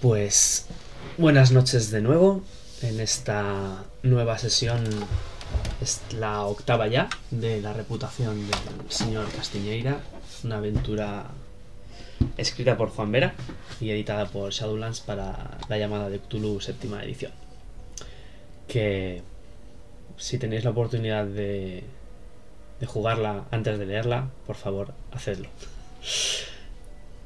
Pues 0.00 0.66
buenas 1.18 1.52
noches 1.52 1.90
de 1.90 2.00
nuevo 2.00 2.42
en 2.80 3.00
esta 3.00 3.84
nueva 4.02 4.38
sesión. 4.38 4.82
Es 5.82 6.00
la 6.18 6.46
octava 6.46 6.86
ya 6.86 7.10
de 7.30 7.60
la 7.60 7.74
reputación 7.74 8.46
del 8.46 8.90
señor 8.90 9.30
Castiñeira. 9.30 10.00
Una 10.42 10.56
aventura 10.56 11.26
escrita 12.38 12.78
por 12.78 12.88
Juan 12.88 13.12
Vera 13.12 13.34
y 13.78 13.90
editada 13.90 14.24
por 14.24 14.50
Shadowlands 14.52 15.00
para 15.00 15.58
la 15.68 15.76
llamada 15.76 16.08
de 16.08 16.18
Cthulhu 16.18 16.62
séptima 16.62 17.04
edición. 17.04 17.32
Que 18.68 19.22
si 20.16 20.38
tenéis 20.38 20.64
la 20.64 20.70
oportunidad 20.70 21.26
de, 21.26 21.84
de 22.80 22.86
jugarla 22.86 23.44
antes 23.50 23.78
de 23.78 23.84
leerla, 23.84 24.30
por 24.46 24.56
favor, 24.56 24.94
hacedlo. 25.12 25.50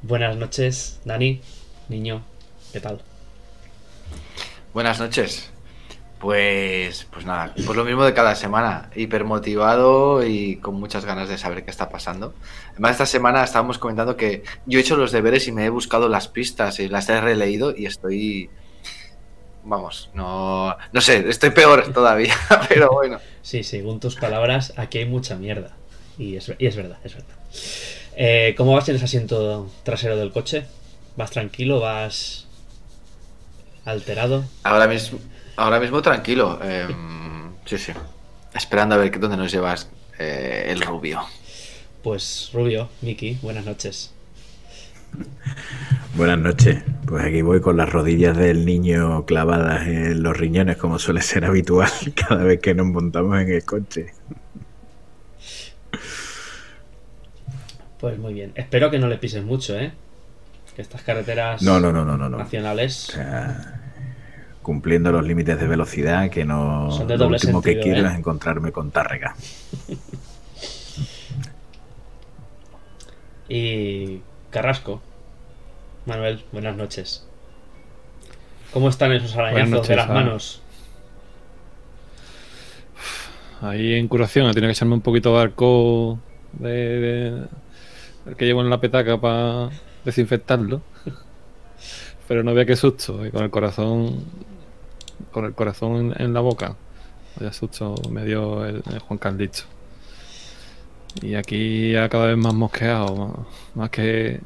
Buenas 0.02 0.36
noches, 0.36 0.98
Dani, 1.04 1.40
niño, 1.88 2.24
¿qué 2.74 2.80
tal? 2.80 3.00
Buenas 4.72 4.98
noches. 4.98 5.48
Pues, 6.18 7.06
pues 7.12 7.24
nada, 7.24 7.54
pues 7.54 7.76
lo 7.76 7.84
mismo 7.84 8.04
de 8.04 8.14
cada 8.14 8.34
semana, 8.34 8.90
hipermotivado 8.96 10.26
y 10.26 10.56
con 10.56 10.74
muchas 10.80 11.04
ganas 11.04 11.28
de 11.28 11.38
saber 11.38 11.64
qué 11.64 11.70
está 11.70 11.88
pasando. 11.88 12.34
Además, 12.72 12.92
esta 12.92 13.06
semana 13.06 13.44
estábamos 13.44 13.78
comentando 13.78 14.16
que 14.16 14.42
yo 14.66 14.78
he 14.78 14.82
hecho 14.82 14.96
los 14.96 15.12
deberes 15.12 15.46
y 15.46 15.52
me 15.52 15.66
he 15.66 15.68
buscado 15.68 16.08
las 16.08 16.26
pistas 16.26 16.80
y 16.80 16.88
las 16.88 17.08
he 17.10 17.20
releído 17.20 17.76
y 17.76 17.86
estoy, 17.86 18.50
vamos, 19.62 20.10
no, 20.12 20.76
no 20.92 21.00
sé, 21.00 21.28
estoy 21.28 21.50
peor 21.50 21.92
todavía, 21.92 22.34
pero 22.68 22.90
bueno. 22.90 23.20
Sí, 23.42 23.62
según 23.62 24.00
tus 24.00 24.16
palabras, 24.16 24.72
aquí 24.76 24.98
hay 24.98 25.06
mucha 25.06 25.36
mierda. 25.36 25.76
Y 26.18 26.36
es, 26.36 26.50
y 26.58 26.66
es 26.66 26.74
verdad, 26.74 26.98
es 27.04 27.14
verdad. 27.14 27.36
Eh, 28.16 28.54
¿Cómo 28.56 28.72
vas 28.72 28.88
en 28.88 28.96
ese 28.96 29.04
asiento 29.04 29.70
trasero 29.84 30.16
del 30.16 30.32
coche? 30.32 30.64
¿Vas 31.16 31.30
tranquilo? 31.30 31.78
¿Vas 31.78 32.43
alterado? 33.84 34.44
Ahora 34.62 34.86
mismo, 34.88 35.18
ahora 35.56 35.80
mismo 35.80 36.02
tranquilo. 36.02 36.58
eh, 36.62 36.86
sí, 37.66 37.78
sí. 37.78 37.92
Esperando 38.54 38.94
a 38.94 38.98
ver 38.98 39.10
qué- 39.10 39.18
dónde 39.18 39.36
nos 39.36 39.50
llevas 39.52 39.88
eh, 40.18 40.66
el 40.68 40.80
rubio. 40.80 41.20
Pues 42.02 42.50
Rubio, 42.52 42.88
Miki, 43.02 43.38
buenas 43.42 43.64
noches. 43.64 44.12
Buenas 46.16 46.38
noches. 46.38 46.82
Pues 47.06 47.24
aquí 47.24 47.42
voy 47.42 47.60
con 47.60 47.76
las 47.76 47.88
rodillas 47.88 48.36
del 48.36 48.64
niño 48.64 49.24
clavadas 49.26 49.86
en 49.88 50.22
los 50.22 50.36
riñones, 50.36 50.76
como 50.76 50.98
suele 51.00 51.22
ser 51.22 51.44
habitual 51.44 51.90
cada 52.28 52.44
vez 52.44 52.60
que 52.60 52.72
nos 52.74 52.86
montamos 52.86 53.40
en 53.40 53.50
el 53.52 53.64
coche. 53.64 54.12
Pues 57.98 58.18
muy 58.18 58.34
bien. 58.34 58.52
Espero 58.54 58.90
que 58.90 58.98
no 58.98 59.08
le 59.08 59.18
pises 59.18 59.44
mucho, 59.44 59.78
¿eh? 59.78 59.92
Que 60.74 60.82
estas 60.82 61.02
carreteras 61.02 61.62
No, 61.62 61.78
no, 61.80 61.92
no, 61.92 62.04
no, 62.04 62.16
no. 62.16 62.28
no. 62.28 62.36
O 62.36 62.40
nacionales 62.40 62.94
sea, 62.94 63.80
cumpliendo 64.62 65.12
los 65.12 65.24
límites 65.24 65.58
de 65.60 65.66
velocidad, 65.68 66.28
que 66.30 66.44
no. 66.44 66.90
Son 66.90 67.06
de 67.06 67.16
lo 67.16 67.24
doble 67.24 67.36
último 67.36 67.62
que 67.62 67.78
quiero 67.78 68.06
¿eh? 68.06 68.10
es 68.10 68.18
encontrarme 68.18 68.72
con 68.72 68.90
Tárrega. 68.90 69.36
y 73.48 74.20
Carrasco. 74.50 75.00
Manuel, 76.06 76.44
buenas 76.52 76.76
noches. 76.76 77.26
¿Cómo 78.72 78.88
están 78.88 79.12
esos 79.12 79.36
arañazos 79.36 79.70
noches, 79.70 79.88
de 79.88 79.96
las 79.96 80.10
ah. 80.10 80.12
manos? 80.12 80.60
Ahí 83.60 83.94
en 83.94 84.08
curación, 84.08 84.50
tiene 84.52 84.68
que 84.68 84.72
echarme 84.72 84.94
un 84.94 85.00
poquito 85.00 85.34
de 85.36 85.42
alcohol 85.42 86.18
de, 86.52 86.68
de- 86.70 87.46
el 88.26 88.36
que 88.36 88.44
llevo 88.44 88.60
en 88.60 88.70
la 88.70 88.80
petaca 88.80 89.20
para 89.20 89.70
desinfectarlo. 90.04 90.82
Pero 92.28 92.42
no 92.42 92.52
había 92.52 92.64
que 92.64 92.76
susto, 92.76 93.26
y 93.26 93.30
con 93.30 93.44
el 93.44 93.50
corazón 93.50 94.24
con 95.30 95.44
el 95.44 95.54
corazón 95.54 96.14
en, 96.18 96.34
la 96.34 96.40
boca. 96.40 96.76
Vaya 97.36 97.52
susto 97.52 97.94
me 98.10 98.24
dio 98.24 98.64
el, 98.64 98.82
Juan 99.00 99.18
Carlito. 99.18 99.62
Y 101.22 101.34
aquí 101.34 101.92
ya 101.92 102.08
cada 102.08 102.26
vez 102.26 102.36
más 102.36 102.54
mosqueado, 102.54 103.14
más, 103.14 103.46
más 103.74 103.90
que 103.90 104.40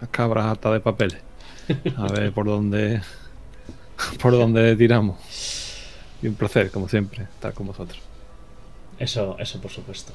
las 0.00 0.10
cabras 0.10 0.46
hasta 0.46 0.72
de 0.72 0.80
papeles. 0.80 1.18
A 1.96 2.10
ver 2.10 2.32
por 2.32 2.46
dónde 2.46 3.02
por 4.22 4.32
dónde 4.32 4.76
tiramos. 4.76 5.18
Y 6.22 6.28
un 6.28 6.34
placer, 6.34 6.70
como 6.70 6.88
siempre, 6.88 7.24
estar 7.24 7.52
con 7.54 7.66
vosotros. 7.66 8.00
Eso, 8.98 9.36
eso 9.38 9.60
por 9.60 9.70
supuesto. 9.70 10.12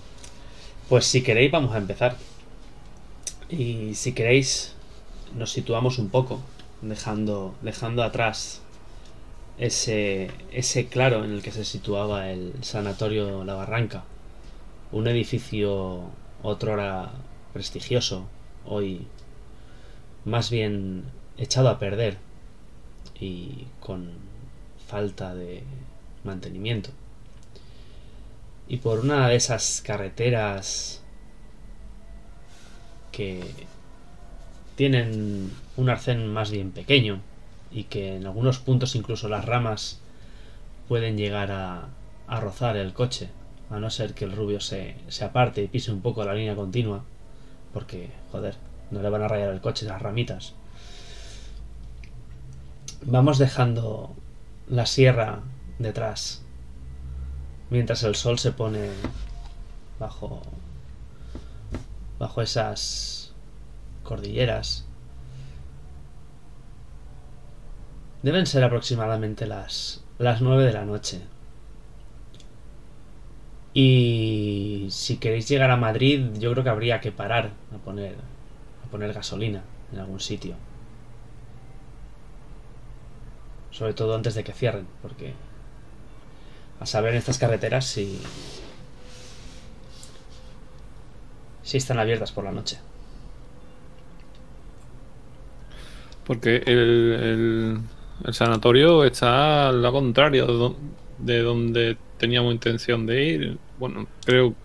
Pues 0.89 1.05
si 1.05 1.21
queréis 1.23 1.51
vamos 1.51 1.73
a 1.73 1.77
empezar. 1.77 2.17
Y 3.55 3.93
si 3.93 4.13
queréis 4.13 4.73
nos 5.37 5.51
situamos 5.51 5.99
un 5.99 6.09
poco, 6.09 6.41
dejando, 6.81 7.53
dejando 7.61 8.01
atrás 8.01 8.61
ese, 9.59 10.31
ese 10.51 10.87
claro 10.87 11.23
en 11.23 11.33
el 11.33 11.43
que 11.43 11.51
se 11.51 11.63
situaba 11.63 12.31
el 12.31 12.63
Sanatorio 12.63 13.43
La 13.43 13.53
Barranca. 13.53 14.05
Un 14.91 15.07
edificio 15.07 16.01
otrora 16.41 17.11
prestigioso, 17.53 18.25
hoy 18.65 19.05
más 20.25 20.49
bien 20.49 21.03
echado 21.37 21.69
a 21.69 21.77
perder 21.77 22.17
y 23.19 23.67
con 23.79 24.13
falta 24.87 25.35
de 25.35 25.61
mantenimiento. 26.23 26.89
Y 28.67 28.77
por 28.77 29.01
una 29.01 29.27
de 29.27 29.35
esas 29.35 29.83
carreteras 29.85 31.02
que 33.13 33.41
tienen 34.75 35.51
un 35.77 35.89
arcén 35.89 36.27
más 36.27 36.51
bien 36.51 36.71
pequeño 36.71 37.21
y 37.71 37.85
que 37.85 38.17
en 38.17 38.25
algunos 38.25 38.59
puntos 38.59 38.95
incluso 38.95 39.29
las 39.29 39.45
ramas 39.45 40.01
pueden 40.89 41.17
llegar 41.17 41.51
a, 41.51 41.87
a 42.27 42.39
rozar 42.41 42.75
el 42.75 42.91
coche, 42.91 43.29
a 43.69 43.79
no 43.79 43.89
ser 43.89 44.13
que 44.13 44.25
el 44.25 44.33
rubio 44.33 44.59
se, 44.59 44.95
se 45.07 45.23
aparte 45.23 45.63
y 45.63 45.69
pise 45.69 45.93
un 45.93 46.01
poco 46.01 46.25
la 46.25 46.33
línea 46.33 46.55
continua, 46.55 47.05
porque, 47.73 48.09
joder, 48.31 48.55
no 48.91 49.01
le 49.01 49.09
van 49.09 49.21
a 49.21 49.29
rayar 49.29 49.53
el 49.53 49.61
coche 49.61 49.85
las 49.85 50.01
ramitas. 50.01 50.53
Vamos 53.05 53.37
dejando 53.37 54.13
la 54.67 54.85
sierra 54.85 55.39
detrás 55.79 56.43
mientras 57.73 58.03
el 58.03 58.15
sol 58.15 58.37
se 58.37 58.51
pone 58.51 58.89
bajo 59.99 60.41
bajo 62.23 62.41
esas 62.41 63.33
cordilleras. 64.03 64.85
Deben 68.21 68.45
ser 68.45 68.63
aproximadamente 68.63 69.45
las 69.45 70.05
las 70.19 70.41
nueve 70.41 70.63
de 70.63 70.71
la 70.71 70.85
noche. 70.85 71.19
Y 73.73 74.87
si 74.89 75.17
queréis 75.17 75.49
llegar 75.49 75.69
a 75.69 75.75
Madrid 75.75 76.29
yo 76.39 76.51
creo 76.51 76.63
que 76.63 76.69
habría 76.69 77.01
que 77.01 77.11
parar 77.11 77.51
a 77.75 77.77
poner 77.79 78.15
a 78.85 78.89
poner 78.89 79.11
gasolina 79.11 79.63
en 79.91 79.99
algún 79.99 80.21
sitio. 80.21 80.55
Sobre 83.71 83.93
todo 83.93 84.15
antes 84.15 84.33
de 84.35 84.45
que 84.45 84.53
cierren 84.53 84.87
porque 85.01 85.33
a 86.79 86.85
saber 86.85 87.11
en 87.11 87.17
estas 87.17 87.37
carreteras 87.37 87.83
si 87.85 88.21
si 91.63 91.77
están 91.77 91.99
abiertas 91.99 92.31
por 92.31 92.45
la 92.45 92.51
noche. 92.51 92.81
Porque 96.23 96.57
el, 96.65 96.79
el- 97.21 97.79
el 98.25 98.33
sanatorio 98.33 99.03
está 99.03 99.69
al 99.69 99.81
contrario 99.91 100.77
de 101.17 101.41
donde 101.41 101.97
teníamos 102.17 102.53
intención 102.53 103.05
de 103.05 103.23
ir. 103.25 103.59
Bueno, 103.77 104.07
creo 104.25 104.55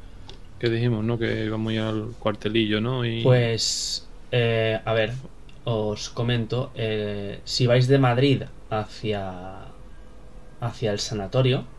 que 0.59 0.71
dijimos, 0.71 1.05
¿no? 1.05 1.19
Que 1.19 1.47
íbamos 1.47 1.71
a 1.73 1.75
ir 1.75 1.81
al 1.83 2.17
cuartelillo, 2.19 2.81
¿no? 2.81 3.06
Y... 3.06 3.21
Pues, 3.21 4.12
eh, 4.31 4.81
a 4.85 4.93
ver, 4.93 5.15
os 5.65 6.11
comento, 6.11 6.73
eh, 6.75 7.43
si 7.44 7.67
vais 7.67 7.89
de 7.89 7.99
Madrid 7.99 8.43
hacia 8.69 9.75
hacia 10.61 10.93
el 10.93 11.01
sanatorio, 11.01 11.75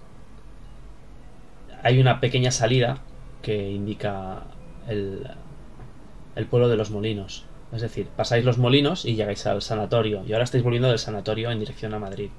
hay 1.83 2.00
una 2.00 2.19
pequeña 2.19 2.51
salida 2.51 3.07
que 3.42 3.69
indica 3.72 4.58
el, 4.89 6.45
pueblo 6.50 6.68
de 6.68 6.77
los 6.77 6.91
molinos. 6.91 7.45
Es 7.71 7.81
decir, 7.81 8.07
pasáis 8.07 8.44
los 8.44 8.57
molinos 8.57 9.06
y 9.06 9.15
llegáis 9.15 9.45
al 9.45 9.62
sanatorio. 9.62 10.24
Y 10.25 10.33
ahora 10.33 10.44
estáis 10.44 10.63
volviendo 10.63 10.89
del 10.89 11.00
sanatorio 11.00 11.51
en 11.51 11.59
dirección 11.59 11.94
a 11.94 12.00
Madrid. 12.00 12.30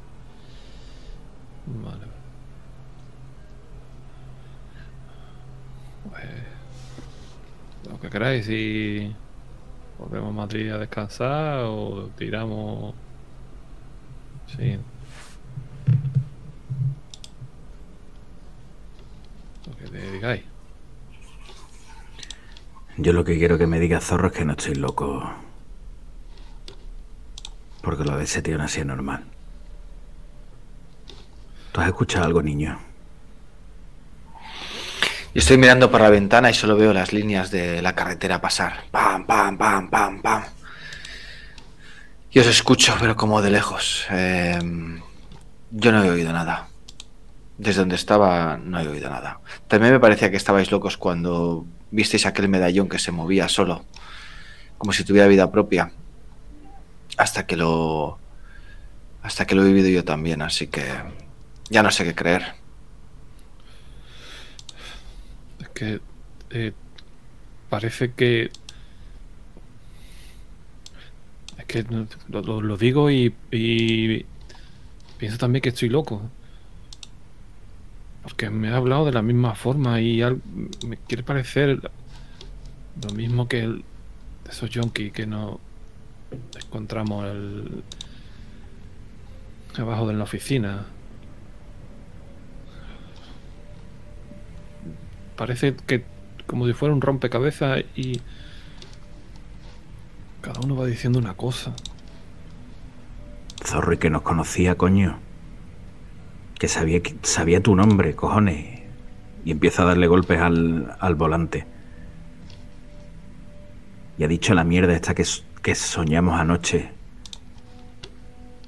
Vale. 1.67 2.11
Pues, 6.11 6.25
lo 7.89 8.01
que 8.01 8.11
queráis, 8.11 8.47
si 8.47 9.15
volvemos 9.99 10.31
a 10.31 10.33
Madrid 10.33 10.73
a 10.73 10.79
descansar 10.79 11.65
o 11.65 12.11
tiramos. 12.17 12.95
Sí. 14.57 14.77
Lo 19.67 19.77
que 19.77 20.11
digáis. 20.13 20.50
Yo 23.03 23.15
lo 23.15 23.25
que 23.25 23.39
quiero 23.39 23.57
que 23.57 23.67
me 23.67 23.81
diga 23.81 23.99
Zorro 23.99 24.27
es 24.27 24.35
que 24.35 24.45
no 24.45 24.53
estoy 24.53 24.75
loco. 24.75 25.33
Porque 27.81 28.05
lo 28.05 28.19
de 28.19 28.25
ese 28.25 28.43
tío 28.43 28.59
no 28.59 28.65
ha 28.65 28.85
normal. 28.85 29.25
¿Tú 31.73 31.81
has 31.81 31.87
escuchado 31.87 32.27
algo, 32.27 32.43
niño? 32.43 32.79
Yo 35.33 35.39
estoy 35.39 35.57
mirando 35.57 35.91
por 35.91 36.03
la 36.03 36.11
ventana 36.11 36.51
y 36.51 36.55
solo 36.55 36.77
veo 36.77 36.93
las 36.93 37.15
líneas 37.15 37.51
de 37.51 37.81
la 37.81 37.95
carretera 37.95 38.43
pasar. 38.43 38.85
Pam, 38.91 39.25
pam, 39.25 39.57
pam, 39.57 39.89
pam, 39.89 40.21
pam. 40.21 40.43
Y 42.33 42.39
os 42.39 42.47
escucho, 42.49 42.95
pero 43.01 43.17
como 43.17 43.41
de 43.41 43.51
lejos. 43.51 44.05
Eh, 44.11 44.59
yo 45.71 45.93
no 45.93 46.05
he 46.05 46.11
oído 46.11 46.35
nada. 46.35 46.69
Desde 47.57 47.81
donde 47.81 47.97
estaba 47.97 48.59
no 48.59 48.79
he 48.79 48.87
oído 48.87 49.09
nada. 49.09 49.41
También 49.69 49.95
me 49.95 50.01
parecía 50.01 50.31
que 50.31 50.37
estabais 50.37 50.71
locos 50.71 50.99
cuando 50.99 51.65
visteis 51.91 52.27
aquel 52.27 52.49
medallón 52.49 52.89
que 52.89 52.99
se 52.99 53.13
movía 53.13 53.49
solo, 53.49 53.85
como 54.79 54.93
si 54.93 55.05
tuviera 55.05 55.29
vida 55.29 55.51
propia. 55.51 55.93
Hasta 57.17 57.47
que 57.47 57.57
lo 57.57 58.19
hasta 59.23 59.47
que 59.47 59.55
lo 59.55 59.63
he 59.63 59.67
vivido 59.67 59.89
yo 59.89 60.05
también, 60.05 60.41
así 60.41 60.69
que 60.69 60.85
ya 61.69 61.83
no 61.83 61.91
sé 61.91 62.05
qué 62.05 62.15
creer. 62.15 62.55
Es 65.61 65.69
que 65.71 66.01
eh, 66.51 66.73
parece 67.69 68.13
que 68.13 68.51
es 71.59 71.65
que 71.67 71.85
lo, 72.29 72.77
digo 72.77 73.11
y 73.11 73.35
pienso 75.19 75.39
también 75.39 75.63
que 75.63 75.69
estoy 75.69 75.91
loco. 75.91 76.31
Porque 78.23 78.51
me 78.51 78.69
ha 78.69 78.77
hablado 78.77 79.07
de 79.07 79.13
la 79.13 79.23
misma 79.23 79.55
forma 79.55 80.01
y 80.01 80.23
me 80.87 80.97
quiere 80.99 81.23
parecer 81.23 81.91
lo 83.03 83.15
mismo 83.15 83.49
que 83.49 83.61
el, 83.61 83.85
esos 84.49 84.71
junkies 84.75 85.13
que 85.13 85.27
nos 85.27 85.57
encontramos 86.65 87.27
el, 87.27 87.83
abajo 89.79 90.07
de 90.07 90.15
la 90.15 90.25
oficina. 90.25 90.87
Parece 95.37 95.75
que 95.75 96.05
como 96.47 96.67
si 96.67 96.73
fuera 96.73 96.95
un 96.95 97.01
rompecabezas 97.01 97.85
y 97.95 98.21
cada 100.43 100.61
uno 100.61 100.77
va 100.77 100.87
diciendo 100.87 101.19
una 101.19 101.35
cosa. 101.35 101.75
Zorro 103.65 103.93
y 103.93 103.99
que 103.99 104.11
nos 104.11 104.23
conocía, 104.23 104.75
coño. 104.75 105.19
Que 106.61 106.69
sabía, 106.69 107.01
sabía 107.23 107.61
tu 107.63 107.75
nombre, 107.75 108.15
cojones. 108.15 108.83
Y 109.45 109.51
empieza 109.51 109.83
a 109.83 109.87
darle 109.87 110.07
golpes 110.07 110.39
al, 110.41 110.95
al 111.01 111.15
volante. 111.17 111.67
Y 114.19 114.25
ha 114.25 114.29
dicho 114.29 114.53
la 114.55 114.63
mierda 114.65 114.95
esta 114.95 115.15
que, 115.15 115.25
que 115.63 115.75
soñamos 115.75 116.39
anoche. 116.39 116.91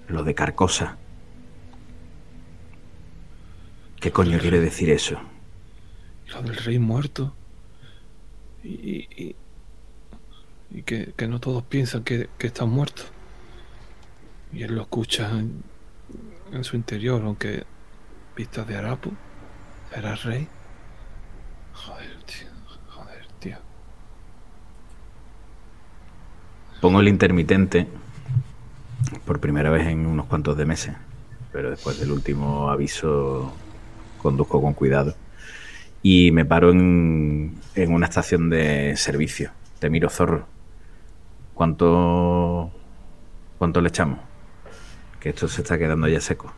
Lo 0.08 0.24
de 0.24 0.34
Carcosa. 0.34 0.96
¿Qué 4.00 4.10
coño 4.10 4.38
quiere 4.38 4.58
decir 4.58 4.90
eso? 4.90 5.20
Lo 6.32 6.42
del 6.42 6.56
rey 6.56 6.78
muerto. 6.78 7.34
Y, 8.64 8.70
y, 8.70 9.36
y- 10.70 10.82
que, 10.82 11.12
que 11.14 11.28
no 11.28 11.38
todos 11.38 11.62
piensan 11.64 12.02
que, 12.02 12.30
que 12.38 12.46
están 12.46 12.70
muertos. 12.70 13.04
Y 14.54 14.62
él 14.62 14.74
lo 14.74 14.80
escucha 14.82 15.30
en 15.38 16.64
su 16.64 16.76
interior, 16.76 17.22
aunque 17.24 17.64
vistas 18.36 18.66
de 18.66 18.76
harapo. 18.76 19.10
¿Será 19.92 20.14
rey? 20.16 20.48
Joder, 21.74 22.16
tío. 22.24 22.48
Joder, 22.88 23.26
tío. 23.38 23.56
Pongo 26.80 27.00
el 27.00 27.08
intermitente 27.08 27.88
por 29.24 29.40
primera 29.40 29.70
vez 29.70 29.86
en 29.86 30.06
unos 30.06 30.26
cuantos 30.26 30.56
de 30.56 30.66
meses, 30.66 30.94
pero 31.52 31.70
después 31.70 32.00
del 32.00 32.10
último 32.10 32.70
aviso 32.70 33.52
conduzco 34.18 34.60
con 34.60 34.74
cuidado 34.74 35.14
y 36.02 36.30
me 36.32 36.44
paro 36.44 36.70
en, 36.70 37.58
en 37.74 37.92
una 37.92 38.06
estación 38.06 38.50
de 38.50 38.96
servicio. 38.96 39.52
Te 39.78 39.90
miro, 39.90 40.10
zorro. 40.10 40.46
¿Cuánto, 41.54 42.72
cuánto 43.58 43.80
le 43.80 43.88
echamos? 43.88 44.18
Que 45.20 45.28
esto 45.30 45.46
se 45.46 45.62
está 45.62 45.78
quedando 45.78 46.08
ya 46.08 46.20
seco. 46.20 46.52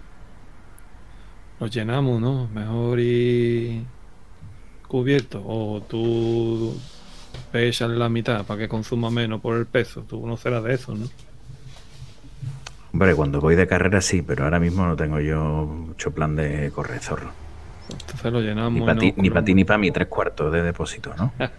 Nos 1.61 1.71
llenamos, 1.71 2.21
¿no? 2.21 2.49
Mejor 2.49 3.01
y 3.01 3.85
cubierto. 4.89 5.43
O 5.45 5.83
tú 5.83 6.77
pesas 7.53 7.91
la 7.91 8.09
mitad 8.09 8.45
para 8.45 8.61
que 8.61 8.69
consuma 8.69 9.11
menos 9.11 9.41
por 9.41 9.57
el 9.57 9.67
peso. 9.67 10.03
Tú 10.03 10.27
no 10.27 10.37
serás 10.37 10.65
de 10.65 10.75
eso, 10.75 10.95
¿no? 10.95 11.07
Hombre, 12.93 13.15
cuando 13.15 13.41
voy 13.41 13.57
de 13.57 13.67
carrera 13.67 14.01
sí, 14.01 14.23
pero 14.23 14.45
ahora 14.45 14.61
mismo 14.61 14.87
no 14.87 14.95
tengo 14.95 15.19
yo 15.19 15.41
mucho 15.67 16.13
plan 16.13 16.37
de 16.37 16.71
correr, 16.73 17.01
zorro. 17.01 17.33
Entonces 17.91 18.33
lo 18.33 18.41
llenamos. 18.41 18.73
Ni 18.73 18.81
para 18.81 18.95
ni 18.95 19.13
ti 19.45 19.55
ni 19.55 19.65
para 19.65 19.79
mí, 19.79 19.91
tres 19.91 20.07
cuartos 20.09 20.53
de 20.53 20.63
depósito, 20.63 21.13
¿no? 21.17 21.33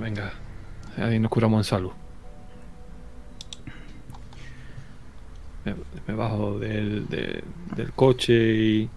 Venga, 0.00 0.32
ahí 0.96 1.18
nos 1.18 1.30
curamos 1.30 1.58
en 1.58 1.64
salud. 1.64 1.92
Me, 5.64 5.74
me 6.08 6.14
bajo 6.14 6.58
del, 6.58 7.08
de- 7.08 7.44
del 7.76 7.92
coche 7.92 8.32
y 8.34 8.88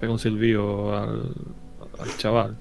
pego 0.00 0.12
un 0.14 0.18
silbido 0.18 0.96
al, 0.96 1.32
al 1.98 2.16
chaval. 2.18 2.56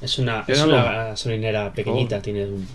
Es 0.00 0.18
una, 0.18 0.44
es 0.46 0.58
una 0.62 0.82
gasolinera 1.08 1.72
pequeñita, 1.72 2.20
tiene 2.22 2.44
un... 2.46 2.66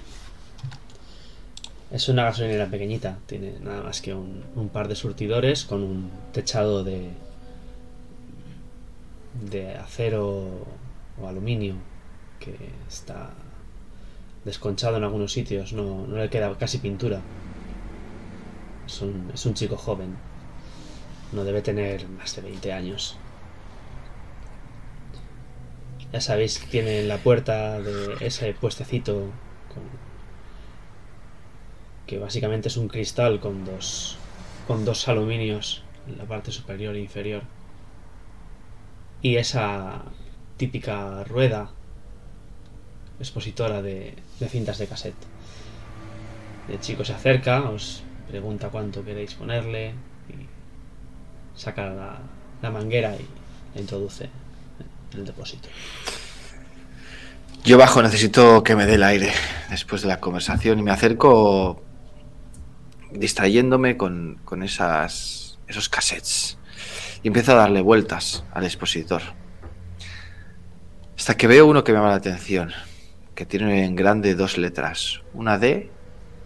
Es 1.92 2.10
una 2.10 2.24
gasolinera 2.24 2.68
pequeñita, 2.68 3.18
tiene 3.28 3.54
nada 3.62 3.84
más 3.84 4.02
que 4.02 4.14
un, 4.14 4.44
un 4.56 4.70
par 4.70 4.88
de 4.88 4.96
surtidores 4.96 5.66
con 5.66 5.84
un 5.84 6.10
techado 6.34 6.84
de 6.84 7.10
de 9.50 9.76
acero 9.76 10.66
o 11.22 11.28
aluminio 11.28 11.76
que 12.40 12.56
está 12.90 13.30
desconchado 14.46 14.98
en 14.98 15.04
algunos 15.04 15.32
sitios, 15.32 15.74
no, 15.74 16.06
no 16.08 16.18
le 16.18 16.30
queda 16.30 16.58
casi 16.58 16.80
pintura. 16.80 17.22
Es 18.86 19.02
un, 19.02 19.32
es 19.34 19.46
un 19.46 19.54
chico 19.54 19.78
joven, 19.78 20.16
no 21.32 21.44
debe 21.44 21.62
tener 21.62 22.08
más 22.10 22.36
de 22.36 22.42
20 22.42 22.74
años. 22.74 23.18
Ya 26.12 26.20
sabéis 26.20 26.60
que 26.60 26.68
tiene 26.68 27.00
en 27.00 27.08
la 27.08 27.18
puerta 27.18 27.80
de 27.82 28.18
ese 28.20 28.54
puestecito 28.54 29.14
con- 29.74 30.12
que 32.06 32.18
básicamente 32.20 32.68
es 32.68 32.76
un 32.78 32.88
cristal 32.90 33.40
con 33.40 33.64
dos 33.64 34.18
con 34.68 34.84
dos 34.86 35.08
aluminios 35.08 35.84
en 36.08 36.18
la 36.18 36.26
parte 36.26 36.52
superior 36.52 36.96
e 36.96 37.00
inferior. 37.00 37.44
Y 39.22 39.38
esa 39.38 40.04
típica 40.58 41.24
rueda 41.24 41.72
expositora 43.20 43.82
de, 43.82 44.16
de 44.42 44.50
cintas 44.50 44.78
de 44.78 44.88
cassette. 44.88 45.24
El 46.68 46.80
chico 46.80 47.06
se 47.06 47.14
acerca, 47.14 47.70
os 47.70 48.04
pregunta 48.28 48.70
cuánto 48.70 49.04
queréis 49.04 49.34
ponerle 49.36 49.94
y 50.30 50.48
saca 51.56 51.90
la, 51.90 52.20
la 52.62 52.72
manguera 52.72 53.16
y 53.16 53.26
la 53.76 53.82
introduce 53.82 54.30
en 55.14 55.20
el 55.20 55.26
depósito. 55.26 55.70
Yo 57.64 57.78
bajo, 57.78 58.02
necesito 58.02 58.64
que 58.64 58.76
me 58.76 58.86
dé 58.86 58.96
el 58.96 59.04
aire 59.04 59.32
después 59.70 60.02
de 60.02 60.08
la 60.08 60.20
conversación 60.20 60.80
y 60.80 60.84
me 60.84 60.92
acerco 60.92 61.84
distrayéndome 63.12 63.98
con, 63.98 64.40
con 64.46 64.64
esas, 64.64 65.60
esos 65.68 65.88
cassettes 65.88 66.58
y 67.22 67.28
empiezo 67.28 67.52
a 67.52 67.56
darle 67.56 67.82
vueltas 67.82 68.44
al 68.54 68.64
expositor. 68.64 69.22
Hasta 71.16 71.38
que 71.38 71.46
veo 71.46 71.68
uno 71.68 71.84
que 71.84 71.92
me 71.92 72.00
llama 72.00 72.10
la 72.10 72.16
atención, 72.16 72.72
que 73.42 73.48
tiene 73.48 73.86
en 73.86 73.96
grande 73.96 74.36
dos 74.36 74.60
letras, 74.60 75.22
una 75.34 75.58
D 75.58 75.90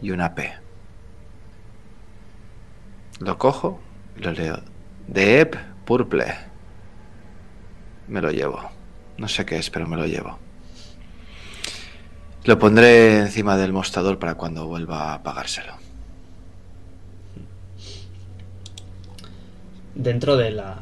y 0.02 0.12
una 0.12 0.34
P. 0.34 0.54
Lo 3.20 3.38
cojo 3.38 3.82
y 4.18 4.22
lo 4.22 4.32
leo. 4.32 4.62
Deep 5.06 5.58
Purple. 5.84 6.34
Me 8.08 8.22
lo 8.22 8.32
llevo. 8.32 8.62
No 9.18 9.28
sé 9.28 9.46
qué 9.46 9.58
es, 9.58 9.70
pero 9.70 9.86
me 9.88 9.98
lo 9.98 10.06
llevo. 10.06 10.40
Lo 12.46 12.58
pondré 12.58 13.20
encima 13.20 13.58
del 13.58 13.74
mostrador 13.74 14.18
para 14.18 14.36
cuando 14.36 14.66
vuelva 14.66 15.14
a 15.14 15.22
pagárselo. 15.22 15.74
Dentro 19.96 20.38
de 20.38 20.52
la, 20.52 20.78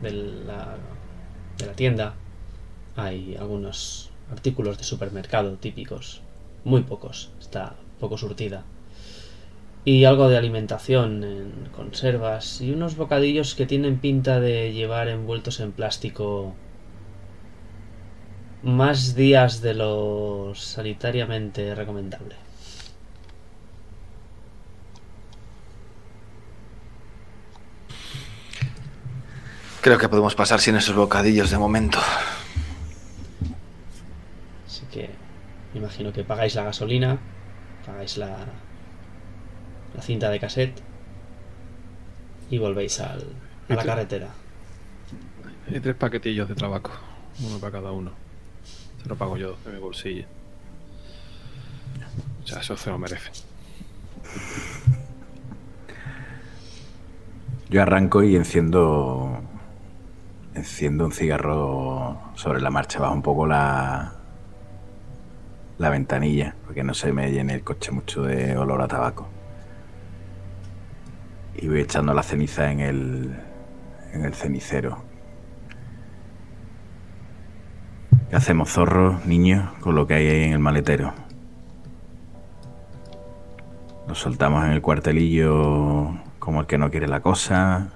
de 0.00 0.12
la, 0.12 0.78
de 1.58 1.66
la 1.66 1.72
tienda 1.74 2.14
hay 2.96 3.36
algunos 3.36 4.09
artículos 4.30 4.78
de 4.78 4.84
supermercado 4.84 5.56
típicos, 5.56 6.22
muy 6.64 6.82
pocos, 6.82 7.30
está 7.40 7.74
poco 7.98 8.18
surtida. 8.18 8.64
Y 9.84 10.04
algo 10.04 10.28
de 10.28 10.36
alimentación 10.36 11.24
en 11.24 11.68
conservas 11.74 12.60
y 12.60 12.70
unos 12.70 12.96
bocadillos 12.96 13.54
que 13.54 13.66
tienen 13.66 13.98
pinta 13.98 14.40
de 14.40 14.72
llevar 14.72 15.08
envueltos 15.08 15.60
en 15.60 15.72
plástico 15.72 16.54
más 18.62 19.14
días 19.14 19.62
de 19.62 19.74
lo 19.74 20.52
sanitariamente 20.54 21.74
recomendable. 21.74 22.36
Creo 29.80 29.96
que 29.96 30.10
podemos 30.10 30.34
pasar 30.34 30.60
sin 30.60 30.76
esos 30.76 30.94
bocadillos 30.94 31.50
de 31.50 31.56
momento. 31.56 31.98
Así 34.66 34.82
que 34.92 35.08
me 35.72 35.80
imagino 35.80 36.12
que 36.12 36.24
pagáis 36.24 36.54
la 36.54 36.64
gasolina, 36.64 37.18
pagáis 37.86 38.16
la, 38.16 38.46
la 39.94 40.02
cinta 40.02 40.30
de 40.30 40.40
cassette 40.40 40.80
y 42.50 42.58
volvéis 42.58 43.00
al, 43.00 43.24
a 43.68 43.74
la 43.74 43.84
carretera. 43.84 44.28
Hay 45.68 45.80
tres 45.80 45.94
paquetillos 45.94 46.48
de 46.48 46.54
tabaco, 46.54 46.90
uno 47.40 47.58
para 47.58 47.72
cada 47.72 47.92
uno. 47.92 48.12
Se 49.02 49.08
lo 49.08 49.16
pago 49.16 49.36
yo 49.36 49.56
de 49.64 49.72
mi 49.72 49.78
bolsillo. 49.78 50.26
O 52.42 52.46
sea, 52.46 52.60
eso 52.60 52.76
se 52.76 52.90
lo 52.90 52.98
merece. 52.98 53.30
Yo 57.68 57.82
arranco 57.82 58.22
y 58.22 58.34
enciendo. 58.36 59.40
Enciendo 60.52 61.04
un 61.04 61.12
cigarro 61.12 62.20
sobre 62.34 62.60
la 62.60 62.70
marcha, 62.70 62.98
bajo 62.98 63.14
un 63.14 63.22
poco 63.22 63.46
la. 63.46 64.19
La 65.80 65.88
ventanilla, 65.88 66.54
porque 66.66 66.84
no 66.84 66.92
se 66.92 67.10
me 67.10 67.32
llene 67.32 67.54
el 67.54 67.64
coche 67.64 67.90
mucho 67.90 68.22
de 68.22 68.54
olor 68.54 68.82
a 68.82 68.86
tabaco. 68.86 69.26
Y 71.54 71.68
voy 71.68 71.80
echando 71.80 72.12
la 72.12 72.22
ceniza 72.22 72.70
en 72.70 72.80
el. 72.80 73.40
en 74.12 74.26
el 74.26 74.34
cenicero. 74.34 75.02
¿Qué 78.28 78.36
hacemos, 78.36 78.68
zorros, 78.70 79.24
niños, 79.24 79.70
con 79.80 79.94
lo 79.94 80.06
que 80.06 80.14
hay 80.14 80.26
ahí 80.26 80.44
en 80.44 80.52
el 80.52 80.58
maletero? 80.58 81.14
Lo 84.06 84.14
soltamos 84.14 84.66
en 84.66 84.72
el 84.72 84.82
cuartelillo 84.82 86.10
como 86.38 86.60
el 86.60 86.66
que 86.66 86.76
no 86.76 86.90
quiere 86.90 87.08
la 87.08 87.20
cosa. 87.20 87.88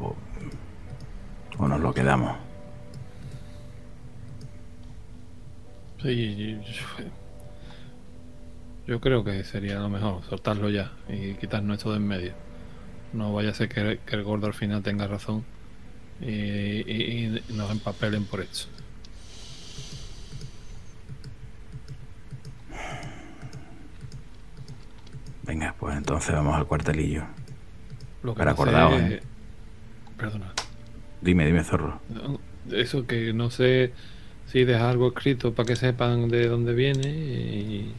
O, 0.00 0.14
o 1.58 1.68
nos 1.68 1.78
lo 1.78 1.92
quedamos. 1.92 2.51
Sí, 6.02 6.58
yo, 6.66 7.04
yo 8.86 9.00
creo 9.00 9.24
que 9.24 9.44
sería 9.44 9.78
lo 9.78 9.88
mejor 9.88 10.22
soltarlo 10.28 10.68
ya 10.70 10.92
y 11.08 11.34
quitarnos 11.34 11.78
esto 11.78 11.90
de 11.92 11.98
en 11.98 12.06
medio. 12.08 12.32
No 13.12 13.32
vaya 13.32 13.50
a 13.50 13.54
ser 13.54 13.68
que, 13.68 14.00
que 14.04 14.16
el 14.16 14.22
gordo 14.24 14.46
al 14.46 14.54
final 14.54 14.82
tenga 14.82 15.06
razón 15.06 15.44
y, 16.20 16.26
y- 16.30 17.42
y 17.48 17.52
nos 17.54 17.70
empapelen 17.70 18.24
por 18.24 18.40
esto. 18.40 18.68
Venga, 25.44 25.74
pues 25.78 25.96
entonces 25.96 26.34
vamos 26.34 26.54
al 26.56 26.66
cuartelillo. 26.66 27.24
Lo 28.22 28.34
que 28.34 28.44
no 28.44 28.50
sé 28.50 28.52
acordado, 28.52 28.98
¿eh? 28.98 29.20
Perdona. 30.16 30.52
Dime, 31.20 31.46
dime, 31.46 31.64
zorro. 31.64 32.00
No, 32.08 32.40
Eso 32.70 33.06
que 33.06 33.32
no 33.32 33.50
sé 33.50 33.92
si 34.52 34.64
dejar 34.64 34.90
algo 34.90 35.08
escrito 35.08 35.54
para 35.54 35.66
que 35.66 35.76
sepan 35.76 36.28
de 36.28 36.46
dónde 36.46 36.74
viene 36.74 37.08
y- 37.08 37.94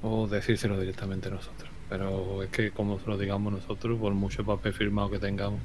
o 0.00 0.28
decírselo 0.28 0.78
directamente 0.78 1.28
nosotros. 1.30 1.68
Pero 1.88 2.42
es 2.42 2.50
que 2.50 2.70
como 2.70 2.98
se 3.00 3.06
lo 3.08 3.18
digamos 3.18 3.52
nosotros, 3.52 3.98
por 3.98 4.14
mucho 4.14 4.44
papel 4.44 4.72
firmado 4.72 5.10
que 5.10 5.18
tengamos, 5.18 5.60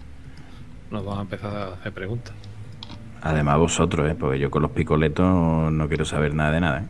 nos 0.91 1.05
van 1.05 1.19
a 1.19 1.21
empezar 1.21 1.55
a 1.55 1.73
hacer 1.73 1.93
preguntas. 1.93 2.33
Además 3.21 3.57
vosotros, 3.59 4.09
¿eh? 4.09 4.15
Porque 4.19 4.39
yo 4.39 4.49
con 4.51 4.61
los 4.61 4.71
picoletos 4.71 5.71
no 5.71 5.87
quiero 5.87 6.05
saber 6.05 6.33
nada 6.33 6.51
de 6.51 6.59
nada, 6.61 6.79
¿eh? 6.81 6.85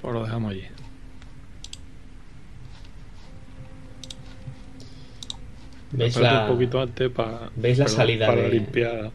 Pues 0.00 0.14
lo 0.14 0.24
dejamos 0.24 0.52
allí. 0.52 0.64
¿Veis 5.92 6.16
la, 6.16 6.44
un 6.46 6.54
poquito 6.54 6.80
antes 6.80 7.10
para, 7.10 7.50
¿Veis 7.56 7.78
la 7.78 7.88
salida 7.88 8.26
para 8.26 8.42
de- 8.42 8.48
limpiar 8.48 9.10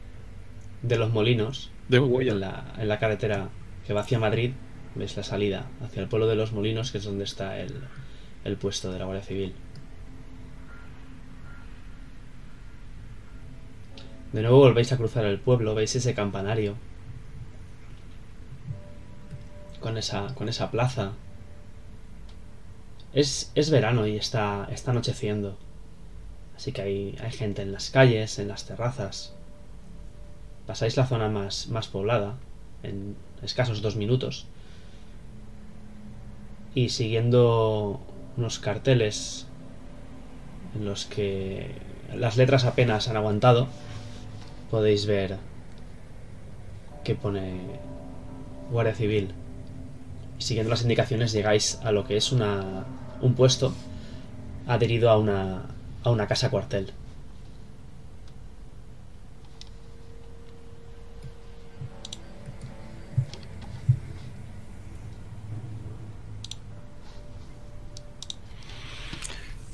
de 0.84 0.98
los 0.98 1.12
molinos 1.12 1.72
de 1.89 2.00
huella. 2.00 2.31
en 2.34 2.39
la, 2.39 2.74
en 2.77 2.88
la 2.88 3.00
carretera 3.00 3.50
que 3.86 3.93
va 3.93 4.01
hacia 4.01 4.19
Madrid? 4.19 4.51
¿Veis 4.96 5.15
la 5.17 5.24
salida 5.24 5.67
hacia 5.84 6.01
el 6.01 6.07
pueblo 6.07 6.27
de 6.27 6.36
los 6.36 6.51
molinos, 6.53 6.91
que 6.91 6.98
es 7.00 7.03
donde 7.03 7.24
está 7.24 7.60
el, 7.60 7.74
el 8.46 8.57
puesto 8.57 8.91
de 8.91 9.00
la 9.00 9.05
Guardia 9.05 9.24
Civil? 9.24 9.53
De 14.34 14.41
nuevo 14.41 14.60
volvéis 14.60 14.91
a 14.91 14.98
cruzar 14.98 15.25
el 15.25 15.39
pueblo, 15.39 15.74
veis 15.74 15.96
ese 15.96 16.13
campanario 16.13 16.75
con 19.79 19.98
esa, 19.98 20.34
con 20.36 20.50
esa 20.50 20.69
plaza. 20.69 21.13
Es, 23.13 23.51
es 23.55 23.69
verano 23.69 24.05
y 24.05 24.17
está, 24.17 24.67
está 24.72 24.91
anocheciendo. 24.91 25.57
Así 26.57 26.71
que 26.71 26.81
hay, 26.81 27.15
hay 27.21 27.31
gente 27.31 27.61
en 27.61 27.71
las 27.71 27.91
calles, 27.91 28.39
en 28.39 28.47
las 28.47 28.65
terrazas. 28.65 29.33
Pasáis 30.65 30.97
la 30.97 31.05
zona 31.05 31.29
más, 31.29 31.67
más 31.69 31.87
poblada 31.87 32.35
en 32.81 33.15
escasos 33.43 33.83
dos 33.83 33.95
minutos. 33.95 34.47
Y 36.73 36.89
siguiendo 36.89 38.01
unos 38.37 38.57
carteles 38.57 39.45
en 40.75 40.85
los 40.85 41.05
que 41.05 41.75
las 42.13 42.37
letras 42.37 42.65
apenas 42.65 43.07
han 43.07 43.17
aguantado, 43.17 43.67
podéis 44.71 45.05
ver 45.05 45.37
que 47.03 47.13
pone 47.13 47.61
Guardia 48.71 48.95
Civil. 48.95 49.31
Y 50.39 50.41
siguiendo 50.41 50.71
las 50.71 50.81
indicaciones 50.81 51.33
llegáis 51.33 51.79
a 51.83 51.91
lo 51.91 52.03
que 52.05 52.17
es 52.17 52.31
una, 52.31 52.85
un 53.21 53.35
puesto 53.35 53.73
adherido 54.67 55.09
a 55.09 55.17
una, 55.17 55.76
a 56.04 56.10
una 56.10 56.27
casa 56.27 56.50
cuartel. 56.50 56.94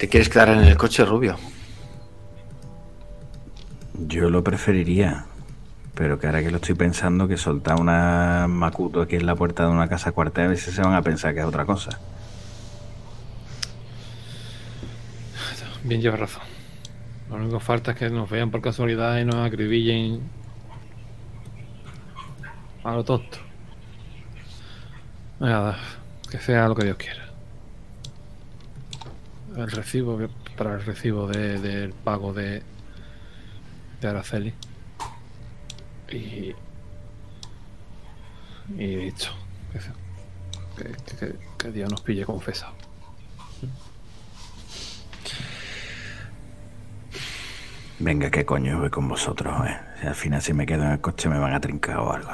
¿Te 0.03 0.09
quieres 0.09 0.27
quedar 0.27 0.49
en 0.49 0.59
el 0.59 0.75
coche, 0.75 1.05
Rubio? 1.05 1.37
Yo 3.93 4.29
lo 4.29 4.43
preferiría. 4.43 5.27
Pero 5.95 6.19
que 6.19 6.27
ahora 6.27 6.41
que 6.41 6.51
lo 6.51 6.57
estoy 6.57 6.75
pensando, 6.75 7.27
que 7.27 7.37
soltar 7.37 7.79
una 7.79 8.47
macuto 8.49 9.01
aquí 9.01 9.15
en 9.15 9.25
la 9.25 9.35
puerta 9.35 9.63
de 9.63 9.69
una 9.69 9.87
casa 9.87 10.11
cuartel, 10.11 10.45
a 10.45 10.49
veces 10.49 10.73
se 10.73 10.81
van 10.81 10.93
a 10.93 11.01
pensar 11.03 11.33
que 11.33 11.39
es 11.39 11.45
otra 11.45 11.65
cosa. 11.65 11.99
Bien 15.83 16.01
lleva 16.01 16.15
razón. 16.17 16.43
Lo 17.29 17.35
único 17.37 17.57
que 17.59 17.63
falta 17.65 17.91
es 17.91 17.97
que 17.97 18.09
nos 18.09 18.29
vean 18.29 18.51
por 18.51 18.61
casualidad 18.61 19.17
y 19.19 19.25
nos 19.25 19.35
acribillen 19.35 20.21
a 22.83 22.91
lo 22.93 23.03
tonto. 23.03 23.37
Nada, 25.39 25.77
que 26.29 26.37
sea 26.39 26.67
lo 26.67 26.75
que 26.75 26.85
Dios 26.85 26.97
quiera. 26.97 27.23
El 29.55 29.69
recibo, 29.71 30.19
para 30.57 30.73
el 30.75 30.85
recibo 30.85 31.27
de- 31.27 31.59
del 31.59 31.93
pago 31.93 32.33
de, 32.33 32.63
de 34.01 34.07
Araceli. 34.07 34.53
Y. 36.11 36.53
Y 38.77 39.11
se- 39.11 39.31
que, 40.77 41.15
que- 41.17 41.35
que 41.57 41.71
Dios 41.71 41.89
nos 41.91 42.01
pille 42.01 42.25
confesado. 42.25 42.73
Venga, 47.99 48.29
qué 48.29 48.45
coño 48.45 48.79
voy 48.79 48.89
con 48.89 49.07
vosotros, 49.07 49.53
eh. 49.67 49.77
Si 50.01 50.07
al 50.07 50.15
final 50.15 50.41
si 50.41 50.53
me 50.53 50.65
quedo 50.65 50.83
en 50.83 50.91
el 50.91 51.01
coche 51.01 51.29
me 51.29 51.39
van 51.39 51.53
a 51.53 51.59
trincar 51.61 51.97
o 51.97 52.11
algo. 52.13 52.31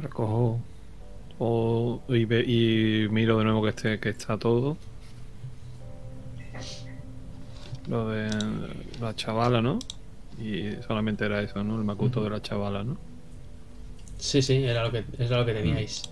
recojo 0.00 0.60
o, 1.38 2.00
y, 2.08 2.24
ve- 2.24 2.44
y 2.46 3.08
miro 3.10 3.38
de 3.38 3.44
nuevo 3.44 3.62
que 3.62 3.70
esté 3.70 3.98
que 4.00 4.10
está 4.10 4.38
todo 4.38 4.76
lo 7.88 8.08
de 8.08 8.28
la 9.00 9.14
chavala 9.14 9.60
no 9.62 9.78
y 10.38 10.72
solamente 10.86 11.24
era 11.24 11.40
eso 11.40 11.62
no 11.62 11.76
el 11.76 11.84
macuto 11.84 12.22
de 12.22 12.30
la 12.30 12.40
chavala 12.42 12.82
no 12.84 12.96
Sí, 14.18 14.40
sí, 14.40 14.64
era 14.64 14.82
lo 14.82 14.90
que, 14.90 15.04
era 15.18 15.36
lo 15.36 15.44
que 15.44 15.52
teníais. 15.52 16.02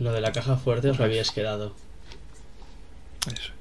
Lo 0.00 0.12
de 0.12 0.22
la 0.22 0.32
caja 0.32 0.56
fuerte 0.56 0.88
os 0.88 0.98
lo 0.98 1.04
habíais 1.04 1.30
quedado. 1.30 1.74
Eso 3.28 3.52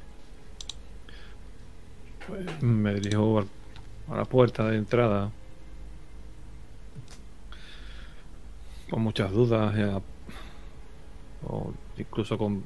Pues 2.28 2.62
me 2.64 2.94
dirijo 2.96 3.46
a 4.10 4.16
la 4.16 4.26
puerta 4.26 4.68
de 4.70 4.78
entrada 4.78 5.32
con 8.90 9.02
muchas 9.04 9.32
dudas 9.32 9.74
eh, 9.78 10.00
o 11.48 11.74
incluso 11.98 12.38
con 12.38 12.64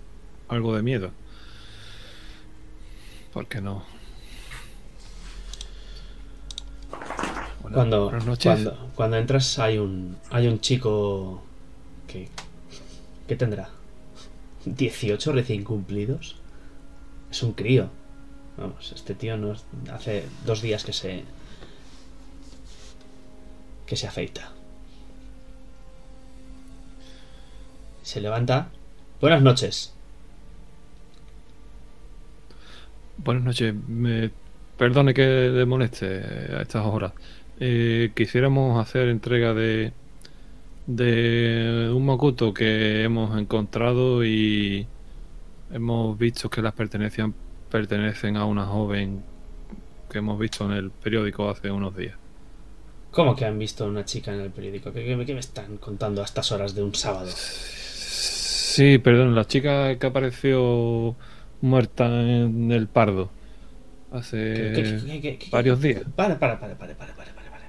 algo 0.48 0.76
de 0.76 0.82
miedo. 0.82 1.12
¿Por 3.32 3.46
qué 3.48 3.62
no? 3.62 3.84
Buenas- 7.62 7.76
Cuando, 7.76 8.04
buenas 8.06 8.26
noches. 8.26 8.44
cuando, 8.46 8.90
cuando 8.96 9.18
entras 9.18 9.60
hay 9.60 9.78
un, 9.78 10.18
hay 10.32 10.48
un 10.48 10.60
chico 10.60 11.44
que... 12.08 12.30
¿Qué 13.28 13.36
tendrá? 13.36 13.70
¿18 14.66 15.32
recién 15.34 15.64
cumplidos? 15.64 16.36
Es 17.36 17.44
un 17.44 17.52
crío. 17.52 17.90
Vamos, 18.56 18.94
este 18.96 19.14
tío 19.14 19.36
no 19.36 19.54
hace 19.92 20.24
dos 20.46 20.62
días 20.62 20.86
que 20.86 20.94
se... 20.94 21.26
que 23.86 23.98
se 23.98 24.08
afeita. 24.08 24.54
Se 28.04 28.22
levanta. 28.22 28.70
Buenas 29.20 29.42
noches. 29.42 29.94
Buenas 33.18 33.44
noches. 33.44 33.76
Me... 33.86 34.32
Perdone 34.78 35.14
que 35.14 35.50
le 35.50 35.66
moleste 35.66 36.06
a 36.56 36.62
estas 36.62 36.86
horas. 36.86 37.12
Eh, 37.60 38.14
quisiéramos 38.16 38.82
hacer 38.82 39.10
entrega 39.10 39.54
de 39.54 39.92
de 40.88 41.92
un 41.94 42.06
Makoto 42.06 42.54
que 42.54 43.04
hemos 43.04 43.38
encontrado 43.38 44.24
y 44.24 44.88
hemos 45.80 46.18
visto 46.18 46.50
que 46.50 46.62
las 46.62 46.74
pertenecían 46.74 47.34
pertenecen 47.70 48.38
a 48.38 48.46
una 48.46 48.66
joven 48.66 49.22
que 50.10 50.20
hemos 50.20 50.40
visto 50.40 50.64
en 50.66 50.72
el 50.72 50.90
periódico 50.92 51.50
hace 51.50 51.70
unos 51.70 51.96
días. 51.98 52.16
¿Cómo 53.12 53.36
que 53.36 53.44
han 53.46 53.60
visto 53.60 53.84
a 53.84 53.88
una 53.88 54.06
chica 54.06 54.34
en 54.34 54.40
el 54.42 54.52
periódico? 54.52 54.94
¿Qué, 54.94 55.04
qué- 55.06 55.26
qué 55.26 55.34
me 55.34 55.40
están 55.40 55.78
contando 55.78 56.22
a 56.22 56.26
estas 56.26 56.52
horas 56.52 56.76
de 56.76 56.84
un 56.84 56.94
sábado? 56.96 57.30
Sí, 57.36 58.98
perdón, 59.00 59.36
la 59.36 59.46
chica 59.46 59.98
que 59.98 60.08
apareció 60.08 61.16
muerta 61.62 62.06
en 62.08 62.72
el 62.72 62.88
Pardo 62.88 63.30
hace 64.12 64.38
¿Qué- 64.38 64.72
qué- 64.76 64.84
qué- 64.84 65.06
qué- 65.06 65.22
qué- 65.22 65.38
qué- 65.40 65.50
varios 65.52 65.82
días. 65.82 66.04
Para, 66.16 66.40
para, 66.40 66.60
para, 66.60 66.78
para, 66.78 66.96
para, 66.96 67.14
para, 67.16 67.34
para, 67.36 67.50
para. 67.52 67.66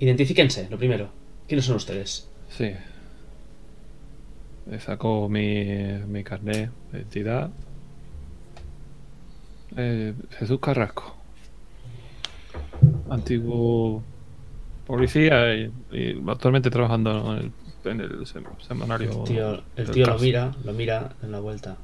Identifíquense, 0.00 0.68
lo 0.70 0.78
primero. 0.78 1.10
¿Quiénes 1.46 1.64
son 1.64 1.76
ustedes? 1.76 2.28
Sí. 2.50 2.72
Le 4.70 4.80
sacó 4.80 5.28
mi, 5.28 5.64
mi 6.06 6.22
carnet 6.24 6.70
de 6.92 6.98
identidad. 6.98 7.50
Eh, 9.76 10.14
Jesús 10.38 10.60
Carrasco. 10.60 11.14
Antiguo 13.10 14.02
policía 14.86 15.54
y, 15.54 15.72
y 15.92 16.22
actualmente 16.28 16.70
trabajando 16.70 17.36
en 17.36 17.38
el, 17.38 17.52
en 17.90 18.00
el 18.00 18.10
sem- 18.26 18.46
semanario. 18.66 19.10
El 19.10 19.24
tío, 19.24 19.62
el 19.76 19.90
tío 19.90 20.06
lo 20.06 20.18
mira, 20.18 20.54
lo 20.64 20.72
mira 20.72 21.12
en 21.22 21.32
la 21.32 21.40
vuelta. 21.40 21.76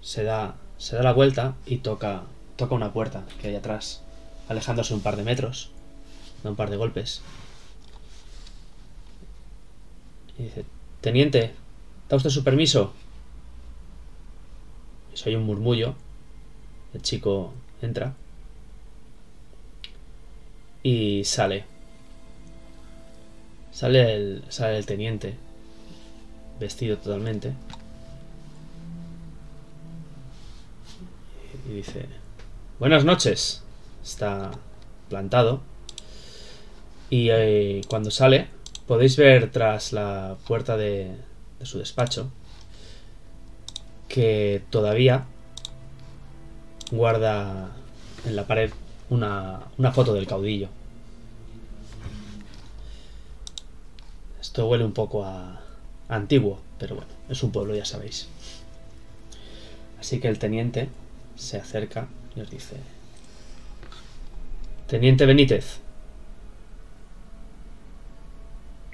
Se 0.00 0.22
da, 0.24 0.56
se 0.78 0.96
da 0.96 1.02
la 1.02 1.12
vuelta 1.12 1.54
y 1.66 1.78
toca, 1.78 2.22
toca 2.56 2.74
una 2.74 2.92
puerta 2.92 3.24
que 3.40 3.48
hay 3.48 3.56
atrás, 3.56 4.02
alejándose 4.48 4.94
un 4.94 5.00
par 5.00 5.16
de 5.16 5.24
metros, 5.24 5.70
da 6.42 6.50
un 6.50 6.56
par 6.56 6.70
de 6.70 6.76
golpes. 6.76 7.22
Y 10.38 10.44
dice, 10.44 10.64
Teniente, 11.00 11.52
¿da 12.08 12.16
usted 12.16 12.30
su 12.30 12.44
permiso? 12.44 12.92
Y 15.12 15.16
se 15.16 15.28
oye 15.28 15.36
un 15.36 15.44
murmullo. 15.44 15.94
El 16.94 17.02
chico 17.02 17.52
entra 17.82 18.14
y 20.82 21.24
sale. 21.24 21.64
Sale 23.72 24.14
el, 24.14 24.44
sale 24.48 24.78
el 24.78 24.86
teniente, 24.86 25.36
vestido 26.58 26.96
totalmente. 26.96 27.52
Y 31.68 31.74
dice, 31.74 32.06
buenas 32.80 33.04
noches. 33.04 33.62
Está 34.02 34.50
plantado. 35.08 35.60
Y 37.10 37.30
eh, 37.30 37.80
cuando 37.88 38.10
sale, 38.10 38.48
podéis 38.86 39.16
ver 39.16 39.50
tras 39.50 39.92
la 39.92 40.36
puerta 40.46 40.76
de, 40.76 41.10
de 41.58 41.66
su 41.66 41.78
despacho 41.78 42.30
que 44.08 44.62
todavía 44.70 45.26
guarda 46.90 47.70
en 48.26 48.36
la 48.36 48.46
pared 48.46 48.70
una, 49.10 49.60
una 49.78 49.92
foto 49.92 50.14
del 50.14 50.26
caudillo. 50.26 50.68
Esto 54.40 54.66
huele 54.66 54.84
un 54.84 54.92
poco 54.92 55.24
a, 55.24 55.60
a 56.08 56.14
antiguo, 56.14 56.60
pero 56.78 56.94
bueno, 56.94 57.10
es 57.28 57.42
un 57.42 57.52
pueblo, 57.52 57.74
ya 57.74 57.84
sabéis. 57.84 58.28
Así 60.00 60.20
que 60.20 60.28
el 60.28 60.38
teniente 60.38 60.88
se 61.36 61.58
acerca 61.58 62.08
y 62.34 62.40
os 62.40 62.50
dice: 62.50 62.76
Teniente 64.86 65.26
Benítez, 65.26 65.80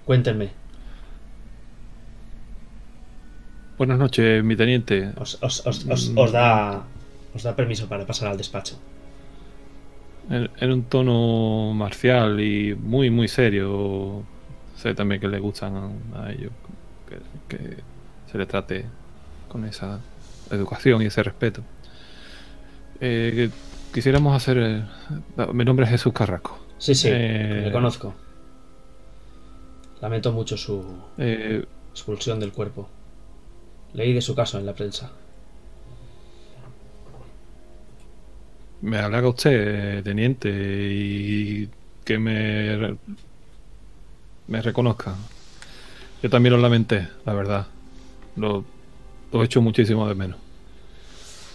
cuéntenme, 0.05 0.51
Buenas 3.77 3.99
noches, 3.99 4.45
mi 4.45 4.55
teniente. 4.57 5.11
os, 5.19 5.39
os- 5.43 5.67
os- 5.67 5.85
os- 5.91 6.13
os 6.15 6.31
da, 6.33 6.85
os 7.35 7.43
da 7.43 7.57
permiso 7.57 7.89
para 7.89 8.07
pasar 8.07 8.29
al 8.31 8.37
despacho. 8.39 8.77
En, 10.31 10.49
en 10.57 10.69
un 10.73 10.85
tono 10.85 11.75
marcial 11.75 12.39
y 12.41 12.75
muy, 12.75 13.11
muy 13.11 13.27
serio. 13.29 14.23
Sé 14.77 14.95
también 14.95 15.21
que 15.21 15.29
le 15.29 15.39
gustan 15.41 15.75
a, 16.15 16.31
ellos 16.31 16.53
que, 17.09 17.19
que 17.57 17.77
se 18.31 18.39
le 18.39 18.47
trate 18.47 18.85
con 19.49 19.65
esa 19.65 19.99
educación 20.51 21.03
y 21.03 21.07
ese 21.07 21.23
respeto. 21.23 21.63
Eh, 23.01 23.51
quisiéramos 23.93 24.37
hacer. 24.37 24.57
eh, 24.59 24.83
mi 25.53 25.65
nombre 25.65 25.85
es 25.85 25.91
Jesús 25.91 26.13
Carrasco. 26.13 26.59
Sí, 26.79 26.95
sí, 26.95 27.09
Eh, 27.11 27.63
le 27.67 27.73
conozco. 27.73 28.15
Lamento 30.05 30.33
mucho 30.33 30.59
su 30.59 30.85
Eh, 31.17 31.65
expulsión 31.93 32.39
del 32.39 32.53
cuerpo. 32.53 32.87
Leí 33.95 34.13
de 34.13 34.21
su 34.21 34.35
caso 34.35 34.59
en 34.59 34.67
la 34.67 34.75
prensa. 34.75 35.11
me 38.83 38.99
halaga 38.99 39.29
usted, 39.29 39.99
eh, 39.99 40.03
teniente, 40.03 40.51
y 40.51 41.71
que 42.05 42.19
me, 42.19 42.77
re- 42.77 42.97
me 44.49 44.61
reconozca. 44.61 45.15
Yo 46.23 46.29
también 46.29 46.53
lo 46.55 46.61
lamenté, 46.61 47.09
la 47.25 47.33
verdad. 47.33 47.67
Lo, 48.37 48.63
lo 49.33 49.43
he 49.43 49.47
hecho 49.47 49.63
muchísimo 49.63 50.07
de 50.07 50.15
menos. 50.15 50.39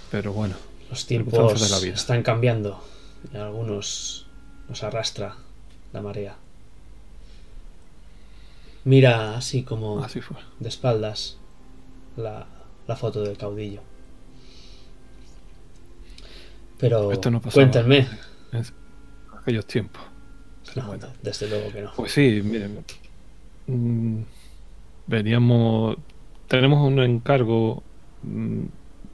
Pero 0.09 0.33
bueno, 0.33 0.55
Los 0.89 1.05
tiempos 1.05 1.61
de 1.61 1.69
la 1.69 1.79
vida. 1.79 1.93
están 1.93 2.23
cambiando 2.23 2.83
y 3.31 3.37
a 3.37 3.45
algunos 3.45 4.25
nos 4.67 4.81
arrastra 4.83 5.35
la 5.93 6.01
marea. 6.01 6.35
Mira 8.85 9.35
así 9.37 9.63
como 9.63 9.99
así 10.03 10.21
fue. 10.21 10.37
de 10.59 10.69
espaldas 10.69 11.37
la, 12.17 12.47
la 12.87 12.95
foto 12.95 13.23
del 13.23 13.37
caudillo. 13.37 13.81
Pero 16.77 17.11
Esto 17.11 17.29
no 17.29 17.41
cuéntenme. 17.41 18.07
En 18.53 18.63
aquellos 19.37 19.65
tiempos. 19.65 20.01
No, 20.75 20.87
bueno. 20.87 21.07
desde 21.21 21.49
luego 21.49 21.71
que 21.71 21.81
no. 21.81 21.91
Pues 21.95 22.11
sí, 22.11 22.41
miren. 22.43 22.85
mm, 23.67 24.21
Veníamos. 25.07 25.97
Tenemos 26.47 26.87
un 26.87 26.99
encargo. 26.99 27.83
mm, 28.23 28.63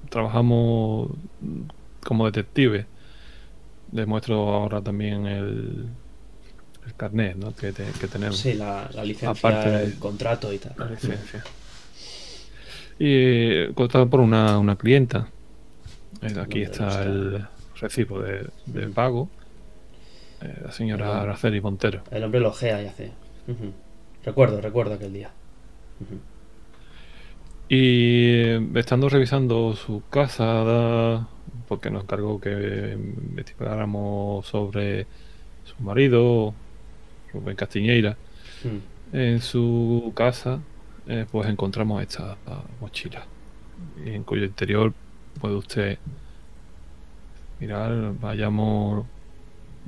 Trabajamos 0.10 1.10
mm, 1.41 1.62
como 2.06 2.25
detective. 2.25 2.86
Les 3.91 4.08
muestro 4.08 4.36
ahora 4.54 4.82
también 4.82 5.25
el, 5.25 5.88
el 6.86 6.93
carnet 6.95 7.36
¿no? 7.36 7.56
que, 7.56 7.71
te- 7.71 7.91
que 8.00 8.08
tenemos. 8.08 8.38
Sí, 8.38 8.54
la, 8.54 8.89
la 8.93 9.04
licencia, 9.04 9.30
Aparte 9.50 9.69
de- 9.69 9.84
el 9.86 9.95
contrato 10.00 10.52
y 10.54 10.58
tal. 10.60 10.74
La 10.78 10.86
licencia. 10.86 11.43
Y 13.00 13.06
eh, 13.08 13.71
contratado 13.76 14.10
por 14.10 14.19
una, 14.21 14.58
una 14.60 14.76
clienta. 14.78 15.28
Eh, 16.21 16.28
Aquí 16.39 16.62
¿Dónde 16.62 16.62
está 16.63 16.88
está? 16.89 17.04
el 17.04 17.45
recibo 17.80 18.21
de, 18.21 18.48
de 18.67 18.88
pago. 18.88 19.30
Eh, 20.41 20.62
la 20.63 20.71
señora 20.71 21.06
Perdón. 21.08 21.21
Araceli 21.24 21.62
Montero. 21.62 22.04
El 22.12 22.24
hombre 22.24 22.39
lo 22.39 22.50
ojea 22.50 22.82
y 22.82 22.88
hace. 22.88 23.12
Recuerdo, 24.24 24.62
recuerdo 24.62 24.93
aquel 24.95 25.13
día. 25.13 25.30
Y 27.67 28.78
estando 28.78 29.10
revisando 29.10 29.74
su 29.76 30.04
casa, 30.10 31.28
porque 31.67 31.89
nos 31.89 32.04
encargó 32.04 32.39
que 32.39 32.95
investigáramos 32.95 34.45
sobre 34.45 35.08
su 35.63 35.82
marido, 35.84 36.54
Rubén 37.36 37.56
Castiñeira, 37.56 38.17
Mm. 38.63 39.15
en 39.15 39.41
su 39.41 40.12
casa, 40.15 40.60
eh, 41.08 41.26
pues 41.32 41.48
encontramos 41.50 42.02
esta 42.02 42.36
mochila, 42.82 43.26
en 44.04 44.24
cuyo 44.24 44.43
interior 44.45 44.93
puede 45.39 45.56
usted 45.56 45.98
mirar, 47.60 48.13
vayamos 48.19 49.06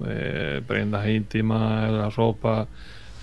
eh, 0.06 0.62
prendas 0.68 1.08
íntimas, 1.08 1.92
la 1.92 2.10
ropa, 2.10 2.68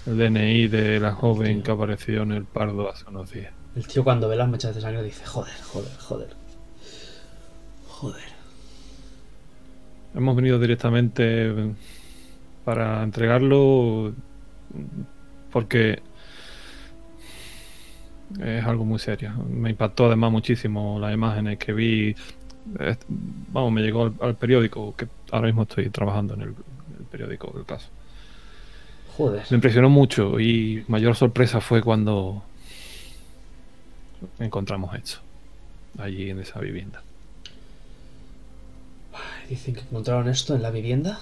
el 0.06 0.18
DNI 0.18 0.66
de 0.68 0.98
la 1.00 1.12
joven 1.12 1.62
que 1.62 1.70
apareció 1.70 2.22
en 2.22 2.32
el 2.32 2.44
Pardo 2.44 2.90
hace 2.90 3.04
unos 3.08 3.30
días. 3.30 3.52
El 3.76 3.86
tío 3.86 4.02
cuando 4.04 4.28
ve 4.28 4.36
las 4.36 4.48
mechas 4.48 4.74
de 4.74 4.80
sangre 4.80 5.02
dice, 5.02 5.24
joder, 5.24 5.54
joder, 5.62 5.92
joder. 5.98 6.28
Joder. 7.88 8.22
Hemos 10.14 10.36
venido 10.36 10.58
directamente 10.58 11.74
para 12.64 13.02
entregarlo 13.02 14.14
porque 15.50 16.02
es 18.40 18.64
algo 18.64 18.84
muy 18.84 18.98
serio. 18.98 19.32
Me 19.48 19.70
impactó 19.70 20.06
además 20.06 20.32
muchísimo 20.32 20.98
las 20.98 21.14
imágenes 21.14 21.58
que 21.58 21.72
vi. 21.72 22.16
Vamos, 23.52 23.72
me 23.72 23.82
llegó 23.82 24.04
al, 24.04 24.14
al 24.20 24.36
periódico, 24.36 24.94
que 24.96 25.06
ahora 25.30 25.46
mismo 25.46 25.62
estoy 25.62 25.90
trabajando 25.90 26.34
en 26.34 26.42
el, 26.42 26.48
el 26.48 27.04
periódico 27.10 27.52
del 27.54 27.66
caso. 27.66 27.88
Joder. 29.16 29.44
Me 29.50 29.56
impresionó 29.56 29.88
mucho 29.88 30.40
y 30.40 30.84
mayor 30.88 31.14
sorpresa 31.14 31.60
fue 31.60 31.82
cuando 31.82 32.42
encontramos 34.38 34.94
esto 34.94 35.18
allí 35.98 36.30
en 36.30 36.40
esa 36.40 36.58
vivienda. 36.60 37.02
Dicen 39.48 39.74
que 39.74 39.80
encontraron 39.80 40.28
esto 40.28 40.54
en 40.56 40.62
la 40.62 40.70
vivienda. 40.70 41.20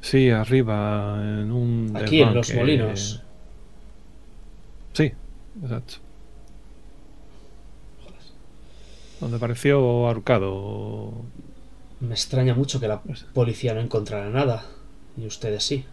Sí, 0.00 0.30
arriba, 0.30 1.18
en 1.22 1.52
un... 1.52 1.92
Aquí, 1.96 2.22
en 2.22 2.34
los 2.34 2.48
que- 2.50 2.56
molinos. 2.56 3.22
Sí, 4.94 5.12
exacto. 5.62 5.94
Donde 9.20 9.38
pareció 9.38 9.78
ahorcado. 10.08 11.12
Me 12.00 12.14
extraña 12.14 12.54
mucho 12.54 12.80
que 12.80 12.88
la 12.88 13.00
Pues- 13.02 13.24
policía 13.34 13.74
no 13.74 13.80
encontrara 13.80 14.30
nada. 14.30 14.64
Y 15.16 15.26
ustedes 15.26 15.62
sí. 15.64 15.84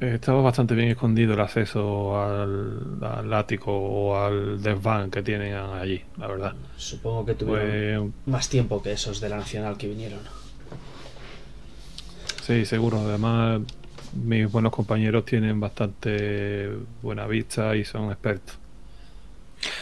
Estaba 0.00 0.40
bastante 0.42 0.76
bien 0.76 0.90
escondido 0.90 1.34
el 1.34 1.40
acceso 1.40 2.16
al, 2.22 2.98
al 3.02 3.34
ático 3.34 3.72
o 3.76 4.16
al 4.16 4.62
desván 4.62 5.10
que 5.10 5.24
tienen 5.24 5.54
allí, 5.54 6.00
la 6.16 6.28
verdad. 6.28 6.54
Supongo 6.76 7.26
que 7.26 7.34
tuvieron 7.34 8.12
Pues, 8.12 8.26
más 8.28 8.48
tiempo 8.48 8.80
que 8.80 8.92
esos 8.92 9.20
de 9.20 9.28
la 9.28 9.38
Nacional 9.38 9.76
que 9.76 9.88
vinieron. 9.88 10.20
Sí, 12.48 12.64
seguro. 12.64 12.98
Además, 13.00 13.60
mis 14.14 14.50
buenos 14.50 14.72
compañeros 14.72 15.24
tienen 15.24 15.60
bastante 15.60 16.70
buena 17.02 17.26
vista 17.28 17.76
y 17.76 17.84
son 17.84 18.10
expertos. 18.10 18.58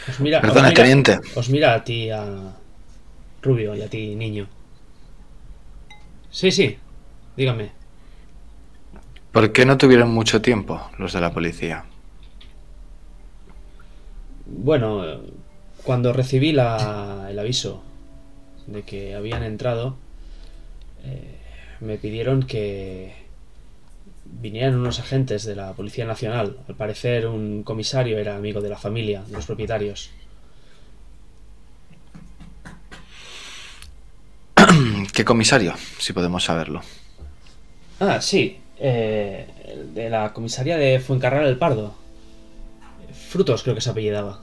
Os 0.09 0.19
mira, 0.19 0.37
os 0.39 0.41
Perdona, 0.41 0.69
mira- 0.69 0.81
teniente. 0.83 1.19
Os 1.35 1.49
mira 1.49 1.73
a 1.73 1.83
ti, 1.83 2.09
a 2.11 2.53
Rubio, 3.41 3.75
y 3.75 3.81
a 3.81 3.87
ti, 3.89 4.15
niño. 4.15 4.47
Sí, 6.31 6.51
sí. 6.51 6.77
Dígame. 7.35 7.71
¿Por 9.31 9.51
qué 9.51 9.65
no 9.65 9.77
tuvieron 9.77 10.09
mucho 10.11 10.41
tiempo 10.41 10.81
los 10.97 11.13
de 11.13 11.21
la 11.21 11.31
policía? 11.31 11.85
Bueno, 14.45 15.03
cuando 15.83 16.13
recibí 16.13 16.51
la- 16.53 17.27
el 17.29 17.37
aviso 17.39 17.83
de 18.65 18.83
que 18.83 19.13
habían 19.15 19.43
entrado, 19.43 19.95
eh, 21.03 21.36
me 21.79 21.97
pidieron 21.97 22.43
que 22.43 23.13
vinieran 24.25 24.75
unos 24.75 24.99
agentes 24.99 25.43
de 25.45 25.55
la 25.55 25.73
Policía 25.73 26.05
Nacional. 26.05 26.57
Al 26.67 26.75
parecer 26.75 27.27
un 27.27 27.63
comisario 27.63 28.17
era 28.17 28.35
amigo 28.35 28.61
de 28.61 28.69
la 28.69 28.77
familia, 28.77 29.23
de 29.23 29.33
los 29.33 29.45
propietarios. 29.45 30.11
¿Qué 35.13 35.25
comisario? 35.25 35.73
Si 35.99 36.13
podemos 36.13 36.43
saberlo. 36.43 36.81
Ah, 37.99 38.21
sí. 38.21 38.59
eh, 38.79 39.47
de 39.93 40.09
la 40.09 40.33
comisaría 40.33 40.77
de 40.77 40.99
Fuencarral 40.99 41.47
el 41.47 41.57
Pardo. 41.57 41.95
Frutos 43.29 43.63
creo 43.63 43.75
que 43.75 43.81
se 43.81 43.89
apellidaba. 43.89 44.41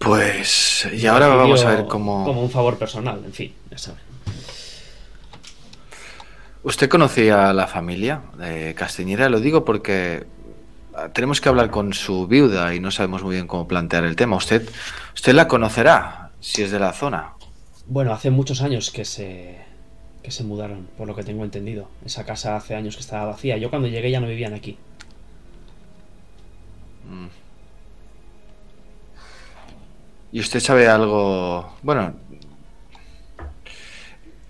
Pues. 0.00 0.88
Y 0.94 1.06
ahora 1.06 1.28
vamos 1.28 1.62
a 1.62 1.70
ver 1.70 1.86
cómo. 1.86 2.24
Como 2.24 2.42
un 2.42 2.50
favor 2.50 2.78
personal, 2.78 3.22
en 3.22 3.32
fin, 3.34 3.52
ya 3.70 3.76
saben. 3.76 4.00
¿Usted 6.62 6.88
conocía 6.88 7.50
a 7.50 7.52
la 7.52 7.66
familia 7.66 8.22
de 8.38 8.74
Castañeda? 8.74 9.28
Lo 9.28 9.40
digo 9.40 9.64
porque 9.64 10.26
ah, 10.94 11.10
tenemos 11.10 11.42
que 11.42 11.50
hablar 11.50 11.70
con 11.70 11.92
su 11.92 12.26
viuda 12.26 12.74
y 12.74 12.80
no 12.80 12.90
sabemos 12.90 13.22
muy 13.22 13.34
bien 13.34 13.46
cómo 13.46 13.68
plantear 13.68 14.04
el 14.04 14.16
tema. 14.16 14.36
Usted, 14.36 14.66
usted 15.14 15.34
la 15.34 15.46
conocerá 15.46 16.30
si 16.40 16.62
es 16.62 16.70
de 16.70 16.78
la 16.78 16.94
zona. 16.94 17.34
Bueno, 17.86 18.14
hace 18.14 18.30
muchos 18.30 18.62
años 18.62 18.90
que 18.90 19.04
se 19.04 19.58
que 20.22 20.30
se 20.30 20.44
mudaron, 20.44 20.88
por 20.96 21.08
lo 21.08 21.14
que 21.14 21.24
tengo 21.24 21.44
entendido. 21.44 21.88
Esa 22.06 22.24
casa 22.24 22.56
hace 22.56 22.74
años 22.74 22.94
que 22.96 23.02
estaba 23.02 23.26
vacía. 23.26 23.58
Yo 23.58 23.68
cuando 23.68 23.88
llegué 23.88 24.10
ya 24.10 24.20
no 24.20 24.26
vivían 24.26 24.54
aquí. 24.54 24.78
¿Y 30.32 30.40
usted 30.40 30.60
sabe 30.60 30.86
algo? 30.86 31.74
Bueno, 31.82 32.14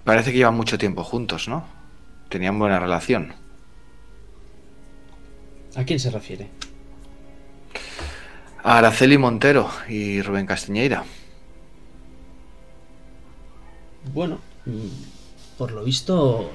parece 0.05 0.31
que 0.33 0.39
llevan 0.39 0.57
mucho 0.57 0.77
tiempo 0.77 1.05
juntos, 1.05 1.49
¿no? 1.49 1.65
Tenían 2.29 2.59
buena 2.59 2.79
relación. 2.79 3.35
¿A 5.77 5.85
quién 5.85 5.99
se 5.99 6.11
refiere? 6.11 6.51
A 8.63 8.79
Araceli 8.79 9.17
Montero 9.17 9.71
y 9.89 10.21
Rubén 10.21 10.47
Castañeira. 10.47 11.05
Bueno, 14.13 14.39
mm, 14.67 15.57
por 15.57 15.73
lo 15.73 15.85
visto 15.85 16.51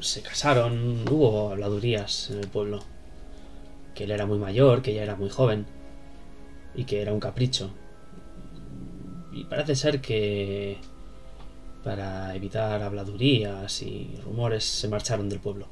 se 0.00 0.22
casaron, 0.22 1.04
hubo 1.10 1.50
habladurías 1.50 2.30
en 2.30 2.38
el 2.38 2.48
pueblo. 2.48 2.80
Que 3.94 4.04
él 4.04 4.10
era 4.10 4.24
muy 4.24 4.38
mayor, 4.38 4.80
que 4.80 4.92
ella 4.92 5.02
era 5.02 5.16
muy 5.16 5.28
joven 5.28 5.66
y 6.74 6.84
que 6.84 7.02
era 7.02 7.12
un 7.12 7.20
capricho. 7.20 7.70
Y 9.32 9.44
parece 9.46 9.74
ser 9.74 10.00
que 10.00 10.78
para 11.84 12.34
evitar 12.34 12.82
habladurías 12.82 13.82
y 13.82 14.18
rumores 14.24 14.64
se 14.64 14.88
marcharon 14.88 15.28
del 15.28 15.40
pueblo. 15.40 15.68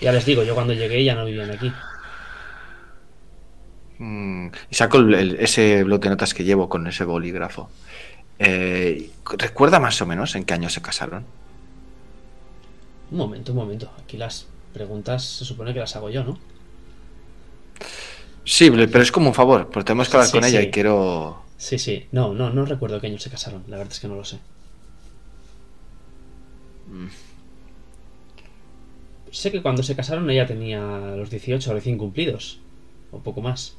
Ya 0.00 0.10
les 0.12 0.24
digo, 0.24 0.42
yo 0.42 0.54
cuando 0.54 0.72
llegué 0.74 1.04
ya 1.04 1.14
no 1.14 1.24
vivían 1.24 1.50
aquí. 1.52 1.80
Mm, 3.98 4.48
y 4.70 4.74
saco 4.74 4.98
el- 4.98 5.14
el- 5.14 5.36
ese 5.40 5.84
bloque 5.84 6.08
de 6.08 6.10
notas 6.14 6.34
que 6.34 6.44
llevo 6.44 6.68
con 6.68 6.86
ese 6.86 7.04
bolígrafo. 7.04 7.70
Eh, 8.38 9.10
¿Recuerda 9.38 9.80
más 9.80 10.00
o 10.02 10.06
menos 10.06 10.34
en 10.36 10.44
qué 10.44 10.54
año 10.54 10.70
se 10.70 10.82
casaron? 10.82 11.26
Un 13.10 13.18
momento, 13.18 13.52
un 13.52 13.58
momento. 13.58 13.92
Aquí 13.98 14.16
las 14.16 14.48
preguntas 14.72 15.22
se 15.24 15.44
supone 15.44 15.74
que 15.74 15.80
las 15.80 15.94
hago 15.96 16.08
yo, 16.10 16.24
¿no? 16.24 16.38
Sí, 18.44 18.70
pero 18.70 19.02
es 19.02 19.12
como 19.12 19.28
un 19.28 19.34
favor, 19.34 19.70
porque 19.70 19.84
tenemos 19.84 20.08
que 20.08 20.16
hablar 20.16 20.30
Sí, 20.30 20.30
con 20.30 20.44
ella 20.44 20.60
y 20.62 20.70
quiero... 20.70 21.44
Sí, 21.60 21.78
sí. 21.78 22.06
No, 22.10 22.32
no, 22.32 22.48
no 22.50 22.64
recuerdo 22.64 23.00
qué 23.00 23.08
año 23.08 23.18
se 23.18 23.28
casaron. 23.28 23.64
La 23.68 23.76
verdad 23.76 23.92
es 23.92 24.00
que 24.00 24.08
no 24.08 24.14
lo 24.14 24.24
sé. 24.24 24.38
Mm. 26.88 27.08
Sé 29.30 29.52
que 29.52 29.60
cuando 29.60 29.82
se 29.82 29.94
casaron 29.94 30.30
ella 30.30 30.46
tenía 30.46 30.80
los 30.80 31.28
18 31.28 31.70
o 31.70 31.74
recién 31.74 31.98
cumplidos. 31.98 32.60
O 33.10 33.18
poco 33.18 33.42
más. 33.42 33.76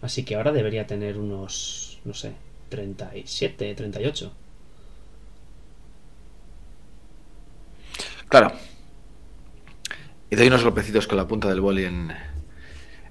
Así 0.00 0.24
que 0.24 0.34
ahora 0.34 0.50
debería 0.50 0.86
tener 0.86 1.18
unos, 1.18 2.00
no 2.06 2.14
sé, 2.14 2.32
37, 2.70 3.74
38. 3.74 4.32
Claro. 8.28 8.50
Y 10.30 10.36
doy 10.36 10.46
unos 10.46 10.64
golpecitos 10.64 11.06
con 11.06 11.18
la 11.18 11.28
punta 11.28 11.48
del 11.48 11.60
boli 11.60 11.84
en, 11.84 12.10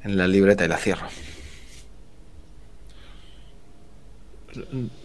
en 0.04 0.17
la 0.17 0.28
libreta 0.28 0.65
y 0.65 0.67
la 0.67 0.78
cierro. 0.78 1.08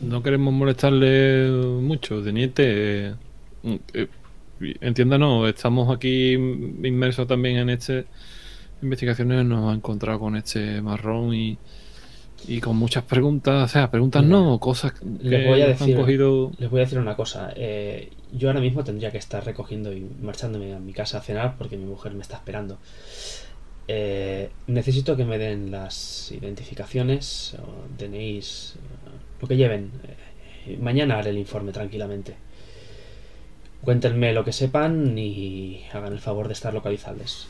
No 0.00 0.22
queremos 0.22 0.52
molestarle 0.54 1.48
mucho, 1.80 2.22
teniente. 2.22 3.08
Eh, 3.08 3.14
eh, 3.94 4.08
Entiéndanos, 4.80 5.48
estamos 5.48 5.94
aquí 5.94 6.32
inmersos 6.32 7.26
también 7.28 7.58
en 7.58 7.70
este 7.70 8.06
investigaciones. 8.82 9.44
Nos 9.44 9.70
ha 9.72 9.74
encontrado 9.76 10.18
con 10.18 10.34
este 10.36 10.80
marrón 10.82 11.32
y, 11.34 11.56
y 12.48 12.60
con 12.60 12.76
muchas 12.76 13.04
preguntas. 13.04 13.70
O 13.70 13.72
sea, 13.72 13.90
preguntas 13.90 14.24
no, 14.24 14.58
cosas 14.58 14.92
que 14.92 15.04
les 15.22 15.46
voy 15.46 15.62
a 15.62 15.68
nos 15.68 15.80
han 15.82 15.88
decir- 15.88 15.96
cogido. 15.96 16.50
Les 16.58 16.68
voy 16.70 16.80
a 16.80 16.84
decir 16.84 16.98
una 16.98 17.14
cosa. 17.14 17.52
eh, 17.56 18.10
yo 18.32 18.48
ahora 18.48 18.60
mismo 18.60 18.82
tendría 18.84 19.10
que 19.10 19.18
estar 19.18 19.44
recogiendo 19.46 19.92
y 19.92 20.04
marchándome 20.20 20.74
a 20.74 20.78
mi 20.80 20.92
casa 20.92 21.18
a 21.18 21.22
cenar 21.22 21.54
porque 21.56 21.76
mi 21.78 21.84
mujer 21.86 22.12
me 22.14 22.22
está 22.22 22.36
esperando. 22.36 22.78
Eh, 23.90 24.50
necesito 24.66 25.16
que 25.16 25.24
me 25.24 25.38
den 25.38 25.70
las 25.70 26.30
identificaciones 26.30 27.56
o 27.58 27.86
DNIs, 27.98 28.74
lo 29.40 29.48
que 29.48 29.56
lleven. 29.56 29.92
Eh, 30.66 30.78
mañana 30.80 31.18
haré 31.18 31.30
el 31.30 31.38
informe 31.38 31.72
tranquilamente. 31.72 32.36
Cuéntenme 33.82 34.32
lo 34.32 34.44
que 34.44 34.52
sepan 34.52 35.16
y 35.16 35.84
hagan 35.92 36.12
el 36.12 36.20
favor 36.20 36.48
de 36.48 36.54
estar 36.54 36.74
localizables. 36.74 37.46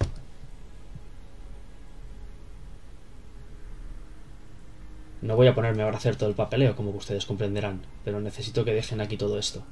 No 5.21 5.37
voy 5.37 5.49
a 5.49 5.55
ponerme 5.55 5.83
ahora 5.83 5.97
a 5.97 5.99
hacer 5.99 6.17
todo 6.17 6.29
el 6.29 6.35
papeleo, 6.37 6.77
como 6.77 6.91
ustedes 6.91 7.27
comprenderán, 7.27 7.81
pero 8.05 8.21
necesito 8.21 8.65
que 8.65 8.73
dejen 8.73 9.01
aquí 9.01 9.17
todo 9.17 9.39
esto. 9.39 9.65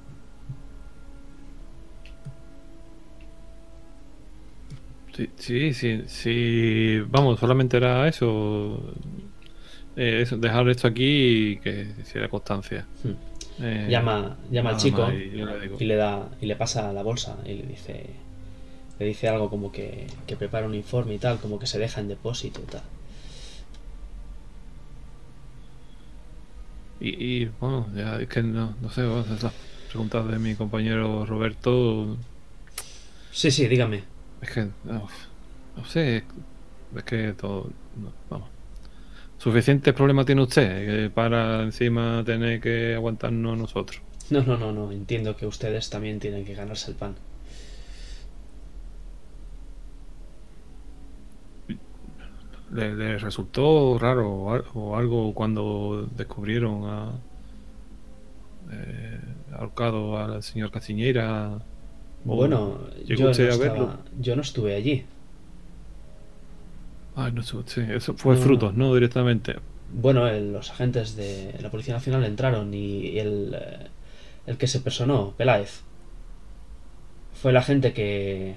Sí, 5.16 5.30
sí, 5.36 5.72
sí, 5.72 6.02
sí. 6.08 7.00
Vamos, 7.08 7.40
solamente 7.40 7.76
era 7.78 8.06
eso. 8.08 8.82
Eh, 9.96 10.20
eso, 10.22 10.36
dejar 10.36 10.68
esto 10.68 10.88
aquí 10.88 11.52
y 11.52 11.56
que 11.58 11.88
hiciera 12.00 12.28
constancia. 12.28 12.86
Hmm. 13.02 13.62
Eh, 13.62 13.86
Llama, 13.88 14.36
llama 14.50 14.70
al 14.70 14.76
chico 14.76 15.10
y 15.10 15.30
le 15.30 15.60
digo, 15.60 15.76
y 15.80 15.84
le 15.86 15.96
da 15.96 16.28
y 16.42 16.46
le 16.46 16.56
pasa 16.56 16.92
la 16.92 17.02
bolsa 17.02 17.38
y 17.46 17.54
le 17.54 17.62
dice 17.62 18.10
le 18.98 19.06
dice 19.06 19.28
algo 19.28 19.48
como 19.48 19.72
que, 19.72 20.06
que 20.26 20.36
prepara 20.36 20.66
un 20.66 20.74
informe 20.74 21.14
y 21.14 21.18
tal, 21.18 21.38
como 21.38 21.58
que 21.58 21.66
se 21.66 21.78
deja 21.78 22.00
en 22.00 22.08
depósito 22.08 22.60
y 22.60 22.70
tal. 22.70 22.82
Y, 26.98 27.42
y, 27.42 27.50
bueno, 27.60 27.86
ya 27.94 28.18
es 28.18 28.28
que 28.28 28.42
no, 28.42 28.74
no 28.80 28.90
sé, 28.90 29.02
esas 29.34 29.52
preguntas 29.88 30.26
de 30.28 30.38
mi 30.38 30.54
compañero 30.54 31.26
Roberto. 31.26 32.16
Sí, 33.32 33.50
sí, 33.50 33.68
dígame. 33.68 34.02
Es 34.40 34.50
que 34.50 34.68
no, 34.84 35.08
no 35.76 35.84
sé, 35.84 36.24
es 36.96 37.02
que 37.04 37.34
todo. 37.34 37.70
no, 37.96 38.12
vamos. 38.30 38.55
Suficientes 39.46 39.94
problemas 39.94 40.26
tiene 40.26 40.42
usted 40.42 40.68
que 41.04 41.10
para 41.10 41.62
encima 41.62 42.24
tener 42.24 42.60
que 42.60 42.96
aguantarnos 42.96 43.56
nosotros. 43.56 44.02
No, 44.28 44.42
no, 44.42 44.56
no, 44.56 44.72
no. 44.72 44.90
Entiendo 44.90 45.36
que 45.36 45.46
ustedes 45.46 45.88
también 45.88 46.18
tienen 46.18 46.44
que 46.44 46.54
ganarse 46.54 46.90
el 46.90 46.96
pan. 46.96 47.14
¿Le, 52.72 52.94
le 52.96 53.18
resultó 53.18 53.96
raro 53.98 54.28
o, 54.32 54.52
al- 54.52 54.64
o 54.74 54.96
algo 54.96 55.32
cuando 55.34 56.08
descubrieron 56.16 56.84
a. 56.84 57.12
Eh, 58.72 59.20
ahorcado 59.52 60.18
al 60.18 60.42
señor 60.42 60.72
Castiñeira? 60.72 61.58
¿O 62.26 62.34
Bueno, 62.34 62.80
yo 63.06 63.26
no, 63.26 63.30
estaba- 63.30 64.00
yo 64.18 64.34
no 64.34 64.42
estuve 64.42 64.74
allí. 64.74 65.04
Ay, 67.16 67.32
no 67.32 67.42
sí, 67.42 67.80
eso 67.88 68.14
fue 68.14 68.34
No, 68.34 68.40
no. 68.40 68.46
frutos, 68.46 68.74
¿no? 68.74 68.94
Directamente. 68.94 69.56
Bueno, 70.00 70.28
el- 70.28 70.52
los 70.52 70.70
agentes 70.70 71.16
de 71.16 71.54
la 71.60 71.70
Policía 71.70 71.94
Nacional 71.94 72.24
entraron 72.24 72.72
y 72.74 73.18
el, 73.18 73.56
eh, 73.58 73.86
el 74.46 74.58
que 74.58 74.66
se 74.66 74.80
personó, 74.80 75.32
Peláez, 75.36 75.80
fue 77.40 77.50
el 77.50 77.56
agente 77.56 77.92
que 77.92 78.56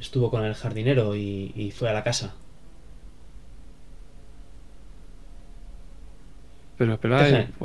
estuvo 0.00 0.30
con 0.30 0.44
el 0.44 0.54
jardinero 0.54 1.16
y, 1.16 1.52
y 1.56 1.70
fue 1.70 1.88
a 1.88 1.92
la 1.92 2.04
casa. 2.04 2.34
Pero 6.76 6.98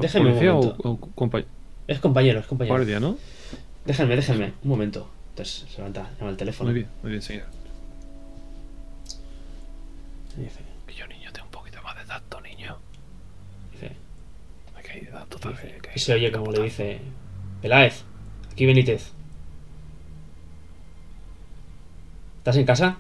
déjeme 0.02 0.30
un 0.30 0.34
¿policía 0.34 0.54
o, 0.56 0.62
momento. 0.62 0.90
o 0.90 0.98
compa- 1.16 1.46
Es 1.88 2.00
compañero, 2.00 2.40
es 2.40 2.46
compañero. 2.46 2.76
guardia, 2.76 3.00
no? 3.00 3.18
Déjenme, 3.86 4.16
déjenme, 4.16 4.54
un 4.64 4.70
momento. 4.70 5.08
Entonces 5.32 5.66
se 5.70 5.78
levanta, 5.78 6.10
llama 6.20 6.32
el 6.32 6.38
teléfono. 6.38 6.70
Muy 6.70 6.80
bien, 6.82 6.90
muy 7.02 7.12
bien, 7.12 7.22
señor. 7.22 7.59
Dice, 10.38 10.60
Que 10.88 10.94
yo, 10.94 11.08
niño, 11.08 11.32
tengo 11.32 11.46
un 11.48 11.52
poquito 11.52 11.82
más 11.84 11.96
de 11.98 12.06
tacto, 12.06 12.40
niño. 12.42 12.78
dice, 13.72 13.96
que 14.84 14.98
ir 15.00 15.12
tacto 15.12 15.38
también. 15.40 15.82
que- 15.82 15.92
y 15.96 16.00
se 16.00 16.14
oye 16.14 16.32
como 16.32 16.52
le 16.52 16.64
dice, 16.64 17.00
Peláez, 17.62 18.04
aquí 18.52 18.66
Benítez. 18.66 19.12
¿Estás 22.38 22.58
en 22.58 22.66
casa? 22.66 22.98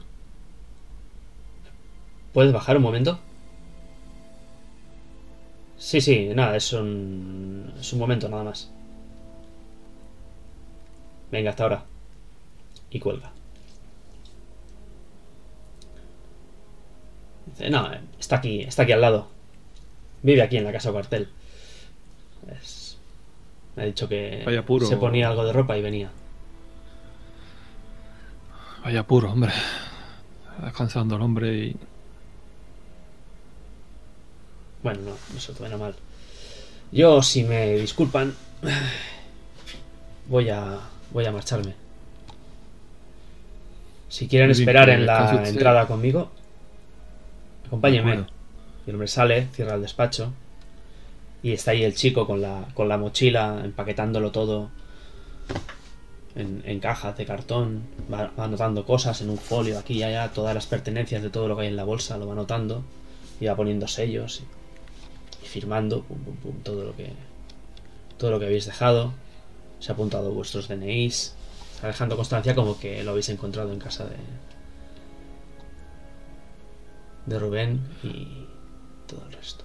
¿Puedes 2.33 2.53
bajar 2.53 2.77
un 2.77 2.83
momento? 2.83 3.19
Sí, 5.77 6.01
sí, 6.01 6.29
nada, 6.35 6.57
es 6.57 6.73
un, 6.73 7.73
es 7.79 7.93
un 7.93 7.99
momento 7.99 8.27
nada 8.29 8.43
más. 8.43 8.69
Venga, 11.31 11.51
hasta 11.51 11.63
ahora. 11.63 11.83
Y 12.91 12.99
cuelga. 12.99 13.31
No, 17.69 17.91
eh, 17.93 17.99
está 18.19 18.37
aquí, 18.37 18.61
está 18.61 18.83
aquí 18.83 18.91
al 18.91 19.01
lado. 19.01 19.27
Vive 20.21 20.41
aquí 20.41 20.57
en 20.57 20.63
la 20.63 20.71
casa 20.71 20.91
cuartel. 20.91 21.27
Es- 22.61 22.97
Me 23.75 23.83
ha 23.83 23.85
dicho 23.85 24.07
que 24.09 24.43
Vaya 24.45 24.65
puro. 24.65 24.85
se 24.85 24.97
ponía 24.97 25.27
algo 25.29 25.45
de 25.45 25.53
ropa 25.53 25.77
y 25.77 25.81
venía. 25.81 26.09
Vaya 28.83 29.03
puro, 29.03 29.31
hombre. 29.31 29.51
Descansando 30.63 31.15
el 31.15 31.21
hombre 31.21 31.53
y. 31.53 31.75
Bueno, 34.83 35.01
no, 35.01 35.11
no 35.33 35.39
se 35.39 35.53
tome 35.53 35.75
mal. 35.75 35.95
Yo, 36.91 37.21
si 37.21 37.43
me 37.43 37.75
disculpan, 37.75 38.33
voy 40.27 40.49
a 40.49 40.79
voy 41.11 41.25
a 41.25 41.31
marcharme. 41.31 41.73
Si 44.07 44.27
quieren 44.27 44.51
esperar 44.51 44.87
que 44.87 44.93
en 44.93 45.05
la 45.05 45.47
entrada 45.47 45.85
conmigo, 45.87 46.31
acompáñenme. 47.69 48.11
De 48.11 48.17
acuerdo. 48.17 48.33
Y 48.85 48.89
el 48.89 48.95
hombre 48.95 49.07
sale, 49.07 49.47
cierra 49.53 49.75
el 49.75 49.81
despacho 49.81 50.33
y 51.41 51.53
está 51.53 51.71
ahí 51.71 51.83
el 51.83 51.95
chico 51.95 52.27
con 52.27 52.41
la, 52.41 52.67
con 52.73 52.89
la 52.89 52.97
mochila, 52.97 53.61
empaquetándolo 53.63 54.31
todo 54.31 54.69
en, 56.35 56.61
en 56.65 56.79
cajas 56.79 57.17
de 57.17 57.25
cartón. 57.25 57.83
Va, 58.11 58.31
va 58.37 58.45
anotando 58.45 58.85
cosas 58.85 59.21
en 59.21 59.29
un 59.29 59.37
folio 59.37 59.79
aquí 59.79 59.95
y 59.95 60.03
allá, 60.03 60.31
todas 60.33 60.53
las 60.53 60.65
pertenencias 60.65 61.21
de 61.21 61.29
todo 61.29 61.47
lo 61.47 61.55
que 61.55 61.63
hay 61.63 61.67
en 61.69 61.75
la 61.75 61.85
bolsa 61.85 62.17
lo 62.17 62.27
va 62.27 62.33
anotando 62.33 62.83
y 63.39 63.45
va 63.45 63.55
poniendo 63.55 63.87
sellos 63.87 64.41
y, 64.41 65.45
y 65.45 65.47
firmando 65.47 66.03
pum, 66.03 66.17
pum, 66.19 66.35
pum, 66.35 66.55
todo 66.63 66.83
lo 66.83 66.95
que 66.95 67.13
todo 68.17 68.31
lo 68.31 68.39
que 68.39 68.45
habéis 68.45 68.65
dejado. 68.65 69.13
Se 69.79 69.91
ha 69.91 69.93
apuntado 69.93 70.31
vuestros 70.31 70.67
DNIs. 70.67 71.35
Está 71.75 71.87
dejando 71.87 72.17
constancia 72.17 72.53
como 72.53 72.77
que 72.77 73.01
lo 73.03 73.11
habéis 73.11 73.29
encontrado 73.29 73.71
en 73.71 73.79
casa 73.79 74.03
de 74.03 74.17
de 77.29 77.39
Rubén 77.39 77.79
y 78.03 78.45
todo 79.07 79.23
el 79.27 79.33
resto. 79.33 79.63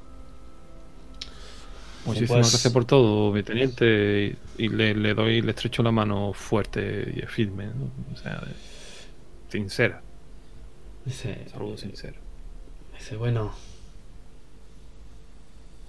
Muchísimas 2.07 2.31
Pues- 2.43 2.51
gracias 2.53 2.73
por 2.73 2.85
todo, 2.85 3.33
mi 3.33 3.43
teniente. 3.43 4.37
Y, 4.59 4.65
y 4.65 4.69
le, 4.69 4.95
le 4.95 5.15
doy, 5.15 5.41
le 5.41 5.51
estrecho 5.51 5.83
la 5.83 5.91
mano 5.91 6.33
fuerte 6.35 7.15
y 7.17 7.27
firme, 7.27 7.67
¿no? 7.67 7.91
O 8.13 8.17
sea, 8.17 8.41
de- 8.41 8.55
sincera. 9.51 10.03
Dice, 11.05 11.47
Saludo 11.51 11.77
sincero. 11.79 12.17
Dice, 12.99 13.17
bueno, 13.17 13.53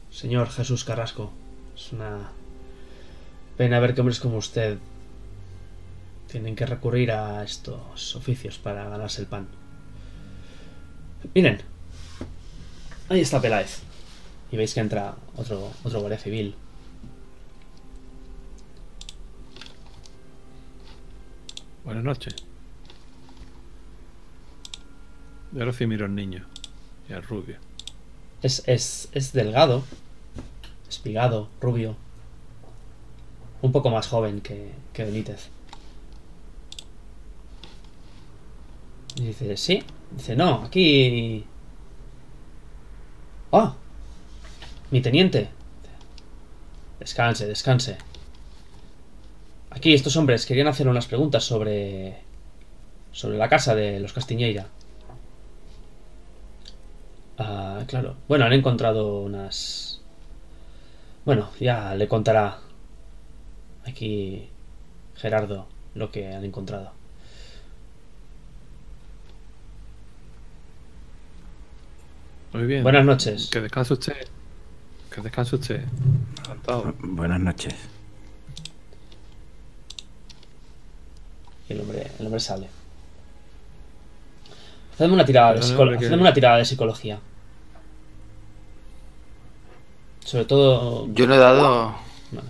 señor 0.09 0.49
Jesús 0.49 0.83
Carrasco, 0.83 1.31
es 1.75 1.91
una 1.91 2.31
pena 3.57 3.79
ver 3.79 3.93
que 3.93 4.01
hombres 4.01 4.19
como 4.19 4.37
usted 4.37 4.77
tienen 6.29 6.55
que 6.55 6.65
recurrir 6.65 7.11
a 7.11 7.43
estos 7.43 8.15
oficios 8.15 8.57
para 8.57 8.87
ganarse 8.89 9.21
el 9.21 9.27
pan. 9.27 9.47
Miren, 11.33 11.61
ahí 13.09 13.21
está 13.21 13.41
Peláez. 13.41 13.81
Y 14.51 14.57
veis 14.57 14.73
que 14.73 14.79
entra 14.79 15.15
otro, 15.35 15.71
otro 15.83 15.99
guardia 15.99 16.19
civil. 16.19 16.55
Buenas 21.83 22.03
noches. 22.03 22.35
Y 25.53 25.59
ahora 25.59 25.73
sí 25.73 25.87
miro 25.87 26.05
al 26.05 26.15
niño 26.15 26.45
y 27.09 27.13
al 27.13 27.23
rubio. 27.23 27.57
Es, 28.41 28.63
es, 28.67 29.09
es 29.13 29.33
delgado, 29.33 29.83
espigado, 30.89 31.49
rubio. 31.61 31.95
Un 33.61 33.71
poco 33.71 33.89
más 33.89 34.07
joven 34.07 34.41
que, 34.41 34.71
que 34.93 35.05
Benítez. 35.05 35.49
Y 39.15 39.23
dice, 39.23 39.57
sí. 39.57 39.83
Dice, 40.11 40.35
no, 40.35 40.63
aquí... 40.63 41.45
¡Oh! 43.51 43.73
Mi 44.91 45.01
teniente. 45.01 45.49
Descanse, 46.99 47.47
descanse. 47.47 47.97
Aquí 49.69 49.93
estos 49.93 50.15
hombres 50.17 50.45
querían 50.45 50.67
hacer 50.67 50.87
unas 50.87 51.07
preguntas 51.07 51.43
sobre... 51.43 52.21
sobre 53.11 53.37
la 53.37 53.49
casa 53.49 53.75
de 53.75 53.99
los 53.99 54.13
Castiñeira. 54.13 54.67
Ah, 57.37 57.83
claro. 57.87 58.15
Bueno, 58.27 58.45
han 58.45 58.53
encontrado 58.53 59.21
unas... 59.21 60.01
Bueno, 61.25 61.49
ya 61.59 61.95
le 61.95 62.07
contará 62.07 62.59
aquí 63.85 64.49
Gerardo 65.15 65.67
lo 65.93 66.11
que 66.11 66.27
han 66.33 66.45
encontrado. 66.45 66.94
Muy 72.55 72.65
bien. 72.67 72.83
Buenas 72.83 73.05
noches. 73.05 73.49
Que 73.51 73.61
descanse 73.61 73.93
usted. 73.93 74.27
Que 75.13 75.21
descanse 75.21 75.55
usted. 75.55 75.83
Encantado. 76.39 76.93
Buenas 76.99 77.39
noches. 77.39 77.73
Y 81.69 81.73
el 81.73 81.81
hombre, 81.81 82.11
el 82.19 82.25
hombre 82.25 82.39
sale. 82.39 82.67
Hacedme 84.93 85.13
una 85.13 85.25
tirada 85.25 85.47
de, 85.49 85.53
Perdón, 85.55 85.69
psicolo- 85.71 85.81
hombre, 85.83 85.99
que- 85.99 86.05
hacedme 86.05 86.21
una 86.21 86.33
tirada 86.33 86.57
de 86.57 86.65
psicología. 86.65 87.19
Sobre 90.23 90.45
todo. 90.45 91.07
Yo 91.13 91.27
no 91.27 91.35
he 91.35 91.37
dado. 91.37 91.95
Vale. 92.31 92.47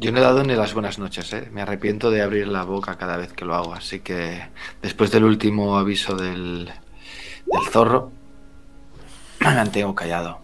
Yo 0.00 0.12
no 0.12 0.18
he 0.18 0.22
dado 0.22 0.44
ni 0.44 0.54
las 0.54 0.74
buenas 0.74 0.98
noches, 0.98 1.32
¿eh? 1.32 1.48
Me 1.52 1.62
arrepiento 1.62 2.10
de 2.10 2.22
abrir 2.22 2.46
la 2.46 2.62
boca 2.64 2.96
cada 2.98 3.16
vez 3.16 3.32
que 3.32 3.44
lo 3.44 3.54
hago, 3.56 3.74
así 3.74 3.98
que 4.00 4.42
después 4.80 5.10
del 5.10 5.24
último 5.24 5.76
aviso 5.76 6.14
del, 6.14 6.70
del 7.52 7.72
zorro, 7.72 8.10
me 9.40 9.54
mantengo 9.54 9.94
callado. 9.94 10.38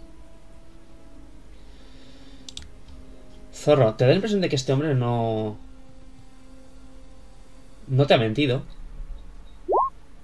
Zorro, 3.52 3.94
te 3.94 4.04
da 4.04 4.10
la 4.10 4.16
impresión 4.16 4.40
de 4.40 4.48
que 4.48 4.56
este 4.56 4.72
hombre 4.72 4.94
no. 4.94 5.56
No 7.88 8.06
te 8.06 8.14
ha 8.14 8.18
mentido. 8.18 8.62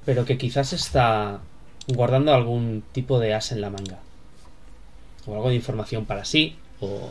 Pero 0.05 0.25
que 0.25 0.39
quizás 0.39 0.73
está 0.73 1.41
guardando 1.89 2.35
algún 2.35 2.83
tipo 2.93 3.19
de 3.19 3.35
as 3.35 3.53
en 3.53 3.61
la 3.61 3.71
manga. 3.71 3.99
O 5.27 5.35
algo 5.35 5.49
de 5.49 5.57
información 5.57 6.05
para 6.05 6.25
sí. 6.25 6.59
O 6.81 7.11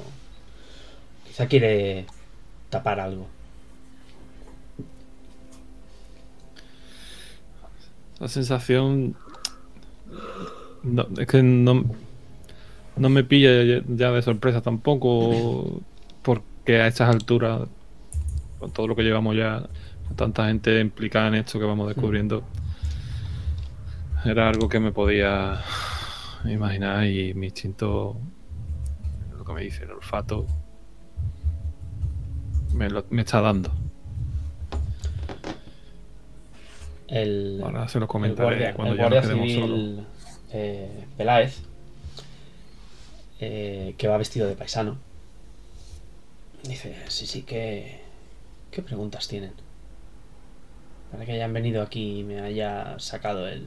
quizá 1.27 1.47
quiere 1.47 2.05
tapar 2.69 2.99
algo. 2.99 3.27
La 8.19 8.27
sensación. 8.27 9.15
No, 10.83 11.07
es 11.17 11.27
que 11.27 11.43
no, 11.43 11.83
no 12.97 13.09
me 13.09 13.23
pilla 13.23 13.63
ya- 13.63 13.83
ya 13.87 14.11
de 14.11 14.21
sorpresa 14.21 14.61
tampoco, 14.61 15.81
porque 16.21 16.81
a 16.81 16.87
estas 16.87 17.09
alturas, 17.09 17.67
con 18.59 18.71
todo 18.71 18.87
lo 18.87 18.95
que 18.95 19.03
llevamos 19.03 19.35
ya, 19.35 19.67
con 20.07 20.15
tanta 20.17 20.47
gente 20.47 20.79
implicada 20.79 21.27
en 21.29 21.35
esto 21.35 21.59
que 21.59 21.65
vamos 21.65 21.87
descubriendo, 21.87 22.43
era 24.25 24.49
algo 24.49 24.67
que 24.67 24.79
me 24.79 24.91
podía 24.91 25.59
imaginar 26.45 27.05
y 27.05 27.33
mi 27.33 27.47
instinto, 27.47 28.17
lo 29.37 29.45
que 29.45 29.53
me 29.53 29.61
dice, 29.63 29.83
el 29.83 29.91
olfato, 29.91 30.45
me, 32.73 32.89
lo- 32.89 33.05
me 33.09 33.21
está 33.21 33.41
dando. 33.41 33.71
El, 37.11 37.59
Ahora 37.63 37.87
se 37.87 37.99
lo 37.99 38.07
el 38.23 38.35
guardia, 38.35 38.73
cuando 38.73 38.93
el 38.93 38.99
ya 38.99 39.09
guardia 39.09 39.21
nos 39.21 39.47
civil 39.49 40.05
eh, 40.53 41.05
Peláez, 41.17 41.61
eh, 43.39 43.95
que 43.97 44.07
va 44.07 44.17
vestido 44.17 44.47
de 44.47 44.55
paisano, 44.55 44.97
dice: 46.63 46.95
Sí, 47.07 47.25
sí, 47.25 47.43
¿qué, 47.43 47.99
¿qué 48.71 48.81
preguntas 48.81 49.27
tienen? 49.27 49.51
Para 51.11 51.25
que 51.25 51.31
hayan 51.31 51.53
venido 51.53 51.81
aquí 51.81 52.19
y 52.19 52.23
me 52.23 52.41
haya 52.41 52.99
sacado 52.99 53.47
el 53.47 53.65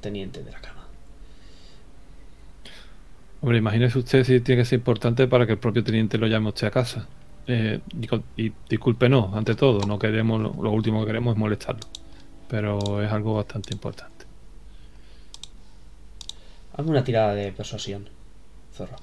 teniente 0.00 0.42
de 0.42 0.50
la 0.50 0.60
cama. 0.60 0.86
Hombre, 3.40 3.58
imagínese 3.58 3.98
usted 3.98 4.24
si 4.24 4.40
tiene 4.40 4.62
que 4.62 4.64
ser 4.66 4.78
importante 4.78 5.26
para 5.28 5.46
que 5.46 5.52
el 5.52 5.58
propio 5.58 5.82
teniente 5.84 6.18
lo 6.18 6.26
llame 6.26 6.46
a 6.46 6.48
usted 6.50 6.66
a 6.66 6.70
casa. 6.70 7.06
Eh, 7.46 7.80
y, 8.00 8.06
con- 8.06 8.24
y 8.36 8.52
discúlpenos, 8.68 9.34
ante 9.34 9.54
todo, 9.54 9.84
no 9.86 9.98
queremos, 9.98 10.40
lo, 10.40 10.54
lo 10.62 10.70
último 10.70 11.00
que 11.00 11.06
queremos 11.06 11.34
es 11.34 11.38
molestarlo. 11.38 11.80
Pero 12.52 13.02
es 13.02 13.10
algo 13.10 13.32
bastante 13.32 13.72
importante. 13.72 14.26
Hazme 16.74 16.90
una 16.90 17.02
tirada 17.02 17.34
de 17.34 17.50
persuasión, 17.50 18.10
zorro. 18.74 18.96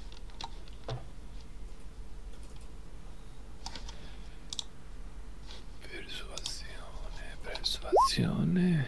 Persuasiones, 5.81 7.37
persuasiones. 7.43 8.87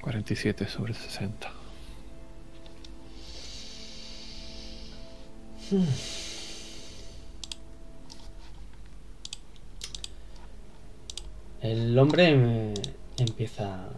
47 0.00 0.68
sobre 0.68 0.94
60. 0.94 1.52
El 11.62 11.98
hombre 11.98 12.30
eh, 12.30 12.74
empieza. 13.18 13.88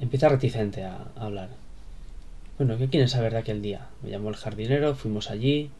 empieza 0.00 0.28
reticente 0.28 0.84
a, 0.84 0.98
a 1.16 1.24
hablar. 1.24 1.50
Bueno, 2.58 2.78
¿qué 2.78 2.88
quieren 2.88 3.08
saber 3.08 3.32
de 3.32 3.38
aquel 3.40 3.60
día? 3.62 3.88
Me 4.02 4.10
llamó 4.10 4.28
el 4.30 4.36
jardinero, 4.36 4.94
fuimos 4.94 5.30
allí. 5.30 5.70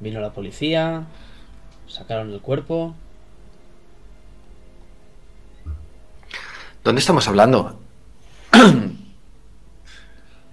Vino 0.00 0.20
la 0.20 0.30
policía. 0.30 1.04
Sacaron 1.86 2.32
el 2.32 2.40
cuerpo. 2.40 2.94
¿Dónde 6.84 7.00
estamos 7.00 7.26
hablando? 7.28 7.78
en 8.52 8.98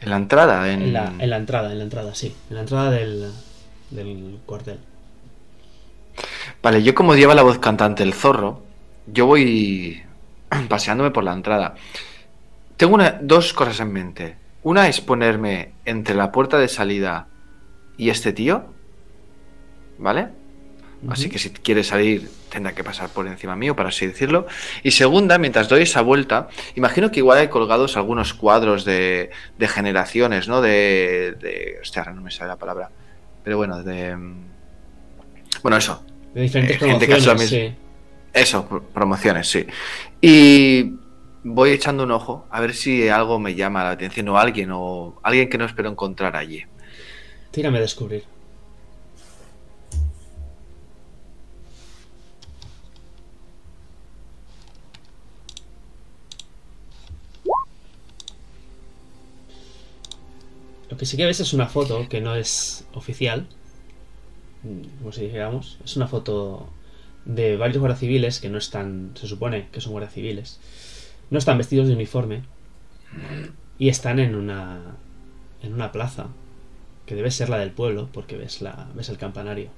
la 0.01 0.15
entrada, 0.17 0.71
en... 0.71 0.81
En 0.83 0.93
la, 0.93 1.13
en 1.19 1.29
la 1.29 1.37
entrada, 1.37 1.71
en 1.71 1.77
la 1.77 1.83
entrada, 1.83 2.15
sí. 2.15 2.35
En 2.49 2.55
la 2.55 2.61
entrada 2.61 2.91
del, 2.91 3.31
del 3.91 4.39
cuartel. 4.45 4.79
Vale, 6.61 6.83
yo 6.83 6.95
como 6.95 7.15
lleva 7.15 7.35
la 7.35 7.43
voz 7.43 7.59
cantante 7.59 8.03
el 8.03 8.13
zorro, 8.13 8.63
yo 9.07 9.25
voy 9.25 10.03
paseándome 10.69 11.11
por 11.11 11.23
la 11.23 11.33
entrada. 11.33 11.75
Tengo 12.77 12.95
una- 12.95 13.17
dos 13.21 13.53
cosas 13.53 13.79
en 13.79 13.91
mente. 13.93 14.35
Una 14.63 14.87
es 14.87 14.99
ponerme 15.01 15.73
entre 15.85 16.15
la 16.15 16.31
puerta 16.31 16.57
de 16.57 16.67
salida 16.67 17.27
y 17.97 18.09
este 18.09 18.33
tío, 18.33 18.65
¿vale? 19.97 20.29
Así 21.07 21.29
que 21.29 21.37
si 21.37 21.51
quiere 21.51 21.83
salir 21.83 22.27
tendrá 22.49 22.73
que 22.73 22.83
pasar 22.83 23.09
por 23.09 23.27
encima 23.27 23.55
mío, 23.55 23.75
para 23.75 23.89
así 23.89 24.07
decirlo. 24.07 24.47
Y 24.81 24.91
segunda, 24.91 25.37
mientras 25.37 25.69
doy 25.69 25.83
esa 25.83 26.01
vuelta, 26.01 26.47
imagino 26.75 27.11
que 27.11 27.19
igual 27.19 27.37
hay 27.37 27.47
colgados 27.49 27.95
algunos 27.95 28.33
cuadros 28.33 28.85
de, 28.85 29.29
de 29.59 29.67
generaciones, 29.67 30.47
¿no? 30.47 30.61
De, 30.61 31.35
de... 31.39 31.77
Hostia, 31.81 32.01
ahora 32.01 32.13
no 32.13 32.21
me 32.21 32.31
sale 32.31 32.47
la 32.47 32.55
palabra. 32.55 32.89
Pero 33.43 33.57
bueno, 33.57 33.83
de... 33.83 34.17
Bueno, 35.65 35.77
eso, 35.77 36.05
De 36.35 36.41
diferentes 36.41 36.79
Eh, 36.79 36.85
gente 36.85 37.07
que 37.07 37.13
hace 37.13 37.23
promociones, 37.25 37.49
sí. 37.49 37.75
eso, 38.33 38.67
pro- 38.69 38.83
promociones, 38.83 39.49
sí. 39.49 39.65
Y 40.21 40.91
voy 41.43 41.71
echando 41.71 42.03
un 42.03 42.11
ojo 42.11 42.45
a 42.51 42.59
ver 42.61 42.75
si 42.75 43.09
algo 43.09 43.39
me 43.39 43.55
llama 43.55 43.83
la 43.83 43.89
atención 43.89 44.29
o 44.29 44.37
alguien 44.37 44.69
o 44.71 45.19
alguien 45.23 45.49
que 45.49 45.57
no 45.57 45.65
espero 45.65 45.89
encontrar 45.89 46.35
allí. 46.35 46.63
Tírame 47.49 47.79
a 47.79 47.81
descubrir. 47.81 48.25
Lo 60.89 60.97
que 60.97 61.05
sí 61.05 61.17
que 61.17 61.25
ves 61.25 61.39
es 61.39 61.53
una 61.53 61.67
foto 61.67 62.07
que 62.07 62.21
no 62.21 62.35
es 62.35 62.85
oficial. 62.93 63.47
Como 64.99 65.11
si 65.11 65.21
dijéramos. 65.21 65.77
Es 65.83 65.95
una 65.95 66.07
foto 66.07 66.69
de 67.25 67.57
varios 67.57 67.79
guardias 67.79 67.99
civiles 67.99 68.39
que 68.39 68.49
no 68.49 68.57
están. 68.57 69.11
Se 69.15 69.27
supone 69.27 69.67
que 69.71 69.81
son 69.81 69.91
guardias 69.91 70.13
civiles. 70.13 70.59
No 71.29 71.37
están 71.37 71.57
vestidos 71.57 71.87
de 71.87 71.93
uniforme. 71.93 72.43
Y 73.77 73.89
están 73.89 74.19
en 74.19 74.35
una. 74.35 74.97
En 75.61 75.73
una 75.73 75.91
plaza 75.91 76.27
que 77.05 77.15
debe 77.15 77.31
ser 77.31 77.49
la 77.49 77.57
del 77.57 77.71
pueblo, 77.71 78.09
porque 78.11 78.37
ves, 78.37 78.61
la, 78.61 78.87
ves 78.95 79.09
el 79.09 79.17
campanario. 79.17 79.69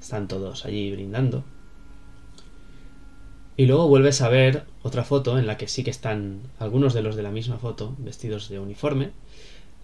Están 0.00 0.28
todos 0.28 0.64
allí 0.64 0.90
brindando. 0.90 1.44
Y 3.56 3.66
luego 3.66 3.88
vuelves 3.88 4.22
a 4.22 4.28
ver 4.28 4.64
otra 4.82 5.04
foto 5.04 5.38
en 5.38 5.46
la 5.46 5.56
que 5.56 5.68
sí 5.68 5.84
que 5.84 5.90
están 5.90 6.40
algunos 6.58 6.94
de 6.94 7.02
los 7.02 7.16
de 7.16 7.22
la 7.22 7.30
misma 7.30 7.58
foto 7.58 7.94
vestidos 7.98 8.48
de 8.48 8.58
uniforme. 8.58 9.10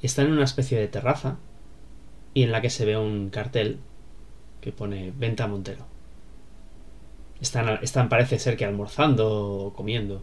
Están 0.02 0.26
en 0.26 0.32
una 0.32 0.44
especie 0.44 0.78
de 0.78 0.88
terraza 0.88 1.36
y 2.38 2.44
en 2.44 2.52
la 2.52 2.60
que 2.60 2.70
se 2.70 2.84
ve 2.84 2.96
un 2.96 3.30
cartel 3.30 3.80
que 4.60 4.70
pone 4.70 5.12
Venta 5.16 5.48
Montero. 5.48 5.84
Están, 7.40 7.80
están 7.82 8.08
parece 8.08 8.38
ser 8.38 8.56
que 8.56 8.64
almorzando 8.64 9.26
o 9.28 9.72
comiendo. 9.72 10.22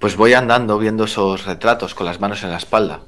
Pues 0.00 0.16
voy 0.16 0.34
andando 0.34 0.76
viendo 0.76 1.04
esos 1.04 1.46
retratos 1.46 1.94
con 1.94 2.06
las 2.06 2.18
manos 2.18 2.42
en 2.42 2.50
la 2.50 2.56
espalda, 2.56 3.02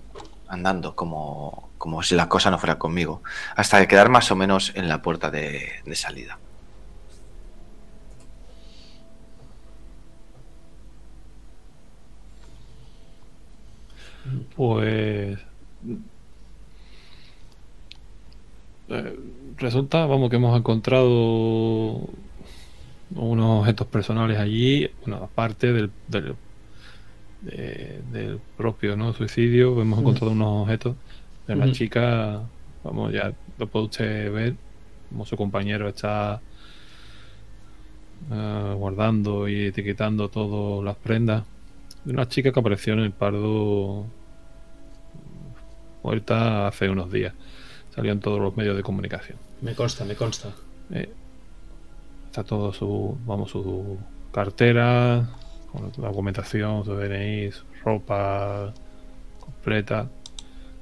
andando 0.47 0.95
como, 0.95 1.71
como 1.79 2.05
si 2.05 2.15
la 2.15 2.29
cosa 2.29 2.53
no 2.53 2.59
fuera 2.59 2.79
conmigo, 2.79 3.21
hasta 3.57 3.85
quedar 3.89 4.09
más 4.09 4.31
o 4.31 4.37
menos 4.37 4.71
en 4.77 4.89
la 4.89 5.03
puerta 5.03 5.33
de, 5.33 5.69
de 5.85 5.97
salida. 5.97 6.39
Pues. 14.57 15.39
eh, 18.89 19.17
resulta, 19.59 20.07
vamos, 20.07 20.31
que 20.31 20.37
hemos 20.37 20.57
encontrado 20.59 22.09
unos 23.15 23.61
objetos 23.61 23.87
personales 23.87 24.39
allí, 24.39 24.89
bueno, 25.03 25.17
aparte 25.25 25.73
del, 25.73 25.91
del, 26.09 26.35
de- 27.43 28.01
del 28.13 28.41
propio 28.57 28.97
¿no? 28.97 29.13
suicidio. 29.13 29.81
Hemos 29.81 30.01
encontrado 30.01 30.33
unos 30.33 30.63
objetos 30.63 30.97
de 31.47 31.57
la 31.57 31.71
chica. 31.73 32.43
Vamos, 32.85 33.13
ya 33.13 33.33
lo 33.59 33.67
puede 33.67 33.85
usted 33.87 34.33
ver. 34.33 34.55
Como 35.09 35.27
su 35.27 35.37
compañero 35.37 35.89
está 35.89 36.41
eh, 38.31 38.75
guardando 38.77 39.49
y 39.49 39.67
etiquetando 39.67 40.29
todas 40.29 40.85
las 40.85 40.97
prendas. 40.97 41.45
De 42.05 42.13
una 42.13 42.29
chica 42.29 42.53
que 42.53 42.61
apareció 42.61 42.93
en 42.95 43.01
el 43.01 43.11
Pardo 43.11 44.07
muerta 46.03 46.69
hace 46.69 46.89
unos 46.89 47.11
días. 47.11 47.35
Salió 47.95 48.13
en 48.13 48.21
todos 48.21 48.41
los 48.41 48.57
medios 48.57 48.77
de 48.77 48.83
comunicación. 48.83 49.39
Me 49.61 49.75
consta, 49.75 50.05
me 50.05 50.15
consta. 50.15 50.53
Eh, 50.93 51.11
está 52.27 52.45
todo 52.45 52.73
su, 52.73 53.19
vamos, 53.27 53.51
su 53.51 53.99
cartera, 54.33 55.29
con 55.73 55.93
la 55.99 56.09
documentación, 56.09 56.85
su 56.85 56.95
DNI, 56.95 57.53
su 57.53 57.65
ropa 57.85 58.73
completa. 59.41 60.09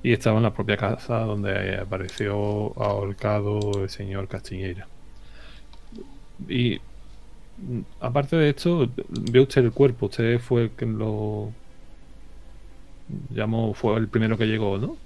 Y 0.02 0.12
estaba 0.12 0.36
en 0.36 0.44
la 0.44 0.54
propia 0.54 0.76
casa 0.76 1.20
donde 1.20 1.76
apareció 1.78 2.72
ahorcado 2.80 3.82
el 3.82 3.90
señor 3.90 4.28
Castiñeira. 4.28 4.86
Y 6.48 6.80
aparte 8.00 8.36
de 8.36 8.50
esto, 8.50 8.88
vio 9.08 9.42
usted 9.42 9.64
el 9.64 9.72
cuerpo, 9.72 10.06
usted 10.06 10.38
fue 10.38 10.64
el 10.64 10.70
que 10.70 10.86
lo 10.86 11.52
llamó, 13.30 13.74
fue 13.74 13.96
el 13.96 14.08
primero 14.08 14.38
que 14.38 14.46
llegó, 14.46 14.78
¿no? 14.78 14.96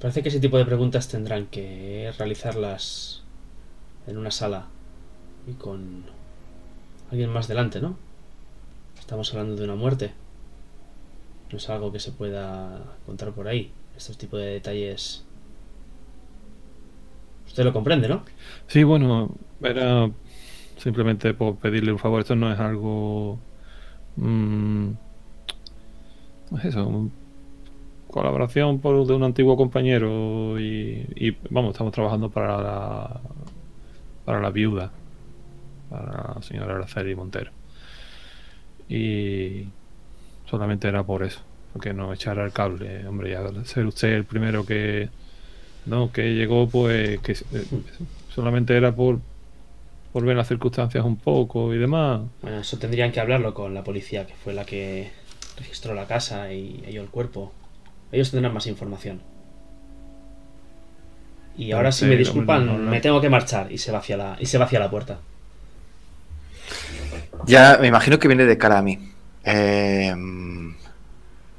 Parece 0.00 0.22
que 0.22 0.28
ese 0.28 0.40
tipo 0.40 0.58
de 0.58 0.66
preguntas 0.66 1.08
tendrán 1.08 1.46
que 1.46 2.12
realizarlas 2.18 3.22
en 4.06 4.18
una 4.18 4.30
sala 4.30 4.66
y 5.46 5.52
con 5.52 6.04
alguien 7.10 7.30
más 7.30 7.48
delante, 7.48 7.80
¿no? 7.80 7.96
Estamos 8.98 9.32
hablando 9.32 9.56
de 9.56 9.64
una 9.64 9.74
muerte. 9.74 10.12
No 11.50 11.58
es 11.58 11.68
algo 11.70 11.92
que 11.92 12.00
se 12.00 12.12
pueda 12.12 12.82
contar 13.06 13.32
por 13.32 13.48
ahí. 13.48 13.72
Estos 13.96 14.18
tipos 14.18 14.40
de 14.40 14.46
detalles. 14.46 15.24
Usted 17.46 17.64
lo 17.64 17.72
comprende, 17.72 18.08
¿no? 18.08 18.24
Sí, 18.66 18.82
bueno, 18.84 19.30
era 19.62 20.10
simplemente 20.76 21.32
por 21.32 21.56
pedirle 21.56 21.92
un 21.92 21.98
favor. 21.98 22.20
Esto 22.20 22.36
no 22.36 22.52
es 22.52 22.58
algo. 22.58 23.38
mm, 24.16 24.90
no 26.50 26.58
es 26.58 26.64
eso, 26.66 27.10
colaboración 28.16 28.78
por, 28.80 29.06
de 29.06 29.12
un 29.12 29.24
antiguo 29.24 29.58
compañero 29.58 30.58
y, 30.58 31.36
vamos, 31.50 31.72
estamos 31.72 31.92
trabajando 31.92 32.30
para 32.30 32.56
la, 32.56 33.20
para 34.24 34.40
la 34.40 34.48
viuda, 34.48 34.90
para 35.90 36.34
la 36.34 36.42
señora 36.42 36.76
Araceli 36.76 37.14
Montero. 37.14 37.50
Y 38.88 39.68
solamente 40.46 40.88
era 40.88 41.02
por 41.02 41.24
eso, 41.24 41.40
porque 41.74 41.92
no 41.92 42.10
echara 42.14 42.42
el 42.46 42.52
cable. 42.52 43.06
Hombre, 43.06 43.32
ya 43.32 43.42
ser 43.64 43.84
usted 43.84 44.14
el 44.14 44.24
primero 44.24 44.64
que, 44.64 45.10
no, 45.84 46.10
que 46.10 46.34
llegó, 46.34 46.70
pues 46.70 47.20
que 47.20 47.32
eh, 47.32 47.66
solamente 48.34 48.74
era 48.74 48.94
por, 48.94 49.20
por 50.14 50.24
ver 50.24 50.38
las 50.38 50.48
circunstancias 50.48 51.04
un 51.04 51.16
poco 51.16 51.74
y 51.74 51.76
demás. 51.76 52.22
Bueno, 52.40 52.60
eso 52.60 52.78
tendrían 52.78 53.12
que 53.12 53.20
hablarlo 53.20 53.52
con 53.52 53.74
la 53.74 53.84
policía, 53.84 54.26
que 54.26 54.32
fue 54.34 54.54
la 54.54 54.64
que 54.64 55.10
registró 55.58 55.92
la 55.92 56.06
casa 56.06 56.50
y 56.54 56.82
halló 56.86 57.02
el 57.02 57.08
cuerpo. 57.08 57.52
Ellos 58.12 58.30
tendrán 58.30 58.54
más 58.54 58.66
información. 58.66 59.20
Y 61.58 61.72
ahora, 61.72 61.90
si 61.90 62.04
me 62.04 62.16
disculpan, 62.16 62.60
hombre, 62.62 62.76
no, 62.76 62.84
no. 62.84 62.90
me 62.90 63.00
tengo 63.00 63.20
que 63.20 63.30
marchar 63.30 63.72
y 63.72 63.78
se 63.78 63.90
va 63.90 63.98
hacia 63.98 64.16
la, 64.16 64.36
y 64.38 64.46
se 64.46 64.58
va 64.58 64.66
hacia 64.66 64.78
la 64.78 64.90
puerta. 64.90 65.18
Ya 67.46 67.78
me 67.80 67.86
imagino 67.86 68.18
que 68.18 68.28
viene 68.28 68.44
de 68.44 68.58
cara 68.58 68.78
a 68.78 68.82
mí. 68.82 68.98
Eh, 69.44 70.14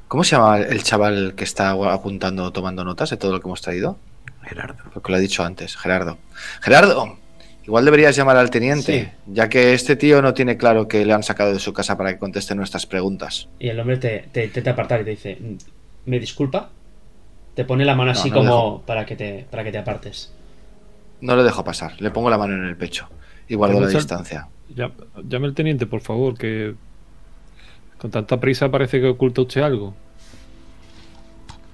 ¿Cómo 0.08 0.24
se 0.24 0.36
llama 0.36 0.60
el 0.60 0.84
chaval 0.84 1.34
que 1.36 1.44
está 1.44 1.72
apuntando, 1.72 2.52
tomando 2.54 2.84
notas 2.84 3.10
de 3.10 3.18
todo 3.18 3.32
lo 3.34 3.40
que 3.42 3.48
hemos 3.48 3.62
traído? 3.62 3.98
Gerardo. 4.44 4.84
Porque 4.94 5.12
lo 5.12 5.18
he 5.18 5.22
dicho 5.22 5.44
antes, 5.44 5.76
Gerardo. 5.76 6.18
Gerardo, 6.62 7.18
igual 7.66 7.84
deberías 7.84 8.16
llamar 8.16 8.38
al 8.38 8.50
teniente, 8.50 9.14
ya 9.26 9.50
que 9.50 9.74
este 9.74 9.96
tío 9.96 10.22
no 10.22 10.34
tiene 10.34 10.58
claro 10.58 10.88
que 10.88 11.06
le 11.06 11.12
han 11.14 11.24
sacado 11.24 11.52
de 11.54 11.60
su 11.60 11.74
casa 11.74 11.98
para 11.98 12.14
que 12.14 12.20
conteste 12.20 12.56
nuestras 12.56 12.86
preguntas. 12.86 13.50
Y 13.60 13.68
el 13.68 13.80
hombre 13.80 13.98
te, 13.98 14.30
te 14.32 14.46
intenta 14.46 14.72
apartar 14.72 15.02
y 15.02 15.04
te 15.06 15.10
dice, 15.10 15.38
"Mm, 15.42 15.56
¿me 16.08 16.20
disculpa? 16.20 16.70
Te 17.54 17.64
pone 17.66 17.86
la 17.86 17.96
mano 17.96 18.12
No, 18.14 18.20
así 18.20 18.30
no 18.30 18.36
como 18.36 18.82
para 18.82 19.06
que 19.06 19.16
te 19.16 19.46
para 19.50 19.64
que 19.64 19.72
te 19.72 19.78
apartes. 19.78 20.34
No 21.22 21.36
le 21.36 21.44
dejo 21.44 21.64
pasar, 21.64 22.00
le 22.02 22.10
pongo 22.12 22.30
la 22.30 22.38
mano 22.38 22.54
en 22.56 22.66
el 22.66 22.76
pecho 22.76 23.08
y 23.48 23.56
guardo 23.56 23.80
la 23.80 23.88
distancia. 23.88 24.48
Ya- 24.76 24.92
llame 25.24 25.48
al 25.48 25.54
teniente, 25.54 25.86
por 25.86 26.02
favor, 26.02 26.38
que 26.38 26.76
con 27.98 28.12
tanta 28.12 28.40
prisa 28.40 28.70
parece 28.70 29.00
que 29.00 29.08
oculta 29.08 29.42
usted 29.42 29.62
algo. 29.62 29.94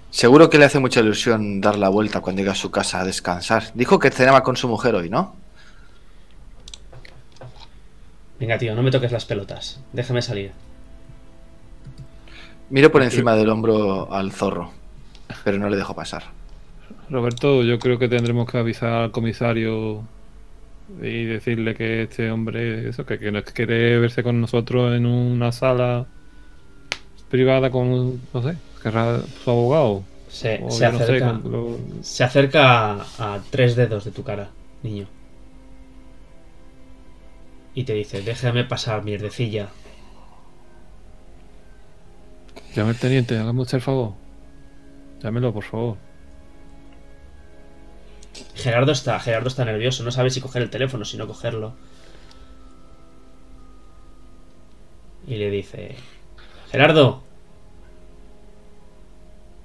Seguro 0.09 0.49
que 0.49 0.59
le 0.59 0.65
hace 0.65 0.79
mucha 0.79 0.99
ilusión 1.01 1.59
dar 1.59 1.75
la 1.77 1.89
vuelta 1.89 2.21
cuando 2.21 2.41
llega 2.41 2.51
a 2.51 2.55
su 2.55 2.69
casa 2.71 3.01
a 3.01 3.03
descansar. 3.03 3.63
Dijo 3.73 3.97
que 3.99 4.11
cenaba 4.11 4.43
con 4.43 4.55
su 4.55 4.67
mujer 4.67 4.93
hoy, 4.95 5.09
¿no? 5.09 5.35
Venga, 8.39 8.57
tío, 8.57 8.75
no 8.75 8.83
me 8.83 8.91
toques 8.91 9.11
las 9.11 9.25
pelotas. 9.25 9.79
Déjame 9.91 10.21
salir. 10.21 10.51
Miro 12.73 12.91
por 12.91 13.03
encima 13.03 13.35
del 13.35 13.49
hombro 13.49 14.11
al 14.11 14.31
zorro, 14.31 14.71
pero 15.43 15.57
no 15.59 15.69
le 15.69 15.77
dejo 15.77 15.95
pasar. 15.95 16.23
Roberto, 17.09 17.63
yo 17.63 17.79
creo 17.79 17.99
que 17.99 18.09
tendremos 18.09 18.49
que 18.49 18.57
avisar 18.57 18.89
al 18.93 19.11
comisario 19.11 20.09
y 21.01 21.25
decirle 21.25 21.75
que 21.75 22.03
este 22.03 22.31
hombre, 22.31 22.89
eso, 22.89 23.05
que, 23.05 23.19
que 23.19 23.31
no 23.31 23.43
quiere 23.43 23.99
verse 23.99 24.23
con 24.23 24.41
nosotros 24.41 24.93
en 24.95 25.05
una 25.05 25.51
sala 25.51 26.05
privada 27.29 27.71
con, 27.71 28.21
no 28.33 28.41
sé, 28.41 28.57
querrá 28.81 29.21
su 29.43 29.49
abogado. 29.49 30.03
Se, 30.27 30.61
o 30.63 30.69
se 30.71 30.85
yo 30.85 30.91
no 30.91 30.97
sé, 30.99 31.03
acerca, 31.03 31.31
con 31.41 31.51
lo- 31.51 31.77
se 32.01 32.23
acerca 32.23 32.91
a, 32.93 33.35
a 33.35 33.43
tres 33.51 33.75
dedos 33.75 34.05
de 34.05 34.11
tu 34.11 34.23
cara, 34.23 34.49
niño. 34.81 35.07
Y 37.75 37.83
te 37.83 37.93
dice, 37.93 38.21
déjame 38.21 38.63
pasar, 38.63 39.03
mierdecilla. 39.03 39.69
Llame 42.75 42.95
teniente, 42.95 43.37
hágame 43.37 43.61
usted 43.61 43.77
el 43.77 43.81
favor. 43.81 44.13
Llámelo, 45.21 45.53
por 45.53 45.63
favor. 45.63 45.97
Gerardo 48.55 48.91
está, 48.91 49.19
Gerardo 49.19 49.47
está 49.47 49.63
nervioso, 49.63 50.03
no 50.03 50.11
sabe 50.11 50.31
si 50.31 50.41
coger 50.41 50.63
el 50.63 50.69
teléfono, 50.69 51.05
si 51.05 51.17
no 51.17 51.27
cogerlo. 51.27 51.75
Y 55.27 55.35
le 55.35 55.51
dice, 55.51 55.95
Gerardo, 56.71 57.23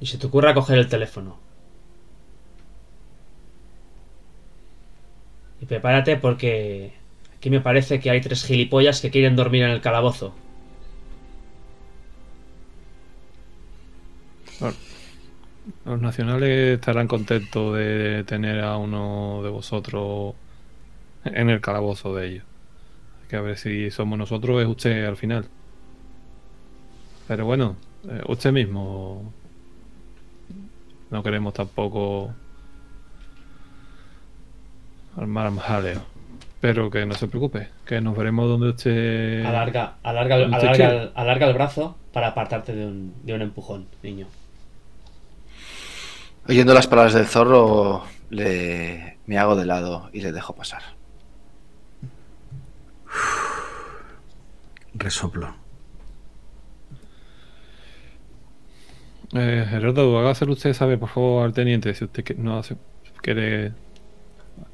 y 0.00 0.06
se 0.06 0.18
te 0.18 0.26
ocurra 0.26 0.54
coger 0.54 0.78
el 0.78 0.88
teléfono. 0.88 1.38
Y 5.60 5.66
prepárate 5.66 6.16
porque 6.16 6.92
aquí 7.36 7.50
me 7.50 7.60
parece 7.60 8.00
que 8.00 8.10
hay 8.10 8.20
tres 8.20 8.44
gilipollas 8.44 9.00
que 9.00 9.10
quieren 9.10 9.34
dormir 9.34 9.64
en 9.64 9.70
el 9.70 9.80
calabozo. 9.80 10.34
Los 15.84 16.00
nacionales 16.00 16.74
estarán 16.78 17.06
contentos 17.08 17.76
de 17.76 18.24
tener 18.24 18.60
a 18.60 18.76
uno 18.76 19.40
de 19.42 19.50
vosotros 19.50 20.34
en 21.24 21.50
el 21.50 21.60
calabozo 21.60 22.14
de 22.14 22.26
ellos. 22.28 22.44
Hay 23.22 23.28
que 23.28 23.36
a 23.36 23.40
ver 23.42 23.58
si 23.58 23.90
somos 23.90 24.18
nosotros 24.18 24.56
o 24.56 24.60
es 24.60 24.66
usted 24.66 25.04
al 25.04 25.16
final. 25.16 25.46
Pero 27.26 27.44
bueno, 27.44 27.76
eh, 28.08 28.22
usted 28.28 28.52
mismo. 28.52 29.32
No 31.10 31.22
queremos 31.22 31.52
tampoco 31.54 32.34
armar 35.16 35.54
jaleo. 35.56 36.02
Pero 36.60 36.90
que 36.90 37.06
no 37.06 37.14
se 37.14 37.28
preocupe, 37.28 37.68
que 37.86 38.00
nos 38.00 38.16
veremos 38.16 38.48
donde 38.48 38.70
usted. 38.70 39.44
Alarga, 39.44 39.96
alarga, 40.02 40.36
¿Usted 40.38 40.54
alarga, 40.54 40.90
el- 41.02 41.10
alarga 41.14 41.46
el 41.46 41.54
brazo 41.54 41.96
para 42.12 42.28
apartarte 42.28 42.74
de 42.74 42.84
un, 42.86 43.14
de 43.22 43.34
un 43.34 43.42
empujón, 43.42 43.86
niño. 44.02 44.26
Oyendo 46.48 46.72
las 46.74 46.86
palabras 46.86 47.14
del 47.14 47.26
zorro, 47.26 48.04
le 48.30 49.18
me 49.26 49.36
hago 49.38 49.54
de 49.56 49.66
lado 49.66 50.08
y 50.12 50.20
le 50.22 50.32
dejo 50.32 50.54
pasar. 50.54 50.82
Resoplo. 54.94 55.54
Eh, 59.34 59.66
Gerardo, 59.68 60.18
haga 60.18 60.30
hacer 60.30 60.48
usted 60.48 60.72
saber, 60.72 60.98
por 60.98 61.10
favor, 61.10 61.44
al 61.44 61.52
teniente, 61.52 61.94
si 61.94 62.04
usted 62.04 62.24
que- 62.24 62.34
no 62.34 62.58
hace, 62.58 62.76
quiere 63.20 63.72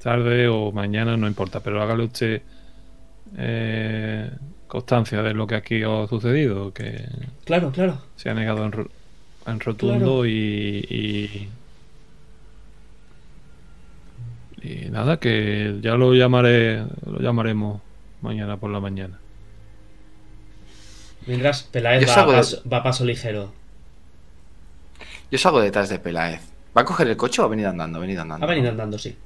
tarde 0.00 0.46
o 0.48 0.70
mañana, 0.70 1.16
no 1.16 1.26
importa, 1.26 1.58
pero 1.60 1.82
hágale 1.82 2.04
usted 2.04 2.42
eh, 3.36 4.30
constancia 4.68 5.22
de 5.22 5.34
lo 5.34 5.46
que 5.48 5.56
aquí 5.56 5.82
ha 5.82 6.06
sucedido, 6.06 6.72
que 6.72 7.04
Claro, 7.44 7.72
claro. 7.72 7.98
se 8.14 8.30
ha 8.30 8.34
negado 8.34 8.64
en, 8.64 8.70
ro- 8.72 8.90
en 9.46 9.58
rotundo 9.58 9.98
Claro. 9.98 10.26
y, 10.26 10.86
y. 10.88 11.48
y 14.64 14.90
nada, 14.90 15.18
que 15.18 15.78
ya 15.82 15.94
lo 15.96 16.14
llamaré, 16.14 16.84
lo 17.06 17.18
llamaremos 17.20 17.80
mañana 18.22 18.56
por 18.56 18.70
la 18.70 18.80
mañana. 18.80 19.18
Mientras 21.26 21.62
Peláez 21.64 22.08
va, 22.08 22.26
de- 22.26 22.32
paso, 22.32 22.62
va 22.70 22.78
a 22.78 22.82
paso 22.82 23.04
ligero. 23.04 23.52
Yo 25.30 25.38
salgo 25.38 25.60
detrás 25.60 25.88
de 25.88 25.98
Peláez. 25.98 26.40
¿Va 26.76 26.82
a 26.82 26.84
coger 26.84 27.08
el 27.08 27.16
coche 27.16 27.40
o 27.40 27.44
ha 27.44 27.48
venido 27.48 27.70
andando? 27.70 27.98
Ha 27.98 28.00
venido 28.00 28.22
andando. 28.22 28.44
Ha 28.44 28.48
venido 28.48 28.70
andando, 28.70 28.98
sí. 28.98 29.16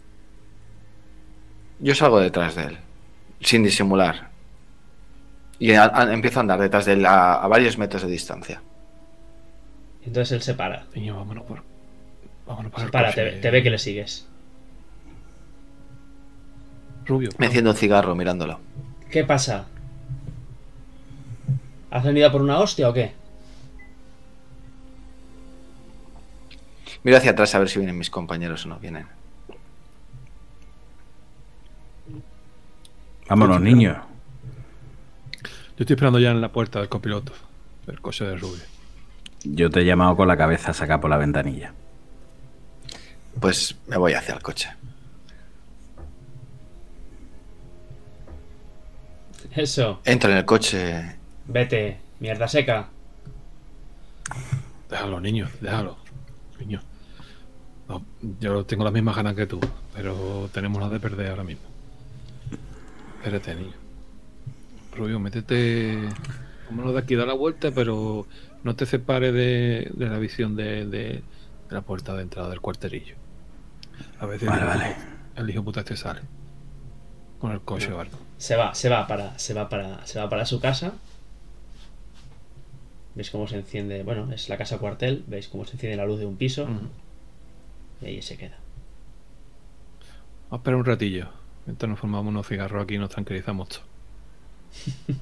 Yo 1.81 1.95
salgo 1.95 2.21
detrás 2.21 2.55
de 2.57 2.63
él, 2.65 2.79
sin 3.41 3.63
disimular. 3.63 4.29
Y 5.59 5.73
a- 5.73 5.85
a- 5.93 6.13
empiezo 6.13 6.39
a 6.39 6.43
andar 6.43 6.61
detrás 6.61 6.85
de 6.87 6.93
él 6.95 7.07
a, 7.07 7.35
a 7.35 7.49
varios 7.49 7.79
metros 7.79 8.03
de 8.03 8.09
distancia. 8.09 8.63
Entonces 10.05 10.33
él 10.33 10.43
se 10.43 10.55
para. 10.55 10.87
Niño, 10.95 11.17
vámonos 11.17 11.45
por. 11.45 11.63
Vámonos 12.47 12.71
por 12.71 12.81
Se 12.81 12.87
el 12.87 12.93
para, 12.93 13.09
coche. 13.09 13.25
te, 13.33 13.41
te 13.41 13.51
ve 13.51 13.63
que 13.63 13.71
le 13.71 13.79
sigues. 13.79 14.27
Rubio. 17.09 17.31
Me 17.39 17.47
enciendo 17.47 17.71
un 17.71 17.77
cigarro 17.77 18.15
mirándolo. 18.15 18.61
¿Qué 19.11 19.25
pasa? 19.25 19.67
¿Has 21.91 22.05
venido 22.05 22.31
por 22.31 22.43
una 22.43 22.59
hostia 22.59 22.89
o 22.89 22.93
qué? 22.93 23.13
Miro 27.03 27.17
hacia 27.17 27.31
atrás 27.31 27.55
a 27.55 27.59
ver 27.59 27.69
si 27.71 27.79
vienen 27.79 27.97
mis 27.97 28.11
compañeros 28.11 28.67
o 28.67 28.69
no 28.69 28.79
vienen. 28.79 29.07
Vámonos, 33.29 33.61
niños. 33.61 33.97
Yo 35.33 35.85
estoy 35.85 35.95
esperando 35.95 36.19
ya 36.19 36.31
en 36.31 36.41
la 36.41 36.53
puerta 36.53 36.81
del 36.81 36.89
copiloto. 36.89 37.33
Del 37.87 38.01
coche 38.01 38.25
de 38.25 38.37
Rubio. 38.37 38.65
Yo 39.45 39.71
te 39.71 39.81
he 39.81 39.85
llamado 39.85 40.17
con 40.17 40.29
la 40.29 40.37
cabeza 40.37 40.75
sacada 40.75 41.01
por 41.01 41.09
la 41.09 41.17
ventanilla. 41.17 41.73
Pues 43.41 43.77
me 43.87 43.97
voy 43.97 44.13
hacia 44.13 44.35
el 44.35 44.43
coche. 44.43 44.69
Eso. 49.59 50.01
Entro 50.05 50.31
en 50.31 50.37
el 50.39 50.45
coche. 50.45 51.17
Vete, 51.47 51.99
mierda 52.21 52.47
seca. 52.47 52.89
Déjalo, 54.89 55.21
niño, 55.21 55.49
déjalo. 55.61 55.97
Niño. 56.61 56.81
No, 57.89 58.05
yo 58.41 58.65
tengo 58.65 58.85
las 58.85 58.93
mismas 58.93 59.17
ganas 59.17 59.35
que 59.35 59.47
tú, 59.47 59.61
pero 59.95 60.49
tenemos 60.53 60.81
las 60.81 60.91
de 60.91 61.01
perder 61.01 61.31
ahora 61.31 61.45
mismo. 61.45 61.65
Espérate, 63.19 63.55
niño. 63.55 63.73
Rubio, 64.97 65.19
métete. 65.19 65.99
Vámonos 66.71 66.93
de 66.93 66.99
aquí, 67.01 67.15
da 67.17 67.27
la 67.27 67.33
vuelta, 67.33 67.71
pero 67.73 68.27
no 68.63 68.77
te 68.77 68.87
separes 68.87 69.33
de, 69.33 69.91
de 69.95 70.09
la 70.09 70.19
visión 70.19 70.55
de, 70.55 70.87
de- 70.87 71.23
de 71.69 71.75
la 71.75 71.83
puerta 71.83 72.15
de 72.15 72.23
entrada 72.23 72.49
del 72.49 72.61
cuarterillo. 72.61 73.15
A 74.21 74.27
veces 74.27 74.49
Vale, 74.49 74.63
el, 74.63 74.69
hijo 74.69 74.79
vale. 74.79 74.95
puta- 74.95 75.41
el 75.43 75.51
hijo 75.51 75.65
puta 75.65 75.81
este 75.81 75.97
sale. 75.97 76.21
Con 77.39 77.53
el 77.53 77.61
coche 77.61 77.93
o 77.93 78.01
algo. 78.01 78.19
Se 78.39 78.57
va, 78.57 78.75
se 78.75 78.89
va 78.89 79.07
para, 79.07 79.39
se 79.39 79.53
va 79.53 79.69
para, 79.69 80.07
se 80.07 80.19
va 80.21 80.29
para 80.31 80.47
su 80.47 80.61
casa. 80.61 80.93
¿Veis 83.15 83.31
cómo 83.31 83.49
se 83.49 83.57
enciende? 83.57 84.03
Bueno, 84.05 84.33
es 84.33 84.49
la 84.49 84.57
casa 84.57 84.79
cuartel. 84.79 85.25
¿Veis 85.27 85.49
cómo 85.49 85.65
se 85.65 85.73
enciende 85.73 85.97
la 85.97 86.07
luz 86.07 86.21
de 86.21 86.27
un 86.27 86.37
piso? 86.37 86.69
Y 88.01 88.07
ahí 88.07 88.23
se 88.23 88.37
queda. 88.37 88.57
Vamos 90.45 90.53
a 90.53 90.57
esperar 90.57 90.77
un 90.79 90.85
ratillo. 90.85 91.29
Mientras 91.67 91.91
nos 91.91 91.99
formamos 91.99 92.29
unos 92.31 92.47
cigarros 92.47 92.83
aquí 92.85 92.95
y 92.95 92.99
nos 92.99 93.11
tranquilizamos. 93.11 93.83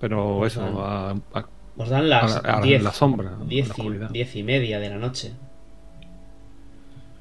Pero 0.00 0.44
eso, 0.46 0.60
Bueno. 0.60 0.84
a, 0.84 1.10
a- 1.32 1.48
Os 1.76 1.88
dan 1.88 2.08
las 2.08 2.44
a 2.44 2.60
10 2.60 2.82
la 2.82 2.92
sombra, 2.92 3.30
a 3.36 3.38
la 3.38 3.44
10 3.46 3.78
y. 3.78 4.12
10 4.12 4.36
y 4.36 4.42
media 4.42 4.78
de 4.78 4.90
la 4.90 4.96
noche. 4.98 5.32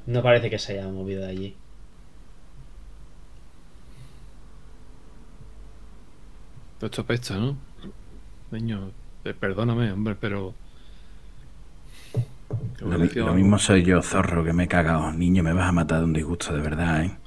No 0.06 0.22
parece 0.22 0.50
que 0.50 0.60
se 0.60 0.74
haya 0.74 0.88
movido 0.90 1.22
de 1.22 1.30
allí. 1.30 1.56
Esto 6.86 7.06
pesta, 7.06 7.36
¿no? 7.38 7.58
Niño, 8.52 8.92
eh, 9.26 9.34
perdóname, 9.34 9.92
hombre, 9.92 10.16
pero. 10.20 10.54
Lo, 12.80 13.34
mismo 13.34 13.58
soy 13.58 13.84
yo, 13.84 14.02
zorro, 14.02 14.44
que 14.44 14.54
me 14.54 14.66
he 14.66 14.68
cagado. 14.68 15.12
Niño, 15.12 15.42
me 15.42 15.54
vas 15.54 15.70
a 15.70 15.72
matar 15.72 16.00
de 16.00 16.06
un 16.06 16.14
disgusto 16.14 16.54
de 16.54 16.62
verdad, 16.62 17.06
¿eh? 17.06 17.18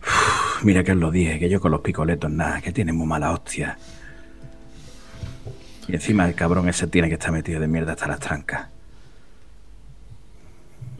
Uf, 0.00 0.64
mira 0.64 0.82
que 0.82 0.92
os 0.92 0.98
lo 0.98 1.10
dije, 1.10 1.38
que 1.38 1.50
yo 1.50 1.60
con 1.60 1.72
los 1.72 1.80
picoletos 1.80 2.30
nada, 2.30 2.60
que 2.60 2.72
tiene 2.72 2.92
muy 2.92 3.06
mala 3.06 3.32
hostia. 3.32 3.76
Y 5.86 5.92
encima 5.92 6.26
el 6.26 6.34
cabrón 6.34 6.68
ese 6.68 6.86
tiene 6.86 7.08
que 7.08 7.14
estar 7.14 7.32
metido 7.32 7.60
de 7.60 7.68
mierda 7.68 7.92
hasta 7.92 8.06
las 8.06 8.20
trancas. 8.20 8.68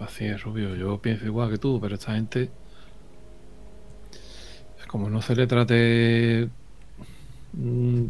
Así 0.00 0.26
es, 0.26 0.42
Rubio. 0.42 0.74
Yo 0.74 0.98
pienso 0.98 1.24
igual 1.24 1.50
que 1.50 1.58
tú, 1.58 1.80
pero 1.80 1.94
esta 1.94 2.14
gente. 2.14 2.50
Como 4.86 5.08
no 5.10 5.22
se 5.22 5.34
le 5.34 5.46
trate 5.48 6.48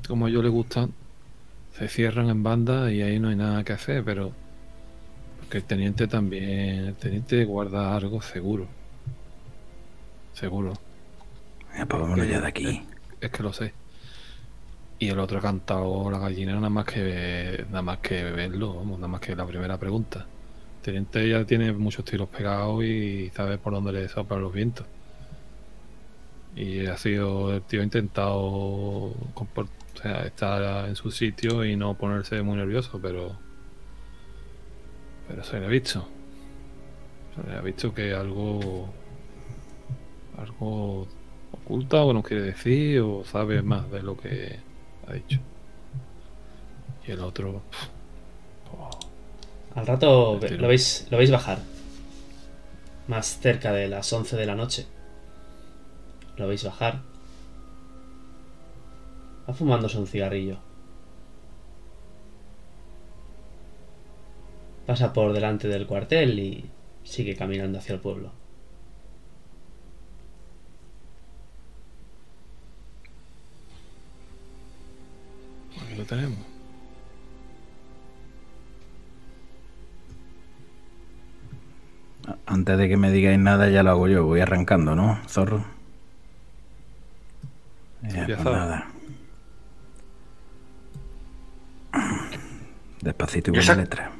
como 0.06 0.26
a 0.26 0.28
ellos 0.28 0.42
les 0.42 0.52
gusta, 0.52 0.88
se 1.76 1.88
cierran 1.88 2.30
en 2.30 2.42
banda 2.42 2.92
y 2.92 3.02
ahí 3.02 3.18
no 3.18 3.28
hay 3.28 3.36
nada 3.36 3.64
que 3.64 3.72
hacer, 3.72 4.04
pero. 4.04 4.32
Porque 5.40 5.58
el 5.58 5.64
teniente 5.64 6.06
también. 6.06 6.86
El 6.86 6.94
teniente 6.94 7.44
guarda 7.44 7.96
algo 7.96 8.22
seguro. 8.22 8.66
Seguro. 10.32 10.72
Venga, 11.72 11.86
pues 11.86 12.02
vámonos 12.02 12.28
ya 12.28 12.40
de 12.40 12.46
aquí. 12.46 12.82
Es 13.20 13.30
que 13.30 13.42
lo 13.42 13.52
sé. 13.52 13.72
Y 14.98 15.08
el 15.08 15.18
otro 15.18 15.38
ha 15.38 15.42
cantado 15.42 16.10
la 16.10 16.18
gallina 16.18 16.54
nada 16.54 16.70
más 16.70 16.84
que 16.84 17.64
nada 17.68 17.82
más 17.82 17.98
que 17.98 18.22
verlo, 18.22 18.74
vamos, 18.74 18.98
nada 18.98 19.08
más 19.08 19.20
que 19.20 19.34
la 19.34 19.46
primera 19.46 19.78
pregunta. 19.78 20.26
El 20.76 20.82
teniente 20.82 21.28
ya 21.28 21.44
tiene 21.44 21.72
muchos 21.72 22.04
tiros 22.04 22.28
pegados 22.28 22.84
y 22.84 23.30
sabe 23.34 23.58
por 23.58 23.72
dónde 23.72 23.92
le 23.92 24.08
soplan 24.08 24.40
los 24.42 24.52
vientos. 24.52 24.86
Y 26.56 26.86
ha 26.86 26.96
sido, 26.96 27.52
el 27.54 27.62
tío 27.62 27.80
ha 27.80 27.84
intentado 27.84 29.12
compor- 29.34 29.68
o 29.94 29.98
sea, 30.02 30.24
estar 30.26 30.88
en 30.88 30.96
su 30.96 31.10
sitio 31.10 31.64
y 31.64 31.76
no 31.76 31.96
ponerse 31.96 32.42
muy 32.42 32.56
nervioso, 32.56 33.00
pero 33.02 33.36
pero 35.28 35.42
se 35.44 35.58
le 35.60 35.66
ha 35.66 35.68
visto. 35.68 36.06
Se 37.34 37.50
le 37.50 37.56
ha 37.56 37.60
visto 37.60 37.92
que 37.94 38.14
algo 38.14 38.88
algo 40.36 41.06
oculta 41.52 42.02
o 42.02 42.12
no 42.12 42.22
quiere 42.22 42.42
decir 42.42 43.00
o 43.00 43.24
sabe 43.24 43.62
más 43.62 43.90
de 43.90 44.02
lo 44.02 44.16
que 44.16 44.58
ha 45.06 45.12
dicho. 45.12 45.40
Y 47.06 47.10
el 47.12 47.20
otro, 47.20 47.62
oh, 48.72 48.90
Al 49.74 49.86
rato 49.86 50.40
lo 50.58 50.68
veis, 50.68 51.06
lo 51.10 51.18
veis 51.18 51.30
bajar. 51.30 51.58
Más 53.06 53.38
cerca 53.40 53.72
de 53.72 53.88
las 53.88 54.12
11 54.12 54.36
de 54.36 54.46
la 54.46 54.54
noche. 54.54 54.86
Lo 56.36 56.48
veis 56.48 56.64
bajar. 56.64 57.02
Va 59.48 59.54
fumándose 59.54 59.98
un 59.98 60.06
cigarrillo. 60.06 60.58
Pasa 64.86 65.12
por 65.12 65.32
delante 65.32 65.68
del 65.68 65.86
cuartel 65.86 66.38
y 66.38 66.70
sigue 67.04 67.36
caminando 67.36 67.78
hacia 67.78 67.94
el 67.94 68.00
pueblo. 68.00 68.32
aquí 75.84 75.96
lo 75.96 76.04
tenemos. 76.04 76.38
Antes 82.46 82.78
de 82.78 82.88
que 82.88 82.96
me 82.96 83.10
digáis 83.10 83.38
nada, 83.38 83.68
ya 83.68 83.82
lo 83.82 83.90
hago 83.90 84.08
yo. 84.08 84.24
Voy 84.24 84.40
arrancando, 84.40 84.94
¿no, 84.94 85.20
zorro? 85.28 85.73
Ya 88.12 88.26
pues 88.26 88.44
nada. 88.44 88.90
Despacito 93.00 93.50
y 93.50 93.54
buena 93.54 93.74
letra. 93.74 94.12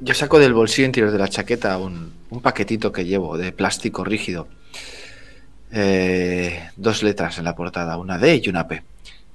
Yo 0.00 0.14
saco 0.14 0.38
del 0.38 0.54
bolsillo 0.54 0.86
interior 0.86 1.10
de 1.12 1.18
la 1.18 1.28
chaqueta 1.28 1.76
un, 1.78 2.12
un 2.30 2.40
paquetito 2.40 2.92
que 2.92 3.04
llevo 3.04 3.36
de 3.36 3.52
plástico 3.52 4.04
rígido. 4.04 4.48
Eh, 5.72 6.68
dos 6.76 7.02
letras 7.02 7.38
en 7.38 7.44
la 7.44 7.54
portada, 7.54 7.96
una 7.96 8.18
D 8.18 8.40
y 8.42 8.48
una 8.48 8.66
P. 8.66 8.82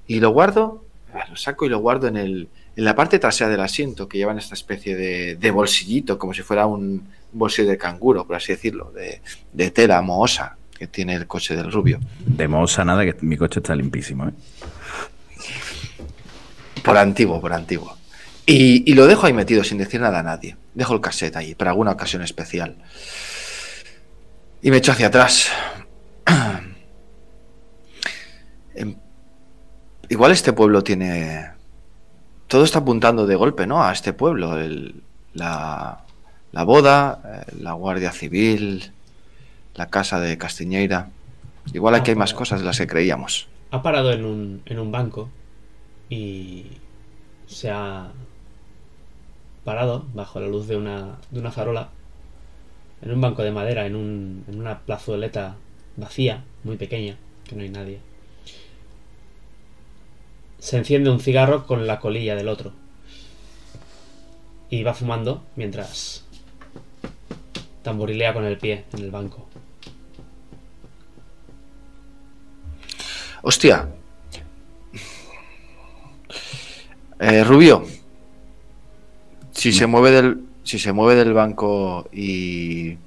Y 0.08 0.20
lo 0.20 0.32
guardo, 0.32 0.84
eh, 1.14 1.20
lo 1.30 1.36
saco 1.36 1.66
y 1.66 1.70
lo 1.70 1.80
guardo 1.80 2.08
en, 2.08 2.18
el, 2.18 2.50
en 2.76 2.84
la 2.84 2.96
parte 2.96 3.20
trasera 3.20 3.50
del 3.50 3.62
asiento, 3.62 4.08
que 4.08 4.18
llevan 4.18 4.38
esta 4.38 4.54
especie 4.54 4.96
de, 4.96 5.36
de 5.36 5.52
bolsillito, 5.52 6.18
como 6.18 6.34
si 6.34 6.42
fuera 6.42 6.66
un 6.66 7.08
bolsillo 7.32 7.70
de 7.70 7.78
canguro, 7.78 8.26
por 8.26 8.36
así 8.36 8.54
decirlo, 8.54 8.92
de, 8.92 9.22
de 9.54 9.72
tela 9.72 10.02
mohosa 10.02 10.58
que 10.78 10.88
tiene 10.88 11.16
el 11.16 11.26
coche 11.28 11.56
del 11.56 11.72
rubio. 11.72 12.00
De 12.26 12.48
moza 12.48 12.84
nada, 12.86 13.04
que 13.06 13.16
mi 13.22 13.38
coche 13.38 13.60
está 13.60 13.76
limpísimo, 13.76 14.28
¿eh? 14.28 14.34
Por 16.84 16.98
antiguo, 16.98 17.40
por 17.42 17.54
antiguo. 17.54 17.98
Y, 18.46 18.90
y 18.90 18.94
lo 18.94 19.08
dejo 19.08 19.26
ahí 19.26 19.34
metido 19.34 19.64
sin 19.64 19.78
decir 19.80 20.00
nada 20.02 20.20
a 20.20 20.24
nadie. 20.24 20.56
Dejo 20.74 20.94
el 20.94 21.02
cassette 21.02 21.36
ahí 21.38 21.56
para 21.56 21.72
alguna 21.72 21.92
ocasión 21.92 22.22
especial. 22.22 22.76
Y 24.62 24.70
me 24.70 24.78
echo 24.78 24.92
hacia 24.92 25.08
atrás. 25.08 25.50
Em, 28.76 28.96
Igual 30.10 30.32
este 30.34 30.54
pueblo 30.54 30.84
tiene... 30.84 31.52
Todo 32.48 32.64
está 32.64 32.80
apuntando 32.80 33.26
de 33.26 33.36
golpe, 33.36 33.66
¿no? 33.66 33.84
A 33.84 33.92
este 33.92 34.14
pueblo. 34.14 34.58
El- 34.60 35.02
la, 35.34 36.04
la 36.52 36.64
boda, 36.64 37.22
eh, 37.48 37.52
la 37.62 37.74
Guardia 37.74 38.12
Civil, 38.12 38.92
la 39.76 39.90
casa 39.90 40.20
de 40.20 40.38
Castiñeira. 40.38 41.10
Igual 41.74 41.96
aquí 41.96 42.12
hay 42.12 42.16
más 42.16 42.34
cosas 42.34 42.60
de 42.60 42.66
las 42.66 42.78
que 42.78 42.88
creíamos. 42.88 43.48
Ha 43.72 43.82
parado 43.82 44.12
en 44.12 44.26
un, 44.26 44.62
en 44.66 44.80
un 44.80 44.92
banco 44.92 45.30
y 46.10 46.66
se 47.48 47.72
ha 47.72 48.12
parado 49.64 50.06
bajo 50.14 50.40
la 50.40 50.48
luz 50.48 50.68
de 50.68 50.78
una, 50.78 51.18
de 51.32 51.40
una 51.40 51.52
farola 51.52 51.90
en 53.02 53.12
un 53.12 53.22
banco 53.22 53.44
de 53.44 53.52
madera, 53.52 53.86
en, 53.86 53.96
un, 53.96 54.46
en 54.48 54.60
una 54.60 54.80
plazoleta 54.80 55.58
vacía, 55.98 56.44
muy 56.64 56.78
pequeña, 56.78 57.18
que 57.48 57.56
no 57.56 57.64
hay 57.64 57.70
nadie. 57.70 58.00
Se 60.60 60.78
enciende 60.78 61.10
un 61.10 61.20
cigarro 61.20 61.68
con 61.68 61.86
la 61.86 62.00
colilla 62.00 62.36
del 62.36 62.48
otro. 62.48 62.74
Y 64.70 64.84
va 64.84 64.94
fumando 64.94 65.44
mientras 65.56 66.26
tamborilea 67.84 68.34
con 68.34 68.46
el 68.46 68.58
pie 68.58 68.86
en 68.94 69.04
el 69.04 69.12
banco. 69.12 69.45
Hostia. 73.48 73.88
Eh, 77.20 77.44
Rubio. 77.44 77.86
Si 79.52 79.72
se 79.72 79.86
mueve 79.86 80.10
del. 80.10 80.40
Si 80.64 80.80
se 80.80 80.92
mueve 80.94 81.14
del 81.14 81.32
banco 81.34 82.10
y. 82.12 82.98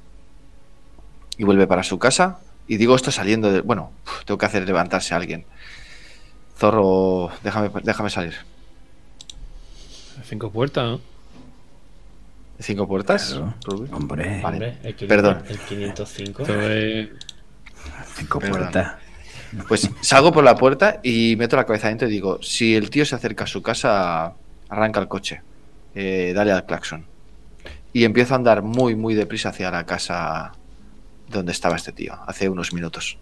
y 1.36 1.44
vuelve 1.44 1.66
para 1.66 1.82
su 1.82 1.98
casa. 1.98 2.38
Y 2.68 2.76
digo 2.76 2.94
esto 2.94 3.10
saliendo 3.10 3.50
de. 3.50 3.62
Bueno, 3.62 3.90
tengo 4.26 4.38
que 4.38 4.46
hacer 4.46 4.64
levantarse 4.64 5.12
a 5.12 5.16
alguien. 5.16 5.44
Zorro, 6.56 7.30
déjame, 7.42 7.70
déjame 7.82 8.08
salir. 8.08 8.34
Cinco 10.24 10.52
puertas, 10.52 10.84
¿no? 10.84 11.00
¿Cinco 12.60 12.86
puertas? 12.86 13.30
Claro. 13.32 13.54
Rubio? 13.64 13.96
Hombre, 13.96 14.40
Vale. 14.40 14.56
Hombre, 14.56 14.78
el 14.84 14.94
500 14.94 15.08
Perdón. 15.08 15.42
El 15.48 15.58
505. 15.58 16.42
Esto 16.42 16.60
es- 16.62 17.08
cinco 18.14 18.38
Perdón. 18.38 18.58
puertas. 18.60 19.07
Pues 19.66 19.88
salgo 20.02 20.32
por 20.32 20.44
la 20.44 20.56
puerta 20.56 21.00
y 21.02 21.34
meto 21.36 21.56
la 21.56 21.64
cabeza 21.64 21.88
dentro 21.88 22.06
y 22.08 22.10
digo, 22.10 22.42
si 22.42 22.74
el 22.76 22.90
tío 22.90 23.04
se 23.06 23.14
acerca 23.14 23.44
a 23.44 23.46
su 23.46 23.62
casa, 23.62 24.34
arranca 24.68 25.00
el 25.00 25.08
coche, 25.08 25.40
eh, 25.94 26.32
dale 26.34 26.52
al 26.52 26.66
claxon. 26.66 27.06
Y 27.92 28.04
empiezo 28.04 28.34
a 28.34 28.36
andar 28.36 28.62
muy, 28.62 28.94
muy 28.94 29.14
deprisa 29.14 29.48
hacia 29.48 29.70
la 29.70 29.86
casa 29.86 30.52
donde 31.28 31.52
estaba 31.52 31.76
este 31.76 31.92
tío, 31.92 32.14
hace 32.26 32.48
unos 32.48 32.72
minutos. 32.72 33.18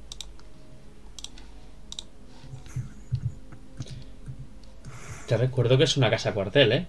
Te 5.28 5.36
recuerdo 5.36 5.76
que 5.76 5.84
es 5.84 5.96
una 5.96 6.08
casa 6.10 6.32
cuartel, 6.32 6.72
¿eh? 6.72 6.86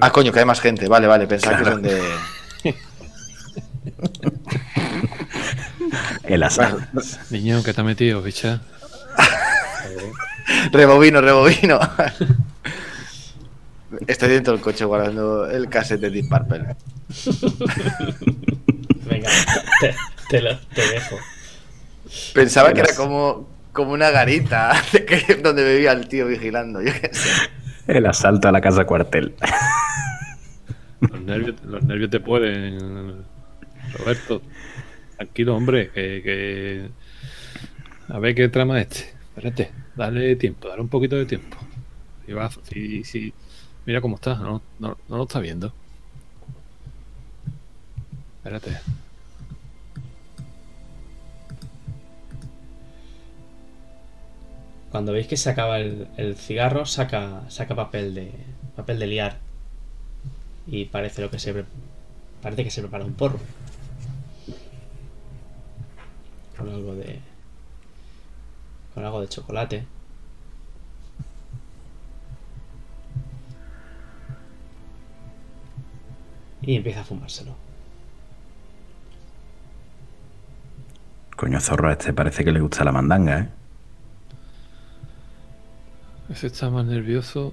Ah, 0.00 0.10
coño, 0.10 0.32
que 0.32 0.38
hay 0.40 0.44
más 0.44 0.60
gente. 0.60 0.88
Vale, 0.88 1.06
vale, 1.06 1.26
pensaba 1.26 1.58
Claro. 1.58 1.80
que 1.82 1.88
es 1.88 1.94
donde... 2.64 2.74
El 6.22 6.42
asal. 6.42 6.88
Niño, 7.30 7.62
¿qué 7.62 7.72
te 7.74 7.80
ha 7.80 7.84
metido, 7.84 8.22
bicha? 8.22 8.60
Rebobino, 10.72 11.20
rebobino. 11.20 11.78
Estoy 14.06 14.28
dentro 14.30 14.52
del 14.52 14.62
coche 14.62 14.84
guardando 14.84 15.48
el 15.48 15.68
cassette 15.68 16.00
de 16.00 16.10
Deep 16.10 16.28
Purple. 16.28 16.64
Venga, 19.08 19.30
te, 19.80 19.94
te 20.28 20.40
lo- 20.42 20.58
te 20.58 20.82
dejo. 20.88 21.16
Pensaba 22.34 22.72
que 22.72 22.80
era 22.80 22.94
como, 22.94 23.48
como 23.72 23.92
una 23.92 24.10
garita 24.10 24.74
de 24.92 25.04
que- 25.04 25.36
donde 25.36 25.64
vivía 25.74 25.92
el 25.92 26.08
tío 26.08 26.26
vigilando. 26.26 26.82
Yo 26.82 26.92
qué 26.92 27.10
sé. 27.12 27.28
El 27.86 28.06
asalto 28.06 28.48
a 28.48 28.52
la 28.52 28.60
casa 28.60 28.84
cuartel. 28.84 29.34
Los 31.00 31.20
nervios, 31.20 31.54
los 31.64 31.82
nervios 31.84 32.10
te 32.10 32.20
pueden. 32.20 33.24
Roberto, 33.98 34.42
tranquilo, 35.16 35.56
hombre, 35.56 35.90
que, 35.90 36.22
que- 36.22 36.88
A 38.08 38.18
ver 38.18 38.34
qué 38.34 38.48
trama 38.48 38.80
este. 38.80 39.14
Espérate, 39.36 39.70
dale 39.96 40.36
tiempo, 40.36 40.68
dale 40.68 40.82
un 40.82 40.88
poquito 40.88 41.16
de 41.16 41.26
tiempo. 41.26 41.56
Si 42.26 42.32
va, 42.32 42.50
si, 43.04 43.32
Mira 43.86 44.00
cómo 44.00 44.16
está, 44.16 44.36
no, 44.36 44.62
lo 45.08 45.22
está 45.22 45.40
viendo. 45.40 45.72
Espérate. 48.38 48.78
Cuando 54.90 55.12
veis 55.12 55.26
que 55.26 55.36
se 55.36 55.50
acaba 55.50 55.80
el, 55.80 56.36
cigarro, 56.36 56.86
saca, 56.86 57.42
saca 57.50 57.74
papel 57.74 58.14
de 58.14 58.30
papel 58.76 58.98
de 58.98 59.06
liar. 59.08 59.38
Y 60.66 60.86
parece 60.86 61.20
lo 61.20 61.30
que 61.30 61.38
se 61.38 61.64
parece 62.42 62.64
que 62.64 62.70
se 62.70 62.80
prepara 62.80 63.04
un 63.04 63.14
porro. 63.14 63.40
Con 66.56 66.68
algo 66.68 66.94
de 66.94 67.20
con 68.94 69.04
algo 69.04 69.20
de 69.20 69.28
chocolate. 69.28 69.86
Y 76.62 76.76
empieza 76.76 77.00
a 77.00 77.04
fumárselo. 77.04 77.54
Coño, 81.36 81.60
zorro, 81.60 81.88
a 81.88 81.92
este 81.92 82.12
parece 82.12 82.44
que 82.44 82.52
le 82.52 82.60
gusta 82.60 82.84
la 82.84 82.92
mandanga, 82.92 83.40
¿eh? 83.40 83.48
Ese 86.30 86.46
está 86.46 86.70
más 86.70 86.86
nervioso. 86.86 87.52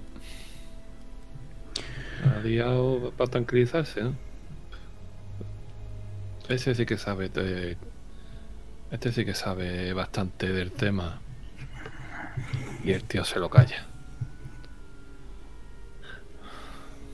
Ha 2.24 2.39
liado 2.41 3.12
para 3.18 3.30
tranquilizarse, 3.32 4.04
¿no? 4.04 4.16
Ese 6.47 6.76
sí 6.76 6.86
que 6.86 6.97
sabe. 6.97 7.30
de- 7.30 7.78
Este 8.92 9.14
sí 9.14 9.24
que 9.24 9.34
sabe 9.34 9.94
bastante 9.94 10.52
del 10.52 10.74
tema. 10.74 11.22
Y 12.84 12.92
el 12.92 13.06
tío 13.06 13.24
se 13.24 13.39
lo 13.39 13.50
calla. 13.50 13.86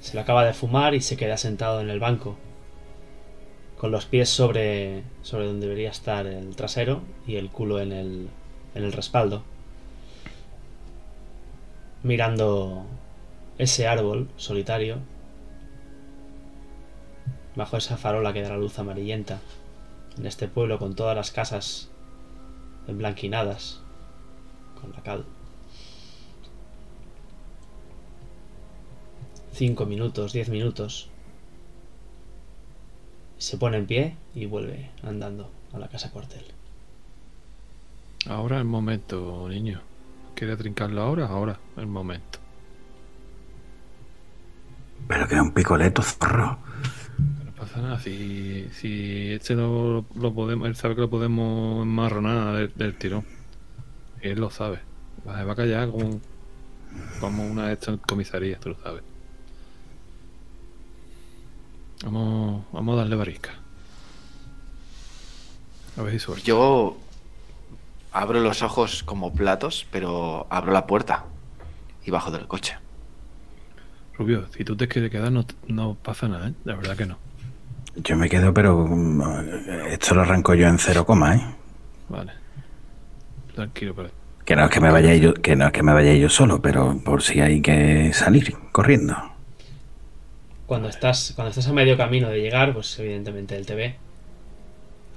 Se 0.01 0.15
lo 0.15 0.21
acaba 0.21 0.43
de 0.43 0.53
fumar 0.53 0.95
y 0.95 1.01
se 1.01 1.17
queda 1.17 1.37
sentado 1.37 1.79
en 1.81 1.91
el 1.91 1.99
banco. 1.99 2.35
Con 3.77 3.91
los 3.91 4.07
pies 4.07 4.27
sobre, 4.27 5.03
sobre 5.21 5.45
donde 5.45 5.67
debería 5.67 5.91
estar 5.91 6.25
el 6.25 6.55
trasero 6.55 7.03
y 7.27 7.35
el 7.35 7.51
culo 7.51 7.79
en 7.79 7.91
el, 7.91 8.29
en 8.73 8.83
el 8.83 8.91
respaldo. 8.91 9.43
Mirando 12.01 12.87
ese 13.59 13.87
árbol 13.87 14.29
solitario. 14.35 14.97
Bajo 17.55 17.77
esa 17.77 17.97
farola 17.97 18.33
que 18.33 18.41
da 18.41 18.49
la 18.49 18.57
luz 18.57 18.79
amarillenta. 18.79 19.41
En 20.17 20.25
este 20.25 20.47
pueblo 20.47 20.79
con 20.79 20.95
todas 20.95 21.15
las 21.15 21.31
casas 21.31 21.89
emblanquinadas. 22.87 23.81
Con 24.81 24.91
la 24.91 25.01
cal. 25.01 25.25
Cinco 29.53 29.85
minutos, 29.85 30.33
diez 30.33 30.49
minutos. 30.49 31.09
Se 33.37 33.57
pone 33.57 33.77
en 33.77 33.85
pie 33.85 34.17
y 34.33 34.45
vuelve 34.45 34.91
andando 35.03 35.51
a 35.73 35.79
la 35.79 35.87
casa 35.87 36.11
cuartel. 36.11 36.45
Ahora 38.27 38.57
el 38.57 38.65
momento, 38.65 39.47
niño. 39.49 39.81
¿Quiere 40.35 40.57
trincarlo 40.57 41.01
ahora? 41.01 41.27
Ahora 41.27 41.59
el 41.77 41.87
momento. 41.87 42.39
Pero 45.07 45.27
que 45.27 45.39
un 45.39 45.51
picoleto, 45.51 46.01
zorro. 46.01 46.59
No 47.67 47.73
pasa 47.73 47.81
nada. 47.81 47.99
Si, 47.99 48.69
si 48.71 49.31
este 49.33 49.55
lo, 49.55 50.05
lo 50.15 50.33
podemos. 50.33 50.67
Él 50.67 50.75
sabe 50.75 50.95
que 50.95 51.01
lo 51.01 51.09
podemos 51.09 51.83
enmarronar 51.83 52.55
del, 52.55 52.73
del 52.75 52.95
tirón. 52.95 53.25
Él 54.21 54.39
lo 54.39 54.49
sabe. 54.49 54.79
Va, 55.27 55.39
a 55.39 55.55
callar 55.55 55.89
como, 55.89 56.21
como 57.19 57.45
una 57.45 57.67
de 57.67 57.73
estas 57.73 57.99
comisarías, 58.07 58.59
tú 58.59 58.69
lo 58.69 58.79
sabes. 58.79 59.03
Vamos, 62.03 62.65
vamos 62.71 62.93
a 62.93 62.97
darle 62.97 63.15
barisca. 63.15 63.51
A 65.97 66.03
ver 66.03 66.13
si 66.13 66.19
suerte. 66.19 66.43
Yo 66.45 66.97
abro 68.11 68.39
los 68.39 68.61
ojos 68.61 69.03
como 69.03 69.33
platos, 69.33 69.87
pero 69.91 70.47
abro 70.49 70.71
la 70.71 70.87
puerta 70.87 71.25
y 72.05 72.11
bajo 72.11 72.31
del 72.31 72.47
coche. 72.47 72.77
Rubio, 74.13 74.47
si 74.55 74.63
tú 74.63 74.75
te 74.77 74.87
quieres 74.87 75.11
quedar, 75.11 75.31
no, 75.31 75.45
no 75.67 75.95
pasa 75.95 76.27
nada, 76.27 76.49
¿eh? 76.49 76.53
La 76.63 76.75
verdad 76.75 76.95
que 76.95 77.05
no. 77.05 77.17
Yo 78.03 78.15
me 78.15 78.29
quedo, 78.29 78.53
pero 78.53 78.85
mm, 78.87 79.21
esto 79.89 80.15
lo 80.15 80.21
arranco 80.21 80.53
yo 80.53 80.67
en 80.67 80.77
cero 80.77 81.05
coma, 81.05 81.35
¿eh? 81.35 81.41
Vale. 82.09 82.31
Tranquilo, 83.55 83.93
pero. 83.95 84.09
Que 84.45 84.55
no 84.55 84.65
es 84.65 84.71
que 84.71 84.79
me 84.79 84.91
vaya 84.91 85.13
yo, 85.15 85.33
que 85.33 85.55
no 85.55 85.65
es 85.67 85.71
que 85.73 85.83
me 85.83 85.93
vaya 85.93 86.13
yo 86.13 86.29
solo, 86.29 86.61
pero 86.61 86.97
por 87.03 87.21
si 87.21 87.41
hay 87.41 87.61
que 87.61 88.13
salir 88.13 88.55
corriendo. 88.71 89.15
Cuando 90.65 90.87
estás, 90.89 91.33
cuando 91.35 91.49
estás 91.49 91.67
a 91.67 91.73
medio 91.73 91.97
camino 91.97 92.29
de 92.29 92.39
llegar, 92.39 92.73
pues 92.73 92.97
evidentemente 92.99 93.57
él 93.57 93.65
te 93.65 93.75
ve. 93.75 93.95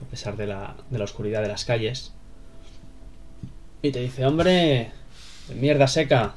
A 0.05 0.11
pesar 0.11 0.37
de 0.37 0.47
la, 0.47 0.75
de 0.89 0.99
la 0.99 1.05
oscuridad 1.05 1.43
de 1.43 1.49
las 1.49 1.65
calles. 1.65 2.13
Y 3.83 3.93
te 3.93 4.01
dice, 4.01 4.27
hombre, 4.27 4.91
mierda 5.55 5.87
seca, 5.87 6.35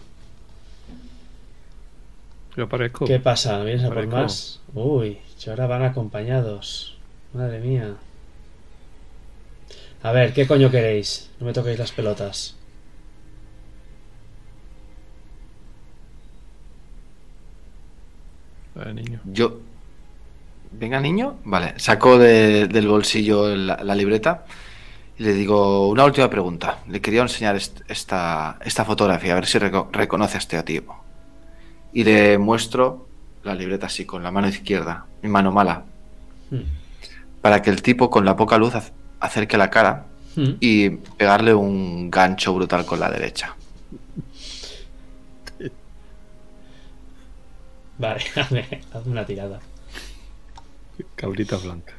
Yo 2.55 2.65
aparezco. 2.65 3.05
¿qué 3.05 3.19
pasa? 3.19 3.63
¿Vienes 3.63 3.83
a 3.85 3.89
por 3.89 4.07
más? 4.07 4.61
Uy, 4.73 5.17
si 5.43 5.49
ahora 5.49 5.67
van 5.67 5.83
acompañados. 5.83 6.97
Madre 7.33 7.59
mía. 7.59 7.95
A 10.01 10.13
ver, 10.13 10.31
¿qué 10.31 10.47
coño 10.47 10.71
queréis? 10.71 11.31
No 11.37 11.45
me 11.45 11.51
toquéis 11.51 11.77
las 11.77 11.91
pelotas. 11.91 12.55
Vale, 18.73 18.93
niño. 18.93 19.19
Yo. 19.25 19.59
Venga, 20.71 21.01
niño. 21.01 21.35
Vale, 21.43 21.77
saco 21.77 22.17
del 22.17 22.87
bolsillo 22.87 23.53
la, 23.53 23.95
libreta 23.95 24.45
y 25.17 25.23
le 25.23 25.33
digo 25.33 25.89
una 25.89 26.05
última 26.05 26.29
pregunta. 26.29 26.79
Le 26.87 27.01
quería 27.01 27.21
enseñar 27.21 27.57
esta, 27.57 28.59
esta 28.63 28.85
fotografía, 28.85 29.33
a 29.33 29.35
ver 29.35 29.45
si 29.45 29.59
reconoce 29.59 30.37
a 30.37 30.39
este 30.39 30.63
tipo. 30.63 31.03
Y 31.91 32.05
le 32.05 32.37
muestro 32.37 33.12
la 33.43 33.55
libreta 33.55 33.87
así, 33.87 34.05
con 34.05 34.23
la 34.23 34.31
mano 34.31 34.47
izquierda, 34.47 35.05
mi 35.21 35.29
mano 35.29 35.51
mala, 35.51 35.83
Hmm. 36.49 36.61
para 37.41 37.61
que 37.61 37.69
el 37.69 37.81
tipo 37.81 38.09
con 38.09 38.25
la 38.25 38.35
poca 38.35 38.57
luz 38.57 38.73
ac- 38.75 38.91
acerque 39.19 39.57
la 39.57 39.69
cara 39.69 40.05
Hmm. 40.35 40.53
y 40.59 40.89
pegarle 40.89 41.53
un 41.53 42.09
gancho 42.09 42.53
brutal 42.53 42.85
con 42.85 42.99
la 42.99 43.09
derecha. 43.11 43.55
Vale, 47.97 48.21
hazme, 48.35 48.65
hazme 48.93 49.11
una 49.11 49.25
tirada. 49.25 49.59
Cabrita 51.15 51.57
blanca. 51.57 51.93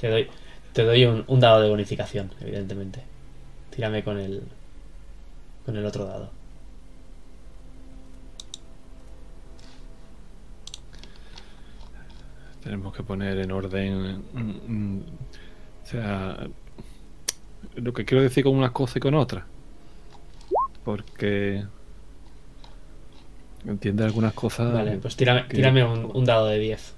Te 0.00 0.08
doy, 0.10 0.28
te 0.74 0.82
doy 0.82 1.04
un, 1.06 1.24
un 1.26 1.40
dado 1.40 1.60
de 1.62 1.70
bonificación, 1.70 2.30
evidentemente. 2.40 3.02
Tírame 3.74 4.04
con 4.04 4.18
el. 4.18 4.42
con 5.64 5.76
el 5.76 5.86
otro 5.86 6.04
dado. 6.04 6.30
Tenemos 12.66 12.92
que 12.92 13.04
poner 13.04 13.38
en 13.38 13.52
orden. 13.52 14.24
mm, 14.32 14.60
mm, 14.66 15.02
O 15.84 15.86
sea, 15.86 16.48
lo 17.76 17.92
que 17.92 18.04
quiero 18.04 18.24
decir 18.24 18.42
con 18.42 18.56
unas 18.56 18.72
cosas 18.72 18.96
y 18.96 19.00
con 19.00 19.14
otras. 19.14 19.44
Porque. 20.84 21.64
Entiende 23.64 24.02
algunas 24.04 24.32
cosas. 24.32 24.72
Vale, 24.72 24.96
pues 24.98 25.14
tírame, 25.14 25.46
que- 25.46 25.54
tírame 25.54 25.84
un, 25.84 26.10
un 26.12 26.24
dado 26.24 26.46
de 26.46 26.58
10. 26.58 26.94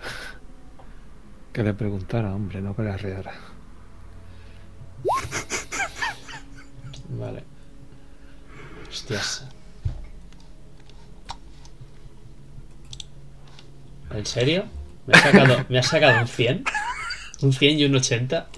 Que 1.52 1.62
le 1.62 1.74
preguntara, 1.74 2.34
hombre, 2.34 2.62
no 2.62 2.74
que 2.74 2.82
le 2.82 2.90
arreara. 2.92 3.34
Vale. 7.10 7.44
Hostias. 8.88 9.46
¿En 14.14 14.26
serio? 14.26 14.64
¿Me 15.06 15.14
has 15.16 15.22
sacado, 15.22 15.64
¿me 15.68 15.78
has 15.78 15.86
sacado 15.86 16.20
un 16.20 16.28
100? 16.28 16.64
¿Un 17.42 17.52
100 17.52 17.78
y 17.80 17.84
un 17.84 17.94
80? 17.96 18.48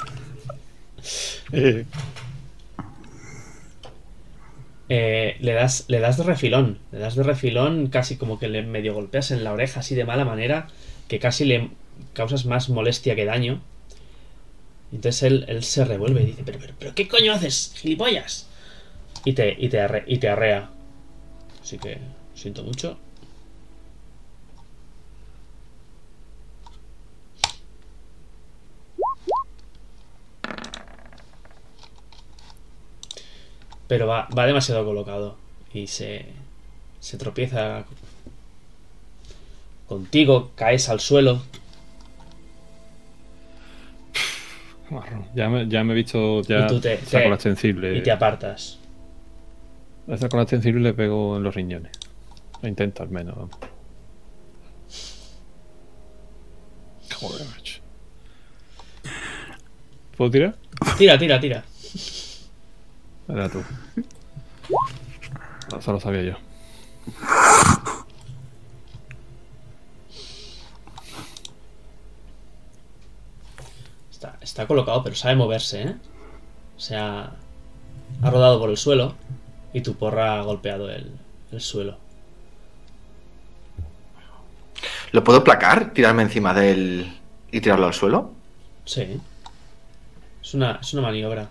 Eh, 4.89 5.37
le 5.41 5.53
das 5.53 5.85
le 5.89 6.01
das 6.01 6.17
de 6.19 6.25
refilón. 6.25 6.79
Le 6.93 6.99
das 6.99 7.15
de 7.17 7.23
refilón 7.23 7.87
casi 7.89 8.17
como 8.17 8.39
que 8.39 8.49
le 8.49 8.63
medio 8.63 8.95
golpeas 8.95 9.31
en 9.31 9.45
la 9.45 9.53
oreja 9.53 9.81
así 9.81 9.95
de 9.95 10.05
mala 10.05 10.25
manera 10.25 10.69
que 11.09 11.19
casi 11.19 11.45
le 11.45 11.71
causas 12.15 12.45
más 12.47 12.69
molestia 12.69 13.15
que 13.15 13.25
daño. 13.25 13.61
Entonces 14.93 15.23
él, 15.23 15.45
él 15.49 15.65
se 15.65 15.85
revuelve 15.85 16.23
y 16.23 16.27
dice, 16.27 16.43
pero, 16.45 16.59
pero, 16.59 16.75
pero 16.79 16.95
¿qué 16.95 17.09
coño 17.09 17.33
haces, 17.33 17.73
gilipollas? 17.77 18.47
Y 19.25 19.33
te, 19.33 19.57
y 19.59 19.69
te, 19.69 19.79
arre- 19.81 20.05
y 20.07 20.19
te 20.19 20.29
arrea. 20.29 20.71
Así 21.63 21.79
que 21.79 21.99
siento 22.35 22.63
mucho. 22.63 22.99
Pero 33.93 34.07
va, 34.07 34.27
va 34.35 34.47
demasiado 34.47 34.87
colocado. 34.87 35.37
Y 35.75 35.87
se, 35.87 36.25
se 36.99 37.19
tropieza 37.19 37.85
contigo, 39.87 40.51
caes 40.55 40.89
al 40.89 40.99
suelo. 40.99 41.43
Ya 45.35 45.51
me, 45.51 45.69
ya 45.69 45.85
me 45.85 45.93
he 45.93 45.97
visto. 45.97 46.41
Ya 46.41 46.61
Y 46.61 46.67
tú 46.69 46.81
te- 46.81 46.95
la. 47.29 47.99
Y 47.99 48.03
te 48.03 48.11
apartas. 48.11 48.79
Le 50.07 50.17
saco 50.17 50.39
la 50.39 50.45
extensible 50.45 50.81
y 50.81 50.85
le 50.85 50.95
pego 50.95 51.37
en 51.37 51.43
los 51.43 51.55
riñones. 51.55 51.93
Lo 52.63 52.69
intento 52.71 53.03
al 53.03 53.11
menos. 53.11 53.51
Joder, 57.15 57.47
macho. 57.47 57.83
¿Puedo 60.17 60.31
tirar? 60.31 60.57
Tira, 60.97 61.19
tira, 61.19 61.39
tira. 61.39 61.63
Era 63.29 63.49
tú. 63.49 63.63
Eso 65.79 65.93
lo 65.93 66.01
sabía 66.01 66.23
yo. 66.23 66.37
Está, 74.11 74.37
está 74.41 74.67
colocado, 74.67 75.03
pero 75.03 75.17
sabe 75.17 75.37
moverse, 75.37 75.83
¿eh? 75.83 75.97
O 76.77 76.81
sea, 76.81 77.33
ha 78.23 78.31
rodado 78.31 78.59
por 78.61 78.71
el 78.71 78.77
suelo 78.77 79.15
y 79.73 79.81
tu 79.81 79.95
porra 79.95 80.39
ha 80.39 80.43
golpeado 80.43 80.91
el, 80.91 81.13
el 81.51 81.61
suelo. 81.61 81.97
¿Lo 85.13 85.25
puedo 85.25 85.45
placar? 85.45 85.93
¿Tirarme 85.93 86.23
encima 86.23 86.55
de 86.55 86.71
él 86.73 87.21
y 87.51 87.61
tirarlo 87.61 87.87
al 87.87 87.95
suelo? 87.95 88.33
Sí. 88.85 89.21
Es 90.43 90.55
una, 90.55 90.79
es 90.81 90.93
una 90.95 91.03
maniobra. 91.03 91.49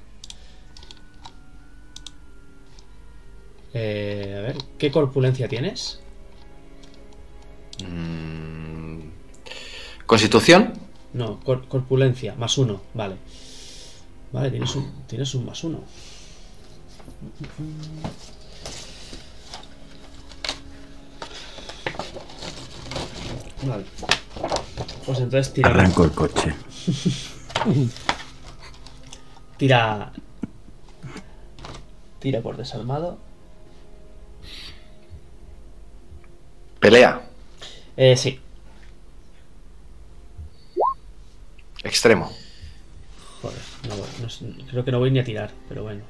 Eh, 3.73 4.35
a 4.37 4.41
ver, 4.41 4.57
¿qué 4.77 4.91
corpulencia 4.91 5.47
tienes? 5.47 5.99
Mm. 7.87 8.99
¿Constitución? 10.05 10.73
No, 11.13 11.39
cor- 11.39 11.67
corpulencia, 11.67 12.35
más 12.35 12.57
uno, 12.57 12.81
vale. 12.93 13.15
Vale, 14.31 14.49
tienes 14.51 14.75
un, 14.75 14.91
tienes 15.07 15.33
un 15.35 15.45
más 15.45 15.63
uno. 15.63 15.81
Vale. 23.63 23.85
Pues 25.05 25.19
entonces 25.19 25.53
tira. 25.53 25.69
Arranco 25.69 26.03
el 26.03 26.11
coche. 26.11 26.53
Tira. 29.57 30.11
Tira 32.19 32.41
por 32.41 32.57
desarmado. 32.57 33.19
Pelea. 36.81 37.21
Eh, 37.95 38.17
sí. 38.17 38.39
Extremo. 41.83 42.31
Joder, 43.41 43.59
no 43.87 43.95
no 44.47 44.65
creo 44.67 44.85
que 44.85 44.91
no 44.91 44.99
voy 44.99 45.11
ni 45.11 45.19
a 45.19 45.23
tirar, 45.23 45.51
pero 45.69 45.83
bueno. 45.83 46.01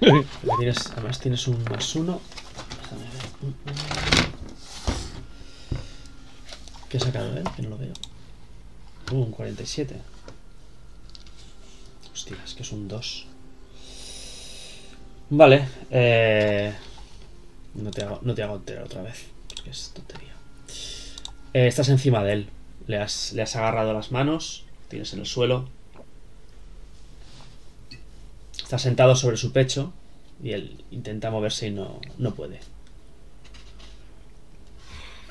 Tienes- 0.00 0.90
además 0.92 1.18
tienes 1.18 1.48
un 1.48 1.62
más 1.64 1.94
uno. 1.96 2.20
¿Qué 6.88 6.96
ha 6.98 7.00
sacado 7.00 7.36
él? 7.36 7.44
Que 7.56 7.62
no 7.62 7.70
lo 7.70 7.78
veo. 7.78 7.92
Uh, 9.12 9.16
un 9.16 9.30
47. 9.32 9.96
Hostia, 12.12 12.36
es 12.44 12.54
que 12.54 12.62
es 12.62 12.72
un 12.72 12.86
2. 12.88 13.26
Vale. 15.30 15.68
Eh... 15.90 16.74
No, 17.74 17.90
te 17.90 18.02
hago, 18.02 18.18
no 18.22 18.34
te 18.34 18.42
hago 18.42 18.56
enterar 18.56 18.84
otra 18.84 19.02
vez. 19.02 19.26
Porque 19.68 19.70
es 19.70 19.90
tontería. 19.92 20.32
Eh, 21.52 21.66
estás 21.66 21.88
encima 21.90 22.22
de 22.24 22.32
él. 22.32 22.48
Le 22.86 22.96
has, 22.98 23.32
le 23.34 23.42
has 23.42 23.54
agarrado 23.56 23.92
las 23.92 24.10
manos. 24.12 24.64
Tienes 24.88 25.12
en 25.12 25.20
el 25.20 25.26
suelo. 25.26 25.68
Está 28.56 28.78
sentado 28.78 29.14
sobre 29.16 29.36
su 29.36 29.52
pecho. 29.52 29.92
Y 30.42 30.52
él 30.52 30.84
intenta 30.90 31.30
moverse 31.30 31.66
y 31.66 31.70
no, 31.70 32.00
no 32.16 32.34
puede. 32.34 32.60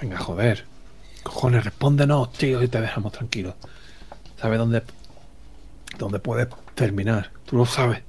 Venga, 0.02 0.18
joder. 0.20 0.66
Cojones, 1.24 1.64
respóndenos, 1.64 2.32
tío, 2.34 2.62
y 2.62 2.68
te 2.68 2.80
dejamos 2.80 3.14
tranquilos. 3.14 3.56
¿Sabes 4.40 4.60
dónde, 4.60 4.84
dónde 5.98 6.20
puedes 6.20 6.48
terminar? 6.76 7.32
Tú 7.46 7.56
lo 7.58 7.66
sabes. 7.66 8.04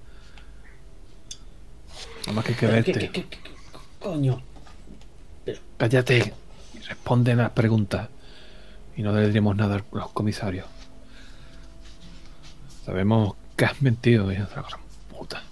Nada 2.26 2.33
más 2.33 2.45
que 2.45 2.53
hay 2.53 2.59
que 2.59 2.66
Pero, 2.68 2.85
¿qué- 2.85 2.93
verte. 2.93 3.11
qué- 3.12 3.24
qué- 3.29 3.29
qué- 3.43 3.51
coño? 3.99 4.43
Cállate 5.77 6.35
y 6.75 6.79
responde 6.81 7.35
las 7.35 7.51
preguntas. 7.51 8.09
Y 8.97 9.03
no 9.03 9.13
le 9.13 9.27
diremos 9.29 9.57
nada 9.57 9.77
a 9.77 9.97
los 9.97 10.11
comisarios. 10.13 10.67
Sabemos 12.85 13.35
que 13.57 13.65
has 13.67 13.81
mentido, 13.83 14.29
de 14.29 14.39
la 14.39 14.47
gran 14.47 14.81
puta. 15.11 15.43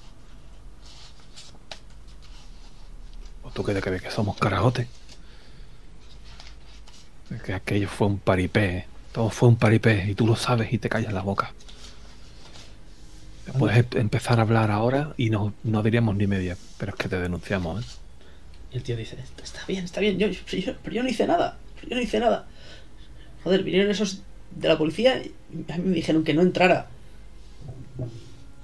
¿O 3.42 3.50
tú 3.50 3.62
qué 3.64 3.74
te 3.74 3.80
crees 3.80 4.02
que 4.02 4.10
somos 4.10 4.36
carajotes? 4.38 4.88
Es 7.30 7.42
Que 7.42 7.54
aquello 7.54 7.88
fue 7.88 8.06
un 8.08 8.18
paripé. 8.18 8.76
¿eh? 8.78 8.86
Todo 9.12 9.30
fue 9.30 9.48
un 9.48 9.56
paripé 9.56 10.06
y 10.10 10.14
tú 10.14 10.26
lo 10.26 10.36
sabes 10.36 10.72
y 10.72 10.78
te 10.78 10.88
callas 10.88 11.12
la 11.12 11.22
boca. 11.22 11.54
Puedes 13.58 13.78
em- 13.78 14.00
empezar 14.00 14.38
a 14.38 14.42
hablar 14.42 14.70
ahora 14.70 15.14
y 15.16 15.30
no, 15.30 15.54
no 15.62 15.82
diríamos 15.82 16.16
ni 16.16 16.26
media, 16.26 16.56
pero 16.78 16.92
es 16.92 16.96
que 16.98 17.08
te 17.08 17.18
denunciamos, 17.20 17.82
¿eh? 17.84 17.88
El 18.76 18.82
tío 18.82 18.94
dice, 18.96 19.16
está 19.42 19.64
bien, 19.66 19.84
está 19.86 20.00
bien, 20.02 20.18
yo, 20.18 20.28
yo- 20.28 20.74
pero 20.82 20.94
yo 20.96 21.02
no 21.02 21.08
hice 21.08 21.26
nada, 21.26 21.58
yo 21.88 21.96
no 21.96 22.02
hice 22.02 22.20
nada. 22.20 22.46
Joder, 23.42 23.62
vinieron 23.62 23.90
esos 23.90 24.20
de 24.54 24.68
la 24.68 24.76
policía 24.76 25.22
y 25.22 25.32
a 25.72 25.78
mí 25.78 25.84
me 25.88 25.94
dijeron 25.94 26.24
que 26.24 26.34
no 26.34 26.42
entrara. 26.42 26.88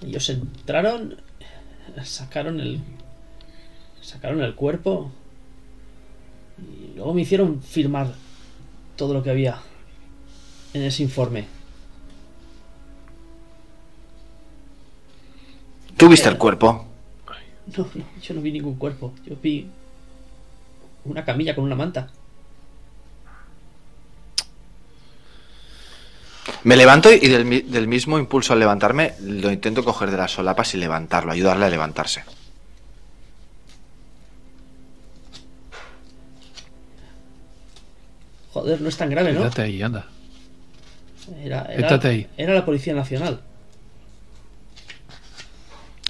Ellos 0.02 0.28
entraron, 0.28 1.16
sacaron 2.04 2.60
el... 2.60 2.80
Sacaron 4.02 4.42
el 4.42 4.54
cuerpo 4.54 5.10
y 6.58 6.94
luego 6.96 7.14
me 7.14 7.22
hicieron 7.22 7.62
firmar 7.62 8.12
todo 8.96 9.14
lo 9.14 9.22
que 9.22 9.30
había 9.30 9.60
en 10.74 10.82
ese 10.82 11.04
informe. 11.04 11.46
¿Tú 15.96 16.08
viste 16.08 16.28
el 16.28 16.36
cuerpo? 16.36 16.84
No, 17.76 17.88
no, 17.94 18.04
yo 18.20 18.34
no 18.34 18.40
vi 18.42 18.52
ningún 18.52 18.74
cuerpo. 18.74 19.12
Yo 19.24 19.36
vi 19.40 19.68
una 21.04 21.24
camilla 21.24 21.54
con 21.54 21.64
una 21.64 21.74
manta. 21.74 22.08
Me 26.64 26.76
levanto 26.76 27.10
y 27.12 27.28
del, 27.28 27.70
del 27.70 27.88
mismo 27.88 28.18
impulso 28.18 28.52
al 28.52 28.60
levantarme 28.60 29.14
lo 29.20 29.50
intento 29.50 29.84
coger 29.84 30.10
de 30.10 30.16
las 30.16 30.32
solapas 30.32 30.74
y 30.74 30.78
levantarlo, 30.78 31.32
ayudarle 31.32 31.66
a 31.66 31.70
levantarse. 31.70 32.24
Joder, 38.52 38.80
no 38.80 38.88
es 38.88 38.96
tan 38.96 39.08
grave, 39.10 39.32
¿no? 39.32 39.40
Quédate 39.40 39.62
ahí, 39.62 39.82
anda. 39.82 40.06
Era, 41.42 41.66
ahí. 42.02 42.28
era 42.36 42.54
la 42.54 42.64
Policía 42.64 42.94
Nacional. 42.94 43.40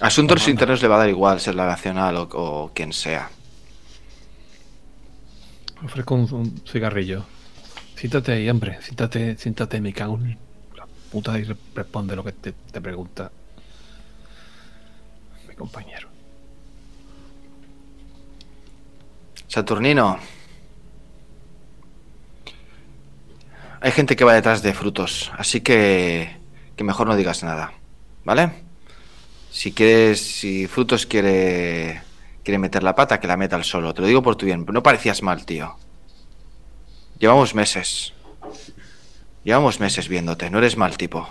Asuntos 0.01 0.47
internos 0.47 0.81
le 0.81 0.87
va 0.87 0.95
a 0.95 0.99
dar 0.99 1.09
igual 1.09 1.39
ser 1.39 1.55
la 1.55 1.65
nacional 1.65 2.17
o, 2.17 2.23
o 2.23 2.71
quien 2.73 2.91
sea. 2.91 3.29
Ofrezco 5.83 6.15
un, 6.15 6.61
cigarrillo. 6.65 7.25
Siéntate 7.95 8.31
ahí, 8.33 8.49
hombre. 8.49 8.81
Siéntate, 8.81 9.37
siéntate, 9.37 9.81
me 9.81 9.93
cago 9.93 10.15
en 10.17 10.37
la 10.77 10.87
puta 11.11 11.37
y 11.37 11.43
re- 11.43 11.55
responde 11.75 12.15
lo 12.15 12.23
que 12.23 12.31
te, 12.31 12.51
te 12.53 12.81
pregunta 12.81 13.31
mi 15.47 15.55
compañero. 15.55 16.07
Saturnino. 19.47 20.17
Hay 23.81 23.91
gente 23.91 24.15
que 24.15 24.23
va 24.23 24.33
detrás 24.33 24.63
de 24.63 24.73
frutos, 24.73 25.31
así 25.37 25.59
que 25.61 26.37
que 26.77 26.83
mejor 26.83 27.05
no 27.05 27.15
digas 27.15 27.43
nada, 27.43 27.73
¿vale? 28.23 28.49
Si 29.51 29.73
quieres, 29.73 30.21
si 30.21 30.65
frutos 30.67 31.05
quiere 31.05 32.01
quiere 32.43 32.57
meter 32.57 32.83
la 32.83 32.95
pata, 32.95 33.19
que 33.19 33.27
la 33.27 33.37
meta 33.37 33.55
al 33.55 33.63
solo. 33.63 33.93
Te 33.93 34.01
lo 34.01 34.07
digo 34.07 34.21
por 34.21 34.35
tu 34.35 34.45
bien. 34.45 34.65
No 34.71 34.83
parecías 34.83 35.23
mal, 35.23 35.45
tío. 35.45 35.75
Llevamos 37.19 37.55
meses. 37.55 38.13
Llevamos 39.43 39.79
meses 39.79 40.07
viéndote. 40.07 40.49
No 40.49 40.57
eres 40.57 40.77
mal 40.77 40.97
tipo. 40.97 41.27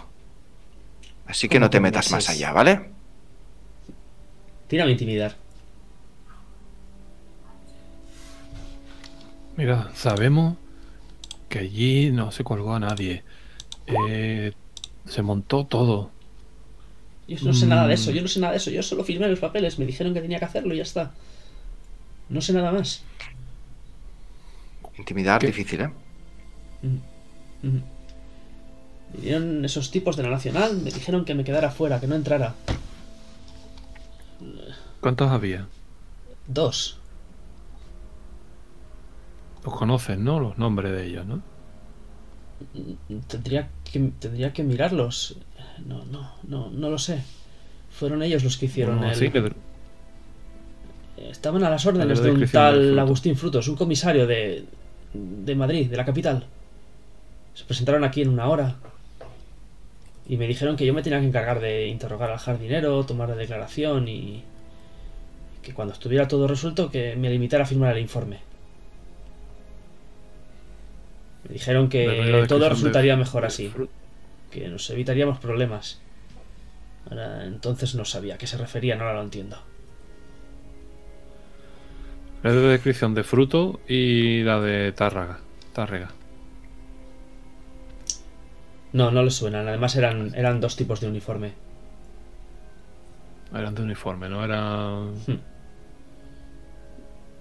Así 1.27 1.49
que 1.49 1.57
¿Cómo 1.57 1.67
no 1.67 1.71
te 1.71 1.81
metas 1.81 2.11
más 2.11 2.29
allá, 2.29 2.53
¿vale? 2.53 2.91
Tírame 4.69 4.91
a 4.91 4.93
intimidar. 4.93 5.37
Mira, 9.57 9.91
sabemos 9.95 10.57
que 11.49 11.59
allí 11.59 12.11
no 12.11 12.33
se 12.33 12.43
colgó 12.43 12.75
a 12.75 12.81
nadie. 12.81 13.23
Eh, 13.87 14.53
se 15.05 15.23
montó 15.23 15.67
todo. 15.67 16.11
Yo 17.37 17.47
no 17.47 17.55
sé 17.55 17.67
nada 17.67 17.87
de 17.87 17.95
eso, 17.95 18.11
Mm. 18.11 18.15
yo 18.15 18.23
no 18.23 18.29
sé 18.29 18.41
nada 18.41 18.53
de 18.53 18.57
eso. 18.59 18.71
Yo 18.71 18.83
solo 18.83 19.05
firmé 19.05 19.29
los 19.29 19.39
papeles, 19.39 19.79
me 19.79 19.87
dijeron 19.87 20.13
que 20.15 20.21
tenía 20.21 20.39
que 20.39 20.45
hacerlo 20.45 20.75
y 20.75 20.79
ya 20.79 20.83
está. 20.83 21.13
No 22.29 22.41
sé 22.41 22.53
nada 22.53 22.73
más. 22.73 23.03
Intimidar 24.99 25.41
¿Qué? 25.41 25.47
difícil, 25.49 25.81
¿eh? 25.83 25.91
Ujú. 27.63 27.81
Vinieron 29.15 29.65
esos 29.65 29.91
tipos 29.91 30.17
de 30.17 30.23
la 30.23 30.31
Nacional, 30.31 30.77
me 30.79 30.91
dijeron 30.91 31.25
que 31.25 31.35
me 31.35 31.45
quedara 31.45 31.71
fuera, 31.71 32.01
que 32.01 32.07
no 32.07 32.15
entrara. 32.15 32.55
¿Cuántos 35.01 35.31
había? 35.31 35.67
Dos. 36.47 36.99
Los 39.65 39.75
conoces, 39.77 40.19
¿no? 40.19 40.41
Los 40.41 40.59
nombres 40.59 40.93
de 40.93 41.07
ellos, 41.07 41.27
¿no? 41.27 41.43
Tendría 43.29 43.69
que, 43.85 43.99
tendría 44.19 44.53
que 44.53 44.63
mirarlos. 44.63 45.37
No, 45.87 46.05
no, 46.07 46.33
no, 46.49 46.71
no 46.71 46.91
lo 46.91 46.99
sé. 46.99 47.19
Fueron 47.91 48.23
ellos 48.23 48.43
los 48.45 48.57
que 48.57 48.67
hicieron 48.67 48.97
Bueno, 48.99 49.13
el... 49.13 49.19
sí, 49.19 49.31
le- 49.31 49.53
Estaban 51.31 51.63
a 51.65 51.71
las 51.71 51.85
órdenes 51.87 52.19
la 52.19 52.25
de 52.25 52.31
un 52.33 52.47
tal 52.49 52.75
fruto. 52.87 53.01
Agustín 53.01 53.37
Frutos, 53.37 53.69
un 53.69 53.77
comisario 53.77 54.27
de, 54.27 54.65
de 55.15 55.55
Madrid, 55.55 55.89
de 55.91 55.97
la 55.97 56.05
capital. 56.05 56.47
Se 57.55 57.65
presentaron 57.65 58.03
aquí 58.05 58.23
en 58.23 58.29
una 58.31 58.49
hora. 58.49 58.77
Y 60.29 60.37
me 60.37 60.47
dijeron 60.49 60.77
que 60.77 60.87
yo 60.87 60.95
me 60.95 61.03
tenía 61.03 61.21
que 61.21 61.27
encargar 61.27 61.61
de 61.61 61.87
interrogar 61.89 62.31
al 62.31 62.39
jardinero, 62.39 63.05
tomar 63.05 63.29
la 63.29 63.35
declaración 63.37 64.09
y 64.09 64.43
que 65.63 65.75
cuando 65.75 65.93
estuviera 65.95 66.27
todo 66.29 66.49
resuelto 66.49 66.91
que 66.91 67.15
me 67.17 67.29
limitara 67.31 67.65
a 67.65 67.67
firmar 67.67 67.95
el 67.97 68.03
informe. 68.03 68.39
Me 71.49 71.55
dijeron 71.55 71.89
que 71.89 72.45
todo 72.49 72.61
de- 72.61 72.69
resultaría 72.71 73.17
mejor 73.17 73.45
así, 73.45 73.73
que 74.53 74.69
nos 74.69 74.89
evitaríamos 74.91 75.39
problemas. 75.39 76.01
Ahora, 77.11 77.45
entonces 77.47 77.95
no 77.97 78.05
sabía 78.05 78.35
a 78.37 78.39
qué 78.39 78.47
se 78.47 78.57
referían, 78.59 79.01
ahora 79.01 79.15
lo 79.15 79.23
entiendo. 79.23 79.59
Le 82.43 82.53
doy 82.53 82.63
la 82.65 82.69
descripción 82.73 83.15
de 83.15 83.25
fruto 83.25 83.81
y 83.89 84.43
la 84.43 84.61
de 84.61 84.93
Tárraga. 84.93 85.41
Tárrega. 85.73 86.09
No, 88.93 89.11
no 89.11 89.23
les 89.23 89.35
suenan. 89.35 89.67
Además 89.69 89.97
eran, 89.97 90.35
eran 90.35 90.61
dos 90.61 90.77
tipos 90.77 91.01
de 91.01 91.09
uniforme. 91.09 91.53
Eran 93.55 93.75
de 93.75 93.83
uniforme, 93.83 94.29
no 94.29 94.45
era. 94.45 95.01
Hmm. 95.27 95.39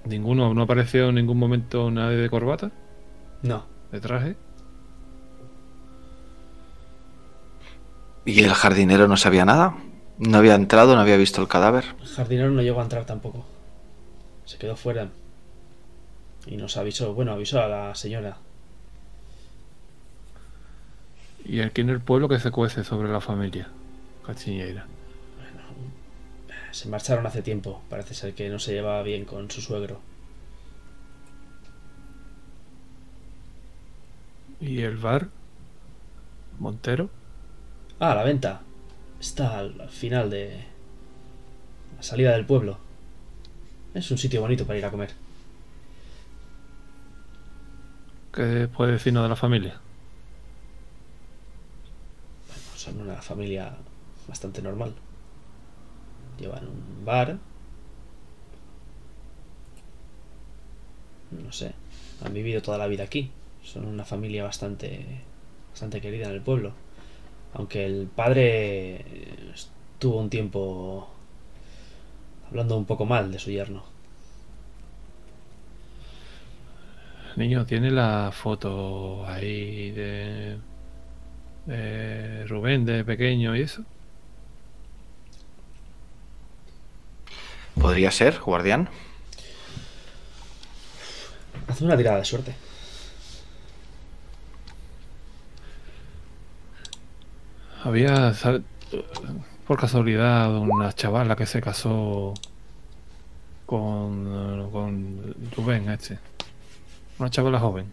Ninguno, 0.05 0.53
no 0.53 0.61
apareció 0.63 1.09
en 1.09 1.15
ningún 1.15 1.37
momento 1.37 1.91
nadie 1.91 2.17
de 2.17 2.29
corbata, 2.29 2.71
No. 3.43 3.65
de 3.91 3.99
traje. 4.01 4.35
¿Y 8.25 8.43
el 8.43 8.53
jardinero 8.53 9.07
no 9.07 9.17
sabía 9.17 9.45
nada? 9.45 9.75
¿No 10.19 10.37
había 10.37 10.55
entrado, 10.55 10.95
no 10.95 11.01
había 11.01 11.17
visto 11.17 11.41
el 11.41 11.47
cadáver? 11.47 11.85
El 11.99 12.07
jardinero 12.07 12.51
no 12.51 12.61
llegó 12.61 12.79
a 12.79 12.83
entrar 12.83 13.05
tampoco. 13.05 13.45
Se 14.45 14.57
quedó 14.57 14.75
fuera. 14.75 15.09
Y 16.45 16.57
nos 16.57 16.77
avisó, 16.77 17.13
bueno, 17.13 17.31
avisó 17.31 17.61
a 17.61 17.67
la 17.67 17.95
señora. 17.95 18.37
Y 21.43 21.61
aquí 21.61 21.81
en 21.81 21.89
el 21.89 21.99
pueblo 21.99 22.29
que 22.29 22.39
se 22.39 22.51
cuece 22.51 22.83
sobre 22.83 23.11
la 23.11 23.21
familia. 23.21 23.67
Cachiñeira. 24.25 24.85
Se 26.71 26.87
marcharon 26.87 27.25
hace 27.25 27.41
tiempo. 27.41 27.81
Parece 27.89 28.13
ser 28.13 28.33
que 28.33 28.49
no 28.49 28.59
se 28.59 28.73
llevaba 28.73 29.01
bien 29.03 29.25
con 29.25 29.49
su 29.49 29.61
suegro. 29.61 29.99
¿Y 34.59 34.81
el 34.81 34.97
bar? 34.97 35.29
Montero. 36.59 37.09
Ah, 38.01 38.15
la 38.15 38.23
venta. 38.23 38.61
Está 39.19 39.59
al 39.59 39.79
al 39.79 39.89
final 39.89 40.29
de 40.31 40.65
la 41.95 42.01
salida 42.01 42.31
del 42.31 42.47
pueblo. 42.47 42.79
Es 43.93 44.09
un 44.09 44.17
sitio 44.17 44.41
bonito 44.41 44.65
para 44.65 44.79
ir 44.79 44.85
a 44.85 44.89
comer. 44.89 45.11
¿Qué 48.33 48.67
puede 48.75 48.93
decirnos 48.93 49.21
de 49.21 49.29
la 49.29 49.35
familia? 49.35 49.79
Son 52.75 52.99
una 52.99 53.21
familia 53.21 53.71
bastante 54.27 54.63
normal. 54.63 54.93
Llevan 56.39 56.67
un 56.67 57.05
bar. 57.05 57.37
No 61.29 61.51
sé. 61.51 61.73
Han 62.25 62.33
vivido 62.33 62.63
toda 62.63 62.79
la 62.79 62.87
vida 62.87 63.03
aquí. 63.03 63.29
Son 63.63 63.85
una 63.85 64.05
familia 64.05 64.43
bastante 64.43 65.21
bastante 65.71 66.01
querida 66.01 66.29
en 66.29 66.33
el 66.33 66.41
pueblo. 66.41 66.73
Aunque 67.53 67.85
el 67.85 68.07
padre 68.07 69.05
estuvo 69.53 70.19
un 70.19 70.29
tiempo 70.29 71.09
hablando 72.49 72.77
un 72.77 72.85
poco 72.85 73.05
mal 73.05 73.31
de 73.31 73.39
su 73.39 73.51
yerno. 73.51 73.83
Niño, 77.35 77.65
¿tiene 77.65 77.91
la 77.91 78.31
foto 78.33 79.25
ahí 79.25 79.91
de, 79.91 80.57
de 81.65 82.45
Rubén 82.47 82.85
de 82.85 83.05
pequeño 83.05 83.55
y 83.55 83.61
eso? 83.61 83.83
¿Podría 87.79 88.11
ser, 88.11 88.39
guardián? 88.39 88.89
Haz 91.67 91.81
una 91.81 91.95
tirada 91.95 92.17
de 92.17 92.25
suerte. 92.25 92.53
Había. 97.83 98.33
por 99.67 99.79
casualidad 99.79 100.55
una 100.55 100.91
chavala 100.93 101.35
que 101.35 101.45
se 101.45 101.61
casó 101.61 102.33
con, 103.65 104.69
con 104.71 105.35
Rubén 105.55 105.89
este. 105.89 106.19
Una 107.19 107.29
chavala 107.29 107.59
joven. 107.59 107.85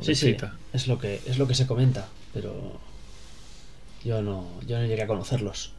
Sí, 0.00 0.14
sí, 0.14 0.36
es 0.72 0.88
lo 0.88 0.98
que 0.98 1.20
es 1.26 1.38
lo 1.38 1.46
que 1.46 1.54
se 1.54 1.66
comenta, 1.66 2.08
pero 2.34 2.78
yo 4.04 4.20
no 4.20 4.46
yo 4.66 4.78
no 4.78 4.84
llegué 4.84 5.02
a 5.02 5.06
conocerlos. 5.06 5.72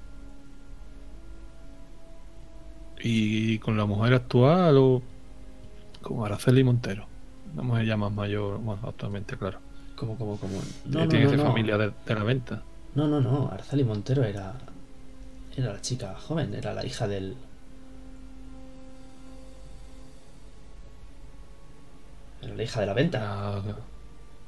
Y 2.99 3.59
con 3.59 3.77
la 3.77 3.85
mujer 3.85 4.13
actual 4.15 4.77
o 4.77 5.03
con 6.01 6.25
Araceli 6.25 6.63
Montero. 6.63 7.05
Una 7.53 7.63
mujer 7.63 7.85
ya 7.85 7.97
más 7.97 8.11
mayor, 8.11 8.57
bueno, 8.59 8.81
actualmente, 8.87 9.37
claro. 9.37 9.59
Como 9.95 10.17
como 10.17 10.37
como 10.37 10.59
No, 10.85 11.07
tiene 11.07 11.29
ser 11.29 11.39
familia 11.39 11.77
de, 11.77 11.91
de 12.05 12.15
la 12.15 12.23
venta. 12.23 12.63
No, 12.97 13.07
no, 13.07 13.19
no, 13.21 13.49
Araceli 13.51 13.83
Montero 13.85 14.23
era 14.25 14.53
era 15.55 15.73
la 15.73 15.81
chica 15.81 16.15
joven, 16.19 16.53
era 16.53 16.73
la 16.73 16.85
hija 16.85 17.07
del 17.07 17.35
era 22.41 22.55
la 22.55 22.63
hija 22.63 22.79
de 22.81 22.85
la 22.87 22.93
venta, 22.93 23.19
La, 23.19 23.75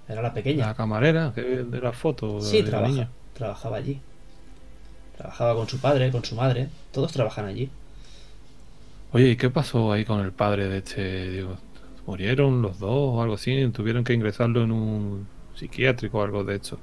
era 0.08 0.22
la 0.22 0.34
pequeña. 0.34 0.68
la 0.68 0.76
camarera 0.76 1.32
que 1.34 1.42
de 1.44 1.82
la 1.82 1.94
foto 1.94 2.42
Sí, 2.42 2.62
de 2.64 2.64
la 2.64 2.70
trabaja, 2.70 2.92
niña. 2.94 3.10
trabajaba 3.34 3.78
allí. 3.78 4.02
Trabajaba 5.18 5.54
con 5.56 5.68
su 5.70 5.80
padre, 5.80 6.12
con 6.12 6.26
su 6.26 6.36
madre, 6.36 6.70
todos 6.92 7.12
trabajan 7.12 7.46
allí. 7.46 7.70
Oye, 9.12 9.30
¿y 9.32 9.38
qué 9.38 9.50
pasó 9.50 9.92
ahí 9.92 10.06
con 10.06 10.20
el 10.22 10.32
padre 10.34 10.68
de 10.70 10.78
este? 10.80 11.30
Digo, 11.32 11.58
¿Murieron 12.06 12.62
los 12.62 12.80
dos 12.80 12.92
o 12.92 13.22
algo 13.22 13.36
así? 13.36 13.70
¿Tuvieron 13.72 14.04
que 14.04 14.14
ingresarlo 14.14 14.64
en 14.64 14.72
un 14.72 15.28
psiquiátrico 15.56 16.20
o 16.20 16.24
algo 16.24 16.44
de 16.44 16.56
hecho? 16.56 16.80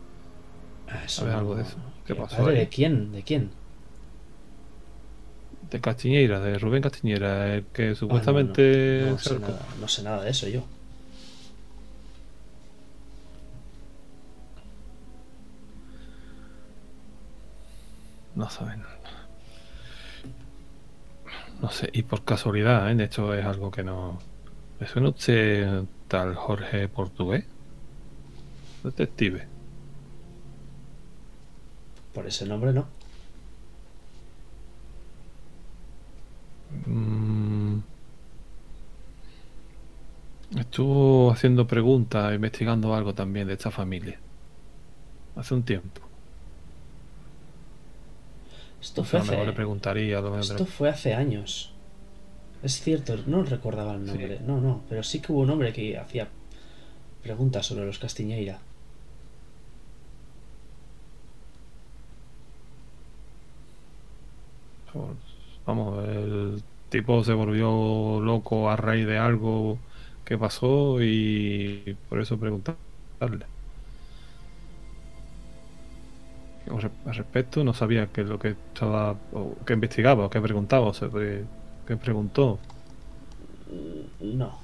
Eso 1.04 1.20
¿Sabes 1.20 1.32
no- 1.32 1.38
algo 1.40 1.54
de 1.56 1.62
eso? 1.62 1.76
¿Qué 2.06 2.12
¿El 2.12 2.18
pasó 2.18 2.36
padre? 2.38 2.58
¿De 2.60 2.68
quién? 2.68 3.12
¿De 3.12 3.22
quién? 3.22 3.50
De 5.70 5.80
Castiñeira, 5.80 6.40
de 6.40 6.58
Rubén 6.58 6.82
Castiñeira, 6.82 7.54
el 7.54 7.64
que 7.66 7.82
Ah, 7.84 7.88
no, 7.88 7.94
supuestamente... 7.96 9.06
no, 9.10 9.18
sé 9.18 9.38
nada, 9.40 9.58
no 9.80 9.88
sé 9.88 10.02
nada 10.02 10.22
de 10.22 10.30
eso 10.30 10.48
yo. 10.48 10.62
No 18.34 18.48
saben. 18.50 18.82
No 21.62 21.70
sé, 21.70 21.88
y 21.92 22.02
por 22.02 22.22
casualidad, 22.24 22.90
¿eh? 22.90 22.94
de 22.94 23.04
hecho 23.04 23.32
es 23.34 23.44
algo 23.44 23.70
que 23.70 23.82
no... 23.82 24.18
¿Me 24.78 24.86
suena 24.86 25.08
usted 25.08 25.84
tal 26.08 26.34
Jorge 26.34 26.86
Portugués? 26.88 27.44
Detective. 28.84 29.46
Por 32.16 32.26
ese 32.26 32.46
nombre 32.46 32.72
no. 32.72 32.86
Mm. 36.86 37.80
Estuvo 40.58 41.30
haciendo 41.30 41.66
preguntas, 41.66 42.34
investigando 42.34 42.94
algo 42.94 43.12
también 43.12 43.48
de 43.48 43.52
esta 43.52 43.70
familia. 43.70 44.18
Hace 45.36 45.52
un 45.52 45.62
tiempo. 45.64 46.00
Esto 48.80 49.04
fue 49.04 49.18
hace, 49.18 49.44
le 49.44 49.52
preguntaría. 49.52 50.22
esto 50.40 50.64
fue 50.64 50.88
hace 50.88 51.12
años. 51.12 51.74
Es 52.62 52.80
cierto, 52.80 53.14
no 53.26 53.42
recordaba 53.42 53.92
el 53.92 54.06
nombre. 54.06 54.38
Sí. 54.38 54.44
No, 54.46 54.58
no, 54.58 54.84
pero 54.88 55.02
sí 55.02 55.20
que 55.20 55.32
hubo 55.32 55.42
un 55.42 55.50
hombre 55.50 55.70
que 55.74 55.98
hacía 55.98 56.28
preguntas 57.22 57.66
sobre 57.66 57.84
los 57.84 57.98
Castiñeira. 57.98 58.58
Vamos, 65.64 66.06
el 66.08 66.64
tipo 66.88 67.24
se 67.24 67.32
volvió 67.34 68.20
loco 68.20 68.70
a 68.70 68.76
raíz 68.76 69.06
de 69.06 69.18
algo 69.18 69.84
que 70.24 70.38
pasó 70.38 70.98
y 71.02 71.98
por 72.08 72.20
eso 72.20 72.38
preguntarle. 72.38 73.46
Al 76.66 76.82
re- 76.82 76.90
al 77.04 77.14
respecto, 77.14 77.62
no 77.64 77.72
sabía 77.74 78.10
qué 78.12 78.22
es 78.22 78.28
lo 78.28 78.38
que 78.38 78.50
estaba, 78.50 79.22
o 79.30 79.64
qué 79.64 79.72
investigaba, 79.74 80.26
o 80.26 80.30
qué 80.30 80.40
preguntaba, 80.40 80.86
o 80.88 80.94
sea, 80.94 81.08
qué, 81.10 81.48
qué 81.84 81.96
preguntó. 81.96 82.66
No. 84.20 84.58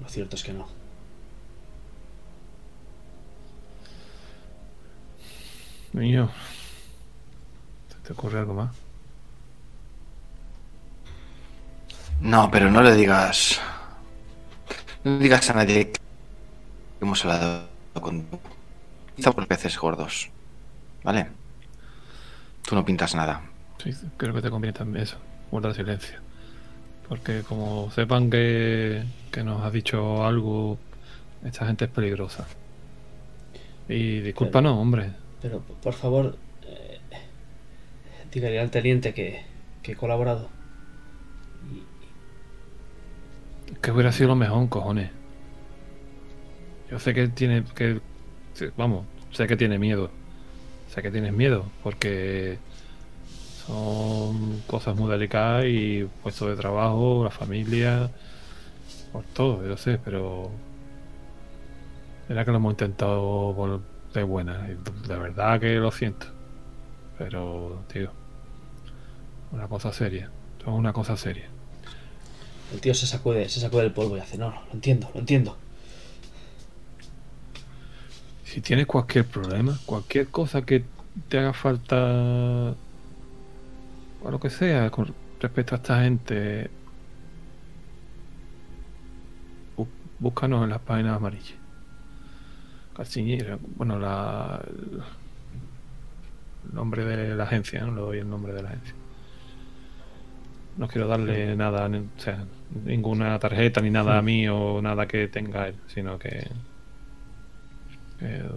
Lo 0.00 0.08
cierto 0.08 0.36
es 0.36 0.44
que 0.44 0.52
no. 0.52 0.68
Niño, 5.92 6.30
¿te, 7.88 7.96
te 8.02 8.12
ocurre 8.12 8.38
algo 8.40 8.54
más? 8.54 8.83
No, 12.24 12.50
pero 12.50 12.70
no 12.70 12.82
le 12.82 12.94
digas. 12.94 13.60
No 15.04 15.12
le 15.12 15.18
digas 15.18 15.50
a 15.50 15.52
nadie 15.52 15.90
que 15.90 16.00
hemos 17.02 17.22
hablado 17.22 17.68
con. 18.00 18.26
Quizá 19.14 19.30
por 19.30 19.46
peces 19.46 19.78
gordos. 19.78 20.30
¿Vale? 21.02 21.26
Tú 22.62 22.74
no 22.74 22.82
pintas 22.82 23.14
nada. 23.14 23.42
Sí, 23.76 23.90
creo 24.16 24.32
que 24.32 24.40
te 24.40 24.48
conviene 24.48 24.72
también 24.72 25.04
eso, 25.04 25.18
guardar 25.50 25.74
silencio. 25.74 26.18
Porque 27.10 27.42
como 27.42 27.90
sepan 27.90 28.30
que, 28.30 29.04
que 29.30 29.44
nos 29.44 29.62
ha 29.62 29.70
dicho 29.70 30.24
algo, 30.24 30.78
esta 31.44 31.66
gente 31.66 31.84
es 31.84 31.90
peligrosa. 31.90 32.46
Y 33.86 34.20
discúlpanos, 34.20 34.78
hombre. 34.78 35.10
Pero, 35.42 35.60
por 35.60 35.92
favor, 35.92 36.38
eh, 36.62 37.00
dígale 38.32 38.58
al 38.60 38.70
teniente 38.70 39.12
que, 39.12 39.44
que 39.82 39.92
he 39.92 39.96
colaborado. 39.96 40.48
Que 43.80 43.90
hubiera 43.90 44.12
sido 44.12 44.28
lo 44.28 44.36
mejor, 44.36 44.68
cojones. 44.68 45.10
Yo 46.90 46.98
sé 46.98 47.14
que 47.14 47.28
tiene 47.28 47.64
que. 47.74 48.00
Vamos, 48.76 49.06
sé 49.32 49.46
que 49.46 49.56
tiene 49.56 49.78
miedo. 49.78 50.10
Sé 50.88 51.02
que 51.02 51.10
tienes 51.10 51.32
miedo, 51.32 51.64
porque 51.82 52.58
son 53.66 54.60
cosas 54.66 54.94
muy 54.94 55.10
delicadas 55.10 55.64
y 55.66 56.08
puesto 56.22 56.48
de 56.48 56.54
trabajo, 56.54 57.24
la 57.24 57.30
familia, 57.30 58.10
por 59.12 59.24
todo, 59.24 59.66
yo 59.66 59.76
sé, 59.76 59.98
pero. 60.04 60.50
Era 62.28 62.44
que 62.44 62.52
lo 62.52 62.58
hemos 62.58 62.72
intentado 62.72 63.82
de 64.14 64.22
buena. 64.22 64.62
De 64.62 65.18
verdad 65.18 65.60
que 65.60 65.74
lo 65.76 65.90
siento. 65.90 66.26
Pero, 67.18 67.82
tío. 67.92 68.10
Una 69.52 69.68
cosa 69.68 69.92
seria. 69.92 70.30
Es 70.60 70.66
una 70.66 70.92
cosa 70.92 71.16
seria. 71.16 71.48
El 72.72 72.80
tío 72.80 72.94
se 72.94 73.06
sacude, 73.06 73.48
se 73.48 73.60
sacude 73.60 73.82
el 73.84 73.92
polvo 73.92 74.16
y 74.16 74.20
hace, 74.20 74.36
no, 74.38 74.50
no, 74.50 74.62
lo 74.66 74.72
entiendo, 74.72 75.10
lo 75.14 75.20
entiendo. 75.20 75.56
Si 78.44 78.60
tienes 78.60 78.86
cualquier 78.86 79.26
problema, 79.26 79.78
cualquier 79.86 80.28
cosa 80.28 80.62
que 80.62 80.84
te 81.28 81.38
haga 81.38 81.52
falta 81.52 82.74
o 84.22 84.30
lo 84.30 84.40
que 84.40 84.50
sea 84.50 84.90
con 84.90 85.14
respecto 85.40 85.74
a 85.74 85.78
esta 85.78 86.02
gente, 86.02 86.70
bú- 89.76 89.88
búscanos 90.18 90.64
en 90.64 90.70
las 90.70 90.80
páginas 90.80 91.16
amarillas. 91.16 91.54
Castiñera, 92.96 93.58
bueno, 93.76 93.98
la, 93.98 94.62
el 96.64 96.74
nombre 96.74 97.04
de 97.04 97.34
la 97.34 97.44
agencia, 97.44 97.84
no 97.84 97.94
le 97.94 98.00
doy 98.00 98.18
el 98.18 98.28
nombre 98.28 98.52
de 98.52 98.62
la 98.62 98.68
agencia. 98.70 98.94
No 100.76 100.88
quiero 100.88 101.06
darle 101.06 101.54
nada, 101.56 101.86
o 101.88 102.20
sea, 102.20 102.44
ninguna 102.84 103.38
tarjeta 103.38 103.80
ni 103.80 103.90
nada 103.90 104.18
a 104.18 104.22
mí 104.22 104.48
o 104.48 104.82
nada 104.82 105.06
que 105.06 105.28
tenga 105.28 105.68
él, 105.68 105.76
sino 105.86 106.18
que 106.18 106.48
eh, 108.20 108.50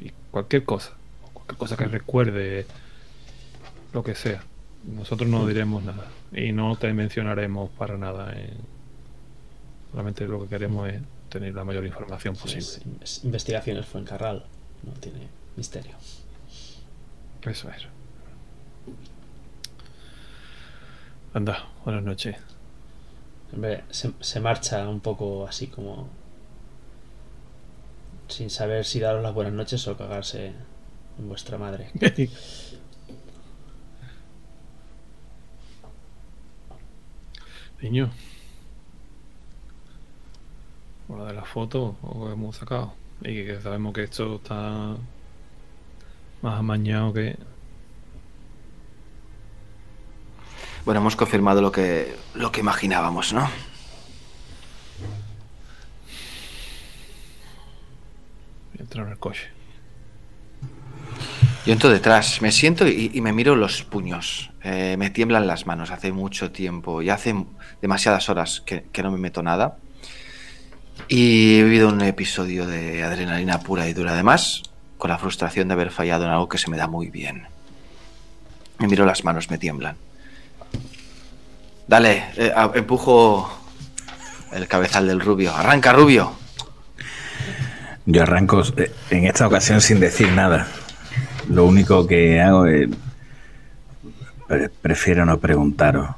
y 0.00 0.10
cualquier 0.30 0.64
cosa, 0.64 0.92
cualquier 1.32 1.56
cosa 1.58 1.76
que 1.76 1.86
recuerde 1.86 2.66
lo 3.92 4.02
que 4.02 4.14
sea. 4.14 4.42
Nosotros 4.84 5.28
no 5.28 5.46
diremos 5.46 5.82
nada 5.82 6.06
y 6.32 6.52
no 6.52 6.76
te 6.76 6.92
mencionaremos 6.92 7.70
para 7.70 7.96
nada. 7.96 8.32
en- 8.38 8.74
Solamente 9.90 10.26
lo 10.26 10.42
que 10.42 10.48
queremos 10.48 10.88
es 10.90 11.00
tener 11.30 11.54
la 11.54 11.64
mayor 11.64 11.86
información 11.86 12.34
posible. 12.34 12.58
es- 12.58 12.80
es 13.00 13.24
investigaciones 13.24 13.86
Fuencarral, 13.86 14.44
no 14.82 14.92
tiene 14.94 15.28
misterio. 15.56 15.94
Eso 17.42 17.70
es. 17.70 17.86
Anda, 21.34 21.68
buenas 21.84 22.04
noches. 22.04 22.36
Hombre, 23.52 23.82
se, 23.90 24.12
se 24.20 24.38
marcha 24.38 24.88
un 24.88 25.00
poco 25.00 25.48
así 25.48 25.66
como. 25.66 26.08
sin 28.28 28.50
saber 28.50 28.84
si 28.84 29.00
daros 29.00 29.20
las 29.20 29.34
buenas 29.34 29.52
noches 29.52 29.88
o 29.88 29.96
cagarse 29.96 30.52
en 31.18 31.28
vuestra 31.28 31.58
madre. 31.58 31.90
Niño. 37.82 38.12
Por 41.08 41.18
la 41.18 41.26
de 41.26 41.34
la 41.34 41.44
foto 41.44 41.96
o 42.02 42.26
que 42.26 42.32
hemos 42.32 42.56
sacado. 42.56 42.94
Y 43.22 43.44
que 43.44 43.60
sabemos 43.60 43.92
que 43.92 44.04
esto 44.04 44.36
está 44.36 44.96
más 46.42 46.58
amañado 46.60 47.12
que. 47.12 47.36
Bueno, 50.84 51.00
hemos 51.00 51.16
confirmado 51.16 51.62
lo 51.62 51.72
que, 51.72 52.14
lo 52.34 52.52
que 52.52 52.60
imaginábamos, 52.60 53.32
¿no? 53.32 53.48
Entro 58.78 59.04
en 59.04 59.12
el 59.12 59.18
coche. 59.18 59.48
Yo 61.64 61.72
entro 61.72 61.88
detrás, 61.88 62.42
me 62.42 62.52
siento 62.52 62.86
y, 62.86 63.10
y 63.14 63.22
me 63.22 63.32
miro 63.32 63.56
los 63.56 63.82
puños. 63.82 64.50
Eh, 64.62 64.96
me 64.98 65.08
tiemblan 65.08 65.46
las 65.46 65.66
manos 65.66 65.90
hace 65.90 66.12
mucho 66.12 66.50
tiempo 66.50 67.00
y 67.00 67.08
hace 67.08 67.34
demasiadas 67.80 68.28
horas 68.28 68.62
que, 68.66 68.84
que 68.92 69.02
no 69.02 69.10
me 69.10 69.16
meto 69.16 69.42
nada. 69.42 69.78
Y 71.08 71.60
he 71.60 71.64
vivido 71.64 71.88
un 71.88 72.02
episodio 72.02 72.66
de 72.66 73.02
adrenalina 73.02 73.60
pura 73.60 73.88
y 73.88 73.94
dura. 73.94 74.12
Además, 74.12 74.62
con 74.98 75.08
la 75.10 75.16
frustración 75.16 75.68
de 75.68 75.74
haber 75.74 75.90
fallado 75.90 76.24
en 76.24 76.30
algo 76.30 76.50
que 76.50 76.58
se 76.58 76.68
me 76.68 76.76
da 76.76 76.88
muy 76.88 77.08
bien. 77.08 77.46
Me 78.78 78.86
miro 78.86 79.06
las 79.06 79.24
manos, 79.24 79.48
me 79.48 79.56
tiemblan. 79.56 79.96
Dale, 81.86 82.24
eh, 82.36 82.52
a- 82.54 82.70
empujo 82.74 83.50
el 84.52 84.66
cabezal 84.68 85.06
del 85.06 85.20
rubio. 85.20 85.54
Arranca, 85.54 85.92
rubio. 85.92 86.32
Yo 88.06 88.22
arranco 88.22 88.62
eh, 88.76 88.92
en 89.10 89.24
esta 89.26 89.46
ocasión 89.46 89.80
sin 89.80 90.00
decir 90.00 90.30
nada. 90.32 90.66
Lo 91.48 91.64
único 91.64 92.06
que 92.06 92.40
hago 92.40 92.66
es... 92.66 92.88
pre- 94.48 94.68
Prefiero 94.70 95.24
no 95.26 95.38
preguntaros. 95.38 96.10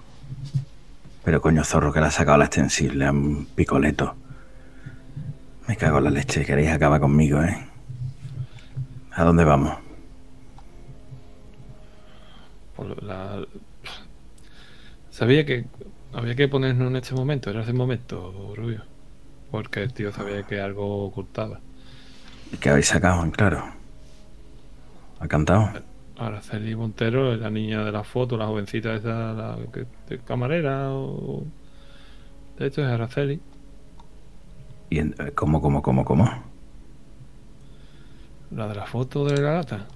Pero 1.25 1.41
coño 1.41 1.65
zorro 1.65 1.93
que 1.93 2.01
le 2.01 2.07
ha 2.07 2.11
sacado 2.11 2.39
la 2.39 2.45
extensible 2.45 3.05
a 3.07 3.11
un 3.11 3.47
picoleto. 3.55 4.15
Me 5.67 5.77
cago 5.77 5.99
en 5.99 6.05
la 6.05 6.11
leche. 6.11 6.45
Queréis 6.45 6.71
acabar 6.71 7.01
conmigo, 7.01 7.43
¿eh? 7.43 7.67
¿A 9.13 9.25
dónde 9.25 9.45
vamos? 9.45 9.75
Por 12.77 13.03
la- 13.03 13.45
Sabía 15.17 15.47
que 15.47 15.65
había 16.13 16.35
que 16.35 16.47
ponernos 16.47 16.89
en 16.91 16.97
este 16.97 17.15
momento, 17.15 17.49
era 17.49 17.63
ese 17.63 17.73
momento, 17.73 18.53
Rubio. 18.55 18.83
Porque 19.51 19.83
el 19.83 19.95
tío 19.95 20.13
sabía 20.13 20.43
que 20.43 20.61
algo 20.61 21.07
ocultaba. 21.07 21.59
¿Y 22.53 22.59
qué 22.59 22.69
habéis 22.69 22.89
sacado 22.89 23.25
en 23.25 23.31
claro? 23.31 23.65
¿Ha 25.19 25.27
cantado? 25.27 25.71
Araceli 26.19 26.77
Montero, 26.77 27.35
la 27.35 27.49
niña 27.49 27.83
de 27.83 27.93
la 27.93 28.05
foto, 28.05 28.37
la 28.37 28.45
jovencita 28.47 28.95
esa, 28.95 29.33
la 29.33 29.59
que- 29.73 29.87
de 30.07 30.19
camarera 30.19 30.91
o... 30.93 31.45
De 32.59 32.67
hecho 32.67 32.83
es 32.83 32.89
Araceli. 32.89 33.41
¿Y 34.91 34.99
en- 34.99 35.15
eh, 35.19 35.33
cómo, 35.35 35.63
cómo, 35.63 35.81
cómo, 35.81 36.05
cómo? 36.05 36.31
La 38.51 38.69
de 38.69 38.75
la 38.75 38.85
foto 38.85 39.25
de 39.25 39.41
la 39.41 39.51
gata. 39.53 39.87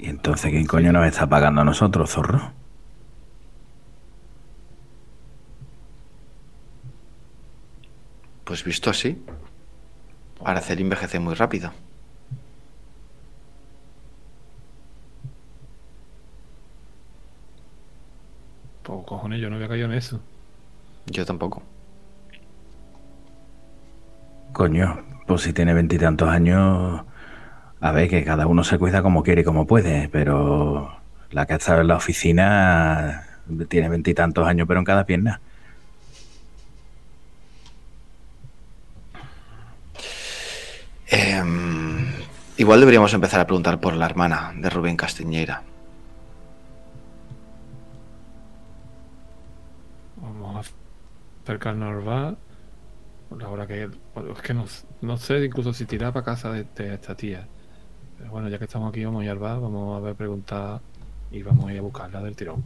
¿Y 0.00 0.08
entonces 0.08 0.50
quién 0.50 0.66
coño 0.66 0.90
nos 0.92 1.06
está 1.06 1.28
pagando 1.28 1.60
a 1.60 1.64
nosotros, 1.64 2.10
zorro? 2.10 2.50
Pues 8.52 8.64
visto 8.64 8.90
así, 8.90 9.18
Araceli 10.44 10.82
envejece 10.82 11.18
muy 11.18 11.32
rápido. 11.32 11.72
Pues 18.82 19.06
cojones, 19.06 19.40
yo 19.40 19.48
no 19.48 19.56
había 19.56 19.68
caído 19.68 19.86
en 19.86 19.94
eso. 19.94 20.20
Yo 21.06 21.24
tampoco. 21.24 21.62
Coño, 24.52 25.02
pues 25.26 25.40
si 25.40 25.54
tiene 25.54 25.72
veintitantos 25.72 26.28
años, 26.28 27.04
a 27.80 27.92
ver, 27.92 28.10
que 28.10 28.22
cada 28.22 28.46
uno 28.46 28.64
se 28.64 28.78
cuida 28.78 29.00
como 29.00 29.22
quiere 29.22 29.40
y 29.40 29.44
como 29.44 29.66
puede, 29.66 30.10
pero 30.10 30.94
la 31.30 31.46
que 31.46 31.54
ha 31.54 31.56
estado 31.56 31.80
en 31.80 31.88
la 31.88 31.96
oficina 31.96 33.26
tiene 33.70 33.88
veintitantos 33.88 34.46
años, 34.46 34.68
pero 34.68 34.78
en 34.78 34.84
cada 34.84 35.06
pierna. 35.06 35.40
Em, 41.14 42.06
igual 42.56 42.80
deberíamos 42.80 43.12
empezar 43.12 43.38
a 43.38 43.44
preguntar 43.46 43.78
por 43.78 43.94
la 43.94 44.06
hermana 44.06 44.54
de 44.56 44.70
Rubén 44.70 44.96
Castiñeira. 44.96 45.62
Vamos 50.16 50.56
a 50.66 50.70
acercarnos 51.42 51.90
al 51.90 52.00
bar. 52.02 52.36
Por 53.28 53.42
la 53.42 53.48
hora 53.50 53.66
que. 53.66 53.90
bueno, 54.14 54.32
Es 54.32 54.40
que 54.40 54.54
no, 54.54 54.64
no 55.02 55.18
sé 55.18 55.44
incluso 55.44 55.74
si 55.74 55.84
tirar 55.84 56.14
para 56.14 56.24
casa 56.24 56.50
de, 56.50 56.64
de 56.64 56.94
esta 56.94 57.14
tía. 57.14 57.46
Pero 58.16 58.30
bueno, 58.30 58.48
ya 58.48 58.58
que 58.58 58.64
estamos 58.64 58.88
aquí, 58.88 59.04
vamos 59.04 59.20
a 59.20 59.24
ir 59.24 59.30
al 59.32 59.38
bar, 59.38 59.60
vamos 59.60 59.94
a 59.94 60.00
ver 60.00 60.14
preguntar 60.14 60.80
y 61.30 61.42
vamos 61.42 61.68
a 61.68 61.72
ir 61.74 61.78
a 61.78 61.82
buscarla 61.82 62.22
del 62.22 62.34
tirón. 62.34 62.64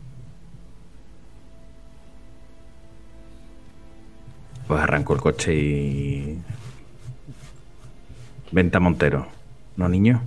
Pues 4.68 4.80
arranco 4.80 5.14
el 5.14 5.20
coche 5.20 5.52
y... 5.52 6.42
Venta 8.52 8.80
Montero, 8.80 9.26
¿no, 9.76 9.88
niño? 9.88 10.22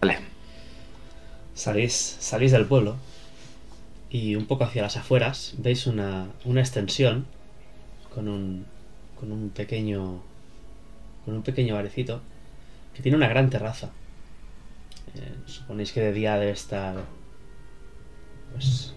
Vale. 0.00 0.18
Salís, 1.54 2.16
salís 2.18 2.52
del 2.52 2.66
pueblo 2.66 2.96
y 4.10 4.34
un 4.34 4.46
poco 4.46 4.64
hacia 4.64 4.82
las 4.82 4.96
afueras 4.96 5.54
veis 5.58 5.86
una, 5.86 6.26
una 6.44 6.60
extensión 6.60 7.26
con 8.14 8.28
un, 8.28 8.66
con 9.18 9.32
un 9.32 9.50
pequeño 9.50 10.20
con 11.24 11.34
un 11.34 11.42
pequeño 11.42 11.74
barecito 11.74 12.20
que 12.94 13.02
tiene 13.02 13.16
una 13.16 13.28
gran 13.28 13.48
terraza. 13.48 13.90
Eh, 15.14 15.34
suponéis 15.46 15.92
que 15.92 16.00
de 16.00 16.12
día 16.12 16.36
debe 16.36 16.52
estar 16.52 16.96
pues 18.52 18.94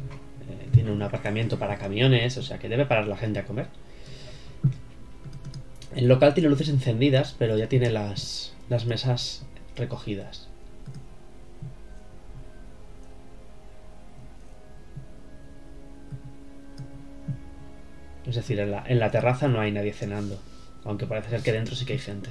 eh, 0.50 0.68
tiene 0.74 0.92
un 0.92 1.02
aparcamiento 1.02 1.60
para 1.60 1.78
camiones, 1.78 2.38
o 2.38 2.42
sea 2.42 2.58
que 2.60 2.70
debe 2.70 2.86
parar 2.86 3.08
la 3.08 3.18
gente 3.18 3.40
a 3.40 3.46
comer. 3.46 3.68
El 5.96 6.10
local 6.10 6.34
tiene 6.34 6.50
luces 6.50 6.68
encendidas, 6.68 7.34
pero 7.40 7.58
ya 7.58 7.70
tiene 7.70 7.90
las, 7.90 8.54
las 8.68 8.86
mesas 8.86 9.46
recogidas. 9.78 10.50
Es 18.26 18.36
decir, 18.36 18.60
en 18.60 18.72
la, 18.72 18.84
en 18.86 19.00
la 19.00 19.10
terraza 19.10 19.48
no 19.48 19.62
hay 19.62 19.72
nadie 19.72 19.94
cenando. 19.94 20.38
Aunque 20.84 21.06
parece 21.06 21.30
ser 21.30 21.42
que 21.42 21.54
dentro 21.54 21.76
sí 21.76 21.86
que 21.86 21.94
hay 21.94 22.00
gente. 22.00 22.30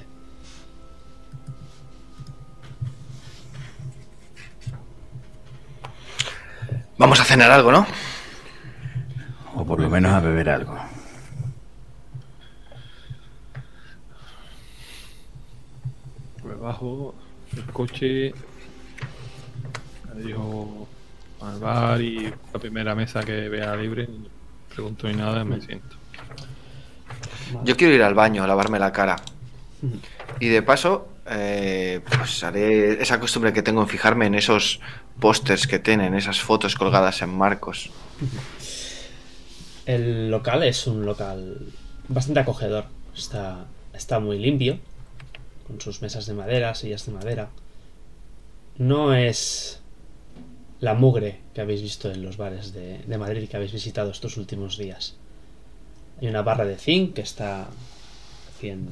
Vamos 6.99 7.19
a 7.19 7.23
cenar 7.23 7.49
algo, 7.49 7.71
¿no? 7.71 7.87
O 9.55 9.65
por 9.65 9.79
lo 9.79 9.89
menos 9.89 10.13
a 10.13 10.19
beber 10.19 10.49
algo. 10.49 10.77
Me 16.55 16.61
bajo 16.61 17.13
el 17.53 17.65
coche, 17.65 18.33
me 20.13 20.23
dijo 20.23 20.87
al 21.41 21.59
bar 21.59 22.01
y 22.01 22.31
la 22.53 22.59
primera 22.59 22.95
mesa 22.95 23.23
que 23.23 23.49
vea 23.49 23.75
libre, 23.75 24.07
no 24.07 24.29
pregunto 24.73 25.07
ni 25.07 25.15
nada, 25.15 25.43
me 25.43 25.59
siento. 25.59 25.97
Yo 27.65 27.75
quiero 27.75 27.93
ir 27.93 28.03
al 28.03 28.13
baño 28.13 28.41
a 28.43 28.47
lavarme 28.47 28.79
la 28.79 28.93
cara. 28.93 29.17
Y 30.39 30.47
de 30.47 30.61
paso, 30.61 31.09
eh, 31.29 31.99
pues 32.17 32.41
haré 32.45 33.01
esa 33.01 33.19
costumbre 33.19 33.51
que 33.51 33.61
tengo 33.61 33.81
en 33.81 33.89
fijarme 33.89 34.25
en 34.25 34.35
esos 34.35 34.79
pósters 35.19 35.67
que 35.67 35.79
tienen, 35.79 36.15
esas 36.15 36.39
fotos 36.39 36.75
colgadas 36.75 37.21
en 37.21 37.37
marcos. 37.37 37.91
El 39.85 40.31
local 40.31 40.63
es 40.63 40.87
un 40.87 41.05
local 41.05 41.67
bastante 42.07 42.39
acogedor. 42.39 42.85
Está, 43.13 43.65
está 43.93 44.19
muy 44.19 44.39
limpio, 44.39 44.79
con 45.67 45.81
sus 45.81 46.01
mesas 46.01 46.25
de 46.25 46.33
madera, 46.33 46.75
sillas 46.75 47.05
de 47.05 47.11
madera. 47.11 47.49
No 48.77 49.13
es 49.13 49.81
la 50.79 50.93
mugre 50.93 51.39
que 51.53 51.61
habéis 51.61 51.81
visto 51.81 52.11
en 52.11 52.23
los 52.23 52.37
bares 52.37 52.73
de, 52.73 53.17
Madrid 53.17 53.47
que 53.49 53.57
habéis 53.57 53.71
visitado 53.71 54.11
estos 54.11 54.37
últimos 54.37 54.77
días. 54.77 55.15
Hay 56.21 56.27
una 56.27 56.41
barra 56.41 56.65
de 56.65 56.77
zinc 56.77 57.13
que 57.13 57.21
está 57.21 57.67
recién, 58.47 58.87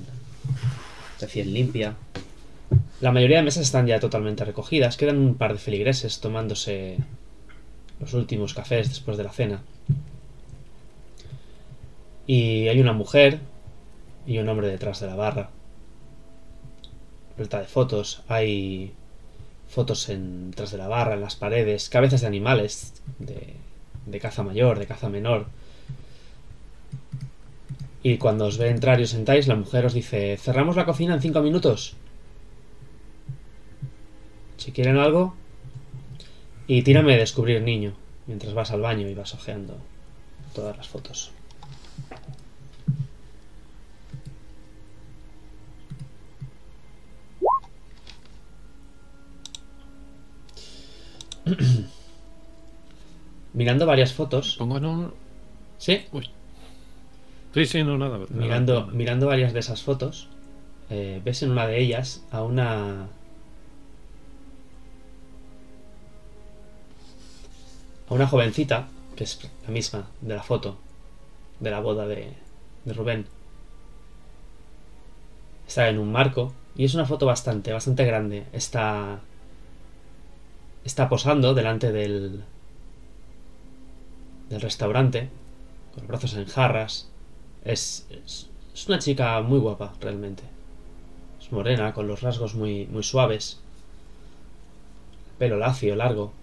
recién 1.19 1.53
limpia. 1.53 1.95
La 3.01 3.11
mayoría 3.11 3.37
de 3.37 3.43
mesas 3.43 3.63
están 3.63 3.85
ya 3.85 3.99
totalmente 3.99 4.45
recogidas. 4.45 4.97
Quedan 4.97 5.17
un 5.17 5.35
par 5.35 5.53
de 5.53 5.59
feligreses 5.59 6.19
tomándose 6.19 6.97
los 7.99 8.13
últimos 8.13 8.53
cafés 8.53 8.89
después 8.89 9.17
de 9.17 9.23
la 9.23 9.31
cena. 9.31 9.61
Y 12.25 12.67
hay 12.69 12.79
una 12.79 12.93
mujer 12.93 13.39
y 14.25 14.37
un 14.37 14.47
hombre 14.47 14.67
detrás 14.67 15.01
de 15.01 15.07
la 15.07 15.15
barra. 15.15 15.49
Vuelta 17.37 17.59
de 17.59 17.65
fotos. 17.65 18.23
Hay 18.27 18.93
fotos 19.67 20.09
en, 20.09 20.51
detrás 20.51 20.71
de 20.71 20.77
la 20.77 20.87
barra, 20.87 21.15
en 21.15 21.21
las 21.21 21.35
paredes. 21.35 21.89
Cabezas 21.89 22.21
de 22.21 22.27
animales. 22.27 23.01
De, 23.19 23.55
de 24.05 24.19
caza 24.19 24.43
mayor, 24.43 24.79
de 24.79 24.87
caza 24.87 25.09
menor. 25.09 25.47
Y 28.03 28.17
cuando 28.17 28.45
os 28.45 28.57
ve 28.57 28.69
entrar 28.69 28.99
y 28.99 29.03
os 29.03 29.11
sentáis, 29.11 29.47
la 29.47 29.55
mujer 29.55 29.85
os 29.85 29.93
dice: 29.93 30.37
Cerramos 30.37 30.75
la 30.75 30.85
cocina 30.85 31.13
en 31.13 31.21
cinco 31.21 31.41
minutos. 31.41 31.95
Si 34.57 34.71
quieren 34.71 34.97
algo. 34.97 35.35
Y 36.67 36.83
tírame 36.83 37.17
descubrir 37.17 37.61
niño 37.61 37.93
mientras 38.25 38.53
vas 38.53 38.71
al 38.71 38.81
baño 38.81 39.07
y 39.09 39.13
vas 39.13 39.33
ojeando 39.33 39.77
todas 40.53 40.77
las 40.77 40.87
fotos. 40.87 41.31
Mirando 53.53 53.85
varias 53.85 54.13
fotos. 54.13 54.55
Pongo 54.57 54.79
no. 54.79 55.13
¿Sí? 55.77 56.05
Uy. 56.11 56.29
Sí, 57.53 57.65
sí, 57.65 57.83
no, 57.83 57.97
nada. 57.97 58.19
Mirando, 58.29 58.81
nada. 58.81 58.93
mirando 58.93 59.27
varias 59.27 59.53
de 59.53 59.59
esas 59.59 59.83
fotos, 59.83 60.27
eh, 60.89 61.21
ves 61.23 61.43
en 61.43 61.51
una 61.51 61.67
de 61.67 61.79
ellas 61.79 62.23
a 62.31 62.41
una. 62.43 63.07
a 68.09 68.13
una 68.13 68.27
jovencita, 68.27 68.87
que 69.15 69.23
es 69.23 69.39
la 69.65 69.71
misma 69.71 70.07
de 70.21 70.35
la 70.35 70.43
foto 70.43 70.77
de 71.59 71.71
la 71.71 71.79
boda 71.79 72.07
de, 72.07 72.33
de 72.85 72.93
Rubén. 72.93 73.25
Está 75.67 75.89
en 75.89 75.97
un 75.97 76.11
marco 76.11 76.53
y 76.75 76.85
es 76.85 76.93
una 76.93 77.05
foto 77.05 77.25
bastante, 77.25 77.71
bastante 77.71 78.05
grande. 78.05 78.45
Está. 78.51 79.19
Está 80.83 81.09
posando 81.09 81.53
delante 81.53 81.91
del. 81.91 82.43
del 84.49 84.61
restaurante, 84.61 85.29
con 85.93 86.03
los 86.03 86.07
brazos 86.07 86.33
en 86.35 86.45
jarras. 86.45 87.09
Es, 87.63 88.07
es, 88.09 88.49
una 88.87 88.99
chica 88.99 89.41
muy 89.41 89.59
guapa, 89.59 89.93
realmente. 90.01 90.43
Es 91.39 91.51
morena, 91.51 91.93
con 91.93 92.07
los 92.07 92.21
rasgos 92.21 92.55
muy, 92.55 92.85
muy 92.87 93.03
suaves. 93.03 93.59
Pelo 95.37 95.57
lacio, 95.57 95.95
largo. 95.95 96.33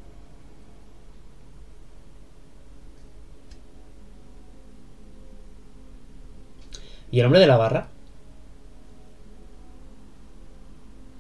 ¿Y 7.10 7.20
el 7.20 7.26
hombre 7.26 7.40
de 7.40 7.46
la 7.46 7.56
barra? 7.56 7.88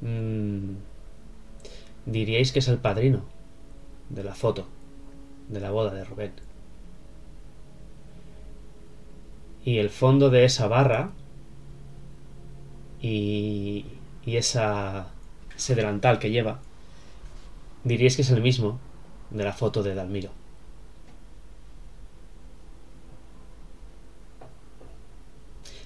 Mm, 0.02 0.76
diríais 2.06 2.52
que 2.52 2.58
es 2.60 2.68
el 2.68 2.78
padrino 2.78 3.22
de 4.08 4.24
la 4.24 4.34
foto 4.34 4.66
de 5.48 5.60
la 5.60 5.70
boda 5.70 5.92
de 5.92 6.04
Rubén. 6.04 6.32
Y 9.64 9.78
el 9.78 9.90
fondo 9.90 10.30
de 10.30 10.44
esa 10.44 10.68
barra 10.68 11.10
y, 13.02 13.84
y 14.24 14.36
esa, 14.36 15.08
ese 15.56 15.74
delantal 15.74 16.18
que 16.18 16.30
lleva, 16.30 16.60
diríais 17.84 18.16
que 18.16 18.22
es 18.22 18.30
el 18.30 18.40
mismo 18.40 18.78
de 19.30 19.44
la 19.44 19.52
foto 19.52 19.82
de 19.82 19.94
Dalmiro. 19.94 20.30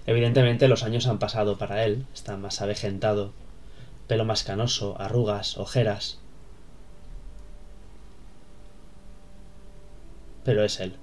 Evidentemente 0.07 0.69
los 0.69 0.83
años 0.83 1.07
han 1.07 1.19
pasado 1.19 1.57
para 1.57 1.85
él, 1.85 2.07
está 2.13 2.37
más 2.37 2.61
avejentado, 2.61 3.33
pelo 4.09 4.25
más 4.25 4.45
canoso, 4.45 5.01
arrugas, 5.01 5.59
ojeras. 5.59 6.19
Pero 10.45 10.63
es 10.65 10.79
él. 10.81 10.97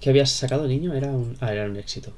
¿Qué 0.00 0.10
habías 0.10 0.30
sacado, 0.30 0.66
niño? 0.66 0.92
Era 0.94 1.08
un, 1.12 1.36
ah, 1.40 1.52
era 1.52 1.64
un 1.66 1.76
éxito. 1.76 2.12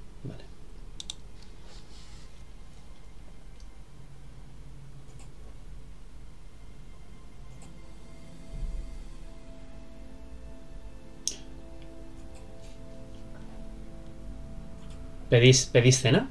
¿Pedís, 15.34 15.66
¿Pedís 15.66 15.98
cena? 15.98 16.30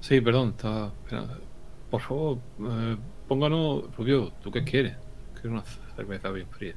Sí, 0.00 0.20
perdón, 0.20 0.50
estaba 0.50 0.92
esperando. 1.02 1.40
Por 1.90 2.02
favor, 2.02 2.38
eh, 2.60 2.96
pónganos, 3.26 3.84
Rubio, 3.96 4.32
¿tú 4.42 4.50
qué 4.50 4.62
quieres? 4.62 4.96
Quiero 5.32 5.52
una 5.52 5.64
cerveza 5.96 6.28
bien 6.30 6.46
fría. 6.50 6.74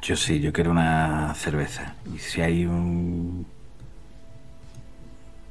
Yo 0.00 0.14
sí, 0.14 0.38
yo 0.38 0.52
quiero 0.52 0.70
una 0.70 1.34
cerveza. 1.34 1.96
Y 2.14 2.18
si 2.20 2.40
hay 2.40 2.66
un. 2.66 3.44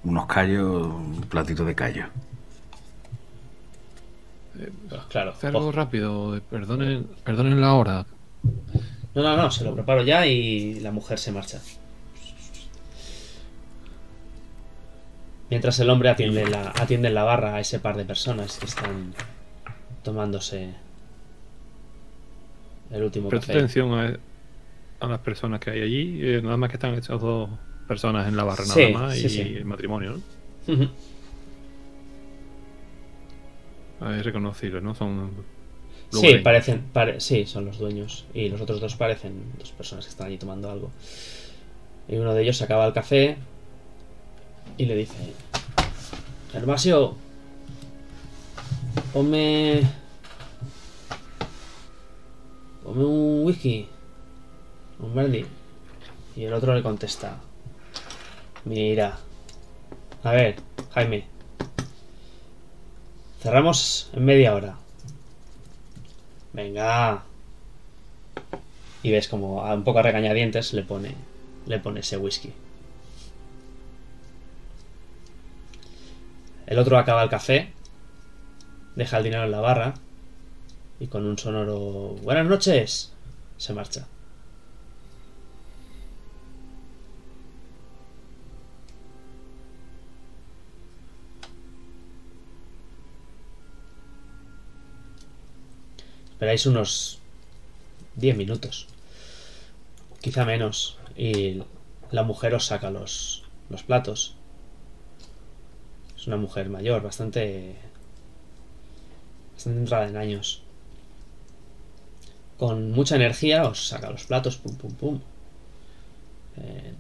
unos 0.06 0.26
callos, 0.26 0.88
un 0.88 1.26
platito 1.28 1.66
de 1.66 1.76
callo. 1.76 2.06
Eh, 4.58 4.72
Claro. 5.10 5.32
hacer 5.32 5.50
algo 5.54 5.68
Oh. 5.68 5.72
rápido, 5.74 6.38
eh, 6.38 6.42
perdonen, 6.50 7.10
perdonen 7.26 7.60
la 7.60 7.74
hora. 7.74 8.06
No, 9.14 9.22
no, 9.22 9.36
no, 9.36 9.52
se 9.52 9.66
lo 9.66 9.74
preparo 9.76 10.02
ya 10.04 10.26
y 10.26 10.80
la 10.80 10.94
mujer 10.94 11.20
se 11.20 11.34
marcha. 11.34 11.60
Mientras 15.50 15.80
el 15.80 15.90
hombre 15.90 16.10
atiende 16.10 16.42
en 16.42 16.52
la, 16.52 16.70
atiende 16.76 17.08
en 17.10 17.14
la 17.16 17.24
barra 17.24 17.56
a 17.56 17.60
ese 17.60 17.80
par 17.80 17.96
de 17.98 18.06
personas 18.06 18.58
que 18.58 18.66
están 18.66 19.14
tomándose 20.04 20.70
el 22.92 23.04
último 23.04 23.30
Presta 23.30 23.48
café. 23.48 23.60
atención 23.60 23.94
a, 23.94 24.18
a 25.00 25.08
las 25.08 25.20
personas 25.20 25.60
que 25.60 25.72
hay 25.72 25.82
allí. 25.82 26.20
eh, 26.24 26.42
nada 26.44 26.58
más 26.58 26.70
que 26.70 26.76
están 26.78 26.94
estas 26.96 27.22
dos 27.22 27.50
personas 27.88 28.28
en 28.28 28.36
la 28.36 28.44
barra, 28.44 28.66
Sí, 28.66 28.92
nada 28.92 29.06
más, 29.08 29.16
sí, 29.16 29.26
y 29.28 29.30
sí. 29.30 29.42
el 29.42 29.66
matrimonio, 29.66 30.20
¿no? 30.68 30.90
Ah, 34.02 34.16
Es 34.18 34.26
reconocible, 34.26 34.82
¿no? 34.82 34.94
Son. 34.96 35.32
Sí, 36.12 36.36
parecen, 36.44 36.82
pare- 36.94 37.20
sí, 37.20 37.46
son 37.46 37.66
los 37.66 37.78
dueños. 37.80 38.26
Y 38.34 38.50
los 38.50 38.62
otros 38.62 38.80
dos 38.80 38.96
parecen 38.96 39.34
dos 39.60 39.72
personas 39.72 40.06
que 40.06 40.10
están 40.12 40.28
allí 40.28 40.38
tomando 40.38 40.70
algo. 40.70 40.92
Y 42.08 42.16
uno 42.18 42.34
de 42.34 42.44
ellos 42.44 42.62
acaba 42.62 42.86
el 42.86 42.94
café 42.94 43.38
y 44.78 44.86
le 44.86 44.96
dice: 44.96 45.34
Gervasio, 46.52 47.16
ponme. 49.14 49.82
Ponme 52.84 53.06
un 53.06 53.46
whisky. 53.46 53.88
Un 55.00 55.16
brandy. 55.16 55.46
Y 56.36 56.44
el 56.44 56.54
otro 56.54 56.74
le 56.74 56.84
contesta: 56.84 57.38
Mira. 58.66 59.18
A 60.24 60.32
ver, 60.32 60.56
Jaime. 60.94 61.28
Cerramos 63.42 64.10
en 64.14 64.26
media 64.26 64.56
hora. 64.56 64.78
Venga. 66.54 67.24
Y 69.04 69.12
ves 69.12 69.28
como 69.28 69.64
a 69.64 69.76
un 69.76 69.84
poco 69.84 70.02
regañadientes 70.02 70.74
le 70.74 70.82
pone, 70.82 71.14
le 71.68 71.80
pone 71.80 72.00
ese 72.00 72.18
whisky. 72.18 72.52
El 76.68 76.80
otro 76.80 76.98
acaba 76.98 77.24
el 77.24 77.30
café, 77.30 77.74
deja 78.96 79.18
el 79.18 79.24
dinero 79.24 79.44
en 79.44 79.52
la 79.52 79.60
barra 79.62 79.94
y 81.00 81.08
con 81.08 81.26
un 81.26 81.38
sonoro 81.38 82.16
buenas 82.24 82.46
noches 82.46 83.14
se 83.58 83.74
marcha. 83.74 84.08
Esperáis 96.36 96.66
unos 96.66 97.20
10 98.16 98.36
minutos. 98.36 98.88
Quizá 100.22 100.44
menos. 100.44 100.98
Y 101.16 101.62
la 102.12 102.24
mujer 102.24 102.54
os 102.56 102.66
saca 102.66 102.92
los, 102.92 103.46
los 103.70 103.84
platos. 103.84 104.36
Es 106.26 106.28
una 106.28 106.38
mujer 106.38 106.70
mayor, 106.70 107.04
bastante. 107.04 107.76
bastante 109.54 109.80
entrada 109.80 110.08
en 110.08 110.18
años. 110.18 110.64
Con 112.58 112.90
mucha 112.94 113.16
energía 113.16 113.66
os 113.70 113.90
saca 113.90 114.10
los 114.10 114.26
platos, 114.26 114.58
pum 114.58 114.76
pum 114.76 114.94
pum. 114.96 115.20
Eh, 116.58 116.94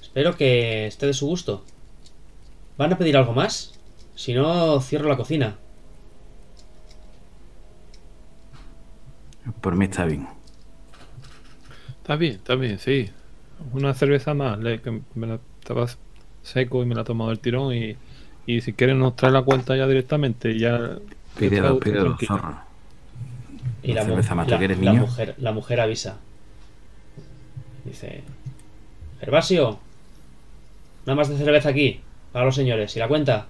espero 0.00 0.36
que 0.36 0.88
esté 0.88 1.06
de 1.06 1.14
su 1.14 1.28
gusto. 1.28 1.62
¿Van 2.76 2.92
a 2.92 2.98
pedir 2.98 3.16
algo 3.16 3.32
más? 3.32 3.74
Si 4.16 4.34
no, 4.34 4.80
cierro 4.80 5.08
la 5.08 5.16
cocina. 5.16 5.56
Por 9.60 9.76
mí 9.76 9.84
está 9.86 10.04
bien. 10.04 10.26
Está 12.02 12.16
bien, 12.16 12.34
está 12.34 12.54
bien, 12.54 12.78
sí. 12.78 13.10
Una 13.72 13.94
cerveza 13.94 14.34
más, 14.34 14.58
le- 14.58 14.80
que 14.80 15.02
me 15.14 15.26
la 15.26 15.40
estaba 15.60 15.86
seco 16.48 16.82
y 16.82 16.86
me 16.86 16.94
la 16.94 17.02
he 17.02 17.04
tomado 17.04 17.30
del 17.30 17.38
tirón 17.40 17.74
y, 17.74 17.96
y 18.46 18.60
si 18.60 18.72
quieren 18.72 18.98
nos 18.98 19.14
trae 19.16 19.30
la 19.32 19.42
cuenta 19.42 19.76
ya 19.76 19.86
directamente 19.86 20.50
y 20.50 20.58
ya... 20.60 20.98
Pídelo, 21.38 21.78
pídelo, 21.78 22.16
zorro. 22.18 22.56
Y 23.82 23.92
la, 23.92 24.02
mu- 24.02 24.10
cerveza 24.10 24.44
¿tú 24.44 24.50
la- 24.50 24.58
que 24.58 24.64
eres 24.64 24.78
la 24.78 24.90
niño? 24.92 25.02
mujer, 25.02 25.34
la 25.38 25.52
mujer 25.52 25.80
avisa. 25.80 26.16
Dice, 27.84 28.22
Gervasio, 29.20 29.78
nada 31.06 31.16
más 31.16 31.28
de 31.28 31.36
cerveza 31.38 31.68
aquí, 31.70 32.00
para 32.32 32.44
los 32.44 32.54
señores, 32.54 32.94
¿y 32.96 32.98
la 32.98 33.08
cuenta? 33.08 33.46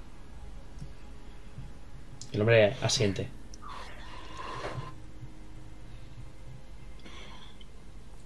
El 2.32 2.40
hombre 2.42 2.74
asiente. 2.82 3.26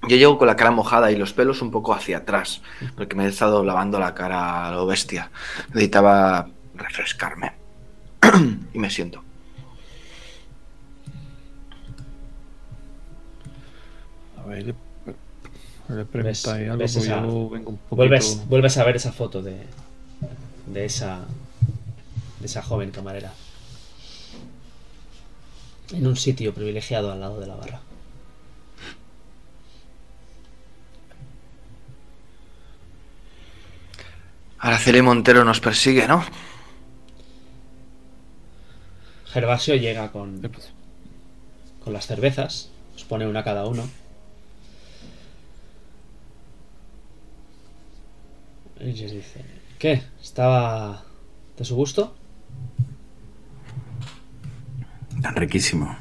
Yo 0.08 0.16
llego 0.16 0.36
con 0.36 0.48
la 0.48 0.56
cara 0.56 0.70
mojada 0.72 1.12
y 1.12 1.16
los 1.16 1.32
pelos 1.32 1.62
un 1.62 1.70
poco 1.70 1.94
hacia 1.94 2.18
atrás, 2.18 2.60
porque 2.96 3.14
me 3.14 3.24
he 3.24 3.28
estado 3.28 3.64
lavando 3.64 3.98
la 4.00 4.14
cara 4.14 4.66
a 4.68 4.72
lo 4.72 4.84
bestia. 4.86 5.30
Necesitaba 5.68 6.48
refrescarme. 6.74 7.52
y 8.74 8.78
me 8.78 8.90
siento. 8.90 9.22
A 14.38 14.46
ver, 14.46 14.66
le, 14.66 14.74
le 15.94 16.04
preguntáis 16.04 16.48
algo, 16.48 16.76
ves 16.78 16.92
porque 16.94 17.06
esa- 17.08 17.20
yo 17.20 17.48
vengo 17.50 17.70
un 17.70 17.76
poquito... 17.76 17.96
Vuelves, 17.96 18.42
vuelves 18.48 18.76
a 18.78 18.84
ver 18.84 18.96
esa 18.96 19.12
foto 19.12 19.42
de, 19.42 19.56
de 20.66 20.84
esa 20.84 21.20
de 22.40 22.46
esa 22.46 22.60
joven 22.62 22.90
camarera 22.90 23.32
en 25.92 26.06
un 26.08 26.16
sitio 26.16 26.52
privilegiado 26.52 27.12
al 27.12 27.20
lado 27.20 27.38
de 27.38 27.46
la 27.46 27.54
barra. 27.54 27.80
Araceli 34.62 35.02
Montero 35.02 35.44
nos 35.44 35.58
persigue, 35.58 36.06
¿no? 36.06 36.24
Gervasio 39.26 39.74
llega 39.74 40.12
con, 40.12 40.40
con 41.82 41.92
las 41.92 42.06
cervezas, 42.06 42.70
os 42.94 43.02
pone 43.02 43.26
una 43.26 43.42
cada 43.42 43.66
uno. 43.66 43.88
Y 48.78 48.92
les 48.92 49.10
dice, 49.10 49.44
¿qué? 49.80 50.04
¿Estaba 50.22 51.02
de 51.56 51.64
su 51.64 51.74
gusto? 51.74 52.14
Tan 55.22 55.34
riquísimo. 55.34 55.96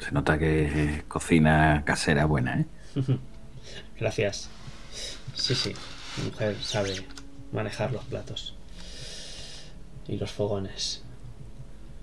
Se 0.00 0.10
nota 0.10 0.36
que 0.36 0.64
es 0.96 1.04
cocina 1.04 1.84
casera 1.86 2.24
buena, 2.24 2.60
¿eh? 2.60 2.66
Gracias. 4.00 4.50
Sí, 5.34 5.54
sí. 5.54 5.74
Mi 6.18 6.24
mujer 6.30 6.56
sabe 6.62 7.04
manejar 7.52 7.92
los 7.92 8.04
platos. 8.04 8.54
Y 10.06 10.16
los 10.16 10.30
fogones. 10.30 11.02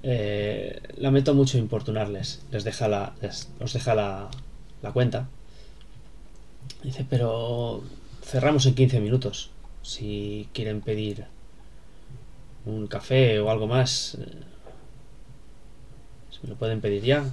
Eh, 0.03 0.81
lamento 0.97 1.33
mucho 1.33 1.57
importunarles. 1.57 2.41
Les 2.51 2.63
deja 2.63 2.87
la, 2.87 3.13
les- 3.21 3.49
deja 3.73 3.95
la, 3.95 4.29
la 4.81 4.91
cuenta. 4.91 5.27
Dice, 6.83 7.05
pero 7.09 7.83
cerramos 8.23 8.65
en 8.65 8.75
15 8.75 8.99
minutos. 8.99 9.51
Si 9.83 10.49
quieren 10.53 10.81
pedir 10.81 11.25
un 12.65 12.87
café 12.87 13.39
o 13.39 13.49
algo 13.49 13.67
más, 13.67 14.15
eh, 14.15 14.25
si 16.31 16.39
me 16.43 16.49
lo 16.49 16.55
pueden 16.55 16.81
pedir 16.81 17.03
ya. 17.03 17.23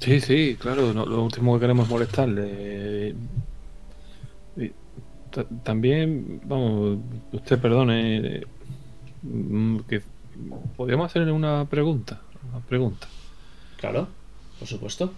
Sí, 0.00 0.20
sí, 0.20 0.56
claro, 0.60 0.92
no- 0.92 1.06
lo 1.06 1.22
último 1.24 1.54
que 1.54 1.60
queremos 1.60 1.86
es 1.86 1.90
molestarle. 1.90 3.14
Ta- 5.30 5.46
también, 5.64 6.40
vamos, 6.44 6.98
usted 7.32 7.58
perdone, 7.58 8.36
eh, 8.38 8.46
mm, 9.22 9.78
que 9.88 10.02
podríamos 10.76 11.06
hacerle 11.06 11.32
una 11.32 11.64
pregunta, 11.64 12.20
una 12.50 12.60
pregunta. 12.60 13.08
Claro, 13.78 14.06
por 14.58 14.68
supuesto. 14.68 15.12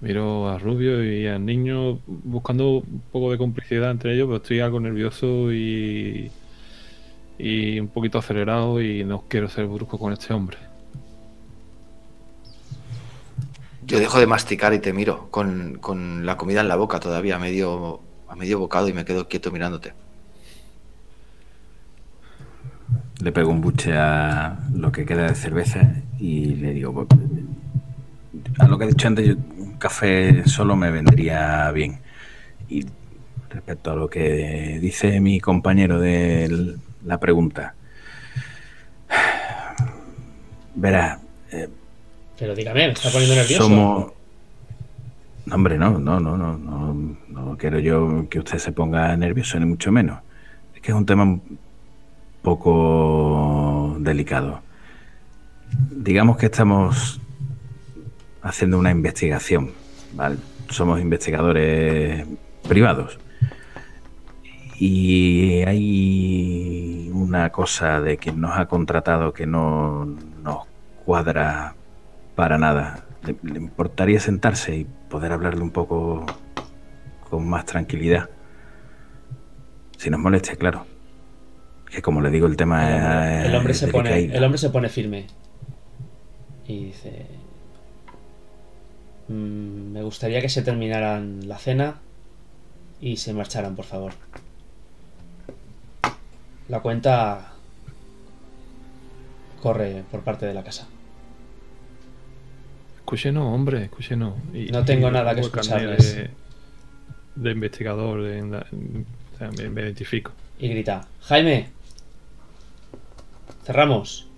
Miro 0.00 0.48
a 0.48 0.58
Rubio 0.58 1.04
y 1.04 1.26
al 1.26 1.44
niño 1.44 1.98
buscando 2.06 2.78
un 2.78 3.02
poco 3.12 3.30
de 3.32 3.36
complicidad 3.36 3.90
entre 3.90 4.14
ellos, 4.14 4.26
pero 4.28 4.36
estoy 4.38 4.60
algo 4.60 4.80
nervioso 4.80 5.52
y, 5.52 6.30
y 7.42 7.80
un 7.80 7.88
poquito 7.88 8.18
acelerado 8.18 8.80
y 8.80 9.04
no 9.04 9.24
quiero 9.28 9.48
ser 9.48 9.66
brusco 9.66 9.98
con 9.98 10.12
este 10.12 10.32
hombre. 10.34 10.58
Yo 13.86 13.98
dejo 13.98 14.20
de 14.20 14.26
masticar 14.26 14.72
y 14.74 14.78
te 14.78 14.92
miro, 14.92 15.28
con, 15.30 15.78
con 15.80 16.24
la 16.24 16.36
comida 16.36 16.60
en 16.60 16.68
la 16.68 16.76
boca 16.76 17.00
todavía, 17.00 17.36
a 17.36 17.38
medio, 17.38 18.00
a 18.28 18.36
medio 18.36 18.58
bocado, 18.58 18.88
y 18.88 18.92
me 18.92 19.04
quedo 19.04 19.26
quieto 19.26 19.50
mirándote. 19.50 19.92
Le 23.20 23.32
pego 23.32 23.50
un 23.50 23.60
buche 23.60 23.92
a 23.96 24.58
lo 24.74 24.92
que 24.92 25.04
queda 25.04 25.26
de 25.28 25.34
cerveza 25.34 25.92
y 26.18 26.54
le 26.54 26.72
digo, 26.72 26.92
"Pues, 27.06 27.20
a 28.58 28.68
lo 28.68 28.78
que 28.78 28.84
he 28.84 28.88
dicho 28.88 29.08
antes, 29.08 29.26
yo- 29.26 29.34
un 29.58 29.72
café 29.78 30.46
solo 30.48 30.76
me 30.76 30.90
vendría 30.90 31.70
bien. 31.72 31.98
Y 32.68 32.86
respecto 33.50 33.90
a 33.90 33.96
lo 33.96 34.08
que 34.08 34.78
dice 34.80 35.20
mi 35.20 35.40
compañero 35.40 35.98
de 36.00 36.44
l- 36.44 36.74
la 37.04 37.18
pregunta, 37.18 37.74
verá, 40.74 41.20
eh, 41.52 41.68
Pero 42.38 42.54
dígame, 42.54 42.86
me 42.86 42.92
está 42.92 43.10
poniendo 43.10 43.34
nervioso. 43.34 43.64
somos... 43.64 44.12
No, 45.46 45.54
hombre, 45.54 45.78
no, 45.78 45.98
no, 45.98 46.20
no, 46.20 46.36
no, 46.36 46.56
no, 46.58 47.16
no 47.28 47.56
quiero 47.58 47.78
yo 47.78 48.26
que 48.28 48.38
usted 48.38 48.58
se 48.58 48.72
ponga 48.72 49.16
nervioso, 49.16 49.58
ni 49.58 49.66
mucho 49.66 49.90
menos. 49.90 50.20
Es 50.74 50.80
que 50.80 50.92
es 50.92 50.96
un 50.96 51.06
tema 51.06 51.24
un 51.24 51.58
poco 52.42 53.96
delicado. 53.98 54.60
Digamos 55.90 56.36
que 56.36 56.46
estamos 56.46 57.20
haciendo 58.42 58.78
una 58.78 58.90
investigación, 58.90 59.70
¿vale? 60.12 60.36
Somos 60.68 61.00
investigadores 61.00 62.26
privados. 62.68 63.18
Y 64.78 65.62
hay 65.66 66.59
una 67.30 67.50
cosa 67.50 68.00
de 68.00 68.16
quien 68.16 68.40
nos 68.40 68.58
ha 68.58 68.66
contratado 68.66 69.32
que 69.32 69.46
no 69.46 70.04
nos 70.42 70.66
cuadra 71.04 71.76
para 72.34 72.58
nada. 72.58 73.06
¿Le, 73.22 73.36
le 73.44 73.58
importaría 73.58 74.18
sentarse 74.18 74.74
y 74.74 74.84
poder 75.08 75.30
hablarle 75.30 75.62
un 75.62 75.70
poco 75.70 76.26
con 77.28 77.48
más 77.48 77.64
tranquilidad? 77.66 78.28
Si 79.96 80.10
nos 80.10 80.18
moleste, 80.18 80.56
claro. 80.56 80.86
Que 81.88 82.02
como 82.02 82.20
le 82.20 82.30
digo, 82.30 82.48
el 82.48 82.56
tema 82.56 83.44
El 83.44 83.54
hombre, 83.54 83.72
es 83.72 83.82
el 83.82 83.90
hombre 83.90 84.08
se 84.08 84.22
pone, 84.24 84.24
el 84.36 84.44
hombre 84.44 84.58
se 84.58 84.70
pone 84.70 84.88
firme. 84.88 85.26
Y 86.66 86.86
dice... 86.86 87.26
"Mm, 89.28 89.92
me 89.92 90.02
gustaría 90.02 90.40
que 90.40 90.48
se 90.48 90.62
terminaran 90.62 91.46
la 91.46 91.58
cena 91.58 92.00
y 93.00 93.18
se 93.18 93.32
marcharan, 93.32 93.76
por 93.76 93.84
favor. 93.84 94.12
La 96.70 96.80
cuenta 96.80 97.52
corre 99.60 100.04
por 100.10 100.20
parte 100.22 100.46
de 100.46 100.54
la 100.54 100.62
casa. 100.62 100.86
Escúchenos, 102.96 103.44
hombre, 103.52 103.84
escúchenos. 103.84 104.34
Y- 104.54 104.70
No 104.70 104.84
tengo 104.84 105.08
y 105.08 105.12
nada 105.12 105.34
que 105.34 105.40
escucharles. 105.40 106.14
De, 106.16 106.30
de 107.34 107.50
investigador, 107.50 108.22
de, 108.22 108.42
o 108.42 109.38
sea, 109.38 109.50
me, 109.58 109.68
me 109.68 109.82
identifico. 109.82 110.32
Y 110.60 110.68
grita, 110.68 111.08
Jaime, 111.22 111.70
cerramos. 113.64 114.28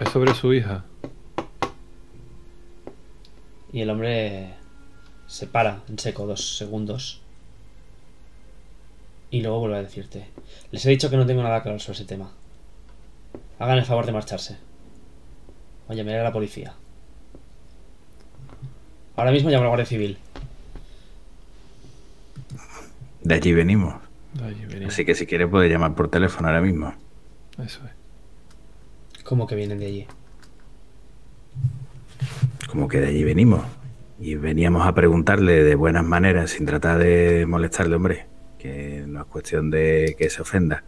Es 0.00 0.08
sobre 0.08 0.34
su 0.34 0.52
hija. 0.52 0.84
Y 3.72 3.82
el 3.82 3.90
hombre 3.90 4.54
se 5.28 5.46
para 5.46 5.82
en 5.88 5.98
seco 5.98 6.26
dos 6.26 6.56
segundos. 6.56 7.20
Y 9.30 9.42
luego 9.42 9.60
vuelve 9.60 9.76
a 9.76 9.82
decirte, 9.82 10.28
les 10.72 10.84
he 10.84 10.90
dicho 10.90 11.08
que 11.08 11.16
no 11.16 11.26
tengo 11.26 11.42
nada 11.42 11.62
claro 11.62 11.78
sobre 11.78 11.96
ese 11.96 12.04
tema. 12.04 12.32
Hagan 13.58 13.78
el 13.78 13.84
favor 13.84 14.06
de 14.06 14.12
marcharse. 14.12 14.56
O 15.86 15.92
llamaré 15.92 16.20
a 16.20 16.24
la 16.24 16.32
policía. 16.32 16.74
Ahora 19.16 19.30
mismo 19.30 19.50
llamo 19.50 19.60
a 19.60 19.64
la 19.64 19.68
Guardia 19.68 19.86
Civil. 19.86 20.18
De 23.22 23.34
allí 23.34 23.52
venimos. 23.52 23.94
Allí 24.42 24.64
venía. 24.64 24.88
Así 24.88 25.04
que 25.04 25.14
si 25.14 25.26
quiere 25.26 25.46
puede 25.46 25.68
llamar 25.68 25.94
por 25.94 26.08
teléfono 26.08 26.48
ahora 26.48 26.62
mismo. 26.62 26.94
Eso 27.62 27.80
es. 27.84 29.22
¿Cómo 29.24 29.46
que 29.46 29.54
vienen 29.54 29.78
de 29.78 29.86
allí? 29.86 30.06
Como 32.68 32.88
que 32.88 33.00
de 33.00 33.08
allí 33.08 33.22
venimos. 33.22 33.64
Y 34.18 34.34
veníamos 34.34 34.86
a 34.86 34.94
preguntarle 34.94 35.64
de 35.64 35.74
buenas 35.74 36.04
maneras, 36.04 36.50
sin 36.50 36.66
tratar 36.66 36.98
de 36.98 37.46
molestarle, 37.46 37.96
hombre. 37.96 38.26
Que 38.60 39.04
no 39.06 39.20
es 39.20 39.26
cuestión 39.26 39.70
de 39.70 40.14
que 40.18 40.28
se 40.28 40.42
ofenda. 40.42 40.84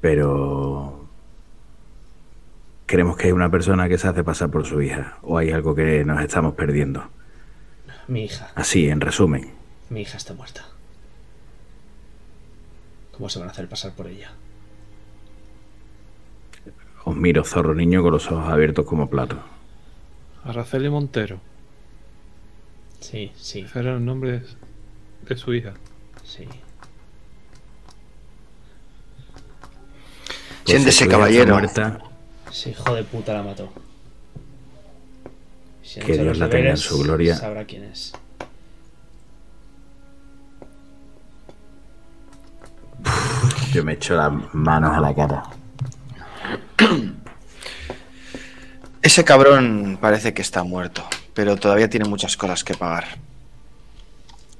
Pero 0.00 1.06
creemos 2.86 3.16
que 3.16 3.26
hay 3.26 3.32
una 3.32 3.50
persona 3.50 3.88
que 3.88 3.98
se 3.98 4.08
hace 4.08 4.24
pasar 4.24 4.50
por 4.50 4.64
su 4.64 4.80
hija. 4.80 5.18
O 5.22 5.36
hay 5.36 5.50
algo 5.50 5.74
que 5.74 6.04
nos 6.04 6.22
estamos 6.22 6.54
perdiendo. 6.54 7.04
Mi 8.08 8.24
hija. 8.24 8.50
Así, 8.54 8.88
en 8.88 9.00
resumen. 9.00 9.50
Mi 9.90 10.02
hija 10.02 10.16
está 10.16 10.34
muerta. 10.34 10.64
¿Cómo 13.12 13.28
se 13.28 13.38
van 13.38 13.48
a 13.48 13.52
hacer 13.52 13.68
pasar 13.68 13.92
por 13.92 14.06
ella? 14.06 14.32
Os 17.04 17.14
miro, 17.14 17.44
zorro 17.44 17.74
niño, 17.74 18.02
con 18.02 18.12
los 18.12 18.30
ojos 18.30 18.48
abiertos 18.50 18.86
como 18.86 19.08
platos. 19.10 19.38
Araceli 20.44 20.88
Montero. 20.88 21.38
Sí, 23.00 23.32
sí, 23.36 23.60
Ese 23.60 23.78
era 23.78 23.96
el 23.96 24.04
nombre 24.04 24.40
de, 24.40 24.46
de 25.28 25.36
su 25.36 25.52
hija. 25.52 25.74
Sí. 26.24 26.46
Pues 30.64 30.76
Siéntese, 30.76 31.08
caballero. 31.08 31.54
muerta, 31.54 32.00
Ese 32.50 32.70
hijo 32.70 32.94
de 32.94 33.04
puta 33.04 33.34
la 33.34 33.42
mató. 33.42 33.72
Si 35.82 36.00
Que 36.00 36.16
Dios 36.18 36.38
la 36.38 36.48
tenga 36.48 36.70
en 36.70 36.76
su 36.76 36.98
gloria. 36.98 37.36
Sabrá 37.36 37.64
quién 37.64 37.84
es. 37.84 38.12
yo 43.74 43.82
me 43.82 43.94
echo 43.94 44.14
las 44.14 44.32
manos 44.52 44.96
a 44.96 45.00
la 45.00 45.14
cara. 45.14 45.42
Ese 49.02 49.24
cabrón 49.24 49.98
parece 50.00 50.32
que 50.32 50.42
está 50.42 50.62
muerto, 50.62 51.04
pero 51.34 51.56
todavía 51.56 51.90
tiene 51.90 52.08
muchas 52.08 52.36
cosas 52.36 52.62
que 52.62 52.74
pagar. 52.74 53.18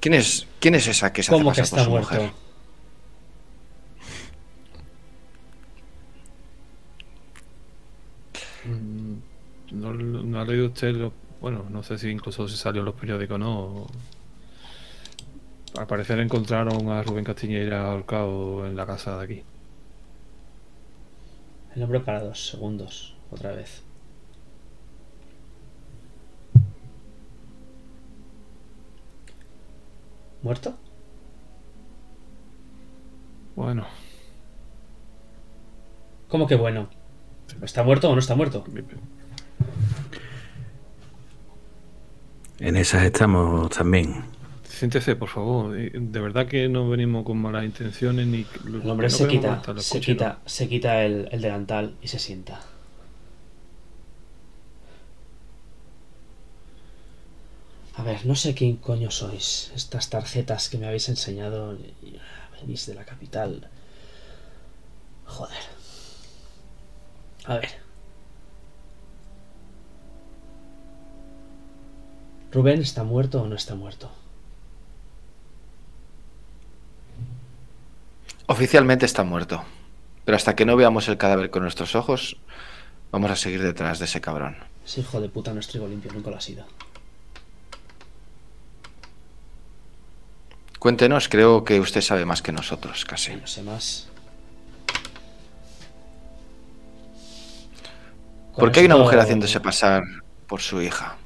¿Quién 0.05 0.13
es, 0.13 0.47
quién 0.59 0.75
es 0.75 0.85
esa 0.87 1.11
que 1.11 1.23
se 1.23 1.31
hace 1.31 1.43
¿Cómo 1.43 1.51
que 1.51 1.61
pasar 1.61 1.67
por 1.69 1.79
está 1.79 1.83
su 1.83 1.89
muerto? 1.89 2.21
mujer? 2.21 2.35
Mm, 8.63 9.17
¿No, 9.71 9.93
no 9.93 10.39
ha 10.39 10.45
leído 10.45 10.67
usted 10.67 10.93
lo- 10.95 11.13
Bueno, 11.41 11.65
no 11.69 11.83
sé 11.83 11.97
si 11.97 12.09
incluso 12.09 12.47
si 12.47 12.57
salió 12.57 12.81
en 12.81 12.85
los 12.85 12.95
periódicos, 12.95 13.37
¿no? 13.39 13.87
Al 15.77 15.85
parecer 15.85 16.19
encontraron 16.19 16.89
a 16.89 17.03
Rubén 17.03 17.23
Castiñeira 17.23 17.85
ahorcado 17.91 18.65
en 18.65 18.75
la 18.75 18.87
casa 18.87 19.17
de 19.19 19.23
aquí. 19.23 19.43
El 21.75 21.83
hombre 21.83 21.99
para 21.99 22.23
dos 22.23 22.47
segundos, 22.47 23.19
otra 23.29 23.51
vez. 23.51 23.84
¿Muerto? 30.45 30.77
Bueno, 33.55 33.87
¿Cómo 36.27 36.45
que 36.45 36.53
bueno? 36.53 36.87
¿Está 37.63 37.81
muerto 37.81 38.11
o 38.11 38.13
no 38.13 38.19
está 38.19 38.35
muerto? 38.35 38.63
En 42.59 42.77
esas 42.77 43.05
estamos 43.05 43.71
también. 43.71 44.23
siéntese, 44.63 45.15
por 45.15 45.29
favor. 45.29 45.71
De 45.73 46.19
verdad 46.19 46.45
que 46.45 46.69
no 46.69 46.87
venimos 46.89 47.25
con 47.25 47.39
malas 47.39 47.65
intenciones 47.65 48.27
ni. 48.27 48.45
El 48.67 48.87
hombre 48.87 49.09
se 49.09 49.27
quita, 49.27 49.63
se 49.77 49.99
quita, 49.99 50.41
se 50.45 50.69
quita 50.69 51.03
el, 51.03 51.27
el 51.31 51.41
delantal 51.41 51.97
y 52.03 52.07
se 52.07 52.19
sienta. 52.19 52.61
A 57.97 58.03
ver, 58.03 58.25
no 58.25 58.35
sé 58.35 58.53
quién 58.53 58.75
coño 58.77 59.09
sois. 59.11 59.71
Estas 59.75 60.09
tarjetas 60.09 60.69
que 60.69 60.77
me 60.77 60.87
habéis 60.87 61.07
enseñado 61.09 61.73
y- 61.75 62.19
venís 62.59 62.85
de 62.87 62.93
la 62.95 63.05
capital. 63.05 63.69
Joder. 65.25 65.63
A 67.45 67.55
ver. 67.55 67.69
¿Rubén 72.51 72.81
está 72.81 73.03
muerto 73.03 73.41
o 73.41 73.47
no 73.47 73.55
está 73.55 73.75
muerto? 73.75 74.09
Oficialmente 78.47 79.05
está 79.05 79.23
muerto. 79.23 79.63
Pero 80.23 80.35
hasta 80.35 80.55
que 80.55 80.65
no 80.65 80.75
veamos 80.75 81.07
el 81.07 81.17
cadáver 81.17 81.49
con 81.49 81.63
nuestros 81.63 81.95
ojos, 81.95 82.37
vamos 83.11 83.31
a 83.31 83.35
seguir 83.35 83.61
detrás 83.61 83.99
de 83.99 84.05
ese 84.05 84.21
cabrón. 84.21 84.57
Ese 84.85 85.01
hijo 85.01 85.19
de 85.21 85.29
puta 85.29 85.53
no 85.53 85.59
es 85.59 85.67
trigo 85.67 85.87
limpio, 85.87 86.11
nunca 86.13 86.29
lo 86.29 86.37
ha 86.37 86.41
sido. 86.41 86.65
Cuéntenos, 90.79 91.29
creo 91.29 91.63
que 91.63 91.79
usted 91.79 92.01
sabe 92.01 92.25
más 92.25 92.41
que 92.41 92.51
nosotros, 92.51 93.05
casi. 93.05 93.35
No 93.35 93.47
sé 93.47 93.63
más. 93.63 94.07
¿Por 98.55 98.71
qué 98.71 98.81
hay 98.81 98.85
una 98.85 98.97
mujer 98.97 99.19
haciéndose 99.19 99.59
pasar 99.59 100.03
por 100.47 100.61
su 100.61 100.81
hija? 100.81 101.17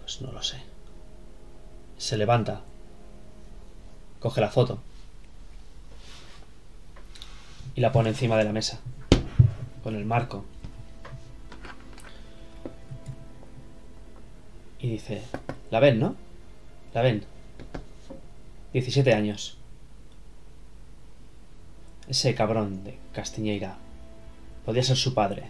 Pues 0.00 0.20
no 0.20 0.32
lo 0.32 0.42
sé. 0.42 0.56
Se 1.96 2.16
levanta. 2.16 2.62
Coge 4.18 4.40
la 4.40 4.48
foto. 4.48 4.80
Y 7.74 7.80
la 7.80 7.92
pone 7.92 8.08
encima 8.08 8.36
de 8.36 8.44
la 8.44 8.52
mesa. 8.52 8.80
Con 9.84 9.94
el 9.94 10.04
marco. 10.04 10.44
Y 14.80 14.88
dice, 14.88 15.22
¿la 15.70 15.78
ven, 15.80 16.00
no? 16.00 16.16
La 16.98 17.04
ven. 17.04 17.22
17 18.72 19.14
años. 19.14 19.56
Ese 22.08 22.34
cabrón 22.34 22.82
de 22.82 22.98
Castiñeira 23.12 23.76
podía 24.64 24.82
ser 24.82 24.96
su 24.96 25.14
padre. 25.14 25.44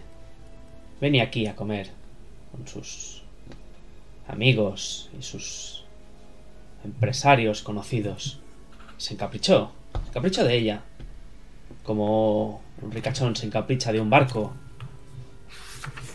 Venía 1.01 1.23
aquí 1.23 1.47
a 1.47 1.55
comer 1.55 1.89
con 2.51 2.67
sus 2.67 3.23
amigos 4.27 5.09
y 5.19 5.23
sus 5.23 5.85
empresarios 6.83 7.63
conocidos. 7.63 8.39
Se 8.97 9.15
encaprichó, 9.15 9.71
se 10.03 10.09
encaprichó 10.09 10.43
de 10.43 10.55
ella. 10.55 10.83
Como 11.81 12.61
un 12.79 12.91
ricachón 12.91 13.35
se 13.35 13.47
encapricha 13.47 13.91
de 13.91 13.99
un 13.99 14.11
barco 14.11 14.53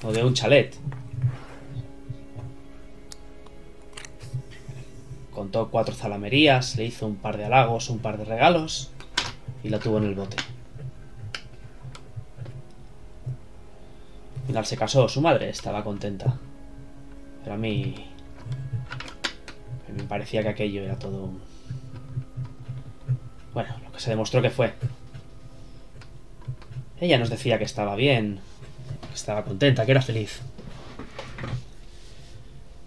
o 0.05 0.13
de 0.13 0.23
un 0.23 0.33
chalet. 0.33 0.77
Cuatro 5.71 5.95
zalamerías, 5.95 6.77
le 6.77 6.85
hizo 6.85 7.07
un 7.07 7.15
par 7.15 7.37
de 7.37 7.45
halagos, 7.45 7.89
un 7.89 8.01
par 8.01 8.19
de 8.19 8.25
regalos 8.25 8.91
y 9.63 9.69
la 9.69 9.79
tuvo 9.79 9.99
en 9.99 10.05
el 10.05 10.15
bote. 10.17 10.37
Al 14.41 14.47
final 14.49 14.67
se 14.67 14.77
casó, 14.77 15.09
su 15.09 15.21
madre 15.21 15.49
estaba 15.49 15.85
contenta. 15.85 16.39
Pero 17.43 17.55
a 17.55 17.59
mí 17.59 17.95
me 19.97 20.03
parecía 20.05 20.43
que 20.43 20.49
aquello 20.49 20.83
era 20.83 20.99
todo 20.99 21.25
un... 21.25 21.41
Bueno, 23.53 23.77
lo 23.85 23.93
que 23.93 24.01
se 24.01 24.11
demostró 24.11 24.43
que 24.43 24.51
fue. 24.51 24.75
Ella 27.01 27.19
nos 27.19 27.31
decía 27.31 27.59
que 27.59 27.65
estaba 27.65 27.95
bien, 27.95 28.41
que 29.09 29.15
estaba 29.15 29.45
contenta, 29.45 29.87
que 29.87 29.93
era 29.93 30.03
feliz. 30.03 30.41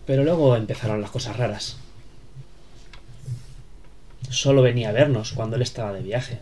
Pero 0.06 0.26
luego 0.26 0.58
empezaron 0.58 1.02
las 1.02 1.12
cosas 1.12 1.38
raras. 1.38 1.78
Solo 4.38 4.62
venía 4.62 4.90
a 4.90 4.92
vernos 4.92 5.34
cuando 5.34 5.56
él 5.56 5.64
estaba 5.64 5.92
de 5.94 6.04
viaje. 6.04 6.42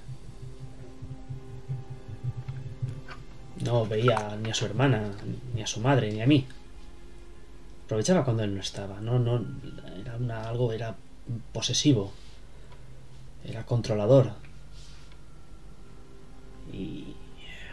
No 3.63 3.85
veía 3.85 4.35
ni 4.35 4.49
a 4.49 4.53
su 4.53 4.65
hermana, 4.65 5.13
ni 5.53 5.61
a 5.61 5.67
su 5.67 5.79
madre, 5.79 6.11
ni 6.11 6.21
a 6.21 6.27
mí. 6.27 6.45
Aprovechaba 7.85 8.25
cuando 8.25 8.43
él 8.43 8.53
no 8.53 8.59
estaba. 8.59 8.99
No, 8.99 9.17
no, 9.17 9.45
era 9.97 10.17
una, 10.17 10.49
algo, 10.49 10.73
era 10.73 10.93
posesivo. 11.53 12.11
Era 13.45 13.65
controlador. 13.65 14.33
Y 16.73 17.15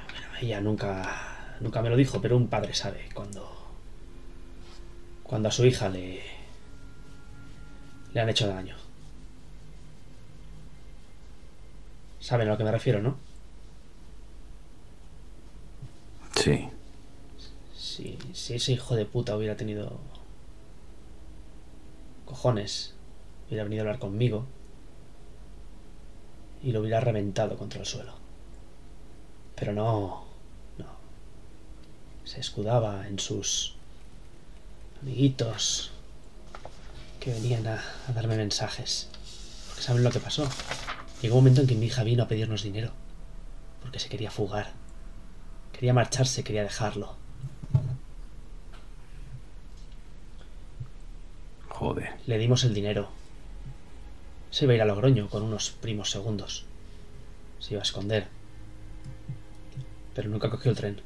bueno, 0.08 0.28
ella 0.40 0.60
nunca, 0.60 1.56
nunca 1.58 1.82
me 1.82 1.90
lo 1.90 1.96
dijo, 1.96 2.20
pero 2.20 2.36
un 2.36 2.46
padre 2.46 2.74
sabe 2.74 3.08
cuando, 3.12 3.50
cuando 5.24 5.48
a 5.48 5.52
su 5.52 5.66
hija 5.66 5.88
le, 5.88 6.22
le 8.14 8.20
han 8.20 8.28
hecho 8.28 8.46
daño. 8.46 8.81
Saben 12.22 12.46
a 12.46 12.52
lo 12.52 12.56
que 12.56 12.62
me 12.62 12.70
refiero, 12.70 13.02
¿no? 13.02 13.16
Sí. 16.36 16.68
Si, 17.76 18.16
si 18.32 18.54
ese 18.54 18.72
hijo 18.72 18.94
de 18.94 19.04
puta 19.06 19.36
hubiera 19.36 19.56
tenido 19.56 19.98
cojones, 22.24 22.94
hubiera 23.48 23.64
venido 23.64 23.82
a 23.82 23.84
hablar 23.86 23.98
conmigo 23.98 24.46
y 26.62 26.70
lo 26.70 26.80
hubiera 26.80 27.00
reventado 27.00 27.58
contra 27.58 27.80
el 27.80 27.86
suelo. 27.86 28.14
Pero 29.56 29.72
no, 29.72 30.24
no. 30.78 30.86
Se 32.22 32.38
escudaba 32.38 33.08
en 33.08 33.18
sus 33.18 33.74
amiguitos 35.02 35.90
que 37.18 37.32
venían 37.32 37.66
a, 37.66 37.82
a 38.06 38.12
darme 38.12 38.36
mensajes. 38.36 39.08
Porque 39.66 39.82
saben 39.82 40.04
lo 40.04 40.10
que 40.12 40.20
pasó. 40.20 40.48
Llegó 41.22 41.36
un 41.36 41.44
momento 41.44 41.60
en 41.60 41.68
que 41.68 41.76
mi 41.76 41.86
hija 41.86 42.02
vino 42.02 42.24
a 42.24 42.28
pedirnos 42.28 42.64
dinero 42.64 42.92
porque 43.80 43.98
se 43.98 44.08
quería 44.08 44.30
fugar. 44.30 44.72
Quería 45.72 45.92
marcharse, 45.92 46.44
quería 46.44 46.62
dejarlo. 46.62 47.16
Joder. 51.68 52.10
Le 52.26 52.38
dimos 52.38 52.64
el 52.64 52.74
dinero. 52.74 53.08
Se 54.50 54.64
iba 54.64 54.72
a 54.72 54.76
ir 54.76 54.82
a 54.82 54.84
Logroño 54.84 55.28
con 55.28 55.42
unos 55.42 55.70
primos 55.70 56.10
segundos. 56.10 56.64
Se 57.58 57.74
iba 57.74 57.82
a 57.82 57.84
esconder. 57.84 58.28
pero 60.14 60.28
nunca 60.28 60.50
cogió 60.50 60.70
el 60.70 60.76
tren. 60.76 61.00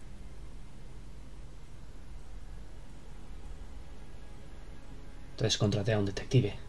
Entonces 5.32 5.58
contraté 5.58 5.92
a 5.92 5.98
un 5.98 6.06
detective. 6.06 6.65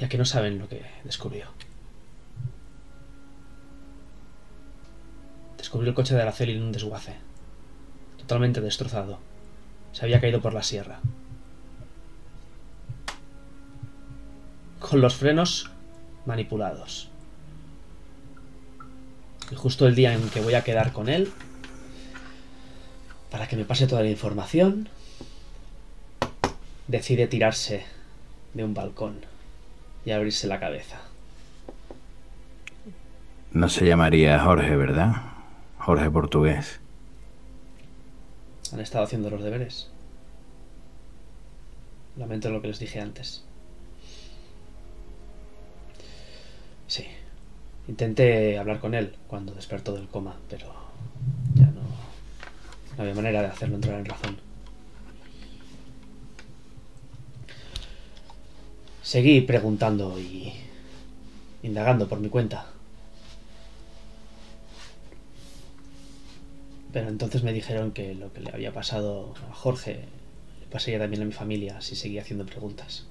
Ya 0.00 0.08
que 0.08 0.18
no 0.18 0.24
saben 0.24 0.58
lo 0.58 0.68
que 0.68 0.82
descubrió. 1.04 1.46
Descubrió 5.56 5.88
el 5.88 5.94
coche 5.94 6.14
de 6.14 6.22
Araceli 6.22 6.52
en 6.52 6.62
un 6.62 6.72
desguace. 6.72 7.16
Totalmente 8.16 8.60
destrozado. 8.60 9.18
Se 9.92 10.04
había 10.04 10.20
caído 10.20 10.40
por 10.40 10.54
la 10.54 10.62
sierra. 10.62 11.00
Con 14.78 15.00
los 15.00 15.16
frenos 15.16 15.70
manipulados. 16.26 17.10
Y 19.50 19.56
justo 19.56 19.86
el 19.86 19.96
día 19.96 20.14
en 20.14 20.28
que 20.30 20.40
voy 20.40 20.54
a 20.54 20.62
quedar 20.62 20.92
con 20.92 21.08
él, 21.08 21.32
para 23.30 23.48
que 23.48 23.56
me 23.56 23.64
pase 23.64 23.88
toda 23.88 24.02
la 24.02 24.10
información, 24.10 24.88
decide 26.86 27.26
tirarse 27.26 27.84
de 28.54 28.64
un 28.64 28.74
balcón 28.74 29.37
y 30.04 30.10
abrirse 30.10 30.46
la 30.46 30.60
cabeza. 30.60 30.98
No 33.52 33.68
se 33.68 33.86
llamaría 33.86 34.38
Jorge, 34.38 34.76
¿verdad? 34.76 35.12
Jorge 35.78 36.10
portugués. 36.10 36.80
Han 38.72 38.80
estado 38.80 39.04
haciendo 39.04 39.30
los 39.30 39.42
deberes. 39.42 39.90
Lamento 42.16 42.50
lo 42.50 42.60
que 42.60 42.68
les 42.68 42.78
dije 42.78 43.00
antes. 43.00 43.44
Sí. 46.86 47.06
Intenté 47.86 48.58
hablar 48.58 48.80
con 48.80 48.94
él 48.94 49.14
cuando 49.28 49.54
despertó 49.54 49.94
del 49.94 50.08
coma, 50.08 50.36
pero 50.50 50.66
ya 51.54 51.66
no, 51.66 51.80
no 52.96 53.02
había 53.02 53.14
manera 53.14 53.40
de 53.40 53.48
hacerlo 53.48 53.76
entrar 53.76 53.98
en 53.98 54.04
razón. 54.04 54.47
Seguí 59.08 59.40
preguntando 59.40 60.20
y 60.20 60.52
indagando 61.62 62.10
por 62.10 62.20
mi 62.20 62.28
cuenta. 62.28 62.66
Pero 66.92 67.08
entonces 67.08 67.42
me 67.42 67.54
dijeron 67.54 67.92
que 67.92 68.14
lo 68.14 68.30
que 68.34 68.40
le 68.40 68.50
había 68.50 68.70
pasado 68.70 69.32
a 69.50 69.54
Jorge 69.54 70.04
le 70.60 70.66
pasaría 70.66 70.98
también 70.98 71.22
a 71.22 71.24
mi 71.24 71.32
familia 71.32 71.80
si 71.80 71.96
seguía 71.96 72.20
haciendo 72.20 72.44
preguntas. 72.44 73.06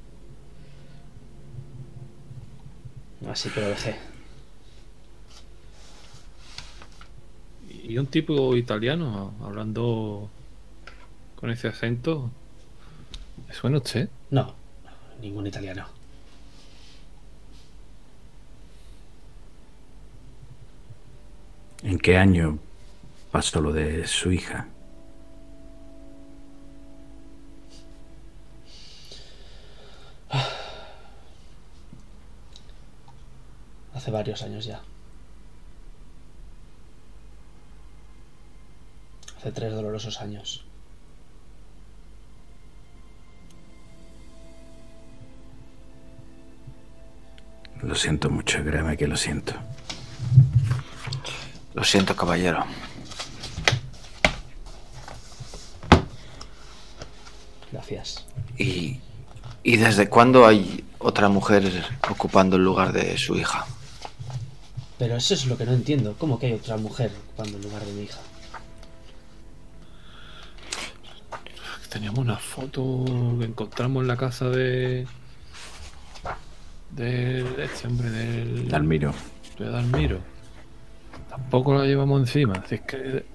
Así 3.27 3.49
que 3.49 3.61
lo 3.61 3.69
dejé. 3.69 3.95
Y 7.71 7.97
un 7.97 8.05
tipo 8.05 8.55
italiano 8.55 9.33
hablando 9.41 10.29
con 11.37 11.49
ese 11.49 11.69
acento. 11.69 12.29
¿Me 13.47 13.55
suena 13.55 13.77
usted? 13.77 14.09
No, 14.29 14.53
ningún 15.21 15.47
italiano. 15.47 15.85
¿En 21.83 21.99
qué 21.99 22.17
año 22.17 22.57
pasó 23.31 23.61
lo 23.61 23.71
de 23.71 24.07
su 24.07 24.31
hija? 24.31 24.67
Hace 33.93 34.11
varios 34.11 34.41
años 34.41 34.65
ya. 34.65 34.81
Hace 39.37 39.51
tres 39.51 39.73
dolorosos 39.73 40.19
años. 40.19 40.66
Lo 47.81 47.95
siento 47.95 48.29
mucho, 48.29 48.63
créeme 48.63 48.97
que 48.97 49.07
lo 49.07 49.15
siento. 49.15 49.53
Lo 51.73 51.83
siento, 51.83 52.15
caballero. 52.15 52.65
Gracias. 57.71 58.25
¿Y, 58.57 58.99
¿Y 59.63 59.77
desde 59.77 60.09
cuándo 60.09 60.47
hay 60.47 60.83
otra 60.97 61.29
mujer 61.29 61.71
ocupando 62.09 62.55
el 62.55 62.63
lugar 62.63 62.93
de 62.93 63.17
su 63.17 63.35
hija? 63.35 63.65
Pero 64.97 65.15
eso 65.15 65.33
es 65.33 65.45
lo 65.45 65.57
que 65.57 65.65
no 65.65 65.73
entiendo. 65.73 66.15
¿Cómo 66.17 66.39
que 66.39 66.47
hay 66.47 66.53
otra 66.53 66.77
mujer 66.77 67.11
ocupando 67.27 67.57
el 67.57 67.63
lugar 67.63 67.83
de 67.83 67.93
mi 67.93 68.03
hija? 68.03 68.19
Teníamos 71.89 72.19
una 72.19 72.37
foto 72.37 73.05
que 73.39 73.45
encontramos 73.45 74.01
en 74.01 74.07
la 74.07 74.17
casa 74.17 74.49
de. 74.49 75.07
De 76.91 77.63
este 77.63 77.87
hombre, 77.87 78.09
del. 78.09 78.67
Dalmiro. 78.67 79.13
de 79.57 79.69
Dalmiro. 79.69 80.19
Tampoco 81.29 81.75
la 81.75 81.85
llevamos 81.85 82.21
encima, 82.21 82.53
así 82.53 82.75
es 82.75 82.81
que. 82.81 83.25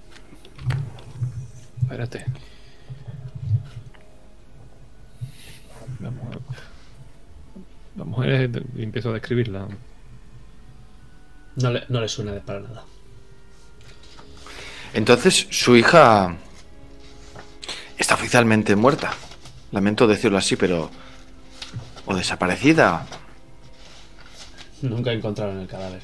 Espérate. 1.81 2.25
Vamos 5.99 6.35
a. 6.35 6.63
La 7.97 8.03
mujer, 8.05 8.63
empiezo 8.77 9.11
a 9.11 9.13
describirla. 9.13 9.67
No 11.55 11.71
le, 11.71 11.83
no 11.89 12.01
le 12.01 12.07
suena 12.07 12.31
de 12.31 12.41
para 12.41 12.61
nada. 12.61 12.83
Entonces, 14.93 15.47
su 15.49 15.75
hija 15.75 16.35
está 17.97 18.15
oficialmente 18.15 18.75
muerta. 18.75 19.13
Lamento 19.71 20.07
decirlo 20.07 20.37
así, 20.37 20.55
pero... 20.55 20.89
O 22.05 22.15
desaparecida. 22.15 23.05
Nunca 24.83 25.13
encontraron 25.13 25.59
el 25.59 25.67
cadáver. 25.67 26.01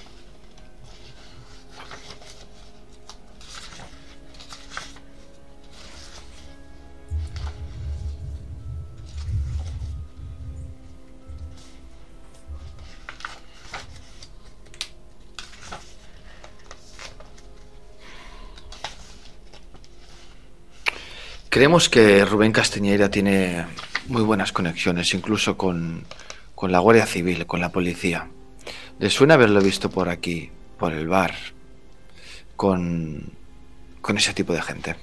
Creemos 21.49 21.89
que 21.89 22.23
Rubén 22.23 22.53
Castañeira 22.53 23.11
tiene 23.11 23.65
muy 24.07 24.21
buenas 24.21 24.53
conexiones, 24.53 25.13
incluso 25.13 25.57
con, 25.57 26.05
con 26.55 26.71
la 26.71 26.79
Guardia 26.79 27.05
Civil, 27.05 27.45
con 27.45 27.59
la 27.59 27.73
policía. 27.73 28.29
Le 28.99 29.09
suena 29.09 29.35
haberlo 29.35 29.61
visto 29.61 29.89
por 29.89 30.09
aquí, 30.09 30.49
por 30.77 30.93
el 30.93 31.07
bar, 31.07 31.33
con, 32.57 33.31
con 34.01 34.17
ese 34.17 34.33
tipo 34.33 34.51
de 34.51 34.61
gente. 34.61 34.95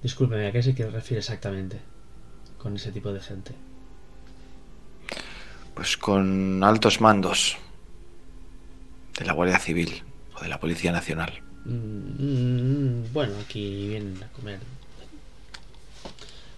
Discúlpeme, 0.00 0.46
¿a 0.46 0.52
qué 0.52 0.62
se 0.62 0.74
quiere 0.74 0.90
refiere 0.90 1.18
exactamente 1.18 1.80
con 2.58 2.76
ese 2.76 2.92
tipo 2.92 3.12
de 3.12 3.20
gente? 3.20 3.52
Pues 5.74 5.96
con 5.96 6.62
altos 6.62 7.00
mandos 7.00 7.56
de 9.18 9.24
la 9.24 9.32
Guardia 9.32 9.58
Civil 9.58 10.04
o 10.36 10.42
de 10.42 10.48
la 10.48 10.60
Policía 10.60 10.92
Nacional. 10.92 11.42
Mm, 11.64 13.00
mm, 13.00 13.12
bueno, 13.12 13.32
aquí 13.44 13.88
vienen 13.88 14.22
a 14.22 14.28
comer. 14.28 14.60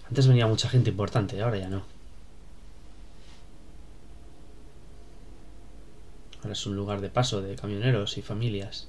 Antes 0.09 0.27
venía 0.27 0.47
mucha 0.47 0.69
gente 0.69 0.89
importante, 0.89 1.41
ahora 1.41 1.57
ya 1.57 1.69
no. 1.69 1.83
Ahora 6.41 6.53
es 6.53 6.65
un 6.65 6.75
lugar 6.75 7.01
de 7.01 7.09
paso 7.09 7.41
de 7.41 7.55
camioneros 7.55 8.17
y 8.17 8.21
familias. 8.21 8.87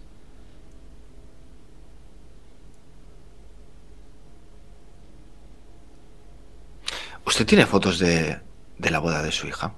¿Usted 7.27 7.47
tiene 7.47 7.67
fotos 7.67 7.99
de, 7.99 8.41
de 8.79 8.91
la 8.91 8.99
boda 9.01 9.23
de 9.23 9.33
su 9.33 9.47
hija? 9.47 9.75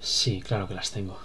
Sí, 0.00 0.40
claro 0.40 0.68
que 0.68 0.74
las 0.74 0.90
tengo. 0.92 1.18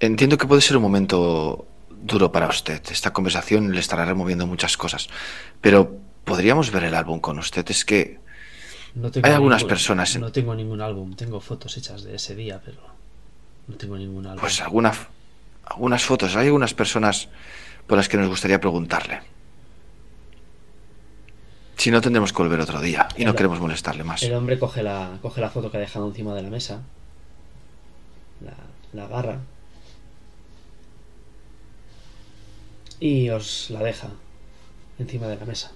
Entiendo 0.00 0.36
que 0.38 0.46
puede 0.46 0.60
ser 0.60 0.76
un 0.76 0.82
momento 0.82 1.71
duro 2.02 2.30
para 2.32 2.48
usted. 2.48 2.82
Esta 2.90 3.12
conversación 3.12 3.72
le 3.72 3.80
estará 3.80 4.04
removiendo 4.04 4.46
muchas 4.46 4.76
cosas. 4.76 5.08
Pero 5.60 5.96
podríamos 6.24 6.70
ver 6.70 6.84
el 6.84 6.94
álbum 6.94 7.20
con 7.20 7.38
usted. 7.38 7.64
Es 7.70 7.84
que 7.84 8.20
No 8.94 9.10
tengo 9.10 9.26
Hay 9.26 9.32
algunas 9.32 9.60
ningún- 9.62 9.68
personas 9.68 10.18
No 10.18 10.32
tengo 10.32 10.54
ningún 10.54 10.80
álbum. 10.82 11.14
Tengo 11.14 11.40
fotos 11.40 11.76
hechas 11.78 12.02
de 12.04 12.14
ese 12.16 12.34
día, 12.34 12.60
pero 12.64 12.78
no 13.68 13.76
tengo 13.76 13.96
ningún 13.96 14.26
álbum. 14.26 14.40
Pues 14.40 14.60
alguna, 14.60 14.92
algunas 15.64 16.04
fotos. 16.04 16.36
Hay 16.36 16.46
algunas 16.46 16.74
personas 16.74 17.28
por 17.86 17.96
las 17.96 18.08
que 18.08 18.16
nos 18.18 18.28
gustaría 18.28 18.60
preguntarle. 18.60 19.20
Si 21.76 21.90
no, 21.90 22.00
tendremos 22.00 22.32
que 22.32 22.42
volver 22.42 22.60
otro 22.60 22.80
día 22.80 23.08
y 23.16 23.24
no 23.24 23.34
queremos 23.34 23.58
molestarle 23.60 24.04
más. 24.04 24.22
El 24.22 24.34
hombre 24.34 24.58
coge 24.58 24.82
la, 24.82 25.18
coge 25.22 25.40
la 25.40 25.50
foto 25.50 25.70
que 25.70 25.78
ha 25.78 25.80
dejado 25.80 26.06
encima 26.06 26.34
de 26.34 26.42
la 26.42 26.50
mesa. 26.50 26.82
La, 28.40 28.52
la 28.92 29.04
agarra. 29.06 29.38
Y 33.02 33.30
os 33.30 33.68
la 33.70 33.82
deja 33.82 34.10
encima 34.96 35.26
de 35.26 35.34
la 35.34 35.44
mesa. 35.44 35.72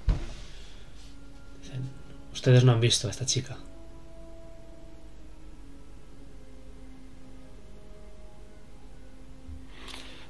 Dicen, 1.61 1.91
ustedes 2.33 2.63
no 2.63 2.71
han 2.71 2.79
visto 2.79 3.09
a 3.09 3.11
esta 3.11 3.27
chica. 3.27 3.59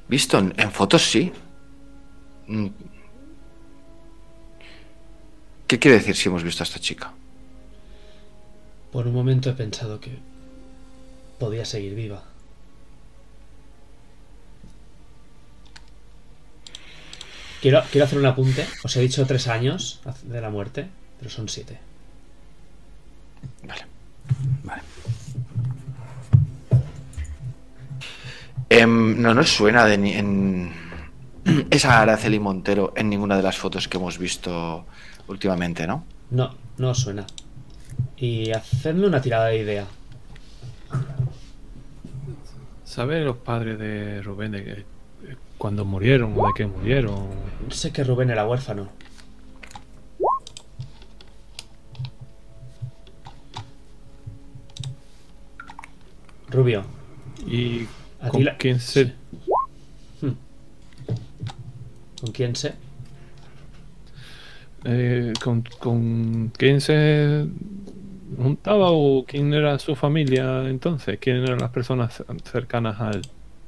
Visto 0.08 0.38
en, 0.38 0.54
en 0.56 0.72
fotos, 0.72 1.02
sí. 1.02 1.30
Mm. 2.46 2.68
¿Qué 5.66 5.78
quiere 5.78 5.98
decir 5.98 6.16
si 6.16 6.30
hemos 6.30 6.42
visto 6.44 6.62
a 6.62 6.64
esta 6.64 6.80
chica? 6.80 7.12
Por 8.90 9.06
un 9.06 9.12
momento 9.12 9.50
he 9.50 9.52
pensado 9.52 10.00
que 10.00 10.16
podía 11.38 11.66
seguir 11.66 11.94
viva. 11.94 12.24
Quiero, 17.66 17.82
quiero 17.90 18.04
hacer 18.04 18.20
un 18.20 18.26
apunte. 18.26 18.64
Os 18.84 18.96
he 18.96 19.00
dicho 19.00 19.26
tres 19.26 19.48
años 19.48 20.00
de 20.22 20.40
la 20.40 20.50
muerte, 20.50 20.86
pero 21.18 21.28
son 21.28 21.48
siete. 21.48 21.76
Vale. 23.64 23.82
Vale. 24.62 24.82
Em, 28.70 29.20
no 29.20 29.34
nos 29.34 29.50
suena 29.50 29.84
de 29.84 29.98
ni 29.98 30.12
en 30.12 30.70
esa 31.70 32.00
Araceli 32.00 32.38
Montero 32.38 32.92
en 32.94 33.10
ninguna 33.10 33.36
de 33.36 33.42
las 33.42 33.58
fotos 33.58 33.88
que 33.88 33.96
hemos 33.96 34.16
visto 34.16 34.86
últimamente, 35.26 35.88
¿no? 35.88 36.04
No, 36.30 36.54
no 36.78 36.90
os 36.90 36.98
suena. 37.00 37.26
Y 38.16 38.52
hacedme 38.52 39.08
una 39.08 39.20
tirada 39.20 39.46
de 39.46 39.58
idea. 39.58 39.86
¿Saben 42.84 43.24
los 43.24 43.38
padres 43.38 43.76
de 43.76 44.22
Rubén 44.22 44.52
de 44.52 44.62
que, 44.62 44.70
eh, 44.70 44.84
cuando 45.58 45.84
murieron 45.84 46.32
o 46.36 46.46
de 46.46 46.52
qué 46.56 46.66
murieron? 46.66 47.26
Sé 47.70 47.92
que 47.92 48.04
Rubén 48.04 48.30
era 48.30 48.46
huérfano. 48.46 48.88
Rubio, 56.50 56.84
¿Y 57.46 57.86
A 58.20 58.28
con 58.30 58.44
la- 58.44 58.56
quién 58.56 58.80
se, 58.80 59.12
¿con 62.20 62.32
quién 62.32 62.54
sé? 62.56 62.74
eh, 64.84 65.32
con, 65.42 65.62
con 65.80 66.52
quién 66.56 66.80
se 66.80 67.46
juntaba 68.36 68.90
o 68.92 69.24
quién 69.26 69.52
era 69.52 69.78
su 69.80 69.96
familia 69.96 70.68
entonces? 70.68 71.18
¿Quién 71.20 71.38
eran 71.38 71.58
las 71.58 71.70
personas 71.70 72.22
cercanas 72.44 73.00
a 73.00 73.10
él? 73.10 73.22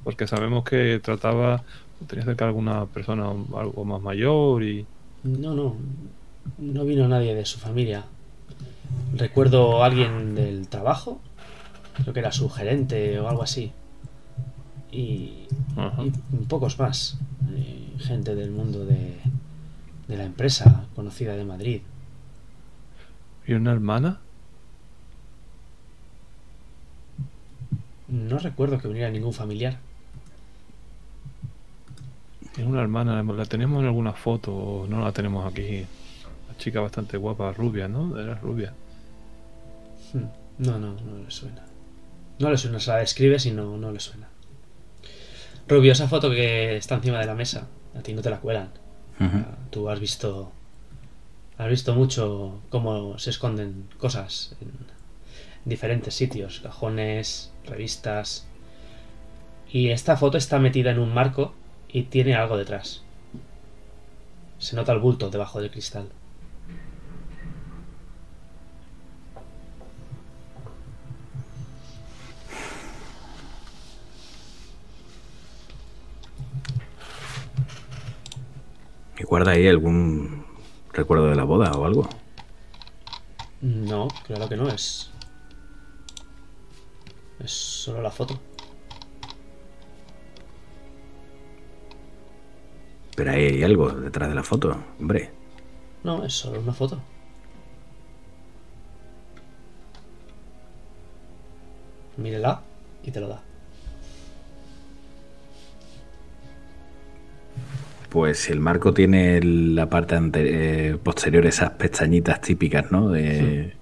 Porque 0.08 0.26
sabemos 0.26 0.64
que 0.64 1.00
trataba, 1.00 1.64
tenía 2.06 2.24
cerca 2.24 2.46
alguna 2.46 2.86
persona 2.86 3.28
algo 3.28 3.84
más 3.84 4.00
mayor 4.00 4.62
y... 4.62 4.86
No, 5.22 5.52
no. 5.52 5.76
No 6.56 6.84
vino 6.86 7.06
nadie 7.08 7.34
de 7.34 7.44
su 7.44 7.58
familia. 7.58 8.06
Recuerdo 9.14 9.82
a 9.82 9.86
alguien 9.86 10.34
del 10.34 10.66
trabajo. 10.68 11.20
Creo 11.92 12.14
que 12.14 12.20
era 12.20 12.32
su 12.32 12.48
gerente 12.48 13.20
o 13.20 13.28
algo 13.28 13.42
así. 13.42 13.70
Y, 14.90 15.44
y 15.76 16.10
pocos 16.48 16.78
más. 16.78 17.18
Eh, 17.54 17.92
gente 17.98 18.34
del 18.34 18.50
mundo 18.50 18.86
de, 18.86 19.18
de 20.08 20.16
la 20.16 20.24
empresa 20.24 20.86
conocida 20.96 21.36
de 21.36 21.44
Madrid. 21.44 21.82
¿Y 23.46 23.52
una 23.52 23.72
hermana? 23.72 24.20
No 28.08 28.38
recuerdo 28.38 28.78
que 28.78 28.88
viniera 28.88 29.10
ningún 29.10 29.34
familiar. 29.34 29.86
Tiene 32.58 32.72
una 32.72 32.82
hermana, 32.82 33.22
la 33.22 33.44
tenemos 33.44 33.80
en 33.82 33.86
alguna 33.86 34.12
foto 34.12 34.52
o 34.52 34.86
no 34.88 35.00
la 35.00 35.12
tenemos 35.12 35.46
aquí. 35.46 35.86
Una 36.48 36.58
chica 36.58 36.80
bastante 36.80 37.16
guapa, 37.16 37.52
rubia, 37.52 37.86
¿no? 37.86 38.18
Era 38.18 38.34
rubia. 38.34 38.74
Hmm. 40.12 40.24
No, 40.58 40.76
no, 40.76 40.94
no 40.94 41.22
le 41.24 41.30
suena. 41.30 41.64
No 42.40 42.50
le 42.50 42.58
suena, 42.58 42.80
se 42.80 42.90
la 42.90 42.96
describes 42.96 43.46
y 43.46 43.52
no, 43.52 43.76
no 43.76 43.92
le 43.92 44.00
suena. 44.00 44.26
Rubio, 45.68 45.92
esa 45.92 46.08
foto 46.08 46.30
que 46.30 46.76
está 46.76 46.96
encima 46.96 47.20
de 47.20 47.26
la 47.26 47.36
mesa, 47.36 47.68
a 47.96 48.00
ti 48.00 48.12
no 48.12 48.22
te 48.22 48.30
la 48.30 48.40
cuelan. 48.40 48.70
Tú 49.70 49.88
has 49.88 50.00
visto. 50.00 50.50
Has 51.58 51.68
visto 51.68 51.94
mucho 51.94 52.60
cómo 52.70 53.20
se 53.20 53.30
esconden 53.30 53.86
cosas 53.98 54.56
en 54.60 54.72
diferentes 55.64 56.12
sitios, 56.12 56.58
cajones, 56.58 57.52
revistas. 57.66 58.48
Y 59.70 59.90
esta 59.90 60.16
foto 60.16 60.38
está 60.38 60.58
metida 60.58 60.90
en 60.90 60.98
un 60.98 61.14
marco 61.14 61.54
y 61.88 62.02
tiene 62.04 62.34
algo 62.34 62.56
detrás. 62.56 63.02
Se 64.58 64.76
nota 64.76 64.92
el 64.92 64.98
bulto 64.98 65.30
debajo 65.30 65.60
del 65.60 65.70
cristal. 65.70 66.08
¿Y 79.18 79.24
guarda 79.24 79.52
ahí 79.52 79.66
algún 79.66 80.44
recuerdo 80.92 81.28
de 81.28 81.36
la 81.36 81.44
boda 81.44 81.72
o 81.72 81.84
algo? 81.84 82.08
No, 83.60 84.08
claro 84.26 84.48
que 84.48 84.56
no 84.56 84.68
es. 84.68 85.10
Es 87.40 87.52
solo 87.52 88.02
la 88.02 88.10
foto. 88.10 88.38
Pero 93.18 93.32
ahí 93.32 93.44
hay 93.46 93.62
algo 93.64 93.90
detrás 93.90 94.28
de 94.28 94.34
la 94.36 94.44
foto, 94.44 94.68
hombre. 95.00 95.30
No, 96.02 96.24
es 96.24 96.32
solo 96.34 96.60
una 96.60 96.72
foto. 96.72 97.00
Mírela 102.16 102.62
y 103.02 103.10
te 103.10 103.20
lo 103.20 103.28
da. 103.28 103.42
Pues 108.08 108.38
si 108.38 108.52
el 108.52 108.60
marco 108.60 108.94
tiene 108.94 109.40
la 109.42 109.88
parte 109.90 110.16
eh, 110.34 110.96
posterior 111.02 111.44
esas 111.46 111.70
pestañitas 111.72 112.40
típicas, 112.40 112.90
¿no? 112.90 113.10
De, 113.10 113.76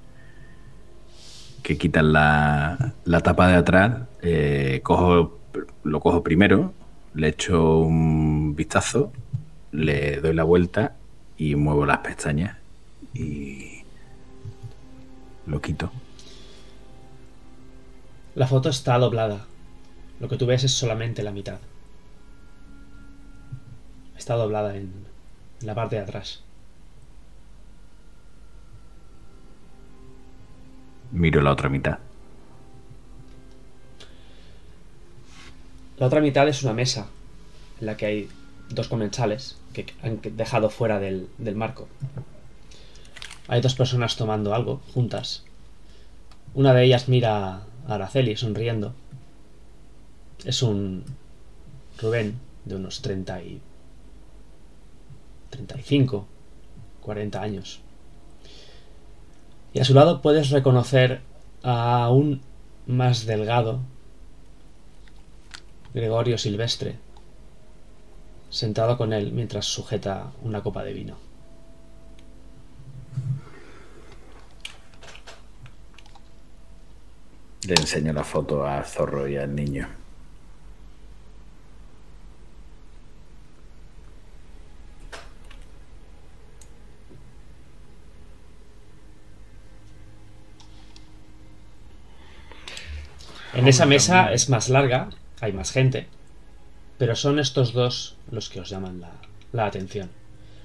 Que 1.63 1.77
quitan 1.77 2.13
la, 2.13 2.95
la 3.05 3.21
tapa 3.21 3.49
de 3.49 3.55
atrás. 3.57 4.09
eh, 4.23 4.81
cojo, 4.83 5.41
lo 5.85 6.01
cojo 6.01 6.23
primero, 6.23 6.75
le 7.15 7.29
echo 7.29 7.79
un 7.79 8.55
vistazo, 8.55 9.13
le 9.73 10.21
doy 10.21 10.35
la 10.35 10.45
vuelta 10.45 10.97
y 11.37 11.55
muevo 11.55 11.87
las 11.87 11.99
pestañas 11.99 12.57
y 13.15 13.83
lo 15.47 15.61
quito. 15.61 15.91
La 18.35 18.47
foto 18.47 18.69
está 18.69 18.99
doblada. 18.99 19.47
Lo 20.21 20.29
que 20.29 20.37
tú 20.37 20.47
ves 20.47 20.65
es 20.65 20.73
solamente 20.73 21.23
la 21.23 21.31
mitad. 21.31 21.59
Está 24.17 24.35
doblada 24.35 24.77
en, 24.77 24.93
en 25.61 25.67
la 25.67 25.75
parte 25.75 25.97
de 25.97 26.03
atrás. 26.03 26.43
Miro 31.13 31.41
la 31.41 31.53
otra 31.53 31.69
mitad. 31.69 31.99
La 35.99 36.07
otra 36.07 36.21
mitad 36.21 36.47
es 36.49 36.63
una 36.63 36.75
mesa 36.75 37.07
en 37.81 37.87
la 37.87 37.97
que 37.97 38.07
hay 38.07 38.29
dos 38.71 38.89
comensales 38.89 39.57
que 39.73 39.87
han 40.03 40.21
dejado 40.37 40.71
fuera 40.71 40.99
del, 40.99 41.29
del 41.39 41.55
marco. 41.55 41.89
Hay 43.49 43.61
dos 43.61 43.75
personas 43.75 44.17
tomando 44.17 44.55
algo 44.55 44.81
juntas. 44.93 45.45
Una 46.55 46.73
de 46.75 46.85
ellas 46.85 47.09
mira 47.09 47.63
a 47.87 47.95
Araceli 47.95 48.37
sonriendo. 48.37 48.95
Es 50.45 50.63
un 50.63 51.05
Rubén 51.99 52.39
de 52.65 52.77
unos 52.77 53.03
30 53.03 53.43
y 53.43 53.61
35, 55.51 56.27
40 57.03 57.41
años. 57.41 57.81
Y 59.73 59.81
a 59.81 59.85
su 59.85 59.95
lado 59.95 60.23
puedes 60.23 60.51
reconocer 60.51 61.21
a 61.63 62.11
un 62.11 62.41
más 62.87 63.27
delgado 63.27 63.81
Gregorio 65.95 66.37
Silvestre, 66.37 66.97
sentado 68.57 68.97
con 68.97 69.13
él 69.13 69.33
mientras 69.33 69.67
sujeta 69.67 70.33
una 70.43 70.63
copa 70.63 70.83
de 70.83 70.95
vino. 70.95 71.19
Le 77.67 77.75
enseño 77.75 78.13
la 78.15 78.25
foto 78.25 78.65
a 78.67 78.83
Zorro 78.83 79.29
y 79.29 79.37
al 79.37 79.55
niño. 79.55 79.89
En 93.53 93.69
esa 93.69 93.85
mesa 93.85 94.33
es 94.33 94.49
más 94.49 94.69
larga, 94.69 95.11
hay 95.41 95.53
más 95.53 95.73
gente, 95.73 96.07
pero 96.99 97.17
son 97.17 97.39
estos 97.39 97.73
dos 97.73 98.17
los 98.31 98.49
que 98.49 98.61
os 98.61 98.71
llaman 98.71 99.01
la, 99.01 99.13
la 99.53 99.67
atención. 99.67 100.11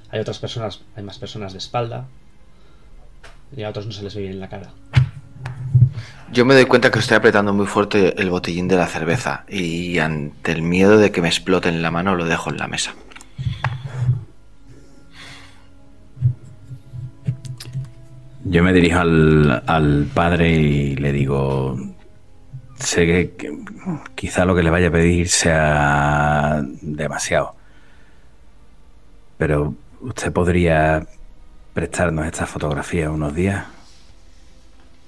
Hay 0.09 0.19
otras 0.19 0.39
personas, 0.39 0.81
hay 0.95 1.03
más 1.03 1.19
personas 1.19 1.53
de 1.53 1.59
espalda 1.59 2.07
y 3.55 3.63
a 3.63 3.69
otros 3.69 3.85
no 3.85 3.91
se 3.91 4.03
les 4.03 4.15
ve 4.15 4.21
bien 4.21 4.39
la 4.39 4.49
cara. 4.49 4.71
Yo 6.31 6.45
me 6.45 6.53
doy 6.53 6.65
cuenta 6.65 6.91
que 6.91 6.99
estoy 6.99 7.17
apretando 7.17 7.53
muy 7.53 7.65
fuerte 7.65 8.21
el 8.21 8.29
botellín 8.29 8.69
de 8.69 8.77
la 8.77 8.87
cerveza 8.87 9.43
y 9.49 9.99
ante 9.99 10.53
el 10.53 10.61
miedo 10.61 10.97
de 10.97 11.11
que 11.11 11.21
me 11.21 11.27
explote 11.27 11.67
en 11.67 11.81
la 11.81 11.91
mano 11.91 12.15
lo 12.15 12.25
dejo 12.25 12.49
en 12.49 12.57
la 12.57 12.67
mesa. 12.67 12.93
Yo 18.45 18.63
me 18.63 18.73
dirijo 18.73 18.99
al, 18.99 19.63
al 19.65 20.07
padre 20.13 20.51
y 20.51 20.95
le 20.95 21.11
digo, 21.11 21.77
sé 22.81 23.05
que, 23.05 23.31
que 23.37 23.57
quizá 24.15 24.45
lo 24.45 24.55
que 24.55 24.63
le 24.63 24.69
vaya 24.69 24.89
a 24.89 24.91
pedir 24.91 25.29
sea 25.29 26.61
demasiado, 26.81 27.55
pero 29.37 29.73
usted 30.01 30.31
podría 30.31 31.05
prestarnos 31.73 32.25
esta 32.25 32.45
fotografía 32.45 33.09
unos 33.09 33.33
días. 33.33 33.65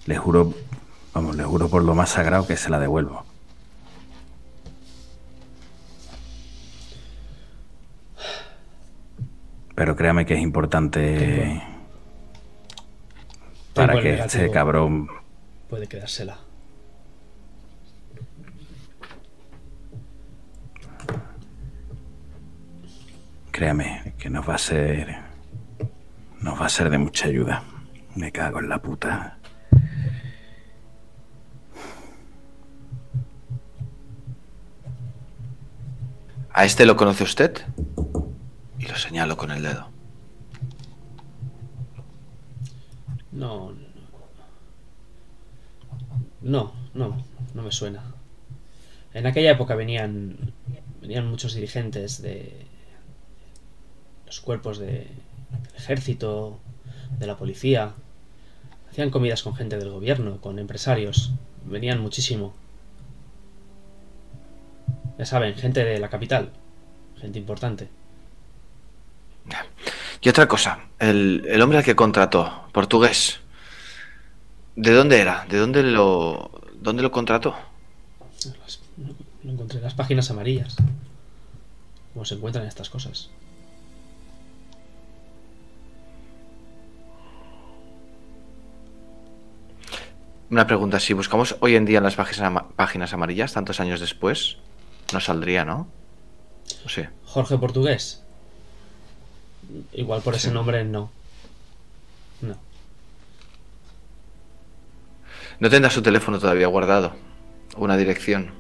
Le 0.06 0.18
juro, 0.18 0.54
vamos, 1.14 1.36
le 1.36 1.44
juro 1.44 1.70
por 1.70 1.84
lo 1.84 1.96
más 1.96 2.10
sagrado 2.10 2.48
que 2.48 2.58
se 2.58 2.70
la 2.70 2.80
devuelvo. 2.80 3.26
Pero 9.76 9.96
créame 9.96 10.26
que 10.26 10.36
es 10.36 10.42
importante 10.42 11.62
para 13.74 14.00
que 14.00 14.20
este 14.20 14.52
cabrón 14.52 15.10
Puede 15.70 15.88
quedársela. 15.88 16.38
Créame, 23.54 24.16
que 24.18 24.32
nos 24.32 24.50
va 24.50 24.56
a 24.56 24.58
ser. 24.58 25.16
Nos 26.42 26.60
va 26.60 26.66
a 26.66 26.70
ser 26.70 26.90
de 26.90 26.98
mucha 26.98 27.28
ayuda. 27.28 27.64
Me 28.16 28.32
cago 28.32 28.60
en 28.60 28.68
la 28.68 28.82
puta. 28.82 29.38
¿A 36.52 36.66
este 36.66 36.88
lo 36.88 36.98
conoce 36.98 37.24
usted? 37.24 37.62
Y 38.80 38.88
lo 38.88 38.96
señalo 38.96 39.38
con 39.38 39.52
el 39.52 39.62
dedo. 39.62 39.88
No, 43.32 43.72
no, 46.42 46.74
no, 46.96 47.24
no 47.54 47.62
me 47.62 47.72
suena. 47.72 48.04
En 49.14 49.28
aquella 49.28 49.52
época 49.52 49.76
venían, 49.76 50.56
venían 51.02 51.28
muchos 51.28 51.54
dirigentes 51.54 52.20
de 52.20 52.73
los 54.34 54.42
cuerpos 54.42 54.80
de, 54.80 54.88
del 54.88 55.76
ejército, 55.78 56.58
de 57.20 57.28
la 57.28 57.38
policía. 57.38 57.94
Hacían 58.90 59.12
comidas 59.12 59.44
con 59.44 59.56
gente 59.56 59.78
del 59.78 59.92
gobierno, 59.92 60.42
con 60.42 60.58
empresarios. 60.58 61.32
Venían 61.66 62.00
muchísimo. 62.00 62.54
Ya 65.20 65.26
saben, 65.28 65.54
gente 65.56 65.86
de 65.86 66.00
la 66.00 66.10
capital, 66.10 66.50
gente 67.22 67.38
importante. 67.38 67.90
Y 70.22 70.30
otra 70.30 70.48
cosa, 70.48 70.80
el, 71.00 71.46
el 71.48 71.62
hombre 71.62 71.78
al 71.78 71.84
que 71.84 71.96
contrató, 71.96 72.64
portugués, 72.72 73.40
¿de 74.76 74.92
dónde 74.94 75.20
era? 75.22 75.46
¿De 75.48 75.58
dónde 75.60 75.84
lo, 75.84 76.50
dónde 76.82 77.04
lo 77.04 77.12
contrató? 77.12 77.54
Las- 78.64 78.80
Lo 79.44 79.52
encontré 79.52 79.78
en 79.78 79.84
las 79.84 79.94
páginas 79.94 80.32
amarillas. 80.32 80.76
Como 82.14 82.26
se 82.26 82.36
encuentran 82.36 82.66
estas 82.66 82.90
cosas. 82.90 83.30
Una 90.54 90.68
pregunta, 90.68 91.00
si 91.00 91.14
buscamos 91.14 91.56
hoy 91.62 91.76
en 91.76 91.84
día 91.86 91.98
en 91.98 92.04
las 92.04 92.16
páginas, 92.16 92.42
ama- 92.42 92.68
páginas 92.76 93.12
amarillas, 93.12 93.54
tantos 93.54 93.80
años 93.80 94.00
después, 94.00 94.58
no 95.12 95.20
saldría, 95.20 95.66
¿no? 95.66 95.88
Sí. 96.88 97.02
Jorge 97.26 97.58
Portugués. 97.58 98.22
Igual 99.94 100.22
por 100.22 100.36
ese 100.36 100.52
nombre 100.52 100.84
no. 100.84 101.10
No. 102.42 102.56
¿No 105.60 105.70
tendrá 105.72 105.90
su 105.90 106.04
teléfono 106.04 106.38
todavía 106.38 106.68
guardado? 106.68 107.14
Una 107.76 107.98
dirección. 107.98 108.52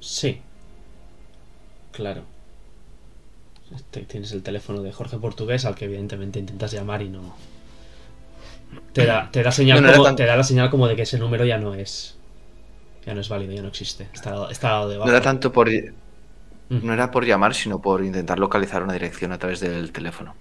Sí. 0.00 0.40
Claro. 1.92 2.22
Este- 3.74 4.00
tienes 4.06 4.32
el 4.32 4.42
teléfono 4.42 4.80
de 4.80 4.92
Jorge 4.94 5.18
Portugués 5.18 5.66
al 5.66 5.74
que 5.74 5.84
evidentemente 5.84 6.38
intentas 6.38 6.72
llamar 6.72 7.02
y 7.02 7.10
no. 7.10 7.36
Te 8.92 9.04
da, 9.06 9.30
te 9.30 9.42
da 9.42 9.52
señal 9.52 9.78
No, 9.78 9.82
no 9.82 9.88
era 9.88 9.96
como, 9.98 10.04
tan- 10.08 10.16
te 10.16 10.24
da 10.26 10.36
la 10.36 10.44
señal 10.44 10.70
como 10.70 10.88
de 10.88 10.96
que 10.96 11.02
ese 11.02 11.18
número 11.18 11.44
ya 11.44 11.58
no 11.58 11.74
es. 11.74 12.18
Ya 13.06 13.14
no 13.14 13.20
es 13.22 13.28
válido, 13.28 13.52
ya 13.52 13.62
no 13.62 13.68
existe. 13.68 14.08
Está, 14.14 14.50
está 14.50 14.70
dado 14.70 14.88
de 14.90 14.98
No 14.98 15.00
baja. 15.00 15.12
era 15.12 15.20
tanto 15.20 15.52
por... 15.52 15.68
Mm. 16.68 16.80
No 16.82 16.92
era 16.92 17.10
por 17.10 17.24
llamar, 17.26 17.52
sino 17.54 17.80
por 17.82 18.04
intentar 18.04 18.38
localizar 18.38 18.82
una 18.84 18.92
dirección 18.92 19.32
a 19.32 19.38
través 19.38 19.58
del 19.60 19.90
teléfono. 19.92 20.36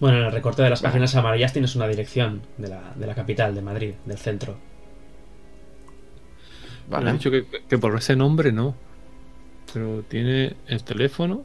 Bueno, 0.00 0.18
en 0.18 0.24
el 0.24 0.32
recorte 0.32 0.62
de 0.62 0.70
las 0.70 0.80
páginas 0.80 1.14
amarillas 1.16 1.52
tienes 1.52 1.74
una 1.76 1.86
dirección 1.86 2.42
de 2.56 2.68
la, 2.68 2.92
de 2.94 3.06
la 3.06 3.14
capital, 3.14 3.54
de 3.54 3.60
Madrid, 3.62 3.94
del 4.06 4.16
centro. 4.18 4.56
Me 6.94 6.98
¿Vale? 6.98 7.10
han 7.10 7.16
dicho 7.18 7.30
que, 7.30 7.46
que 7.68 7.78
por 7.78 7.96
ese 7.96 8.16
nombre 8.16 8.52
no. 8.52 8.74
Pero 9.72 10.04
tiene 10.04 10.56
el 10.66 10.84
teléfono. 10.84 11.44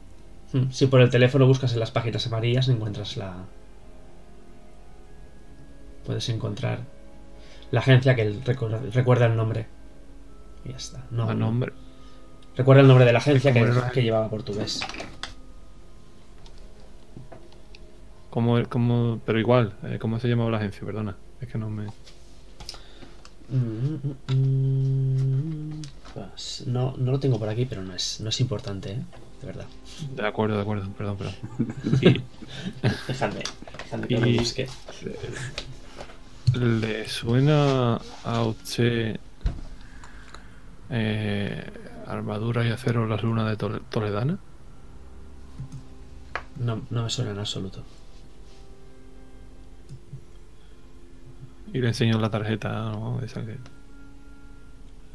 Mm, 0.52 0.70
Si 0.70 0.86
por 0.86 1.00
el 1.00 1.10
teléfono 1.10 1.46
buscas 1.46 1.72
en 1.72 1.80
las 1.80 1.90
páginas 1.90 2.26
amarillas, 2.26 2.68
encuentras 2.68 3.16
la. 3.16 3.34
Puedes 6.04 6.28
encontrar 6.28 6.80
la 7.70 7.80
agencia 7.80 8.14
que 8.14 8.30
recuerda, 8.92 9.26
el 9.26 9.36
nombre. 9.36 9.66
Y 10.64 10.70
ya 10.70 10.76
está. 10.76 11.04
No, 11.10 11.28
a 11.28 11.34
no. 11.34 11.46
nombre. 11.46 11.72
Recuerda 12.56 12.82
el 12.82 12.88
nombre 12.88 13.06
de 13.06 13.12
la 13.12 13.18
agencia 13.18 13.52
que, 13.52 13.60
¿Cómo 13.60 13.92
llevaba 13.94 14.28
portugués. 14.28 14.80
Como, 18.30 18.62
como, 18.68 19.20
pero 19.24 19.38
igual, 19.38 19.74
eh, 19.84 19.98
¿cómo 19.98 20.18
se 20.18 20.28
llamaba 20.28 20.50
la 20.50 20.56
agencia? 20.58 20.84
Perdona. 20.84 21.16
Es 21.40 21.48
que 21.48 21.58
no 21.58 21.70
me. 21.70 21.86
Mm, 23.48 23.98
mm, 24.02 24.34
mm, 24.34 25.82
pues, 26.14 26.64
no, 26.66 26.94
no 26.96 27.12
lo 27.12 27.20
tengo 27.20 27.38
por 27.38 27.48
aquí, 27.48 27.66
pero 27.66 27.82
no 27.82 27.94
es, 27.94 28.20
no 28.20 28.30
es 28.30 28.40
importante, 28.40 28.92
¿eh? 28.92 29.02
De 29.42 29.46
verdad. 29.46 29.66
De 30.16 30.26
acuerdo, 30.26 30.56
de 30.56 30.62
acuerdo, 30.62 30.88
perdón, 30.92 31.16
perdón. 31.18 31.34
Y 32.00 32.22
Dejadme, 33.08 33.42
dejadme 33.84 34.06
que 34.08 34.18
lo 34.18 34.26
Y- 34.26 34.38
busque. 34.38 34.68
le 36.54 37.08
suena 37.08 37.98
a 38.24 38.42
usted 38.42 39.18
eh, 40.90 41.70
armadura 42.06 42.64
y 42.66 42.70
acero 42.70 43.06
las 43.06 43.22
lunas 43.22 43.48
de 43.48 43.56
Tole- 43.56 43.82
Toledana. 43.90 44.38
No, 46.60 46.82
no 46.90 47.02
me 47.02 47.10
suena 47.10 47.30
en 47.32 47.38
absoluto. 47.38 47.82
Y 51.72 51.78
le 51.80 51.88
enseño 51.88 52.18
la 52.20 52.30
tarjeta, 52.30 52.70
¿no? 52.92 53.20
Esa 53.22 53.44
que- 53.44 53.56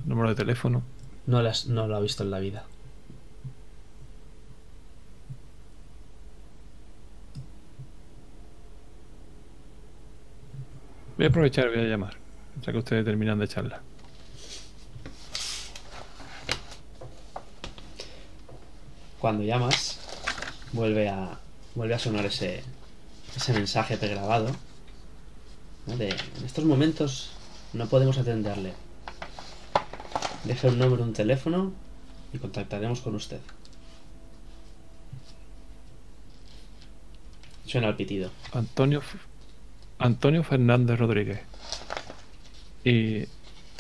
Número 0.06 0.30
de 0.30 0.36
teléfono. 0.36 0.82
No, 1.28 1.42
las, 1.42 1.68
no 1.68 1.88
lo 1.88 1.96
ha 1.96 2.00
visto 2.00 2.24
en 2.24 2.32
la 2.32 2.40
vida. 2.40 2.64
Voy 11.18 11.26
a 11.26 11.30
aprovechar 11.30 11.70
voy 11.70 11.80
a 11.80 11.84
llamar. 11.84 12.14
Ya 12.62 12.72
que 12.72 12.78
ustedes 12.78 13.04
terminan 13.04 13.40
de 13.40 13.48
charla. 13.48 13.82
Cuando 19.20 19.44
llamas, 19.44 20.00
vuelve 20.74 21.10
a, 21.10 21.40
vuelve 21.74 21.96
a 21.96 22.00
sonar 22.00 22.26
ese, 22.26 22.64
ese 23.36 23.54
mensaje 23.54 23.98
pregrabado. 23.98 24.52
¿no? 25.88 25.98
De, 25.98 26.10
en 26.10 26.46
estos 26.46 26.66
momentos 26.66 27.32
no 27.74 27.88
podemos 27.88 28.20
atenderle. 28.20 28.74
Deje 30.44 30.68
un 30.68 30.78
nombre, 30.78 31.02
un 31.02 31.14
teléfono 31.14 31.74
y 32.32 32.38
contactaremos 32.38 33.02
con 33.02 33.16
usted. 33.16 33.40
Suena 37.66 37.88
el 37.88 37.96
pitido. 37.96 38.30
Antonio, 38.54 39.02
Antonio 40.00 40.44
Fernández 40.44 41.00
Rodríguez. 41.00 41.40
Y 42.84 43.26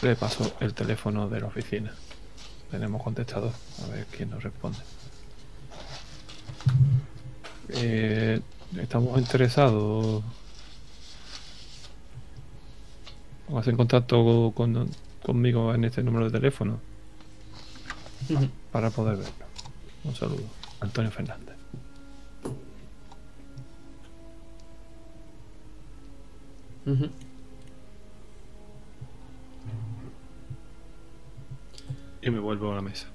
le 0.01 0.15
paso 0.15 0.53
el 0.59 0.73
teléfono 0.73 1.29
de 1.29 1.39
la 1.41 1.47
oficina. 1.47 1.93
Tenemos 2.71 3.01
contestador. 3.03 3.51
A 3.83 3.87
ver 3.91 4.05
quién 4.07 4.29
nos 4.29 4.43
responde. 4.43 4.79
Eh, 7.69 8.39
estamos 8.81 9.17
interesados 9.19 10.23
póngase 13.47 13.69
en 13.69 13.77
contacto 13.77 14.51
con- 14.55 14.89
conmigo 15.23 15.73
en 15.73 15.85
este 15.85 16.03
número 16.03 16.25
de 16.25 16.31
teléfono 16.31 16.79
para 18.71 18.89
poder 18.89 19.17
verlo. 19.17 19.45
Un 20.03 20.15
saludo. 20.15 20.43
Antonio 20.81 21.11
Fernández. 21.11 21.46
Y 32.21 32.29
me 32.29 32.39
vuelvo 32.39 32.71
a 32.71 32.75
la 32.75 32.81
mesa. 32.81 33.07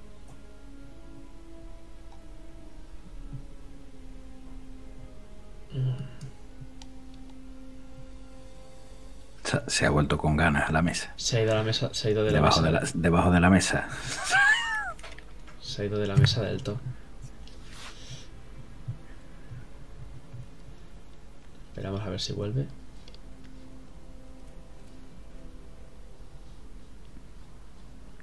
Se, 9.43 9.61
se 9.67 9.85
ha 9.85 9.89
vuelto 9.89 10.17
con 10.17 10.37
ganas 10.37 10.69
a 10.69 10.71
la 10.71 10.81
mesa. 10.81 11.13
Se 11.17 11.37
ha 11.37 11.41
ido 11.43 11.51
a 11.51 11.55
la 11.55 11.63
mesa, 11.63 11.89
se 11.93 12.07
ha 12.07 12.11
ido 12.11 12.23
de 12.23 12.31
la 12.31 12.37
Debajo 12.37 12.61
mesa. 12.61 12.79
de 12.79 12.85
la, 12.85 12.91
debajo 12.93 13.31
de 13.31 13.39
la 13.39 13.49
mesa. 13.49 13.87
Se 15.61 15.81
ha 15.81 15.85
ido 15.85 15.97
de 15.99 16.07
la 16.07 16.15
mesa 16.15 16.41
del 16.41 16.63
todo. 16.63 16.79
Esperamos 21.71 22.01
a 22.01 22.09
ver 22.09 22.21
si 22.21 22.33
vuelve. 22.33 22.67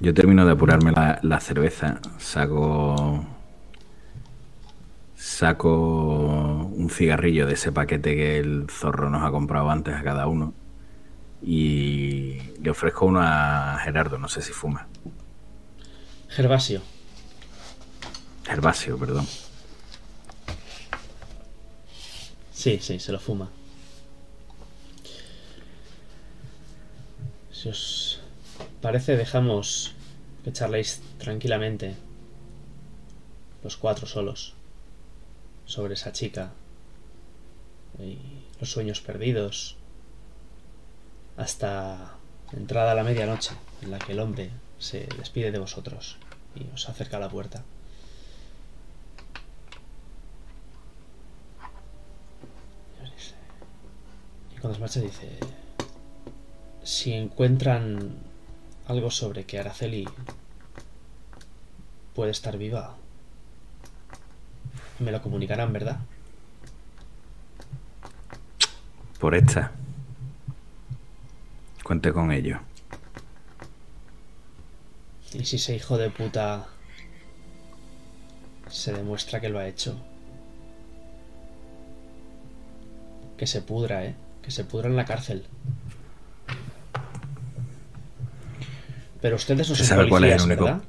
Yo 0.00 0.14
termino 0.14 0.46
de 0.46 0.52
apurarme 0.52 0.92
la, 0.92 1.20
la 1.22 1.40
cerveza, 1.40 2.00
saco 2.18 3.26
saco 5.14 6.70
un 6.74 6.88
cigarrillo 6.88 7.46
de 7.46 7.52
ese 7.52 7.72
paquete 7.72 8.16
que 8.16 8.38
el 8.38 8.66
zorro 8.70 9.10
nos 9.10 9.22
ha 9.22 9.30
comprado 9.30 9.70
antes 9.70 9.94
a 9.94 10.02
cada 10.02 10.26
uno 10.26 10.54
y 11.42 12.38
le 12.60 12.70
ofrezco 12.70 13.06
uno 13.06 13.20
a 13.22 13.78
Gerardo, 13.82 14.18
no 14.18 14.28
sé 14.28 14.42
si 14.42 14.52
fuma. 14.52 14.88
Gervasio. 16.28 16.80
Gervasio, 18.44 18.98
perdón. 18.98 19.26
Sí, 22.52 22.78
sí, 22.80 22.98
se 22.98 23.12
lo 23.12 23.18
fuma. 23.18 23.50
Si 27.52 27.68
os 27.68 28.19
parece, 28.80 29.16
dejamos 29.16 29.94
que 30.44 30.52
charléis 30.52 31.02
tranquilamente, 31.18 31.96
los 33.62 33.76
cuatro 33.76 34.06
solos, 34.06 34.54
sobre 35.66 35.94
esa 35.94 36.12
chica 36.12 36.52
y 37.98 38.18
los 38.58 38.70
sueños 38.70 39.00
perdidos, 39.00 39.76
hasta 41.36 42.14
entrada 42.52 42.94
la 42.94 43.04
medianoche, 43.04 43.54
en 43.82 43.90
la 43.90 43.98
que 43.98 44.12
el 44.12 44.20
hombre 44.20 44.50
se 44.78 45.06
despide 45.18 45.52
de 45.52 45.58
vosotros 45.58 46.16
y 46.54 46.66
os 46.74 46.88
acerca 46.88 47.18
a 47.18 47.20
la 47.20 47.28
puerta. 47.28 47.62
Y 54.54 54.58
cuando 54.58 54.74
se 54.74 54.80
marcha 54.80 55.00
dice, 55.00 55.38
si 56.82 57.12
encuentran 57.12 58.29
algo 58.90 59.10
sobre 59.10 59.44
que 59.44 59.58
Araceli 59.58 60.08
puede 62.14 62.32
estar 62.32 62.58
viva, 62.58 62.96
me 64.98 65.12
lo 65.12 65.22
comunicarán, 65.22 65.72
¿verdad? 65.72 66.00
Por 69.20 69.36
esta. 69.36 69.72
Cuente 71.84 72.12
con 72.12 72.32
ello. 72.32 72.58
Y 75.34 75.44
si 75.44 75.56
ese 75.56 75.76
hijo 75.76 75.96
de 75.96 76.10
puta 76.10 76.66
se 78.68 78.92
demuestra 78.92 79.40
que 79.40 79.48
lo 79.48 79.60
ha 79.60 79.68
hecho, 79.68 79.96
que 83.36 83.46
se 83.46 83.62
pudra, 83.62 84.04
¿eh? 84.04 84.16
Que 84.42 84.50
se 84.50 84.64
pudra 84.64 84.88
en 84.88 84.96
la 84.96 85.04
cárcel. 85.04 85.46
Pero 89.20 89.36
ustedes 89.36 89.68
no 89.68 89.74
¿Se 89.74 89.84
son 89.84 89.96
sabe 89.96 90.08
cuál 90.08 90.24
es 90.24 90.36
el 90.42 90.48
único- 90.48 90.64
¿verdad? 90.64 90.82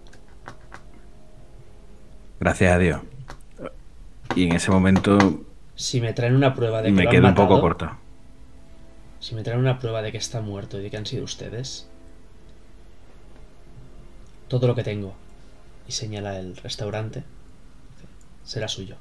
Gracias 2.39 2.73
a 2.73 2.77
Dios. 2.77 3.01
Y 4.35 4.45
en 4.45 4.53
ese 4.53 4.71
momento 4.71 5.43
Si 5.75 5.99
me 6.01 6.13
traen 6.13 6.35
una 6.35 6.53
prueba 6.53 6.81
de 6.81 6.87
que 6.89 6.93
me 6.93 7.03
lo 7.03 7.09
han 7.09 7.15
quedo 7.15 7.27
un 7.27 7.35
poco 7.35 7.59
corto. 7.61 7.91
Si 9.19 9.35
me 9.35 9.43
traen 9.43 9.59
una 9.59 9.77
prueba 9.79 10.01
de 10.01 10.11
que 10.11 10.17
está 10.17 10.41
muerto 10.41 10.79
y 10.79 10.83
de 10.83 10.89
que 10.89 10.97
han 10.97 11.05
sido 11.05 11.23
ustedes, 11.23 11.87
todo 14.47 14.67
lo 14.67 14.75
que 14.75 14.83
tengo, 14.83 15.13
y 15.87 15.91
señala 15.91 16.39
el 16.39 16.55
restaurante, 16.57 17.23
será 18.43 18.67
suyo. 18.67 18.95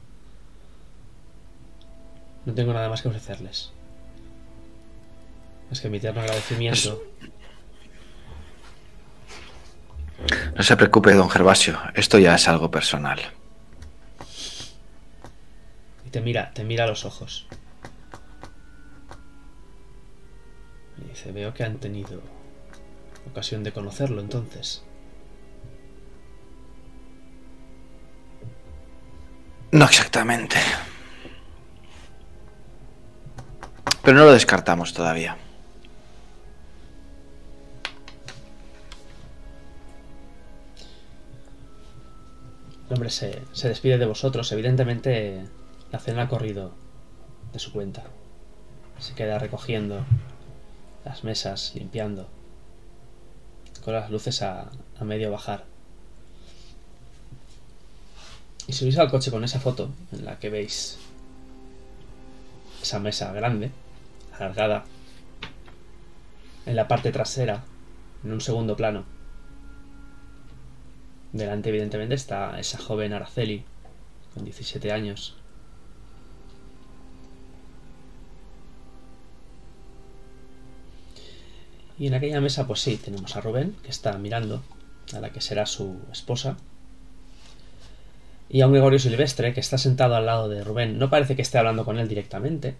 No 2.45 2.53
tengo 2.55 2.73
nada 2.73 2.89
más 2.89 3.03
que 3.03 3.09
ofrecerles. 3.09 3.73
Es 5.71 5.81
que 5.81 5.89
mi 5.89 5.99
eterno 5.99 6.21
agradecimiento. 6.21 7.01
No 10.61 10.65
se 10.65 10.77
preocupe, 10.77 11.15
don 11.15 11.31
Gervasio. 11.31 11.79
Esto 11.95 12.19
ya 12.19 12.35
es 12.35 12.47
algo 12.47 12.71
personal. 12.71 13.19
Y 16.05 16.11
te 16.11 16.21
mira, 16.21 16.51
te 16.53 16.65
mira 16.65 16.85
a 16.85 16.87
los 16.87 17.07
ojos. 17.07 17.47
Y 20.99 21.09
dice, 21.09 21.33
veo 21.33 21.55
que 21.55 21.65
han 21.65 21.79
tenido 21.79 22.21
ocasión 23.31 23.65
de 23.65 23.73
conocerlo 23.73 24.21
entonces. 24.21 24.85
No 29.73 29.87
exactamente. 29.87 30.59
Pero 34.05 34.19
no 34.19 34.27
lo 34.27 34.33
descartamos 34.33 34.93
todavía. 34.93 35.39
El 42.91 42.95
hombre 42.95 43.11
se, 43.11 43.41
se 43.53 43.69
despide 43.69 43.99
de 43.99 44.07
vosotros. 44.07 44.51
Evidentemente, 44.51 45.45
la 45.93 46.01
cena 46.01 46.23
ha 46.23 46.29
corrido 46.29 46.73
de 47.53 47.61
su 47.61 47.71
cuenta. 47.73 48.03
Se 48.99 49.15
queda 49.15 49.39
recogiendo 49.39 50.05
las 51.05 51.23
mesas, 51.23 51.73
limpiando, 51.77 52.29
con 53.85 53.95
las 53.95 54.11
luces 54.11 54.43
a, 54.43 54.73
a 54.99 55.05
medio 55.05 55.31
bajar. 55.31 55.67
Y 58.67 58.73
subís 58.73 58.99
al 58.99 59.09
coche 59.09 59.31
con 59.31 59.45
esa 59.45 59.61
foto 59.61 59.91
en 60.11 60.25
la 60.25 60.41
que 60.41 60.51
veis 60.51 60.99
esa 62.83 62.99
mesa 62.99 63.33
grande, 63.33 63.71
alargada, 64.37 64.85
en 66.67 66.75
la 66.75 66.89
parte 66.89 67.13
trasera, 67.13 67.63
en 68.25 68.33
un 68.33 68.41
segundo 68.41 68.77
plano. 68.77 69.05
Delante, 71.33 71.69
evidentemente, 71.69 72.15
está 72.15 72.59
esa 72.59 72.79
joven 72.79 73.13
Araceli, 73.13 73.65
con 74.35 74.45
17 74.45 74.91
años. 74.91 75.37
Y 81.99 82.07
en 82.07 82.15
aquella 82.15 82.41
mesa, 82.41 82.67
pues 82.67 82.81
sí, 82.81 82.97
tenemos 82.97 83.37
a 83.37 83.43
Rubén, 83.43 83.77
que 83.83 83.91
está 83.91 84.17
mirando 84.17 84.63
a 85.15 85.21
la 85.21 85.31
que 85.31 85.41
será 85.41 85.67
su 85.67 86.01
esposa. 86.11 86.57
Y 88.49 88.63
a 88.63 88.67
un 88.67 88.73
Gregorio 88.73 88.99
Silvestre, 88.99 89.53
que 89.53 89.61
está 89.61 89.79
sentado 89.79 90.17
al 90.17 90.27
lado 90.27 90.49
de 90.49 90.65
Rubén. 90.65 90.99
No 90.99 91.11
parece 91.11 91.37
que 91.37 91.43
esté 91.43 91.59
hablando 91.59 91.85
con 91.85 91.99
él 91.99 92.09
directamente, 92.09 92.77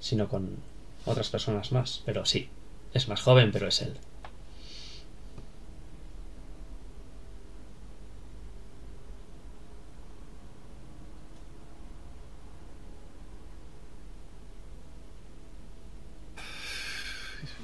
sino 0.00 0.28
con 0.28 0.58
otras 1.06 1.30
personas 1.30 1.72
más. 1.72 2.02
Pero 2.04 2.24
sí, 2.26 2.50
es 2.94 3.08
más 3.08 3.22
joven, 3.22 3.50
pero 3.52 3.68
es 3.68 3.82
él. 3.82 3.94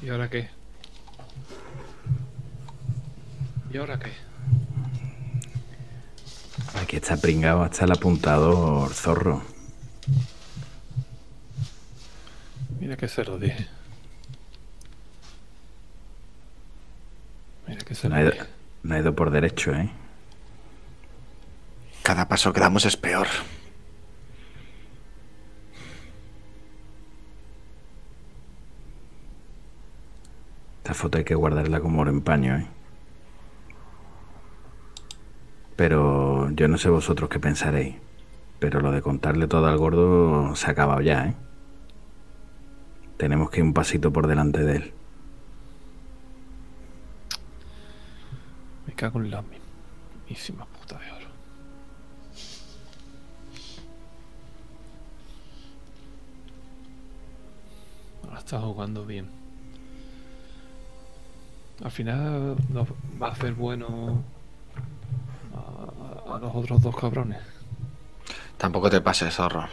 ¿Y 0.02 0.08
ahora 0.10 0.30
qué? 0.30 0.48
¿Y 3.72 3.76
ahora 3.76 3.98
qué? 3.98 4.12
Aquí 6.80 6.96
está 6.96 7.16
pringado 7.16 7.62
hasta 7.62 7.84
el 7.84 7.92
apuntador 7.92 8.92
zorro. 8.94 9.42
Mira 12.80 12.96
que 12.96 13.08
se 13.08 13.24
lo 13.24 13.38
dije. 13.38 13.66
Mira 17.66 17.84
que 17.84 17.94
se 17.94 18.08
No 18.08 18.14
lo 18.14 18.20
ha 18.20 18.34
ido, 18.34 18.46
no 18.84 18.94
ha 18.94 18.98
ido 18.98 19.14
por 19.14 19.30
derecho, 19.30 19.74
¿eh? 19.74 19.90
Cada 22.02 22.28
paso 22.28 22.52
que 22.52 22.60
damos 22.60 22.86
es 22.86 22.96
peor. 22.96 23.26
Esta 30.88 31.02
foto 31.02 31.18
hay 31.18 31.24
que 31.24 31.34
guardarla 31.34 31.80
como 31.80 32.00
oro 32.00 32.10
en 32.10 32.22
paño, 32.22 32.56
¿eh? 32.56 32.66
Pero 35.76 36.50
yo 36.52 36.66
no 36.66 36.78
sé 36.78 36.88
vosotros 36.88 37.28
qué 37.28 37.38
pensaréis. 37.38 37.96
Pero 38.58 38.80
lo 38.80 38.90
de 38.90 39.02
contarle 39.02 39.48
todo 39.48 39.66
al 39.66 39.76
gordo 39.76 40.56
se 40.56 40.66
ha 40.66 40.70
acabado 40.70 41.02
ya, 41.02 41.26
¿eh? 41.26 41.34
Tenemos 43.18 43.50
que 43.50 43.60
ir 43.60 43.64
un 43.64 43.74
pasito 43.74 44.10
por 44.14 44.28
delante 44.28 44.64
de 44.64 44.76
él. 44.76 44.94
Me 48.86 48.94
cago 48.94 49.20
en 49.20 49.30
la 49.30 49.42
mismísima 49.42 50.64
puta 50.64 50.98
de 50.98 51.10
oro. 51.10 51.28
Ahora 58.24 58.38
está 58.38 58.58
jugando 58.58 59.04
bien. 59.04 59.37
Al 61.82 61.90
final 61.90 62.56
nos 62.70 62.88
va 63.20 63.28
a 63.28 63.32
hacer 63.32 63.54
bueno 63.54 64.22
a, 65.54 66.34
a 66.34 66.38
los 66.38 66.54
otros 66.54 66.82
dos 66.82 66.96
cabrones. 66.96 67.38
Tampoco 68.56 68.90
te 68.90 69.00
pases, 69.00 69.34
zorro. 69.34 69.68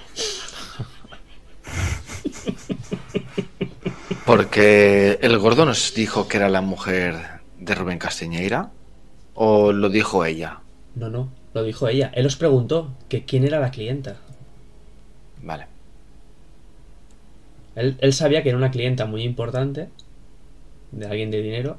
Porque 4.25 5.19
el 5.21 5.37
gordo 5.39 5.65
nos 5.65 5.93
dijo 5.93 6.27
que 6.27 6.37
era 6.37 6.49
la 6.49 6.61
mujer 6.61 7.41
de 7.59 7.75
Rubén 7.75 7.99
Castiñeira. 7.99 8.71
¿O 9.33 9.71
lo 9.71 9.89
dijo 9.89 10.23
ella? 10.25 10.59
No, 10.95 11.09
no, 11.09 11.29
lo 11.53 11.63
dijo 11.63 11.87
ella. 11.87 12.11
Él 12.13 12.25
os 12.25 12.35
preguntó 12.35 12.93
que 13.09 13.25
quién 13.25 13.43
era 13.43 13.59
la 13.59 13.71
clienta. 13.71 14.17
Vale. 15.43 15.67
Él, 17.75 17.97
él 17.99 18.13
sabía 18.13 18.41
que 18.41 18.49
era 18.49 18.57
una 18.57 18.71
clienta 18.71 19.05
muy 19.05 19.23
importante, 19.23 19.89
de 20.91 21.05
alguien 21.05 21.29
de 21.31 21.41
dinero, 21.41 21.77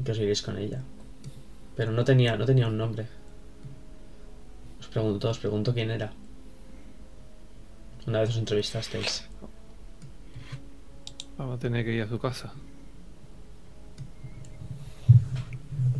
y 0.00 0.02
que 0.02 0.12
os 0.12 0.18
iréis 0.18 0.40
con 0.40 0.56
ella. 0.56 0.80
Pero 1.76 1.92
no 1.92 2.04
tenía, 2.04 2.36
no 2.36 2.46
tenía 2.46 2.66
un 2.66 2.78
nombre. 2.78 3.06
Os 4.80 4.88
preguntó, 4.88 5.28
os 5.28 5.38
preguntó 5.38 5.74
quién 5.74 5.90
era. 5.90 6.12
Una 8.06 8.20
vez 8.20 8.30
os 8.30 8.38
entrevistasteis. 8.38 9.28
Vamos 11.36 11.56
a 11.56 11.60
tener 11.60 11.84
que 11.84 11.92
ir 11.92 12.02
a 12.02 12.08
su 12.08 12.18
casa. 12.18 12.52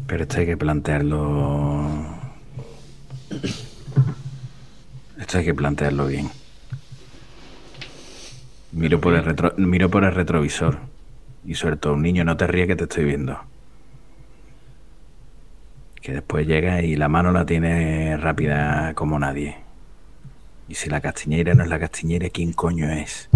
Pero 0.07 0.23
esto 0.23 0.39
hay 0.39 0.47
que 0.47 0.57
plantearlo. 0.57 1.89
Esto 5.19 5.39
hay 5.39 5.45
que 5.45 5.55
plantearlo 5.55 6.07
bien. 6.07 6.31
Miro 8.73 9.01
por 9.01 9.15
el 9.15 9.25
retro... 9.25 9.53
miro 9.57 9.91
por 9.91 10.05
el 10.05 10.15
retrovisor 10.15 10.79
y 11.45 11.55
suelto 11.55 11.93
un 11.93 12.03
niño, 12.03 12.25
no 12.25 12.37
te 12.37 12.47
ríes 12.47 12.67
que 12.67 12.77
te 12.77 12.85
estoy 12.85 13.05
viendo. 13.05 13.50
Que 16.03 16.13
después 16.13 16.47
llega 16.47 16.81
y 16.83 16.97
la 16.97 17.09
mano 17.09 17.31
la 17.33 17.45
tiene 17.45 18.17
rápida 18.17 18.95
como 18.95 19.19
nadie. 19.19 19.59
Y 20.69 20.75
si 20.75 20.89
la 20.89 21.01
castiñera 21.01 21.55
no 21.55 21.63
es 21.65 21.69
la 21.69 21.79
castiñera, 21.79 22.29
¿quién 22.31 22.53
coño 22.53 22.91
es? 22.91 23.29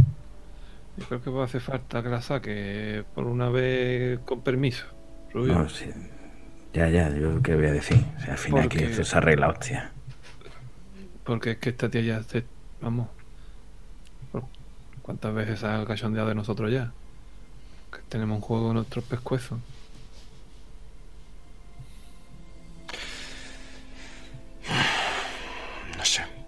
Yo 0.96 1.06
creo 1.06 1.22
que 1.22 1.30
va 1.30 1.42
a 1.42 1.44
hacer 1.46 1.60
falta 1.60 2.02
que 2.02 2.08
la 2.08 2.22
saque 2.22 3.04
por 3.14 3.26
una 3.26 3.48
vez 3.50 4.20
con 4.20 4.40
permiso. 4.42 4.86
Rubio. 5.32 5.54
No, 5.54 5.68
sí. 5.68 5.86
Ya, 6.72 6.88
ya, 6.88 7.10
yo 7.10 7.42
qué 7.42 7.54
voy 7.56 7.66
a 7.66 7.72
decir. 7.72 7.98
O 8.16 8.20
sea, 8.20 8.32
al 8.32 8.38
final 8.38 8.62
Porque- 8.62 8.84
esto 8.84 9.04
se 9.04 9.16
arregla, 9.16 9.48
hostia. 9.48 9.90
Porque 11.24 11.52
es 11.52 11.56
que 11.58 11.70
esta 11.70 11.88
tía 11.88 12.00
ya 12.02 12.22
se. 12.22 12.44
Vamos. 12.80 13.08
¿Cuántas 15.02 15.34
veces 15.34 15.62
ha 15.64 15.84
cachondeado 15.84 16.28
de 16.28 16.34
nosotros 16.34 16.70
ya? 16.72 16.92
Que 17.92 17.98
tenemos 18.08 18.36
un 18.36 18.40
juego 18.42 18.68
en 18.68 18.74
nuestros 18.76 19.04
pescuezos. 19.04 19.58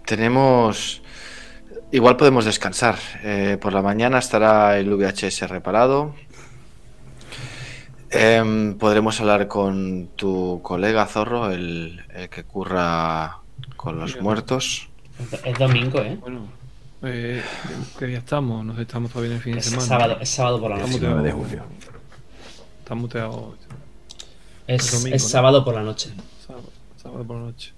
Tenemos. 0.07 1.01
Igual 1.91 2.15
podemos 2.15 2.45
descansar. 2.45 2.95
Eh, 3.23 3.57
por 3.59 3.73
la 3.73 3.81
mañana 3.81 4.19
estará 4.19 4.77
el 4.79 4.89
VHS 4.89 5.41
reparado. 5.49 6.15
Em, 8.09 8.77
podremos 8.77 9.19
hablar 9.19 9.49
con 9.49 10.07
tu 10.15 10.61
colega 10.63 11.05
Zorro, 11.07 11.51
el, 11.51 12.01
el 12.15 12.29
que 12.29 12.45
curra 12.45 13.39
con 13.75 13.99
los 13.99 14.11
Mira. 14.11 14.23
muertos. 14.23 14.87
Es- 15.19 15.41
Es 15.43 15.57
domingo, 15.59 15.99
¿eh? 15.99 16.17
Bueno, 16.21 16.47
eh, 17.03 17.43
¿qué 17.99 18.05
día 18.05 18.19
estamos? 18.19 18.63
No 18.63 18.75
sé, 18.77 18.83
estamos 18.83 19.11
todavía 19.11 19.31
en 19.31 19.37
el 19.37 19.43
fin 19.43 19.53
de 19.55 19.59
Es 19.59 19.65
semana. 19.65 19.85
sábado, 19.87 20.17
es 20.21 20.29
sábado 20.29 20.61
por 20.61 20.69
la 20.71 20.77
noche. 20.77 20.89
19 20.91 21.21
de 21.23 21.31
julio. 21.33 21.63
Está 22.79 22.95
muteado. 22.95 23.55
Es, 24.67 24.89
domingo, 24.93 25.15
es 25.17 25.23
¿no? 25.23 25.29
sábado 25.29 25.65
por 25.65 25.75
la 25.75 25.83
noche. 25.83 26.11
Sábado, 26.45 26.69
sábado 26.95 27.25
por 27.25 27.35
la 27.35 27.43
noche. 27.43 27.73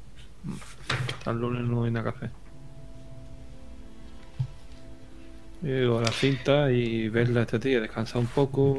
Hasta 1.18 1.32
el 1.32 1.38
lunes 1.38 1.64
no 1.64 1.84
hay 1.84 1.92
nada 1.92 2.12
café. 2.12 2.30
Llego 5.62 6.00
a 6.00 6.02
la 6.04 6.12
cinta 6.12 6.72
y 6.72 7.10
verla 7.10 7.42
a 7.42 7.44
este 7.44 7.60
tío, 7.60 7.82
descansar 7.82 8.22
un 8.22 8.28
poco. 8.28 8.78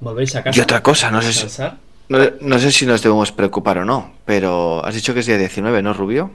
¿Volvéis 0.00 0.34
a 0.36 0.42
casa? 0.42 0.58
Y 0.58 0.62
otra 0.62 0.82
cosa, 0.82 1.10
no 1.10 1.20
sé 1.20 1.32
si-. 1.32 1.62
No, 2.08 2.18
no 2.40 2.58
sé 2.58 2.70
si 2.72 2.86
nos 2.86 3.02
debemos 3.02 3.32
preocupar 3.32 3.78
o 3.78 3.84
no, 3.84 4.14
pero 4.24 4.84
has 4.84 4.94
dicho 4.94 5.14
que 5.14 5.20
es 5.20 5.26
día 5.26 5.38
19, 5.38 5.82
¿no, 5.82 5.92
Rubio? 5.92 6.30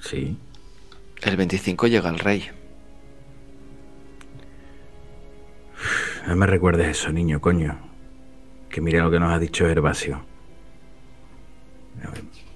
Sí. 0.00 0.36
El 1.22 1.36
25 1.36 1.86
llega 1.86 2.10
el 2.10 2.18
rey. 2.18 2.50
No 6.26 6.36
me 6.36 6.46
recuerdes 6.46 6.98
eso, 6.98 7.10
niño, 7.10 7.40
coño. 7.40 7.78
Que 8.68 8.80
mira 8.80 9.02
lo 9.02 9.10
que 9.10 9.20
nos 9.20 9.32
ha 9.32 9.38
dicho 9.38 9.66
Gervasio. 9.66 10.31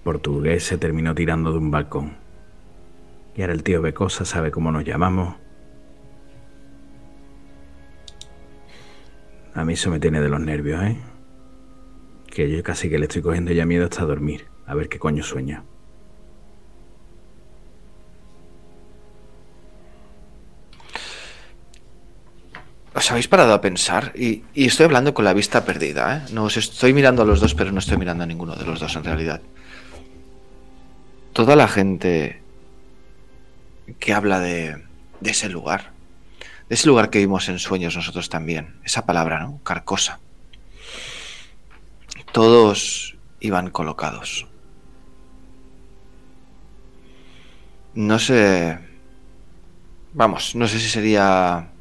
Portugués 0.04 0.64
se 0.64 0.78
terminó 0.78 1.14
tirando 1.14 1.52
de 1.52 1.58
un 1.58 1.70
balcón. 1.70 2.16
Y 3.34 3.42
ahora 3.42 3.52
el 3.52 3.62
tío 3.62 3.82
Becosa 3.82 4.24
sabe 4.24 4.50
cómo 4.50 4.72
nos 4.72 4.84
llamamos. 4.84 5.36
A 9.54 9.64
mí 9.64 9.72
eso 9.72 9.90
me 9.90 10.00
tiene 10.00 10.20
de 10.20 10.28
los 10.28 10.40
nervios, 10.40 10.82
¿eh? 10.82 10.96
Que 12.26 12.50
yo 12.50 12.62
casi 12.62 12.90
que 12.90 12.98
le 12.98 13.06
estoy 13.06 13.22
cogiendo 13.22 13.52
ya 13.52 13.66
miedo 13.66 13.84
hasta 13.84 14.04
dormir. 14.04 14.46
A 14.66 14.74
ver 14.74 14.88
qué 14.88 14.98
coño 14.98 15.22
sueña. 15.22 15.64
¿Os 22.96 23.10
habéis 23.10 23.28
parado 23.28 23.52
a 23.52 23.60
pensar? 23.60 24.12
Y, 24.16 24.42
estoy 24.54 24.84
hablando 24.84 25.12
con 25.12 25.26
la 25.26 25.34
vista 25.34 25.66
perdida, 25.66 26.16
¿eh? 26.16 26.32
No 26.32 26.44
os 26.44 26.56
estoy 26.56 26.94
mirando 26.94 27.20
a 27.20 27.26
los 27.26 27.40
dos, 27.40 27.54
pero 27.54 27.70
no 27.70 27.78
estoy 27.78 27.98
mirando 27.98 28.24
a 28.24 28.26
ninguno 28.26 28.56
de 28.56 28.64
los 28.64 28.80
dos 28.80 28.96
en 28.96 29.04
realidad. 29.04 29.42
Toda 31.34 31.56
la 31.56 31.68
gente 31.68 32.40
que 33.98 34.14
habla 34.14 34.40
de 34.40 34.80
ese 35.22 35.50
lugar, 35.50 35.92
de 36.70 36.74
ese 36.74 36.88
lugar 36.88 37.10
que 37.10 37.18
vimos 37.18 37.50
en 37.50 37.58
sueños 37.58 37.94
nosotros 37.96 38.30
también, 38.30 38.80
esa 38.82 39.04
palabra, 39.04 39.40
¿no? 39.40 39.60
Carcosa. 39.62 40.18
Todos 42.32 43.18
iban 43.40 43.68
colocados. 43.68 44.46
No 47.92 48.18
sé... 48.18 48.78
Vamos, 50.14 50.54
no 50.54 50.66
sé 50.66 50.80
si 50.80 50.88
sería 50.88 51.75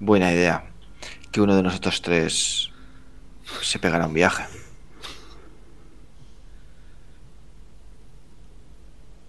buena 0.00 0.32
idea 0.32 0.64
que 1.30 1.40
uno 1.40 1.54
de 1.54 1.62
nosotros 1.62 2.02
tres 2.02 2.70
se 3.62 3.78
pegara 3.78 4.06
un 4.06 4.14
viaje. 4.14 4.44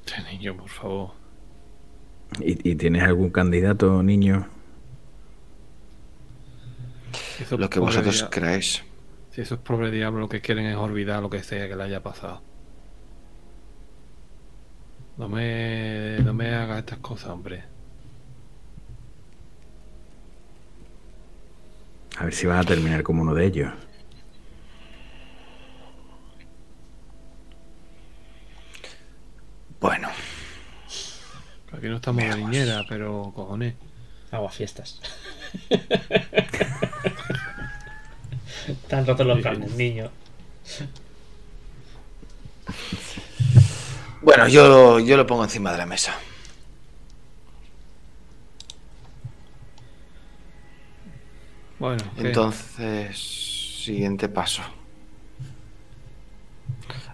Este 0.06 0.24
niño, 0.24 0.58
por 0.58 0.70
favor. 0.70 1.12
¿Y, 2.40 2.72
y 2.72 2.76
tienes 2.76 3.04
algún 3.04 3.30
candidato, 3.30 4.02
niño? 4.04 4.48
Si 7.38 7.58
Lo 7.58 7.70
que 7.70 7.80
vosotros 7.80 8.20
dia- 8.20 8.30
creáis. 8.30 8.84
Si 9.32 9.42
esos 9.42 9.60
pobres 9.60 9.92
diablos 9.92 10.22
lo 10.22 10.30
que 10.30 10.42
quieren 10.42 10.66
es 10.66 10.76
olvidar 10.76 11.22
lo 11.22 11.30
que 11.30 11.42
sea 11.44 11.68
que 11.68 11.76
le 11.76 11.84
haya 11.84 12.04
pasado. 12.04 12.42
No 15.18 15.30
me, 15.30 16.20
no 16.24 16.34
me 16.34 16.54
hagas 16.54 16.80
estas 16.80 17.00
cosas, 17.00 17.30
hombre. 17.30 17.64
A 22.22 22.26
ver 22.26 22.36
si 22.36 22.46
vas 22.46 22.64
a 22.64 22.68
terminar 22.68 23.02
como 23.02 23.24
uno 23.24 23.34
de 23.34 23.48
ellos. 23.48 23.74
Bueno, 29.80 30.08
Aquí 31.76 31.88
no 31.88 31.96
estamos 31.96 32.24
de 32.24 32.36
niñera, 32.36 32.86
pero 32.88 33.32
cojones. 33.34 33.74
Agua 34.30 34.52
fiestas. 34.52 35.02
Están 38.68 39.08
rotos 39.08 39.26
los 39.26 39.40
planes, 39.40 39.72
niño. 39.72 40.12
bueno, 44.22 44.48
yo, 44.48 45.00
yo 45.00 45.18
lo 45.18 45.26
pongo 45.26 45.44
encima 45.44 45.72
de 45.72 45.80
la 45.80 45.88
mesa. 45.88 46.14
Bueno, 51.82 52.04
¿qué? 52.16 52.28
Entonces, 52.28 53.18
siguiente 53.84 54.30
paso. 54.30 54.62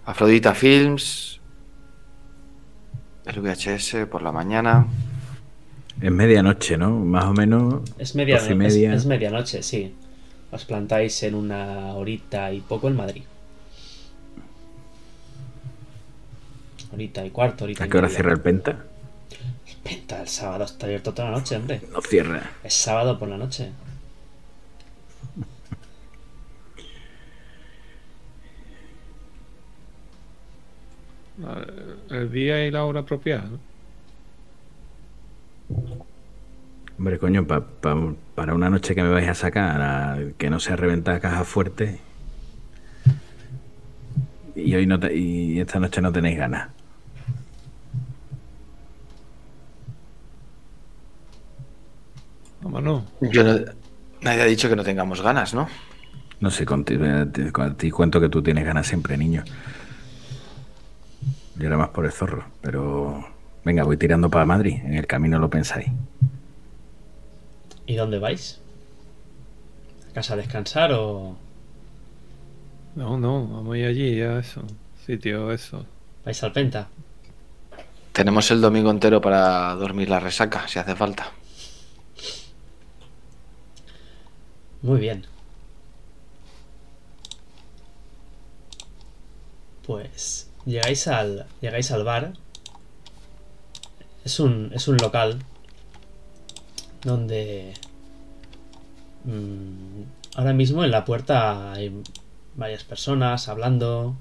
Afrodita 0.04 0.54
Films. 0.54 1.40
El 3.24 3.40
VHS 3.40 4.06
por 4.10 4.20
la 4.20 4.30
mañana. 4.30 4.86
Es 6.02 6.12
medianoche, 6.12 6.76
¿no? 6.76 6.90
Más 6.90 7.24
o 7.24 7.32
menos. 7.32 7.80
Es, 7.96 8.14
media, 8.14 8.38
doce 8.38 8.52
y 8.52 8.56
media. 8.56 8.92
Es, 8.92 9.00
es 9.00 9.06
medianoche, 9.06 9.62
sí. 9.62 9.94
Os 10.50 10.66
plantáis 10.66 11.22
en 11.22 11.34
una 11.34 11.94
horita 11.94 12.52
y 12.52 12.60
poco 12.60 12.88
en 12.88 12.96
Madrid. 12.96 13.22
Horita 16.92 17.24
y 17.24 17.30
cuarto, 17.30 17.64
horita 17.64 17.84
¿A 17.84 17.86
y 17.86 17.90
qué 17.90 17.96
hora 17.96 18.10
cierra 18.10 18.32
el 18.32 18.40
Penta? 18.40 18.84
Penta, 19.82 20.20
el 20.20 20.28
sábado 20.28 20.64
está 20.64 20.84
abierto 20.84 21.14
toda 21.14 21.30
la 21.30 21.38
noche, 21.38 21.56
hombre. 21.56 21.80
No 21.90 22.02
cierra. 22.02 22.50
Es 22.62 22.74
sábado 22.74 23.18
por 23.18 23.30
la 23.30 23.38
noche. 23.38 23.72
El 32.10 32.32
día 32.32 32.64
y 32.66 32.70
la 32.70 32.84
hora 32.84 33.00
apropiada, 33.00 33.44
¿no? 33.44 33.58
Hombre, 36.98 37.18
coño, 37.18 37.46
pa- 37.46 37.60
pa- 37.64 38.14
para 38.34 38.54
una 38.54 38.70
noche 38.70 38.94
que 38.94 39.02
me 39.02 39.10
vais 39.10 39.28
a 39.28 39.34
sacar, 39.34 39.80
a- 39.80 40.18
que 40.36 40.50
no 40.50 40.58
sea 40.58 40.74
reventar 40.76 41.20
caja 41.20 41.44
fuerte. 41.44 42.00
Y 44.56 44.74
hoy 44.74 44.86
no 44.86 44.98
te- 44.98 45.14
y 45.16 45.60
esta 45.60 45.78
noche 45.78 46.00
no 46.00 46.10
tenéis 46.12 46.38
ganas. 46.38 46.70
Vámonos. 52.60 53.04
Yo 53.20 53.44
no- 53.44 53.60
nadie 54.20 54.42
ha 54.42 54.46
dicho 54.46 54.68
que 54.68 54.76
no 54.76 54.82
tengamos 54.84 55.22
ganas, 55.22 55.54
¿no? 55.54 55.68
No 56.40 56.50
sé, 56.50 56.64
contigo, 56.64 57.04
ti 57.76 57.90
cuento 57.90 58.20
que 58.20 58.28
tú 58.28 58.42
tienes 58.42 58.64
ganas 58.64 58.86
siempre, 58.86 59.16
niño. 59.16 59.42
Yo 61.58 61.66
era 61.66 61.76
más 61.76 61.88
por 61.88 62.04
el 62.06 62.12
zorro, 62.12 62.44
pero 62.60 63.26
venga, 63.64 63.82
voy 63.82 63.96
tirando 63.96 64.30
para 64.30 64.44
Madrid. 64.46 64.80
En 64.84 64.94
el 64.94 65.06
camino 65.06 65.38
lo 65.38 65.50
pensáis. 65.50 65.88
¿Y 67.86 67.96
dónde 67.96 68.18
vais? 68.18 68.60
¿A 70.10 70.14
casa 70.14 70.34
a 70.34 70.36
descansar 70.36 70.92
o 70.92 71.36
No, 72.94 73.18
no, 73.18 73.46
vamos 73.46 73.74
a 73.74 73.78
ir 73.78 73.86
allí, 73.86 74.20
a 74.22 74.38
eso. 74.38 74.62
Sitio, 75.04 75.52
eso. 75.52 75.84
vais 76.24 76.42
al 76.42 76.52
Penta? 76.52 76.88
Tenemos 78.12 78.50
el 78.50 78.60
domingo 78.60 78.90
entero 78.90 79.20
para 79.20 79.74
dormir 79.74 80.08
la 80.10 80.20
resaca, 80.20 80.66
si 80.68 80.78
hace 80.78 80.94
falta. 80.94 81.32
Muy 84.82 85.00
bien. 85.00 85.24
Pues 89.86 90.47
llegáis 90.68 91.08
al 91.08 91.46
llegáis 91.60 91.90
al 91.90 92.04
bar. 92.04 92.34
Es 94.24 94.38
un 94.38 94.70
es 94.74 94.86
un 94.88 94.98
local 94.98 95.42
donde 97.02 97.72
mm, 99.24 100.02
ahora 100.36 100.52
mismo 100.52 100.84
en 100.84 100.90
la 100.90 101.04
puerta 101.04 101.72
hay 101.72 102.02
varias 102.54 102.84
personas 102.84 103.48
hablando. 103.48 104.16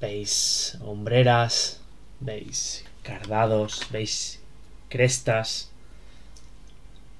Veis 0.00 0.78
hombreras, 0.80 1.80
veis 2.20 2.84
cardados, 3.02 3.86
veis 3.90 4.40
crestas 4.88 5.70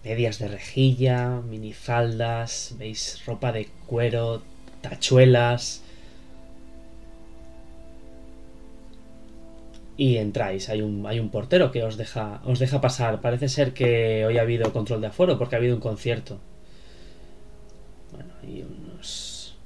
medias 0.03 0.39
de 0.39 0.49
rejilla, 0.49 1.43
minifaldas, 1.43 2.75
veis 2.79 3.23
ropa 3.27 3.53
de 3.53 3.67
cuero, 3.87 4.43
tachuelas. 4.81 5.83
Y 9.97 10.17
entráis, 10.17 10.69
hay 10.71 10.81
un, 10.81 11.07
hay 11.07 11.21
un 11.21 11.29
portero 11.31 11.71
que 11.71 11.85
os 11.85 11.97
deja, 11.99 12.41
os 12.45 12.59
deja 12.59 12.81
pasar. 12.81 13.21
Parece 13.21 13.49
ser 13.49 13.75
que 13.75 14.25
hoy 14.25 14.39
ha 14.39 14.43
habido 14.43 14.73
control 14.73 15.01
de 15.03 15.09
aforo 15.09 15.39
porque 15.39 15.57
ha 15.57 15.59
habido 15.59 15.75
un 15.75 15.83
concierto. 15.83 16.39
Bueno, 18.13 18.33
hay 18.43 18.63
unos, 18.63 19.57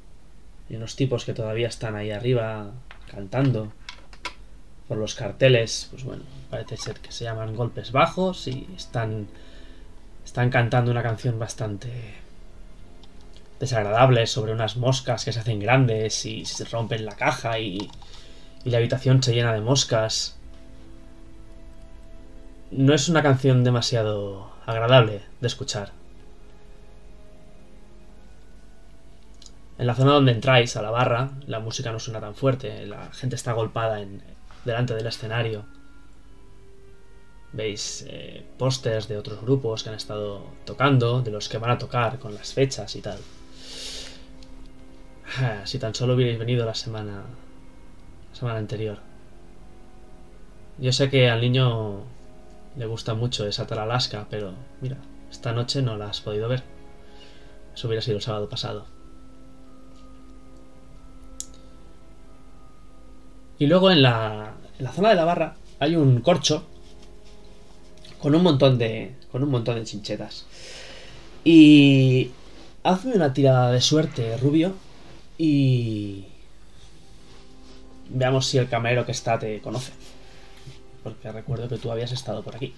hay 0.69 0.77
unos 0.77 0.97
tipos 0.97 1.25
que 1.25 1.35
todavía 1.35 1.69
están 1.69 1.95
ahí 1.95 2.11
arriba 2.11 2.73
cantando 3.09 3.73
por 4.89 4.99
los 4.99 5.15
carteles. 5.15 5.87
Pues 5.91 6.03
bueno, 6.03 6.25
parece 6.51 6.77
ser 6.77 6.99
que 6.99 7.13
se 7.13 7.25
llaman 7.25 7.55
golpes 7.55 7.93
bajos 7.93 8.49
y 8.49 8.67
están 8.77 9.29
están 10.25 10.51
cantando 10.51 10.91
una 10.91 11.03
canción 11.03 11.39
bastante 11.39 11.91
desagradable 13.65 14.27
sobre 14.27 14.53
unas 14.53 14.77
moscas 14.77 15.25
que 15.25 15.33
se 15.33 15.41
hacen 15.41 15.59
grandes 15.59 16.25
y 16.27 16.45
se 16.45 16.65
rompen 16.65 17.05
la 17.05 17.17
caja 17.17 17.59
y, 17.59 17.91
y 18.65 18.71
la 18.71 18.79
habitación 18.79 19.23
se 19.23 19.35
llena 19.35 19.53
de 19.53 19.61
moscas. 19.61 20.39
No 22.71 22.95
es 22.95 23.09
una 23.09 23.23
canción 23.23 23.65
demasiado 23.65 24.51
agradable 24.67 25.23
de 25.41 25.47
escuchar. 25.47 25.93
En 29.79 29.87
la 29.87 29.95
zona 29.95 30.13
donde 30.13 30.33
entráis, 30.33 30.77
a 30.77 30.83
la 30.83 30.91
barra, 30.91 31.31
la 31.47 31.59
música 31.59 31.91
no 31.91 31.99
suena 31.99 32.21
tan 32.21 32.35
fuerte, 32.35 32.87
la 32.87 33.13
gente 33.13 33.35
está 33.35 33.51
agolpada 33.51 34.01
en, 34.01 34.23
delante 34.65 34.95
del 34.95 35.07
escenario. 35.07 35.65
Veis 37.53 38.05
eh, 38.09 38.45
pósters 38.59 39.09
de 39.09 39.17
otros 39.17 39.41
grupos 39.41 39.83
que 39.83 39.89
han 39.89 39.97
estado 39.97 40.43
tocando, 40.65 41.23
de 41.23 41.31
los 41.31 41.49
que 41.49 41.59
van 41.59 41.71
a 41.71 41.79
tocar 41.79 42.19
con 42.19 42.35
las 42.35 42.53
fechas 42.53 42.95
y 42.95 43.01
tal. 43.01 43.19
Ah, 45.27 45.63
Si 45.65 45.79
tan 45.79 45.95
solo 45.95 46.15
hubierais 46.15 46.39
venido 46.39 46.65
la 46.65 46.75
semana, 46.75 47.25
la 48.31 48.37
semana 48.37 48.59
anterior. 48.59 48.99
Yo 50.79 50.93
sé 50.93 51.09
que 51.11 51.31
al 51.31 51.41
niño 51.41 52.03
le 52.77 52.87
gusta 52.87 53.15
mucho 53.15 53.47
esa 53.47 53.63
Alaska, 53.65 54.27
pero 54.31 54.53
mira, 54.81 54.97
esta 55.31 55.53
noche 55.53 55.83
no 55.83 55.97
la 55.97 56.09
has 56.09 56.21
podido 56.21 56.49
ver. 56.49 56.63
Eso 57.75 57.89
hubiera 57.89 58.03
sido 58.03 58.17
el 58.17 58.23
sábado 58.23 58.49
pasado. 58.49 58.87
Y 63.59 63.67
luego 63.67 63.91
en 63.91 64.03
la, 64.03 64.55
en 64.79 64.85
la 64.85 64.93
zona 64.93 65.11
de 65.11 65.15
la 65.15 65.25
barra 65.25 65.57
hay 65.79 65.97
un 65.97 66.21
corcho 66.21 66.65
con 68.21 68.35
un 68.35 68.43
montón 68.43 68.79
de 68.79 69.15
con 69.31 69.43
un 69.43 69.51
montón 69.51 69.77
de 69.77 69.85
chinchetas. 69.85 70.47
Y 71.45 72.31
hazme 72.83 73.15
una 73.15 73.33
tirada 73.33 73.71
de 73.71 73.81
suerte, 73.81 74.37
Rubio, 74.39 74.75
y 75.39 76.27
veamos 78.11 78.47
si 78.47 78.59
el 78.59 78.69
camarero 78.69 79.05
que 79.07 79.13
está 79.13 79.39
te 79.39 79.61
conoce. 79.61 79.93
Porque 81.03 81.31
recuerdo 81.33 81.69
que 81.69 81.79
tú 81.79 81.91
habías 81.93 82.13
estado 82.13 82.43
por 82.43 82.57
aquí. 82.57 82.73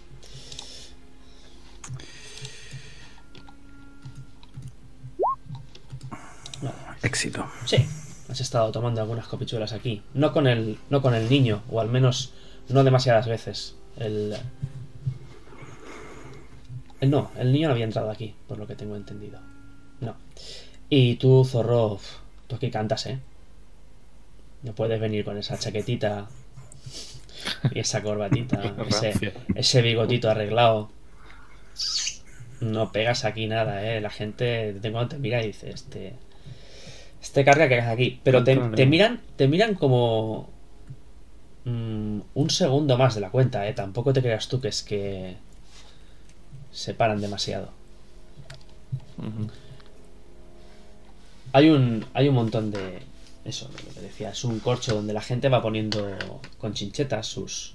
Éxito. 7.02 7.46
Sí, 7.66 7.86
has 8.28 8.40
estado 8.40 8.72
tomando 8.72 9.00
algunas 9.00 9.26
copichuelas 9.28 9.72
aquí. 9.72 10.02
No 10.14 10.32
con 10.32 10.46
el, 10.46 10.78
no 10.90 11.02
con 11.02 11.14
el 11.14 11.28
niño, 11.28 11.62
o 11.70 11.80
al 11.80 11.88
menos 11.88 12.32
no 12.68 12.82
demasiadas 12.84 13.26
veces. 13.28 13.76
El, 13.98 14.34
el- 17.00 17.10
no, 17.10 17.30
el 17.36 17.52
niño 17.52 17.68
no 17.68 17.72
había 17.74 17.84
entrado 17.84 18.10
aquí, 18.10 18.34
por 18.48 18.58
lo 18.58 18.66
que 18.66 18.74
tengo 18.74 18.96
entendido. 18.96 19.40
No. 20.00 20.16
Y 20.88 21.16
tú, 21.16 21.44
zorro, 21.44 21.98
tú 22.46 22.56
aquí 22.56 22.70
cantas, 22.70 23.06
¿eh? 23.06 23.18
No 24.62 24.74
puedes 24.74 25.00
venir 25.00 25.24
con 25.24 25.38
esa 25.38 25.58
chaquetita 25.58 26.28
y 27.70 27.78
esa 27.78 28.02
corbatita, 28.02 28.74
ese, 28.88 29.32
ese 29.54 29.82
bigotito 29.82 30.30
arreglado. 30.30 30.90
No 32.60 32.90
pegas 32.90 33.24
aquí 33.24 33.46
nada, 33.46 33.84
¿eh? 33.86 34.00
La 34.00 34.10
gente 34.10 34.72
de 34.72 34.92
cuando 34.92 35.10
te 35.10 35.18
mira 35.18 35.42
y 35.42 35.48
dice, 35.48 35.70
este... 35.70 36.14
Este 37.20 37.44
carga 37.44 37.68
que 37.68 37.74
hagas 37.74 37.92
aquí. 37.92 38.20
Pero 38.22 38.44
te, 38.44 38.56
miran 38.86 39.20
te 39.36 39.48
miran 39.48 39.74
como... 39.74 40.48
mm, 41.64 42.20
un 42.34 42.50
segundo 42.50 42.96
más 42.96 43.14
de 43.14 43.20
la 43.20 43.30
cuenta, 43.30 43.66
¿eh? 43.66 43.74
Tampoco 43.74 44.12
te 44.12 44.22
creas 44.22 44.48
tú 44.48 44.60
que 44.60 44.68
es 44.68 44.82
que... 44.82 45.36
Se 46.72 46.94
paran 46.94 47.20
demasiado. 47.20 47.70
Hay 51.56 51.70
un, 51.70 52.04
hay 52.12 52.28
un 52.28 52.34
montón 52.34 52.70
de. 52.70 52.98
Eso, 53.46 53.70
lo 53.70 53.94
que 53.94 54.00
decía. 54.02 54.28
Es 54.28 54.44
un 54.44 54.60
corcho 54.60 54.94
donde 54.94 55.14
la 55.14 55.22
gente 55.22 55.48
va 55.48 55.62
poniendo 55.62 56.06
con 56.58 56.74
chinchetas 56.74 57.26
sus, 57.26 57.72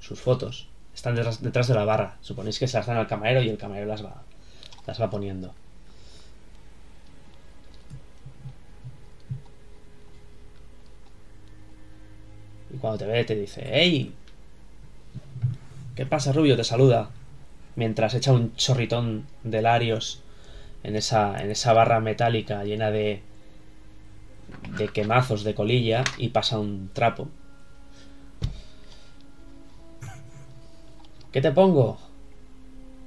sus 0.00 0.20
fotos. 0.20 0.66
Están 0.92 1.14
detrás, 1.14 1.40
detrás 1.40 1.68
de 1.68 1.74
la 1.74 1.84
barra. 1.84 2.16
Suponéis 2.20 2.58
que 2.58 2.66
se 2.66 2.76
las 2.76 2.86
dan 2.88 2.96
al 2.96 3.06
camarero 3.06 3.42
y 3.42 3.48
el 3.48 3.58
camarero 3.58 3.86
las 3.86 4.04
va, 4.04 4.24
las 4.88 5.00
va 5.00 5.08
poniendo. 5.08 5.54
Y 12.74 12.78
cuando 12.78 12.98
te 12.98 13.06
ve 13.06 13.24
te 13.24 13.36
dice, 13.36 13.62
¡Ey! 13.72 14.12
¿Qué 15.94 16.06
pasa, 16.06 16.32
Rubio? 16.32 16.56
Te 16.56 16.64
saluda. 16.64 17.10
mientras 17.76 18.14
echa 18.14 18.32
un 18.32 18.56
chorritón 18.56 19.26
de 19.44 19.62
Larios 19.62 20.24
en 20.86 20.94
esa, 20.94 21.36
en 21.42 21.50
esa 21.50 21.72
barra 21.72 21.98
metálica 21.98 22.62
llena 22.62 22.92
de, 22.92 23.20
de 24.78 24.88
quemazos 24.88 25.42
de 25.42 25.52
colilla 25.52 26.04
y 26.16 26.28
pasa 26.28 26.60
un 26.60 26.90
trapo. 26.92 27.28
¿Qué 31.32 31.40
te 31.40 31.50
pongo? 31.50 31.98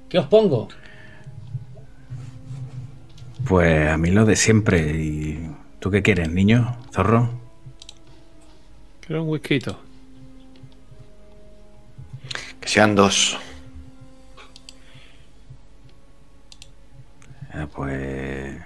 ¿Qué 0.10 0.20
os 0.20 0.28
pongo? 0.28 0.68
Pues 3.48 3.90
a 3.90 3.98
mí 3.98 4.12
lo 4.12 4.26
de 4.26 4.36
siempre. 4.36 4.80
¿Y 5.02 5.50
tú 5.80 5.90
qué 5.90 6.02
quieres, 6.04 6.30
niño? 6.30 6.78
¿Zorro? 6.92 7.30
Quiero 9.00 9.24
un 9.24 9.30
whisky. 9.30 9.60
Que 12.60 12.68
sean 12.68 12.94
dos. 12.94 13.40
Eh, 17.60 17.68
pues. 17.74 18.62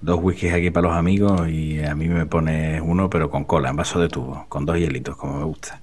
Dos 0.00 0.18
whiskies 0.20 0.52
aquí 0.52 0.70
para 0.70 0.88
los 0.88 0.96
amigos 0.96 1.48
y 1.48 1.80
a 1.82 1.94
mí 1.94 2.08
me 2.08 2.26
pones 2.26 2.82
uno, 2.84 3.08
pero 3.08 3.30
con 3.30 3.44
cola, 3.44 3.70
en 3.70 3.76
vaso 3.76 4.00
de 4.00 4.08
tubo, 4.08 4.46
con 4.48 4.66
dos 4.66 4.76
hielitos, 4.76 5.16
como 5.16 5.38
me 5.38 5.44
gusta. 5.44 5.80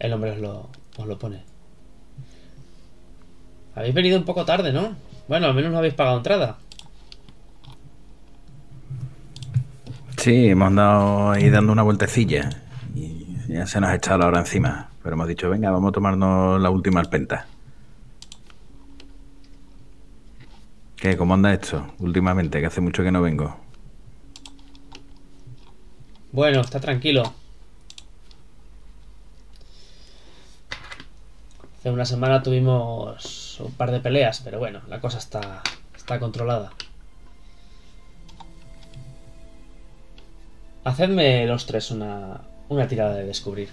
El 0.00 0.12
hombre 0.12 0.32
os 0.32 0.38
lo, 0.38 0.70
os 0.96 1.06
lo 1.06 1.18
pone. 1.18 1.44
Habéis 3.76 3.94
venido 3.94 4.18
un 4.18 4.24
poco 4.24 4.44
tarde, 4.44 4.72
¿no? 4.72 4.96
Bueno, 5.28 5.46
al 5.46 5.54
menos 5.54 5.70
no 5.70 5.78
habéis 5.78 5.94
pagado 5.94 6.16
entrada. 6.16 6.58
Sí, 10.16 10.48
hemos 10.48 10.66
andado 10.66 11.30
ahí 11.30 11.48
dando 11.48 11.72
una 11.72 11.82
vueltecilla 11.82 12.50
y 12.94 13.36
ya 13.48 13.66
se 13.66 13.80
nos 13.80 13.90
ha 13.90 13.94
echado 13.94 14.18
la 14.18 14.26
hora 14.26 14.40
encima. 14.40 14.89
Pero 15.02 15.14
hemos 15.14 15.28
dicho, 15.28 15.48
venga, 15.48 15.70
vamos 15.70 15.90
a 15.90 15.92
tomarnos 15.92 16.60
la 16.60 16.70
última 16.70 17.00
alpenta. 17.00 17.46
¿Qué? 20.96 21.16
¿Cómo 21.16 21.32
anda 21.32 21.54
esto 21.54 21.94
últimamente? 21.98 22.60
Que 22.60 22.66
hace 22.66 22.82
mucho 22.82 23.02
que 23.02 23.10
no 23.10 23.22
vengo. 23.22 23.56
Bueno, 26.32 26.60
está 26.60 26.78
tranquilo. 26.78 27.32
Hace 31.78 31.90
una 31.90 32.04
semana 32.04 32.42
tuvimos 32.42 33.58
un 33.60 33.72
par 33.72 33.90
de 33.90 34.00
peleas, 34.00 34.42
pero 34.44 34.58
bueno, 34.58 34.82
la 34.88 35.00
cosa 35.00 35.16
está, 35.16 35.62
está 35.96 36.20
controlada. 36.20 36.72
Hacedme 40.84 41.46
los 41.46 41.64
tres 41.64 41.90
una, 41.90 42.42
una 42.68 42.86
tirada 42.86 43.14
de 43.14 43.24
descubrir. 43.24 43.70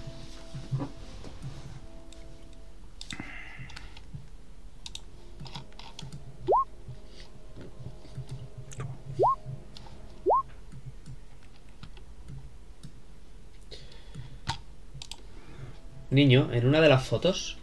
Niño, 16.10 16.50
en 16.54 16.68
una 16.68 16.82
de 16.82 16.90
las 16.90 17.06
fotos 17.06 17.58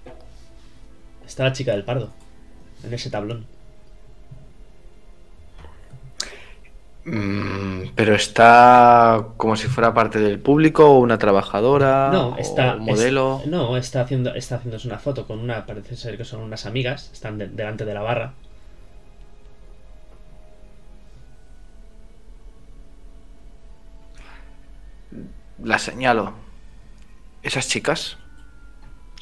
está 1.27 1.45
la 1.45 1.53
chica 1.53 1.73
del 1.73 1.85
pardo. 1.85 2.11
En 2.85 2.93
ese 2.93 3.11
tablón. 3.11 3.47
Mm, 7.07 7.89
pero 7.95 8.15
está 8.15 9.27
como 9.37 9.57
si 9.57 9.69
fuera 9.69 9.93
parte 9.93 10.19
del 10.19 10.39
público 10.39 10.89
o 10.91 11.01
una 11.01 11.19
trabajadora 11.19 12.09
No, 12.11 12.37
está. 12.39 12.75
o 12.75 12.79
un 12.79 12.85
modelo. 12.87 13.41
es- 13.43 13.47
no, 13.51 13.77
está 13.77 14.01
haciendo, 14.03 14.35
está 14.35 14.57
haciéndose 14.57 14.89
una 14.89 14.99
foto 14.99 15.27
con 15.27 15.39
una. 15.39 15.67
Parece 15.67 15.97
ser 15.97 16.17
que 16.17 16.25
son 16.25 16.41
unas 16.41 16.65
amigas. 16.67 17.11
Están 17.13 17.39
de- 17.39 17.49
delante 17.49 17.85
de 17.85 17.95
la 17.95 18.01
barra. 18.03 18.33
La 25.63 25.79
señalo. 25.79 26.33
Esas 27.43 27.69
chicas 27.69 28.17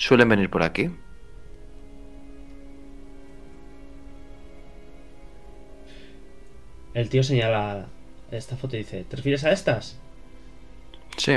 suelen 0.03 0.29
venir 0.29 0.51
por 0.51 0.63
aquí. 0.63 0.91
El 6.95 7.09
tío 7.09 7.23
señala 7.23 7.87
esta 8.31 8.57
foto 8.57 8.77
y 8.77 8.81
dice: 8.81 9.05
¿Te 9.05 9.17
refieres 9.17 9.45
a 9.45 9.53
estas? 9.53 9.99
Sí. 11.17 11.37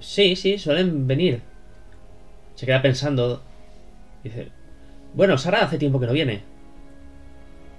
Sí, 0.00 0.36
sí, 0.36 0.58
suelen 0.58 1.06
venir. 1.06 1.42
Se 2.54 2.66
queda 2.66 2.82
pensando. 2.82 3.42
Dice: 4.24 4.50
Bueno, 5.14 5.38
Sara 5.38 5.62
hace 5.62 5.78
tiempo 5.78 6.00
que 6.00 6.06
no 6.06 6.12
viene. 6.12 6.42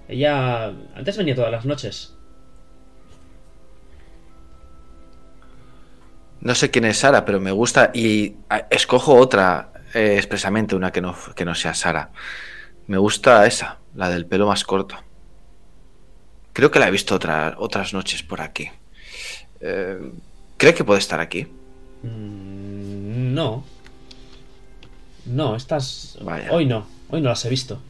Ella 0.07 0.67
antes 0.95 1.17
venía 1.17 1.35
todas 1.35 1.51
las 1.51 1.65
noches. 1.65 2.16
No 6.41 6.55
sé 6.55 6.69
quién 6.71 6.85
es 6.85 6.99
Sara, 6.99 7.25
pero 7.25 7.39
me 7.39 7.51
gusta 7.51 7.91
y 7.93 8.35
ah, 8.49 8.67
escojo 8.69 9.15
otra 9.15 9.71
eh, 9.93 10.15
expresamente, 10.17 10.75
una 10.75 10.91
que 10.91 11.01
no, 11.01 11.15
que 11.35 11.45
no 11.45 11.55
sea 11.55 11.73
Sara. 11.73 12.11
Me 12.87 12.97
gusta 12.97 13.45
esa, 13.47 13.77
la 13.95 14.09
del 14.09 14.25
pelo 14.25 14.47
más 14.47 14.63
corto. 14.63 14.95
Creo 16.53 16.71
que 16.71 16.79
la 16.79 16.87
he 16.87 16.91
visto 16.91 17.15
otra- 17.15 17.55
otras 17.57 17.93
noches 17.93 18.23
por 18.23 18.41
aquí. 18.41 18.69
Eh, 19.59 20.11
¿Cree 20.57 20.73
que 20.73 20.83
puede 20.83 20.99
estar 20.99 21.19
aquí? 21.19 21.47
Mm, 22.03 23.33
no. 23.33 23.63
No, 25.25 25.55
estas. 25.55 26.17
Vaya. 26.21 26.51
Hoy 26.51 26.65
no. 26.65 26.87
Hoy 27.09 27.21
no 27.21 27.29
las 27.29 27.43
he 27.45 27.49
visto. 27.49 27.81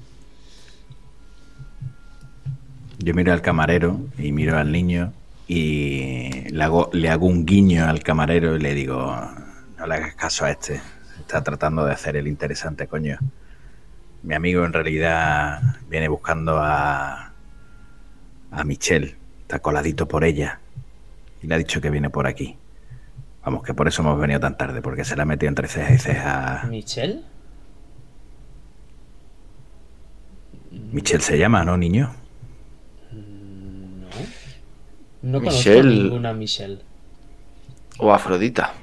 Yo 3.00 3.14
miro 3.14 3.32
al 3.32 3.42
camarero 3.42 4.00
y 4.18 4.32
miro 4.32 4.58
al 4.58 4.72
niño 4.72 5.14
y 5.48 6.50
le 6.50 6.64
hago, 6.64 6.90
le 6.92 7.10
hago 7.10 7.26
un 7.26 7.46
guiño 7.46 7.88
al 7.88 8.04
camarero 8.04 8.56
y 8.56 8.60
le 8.60 8.74
digo, 8.74 9.16
no 9.78 9.88
le 9.88 9.96
hagas 9.96 10.16
caso 10.16 10.46
a 10.46 10.52
este. 10.52 10.82
Está 11.20 11.42
tratando 11.44 11.86
de 11.86 11.94
hacer 11.94 12.18
el 12.18 12.28
interesante, 12.28 12.88
coño. 12.88 13.18
Mi 14.24 14.34
amigo 14.36 14.66
en 14.66 14.74
realidad 14.74 15.62
viene 15.90 16.10
buscando 16.10 16.58
a, 16.60 17.34
a 18.52 18.64
Michelle. 18.66 19.16
Está 19.42 19.60
coladito 19.60 20.08
por 20.08 20.24
ella. 20.24 20.60
Y 21.42 21.48
le 21.48 21.56
ha 21.56 21.58
dicho 21.58 21.80
que 21.80 21.90
viene 21.90 22.10
por 22.10 22.28
aquí. 22.28 22.58
Vamos, 23.46 23.64
que 23.64 23.74
por 23.74 23.88
eso 23.88 24.02
hemos 24.02 24.20
venido 24.20 24.42
tan 24.42 24.58
tarde, 24.58 24.82
porque 24.82 25.06
se 25.06 25.16
la 25.16 25.24
ha 25.24 25.26
metido 25.26 25.48
entre 25.48 25.70
ceja 25.70 25.94
y 25.94 25.98
ceja. 25.98 26.66
¿Michelle? 26.70 27.22
Michelle 30.92 31.24
se 31.24 31.38
llama, 31.38 31.64
¿no, 31.64 31.78
niño? 31.78 32.14
No. 35.22 35.32
No 35.34 35.40
conozco 35.40 35.58
Michelle. 35.70 36.04
ninguna 36.04 36.34
Michelle. 36.34 36.80
¿O 38.00 38.12
Afrodita? 38.14 38.74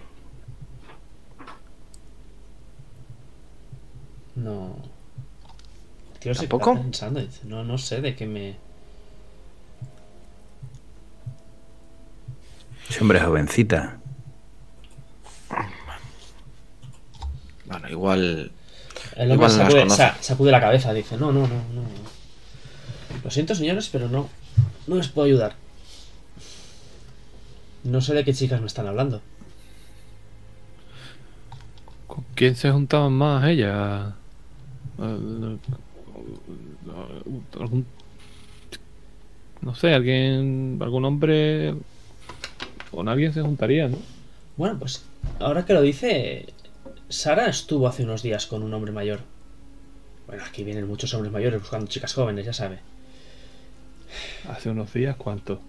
No. 4.36 4.77
Tío 6.19 6.35
se 6.35 6.40
¿Tampoco? 6.40 6.74
pensando. 6.74 7.20
no, 7.44 7.65
no 7.65 7.78
sé 7.78 8.01
de 8.01 8.16
qué 8.16 8.27
me. 8.27 8.56
Ese 12.89 13.01
hombre 13.01 13.19
es 13.19 13.24
jovencita. 13.24 13.98
Bueno, 17.66 17.89
igual. 17.89 18.52
El 19.16 19.31
hombre 19.32 19.35
Igual 19.48 19.51
sacude, 19.51 19.90
sa- 19.90 20.16
sacude 20.20 20.51
la 20.51 20.61
cabeza. 20.61 20.93
Dice, 20.93 21.16
no, 21.16 21.32
no, 21.32 21.40
no, 21.43 21.55
no. 21.73 21.85
Lo 23.23 23.31
siento, 23.31 23.55
señores, 23.55 23.89
pero 23.90 24.09
no. 24.09 24.28
No 24.86 24.97
les 24.97 25.09
puedo 25.09 25.27
ayudar. 25.27 25.55
No 27.85 28.01
sé 28.01 28.15
de 28.15 28.24
qué 28.24 28.32
chicas 28.32 28.61
me 28.61 28.66
están 28.66 28.86
hablando. 28.86 29.20
¿Con 32.06 32.24
quién 32.35 32.56
se 32.56 32.70
juntaban 32.70 33.12
más 33.12 33.44
ella? 33.47 34.15
Eh, 34.98 35.59
¿Algún, 37.61 37.86
no 39.61 39.74
sé, 39.74 39.93
alguien, 39.94 40.78
algún 40.81 41.05
hombre 41.05 41.74
con 42.90 43.09
alguien 43.09 43.32
se 43.32 43.43
juntaría, 43.43 43.89
¿no? 43.89 43.98
Bueno, 44.56 44.78
pues 44.78 45.05
ahora 45.40 45.65
que 45.65 45.74
lo 45.74 45.82
dice, 45.82 46.47
Sara 47.09 47.48
estuvo 47.48 47.89
hace 47.89 48.05
unos 48.05 48.23
días 48.23 48.47
con 48.47 48.62
un 48.62 48.73
hombre 48.73 48.93
mayor. 48.93 49.20
Bueno, 50.27 50.44
aquí 50.47 50.65
vienen 50.65 50.86
muchos 50.86 51.12
hombres 51.15 51.32
mayores 51.32 51.61
buscando 51.61 51.86
chicas 51.86 52.15
jóvenes, 52.15 52.47
ya 52.47 52.52
sabe. 52.52 52.78
Hace 54.48 54.70
unos 54.70 54.93
días, 54.93 55.16
¿cuánto? 55.16 55.61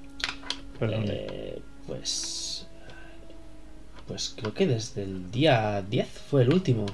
Perdón. 0.79 1.05
Eh, 1.07 1.61
pues. 1.87 2.67
Pues 4.07 4.33
creo 4.37 4.53
que 4.53 4.67
desde 4.67 5.03
el 5.03 5.31
día 5.31 5.81
10 5.81 6.07
fue 6.29 6.43
el 6.43 6.53
último 6.53 6.85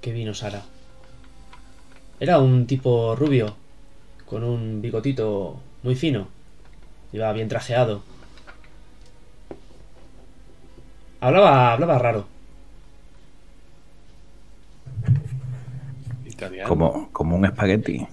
que 0.00 0.12
vino 0.12 0.32
Sara. 0.34 0.62
Era 2.20 2.38
un 2.38 2.66
tipo 2.66 3.16
rubio, 3.16 3.56
con 4.26 4.44
un 4.44 4.80
bigotito 4.80 5.60
muy 5.82 5.96
fino. 5.96 6.28
Iba 7.12 7.32
bien 7.32 7.48
trajeado. 7.48 8.02
Hablaba, 11.20 11.72
hablaba 11.72 11.98
raro. 11.98 12.26
Italiano. 16.26 16.68
Como, 16.68 17.10
como 17.12 17.36
un 17.36 17.44
espagueti. 17.44 18.06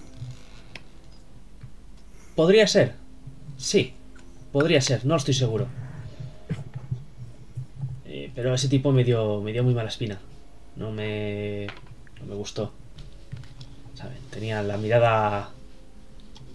Podría 2.34 2.66
ser. 2.66 2.94
Sí, 3.56 3.94
podría 4.56 4.80
ser, 4.80 5.04
no 5.04 5.16
estoy 5.16 5.34
seguro. 5.34 5.66
Eh, 8.06 8.32
pero 8.34 8.54
ese 8.54 8.70
tipo 8.70 8.90
me 8.90 9.04
dio, 9.04 9.42
me 9.42 9.52
dio 9.52 9.62
muy 9.62 9.74
mala 9.74 9.90
espina. 9.90 10.18
No 10.76 10.92
me, 10.92 11.66
no 12.18 12.26
me 12.26 12.34
gustó. 12.36 12.72
¿Saben? 13.92 14.16
Tenía 14.30 14.62
la 14.62 14.78
mirada 14.78 15.50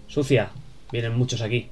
sucia. 0.08 0.50
Vienen 0.90 1.16
muchos 1.16 1.42
aquí. 1.42 1.68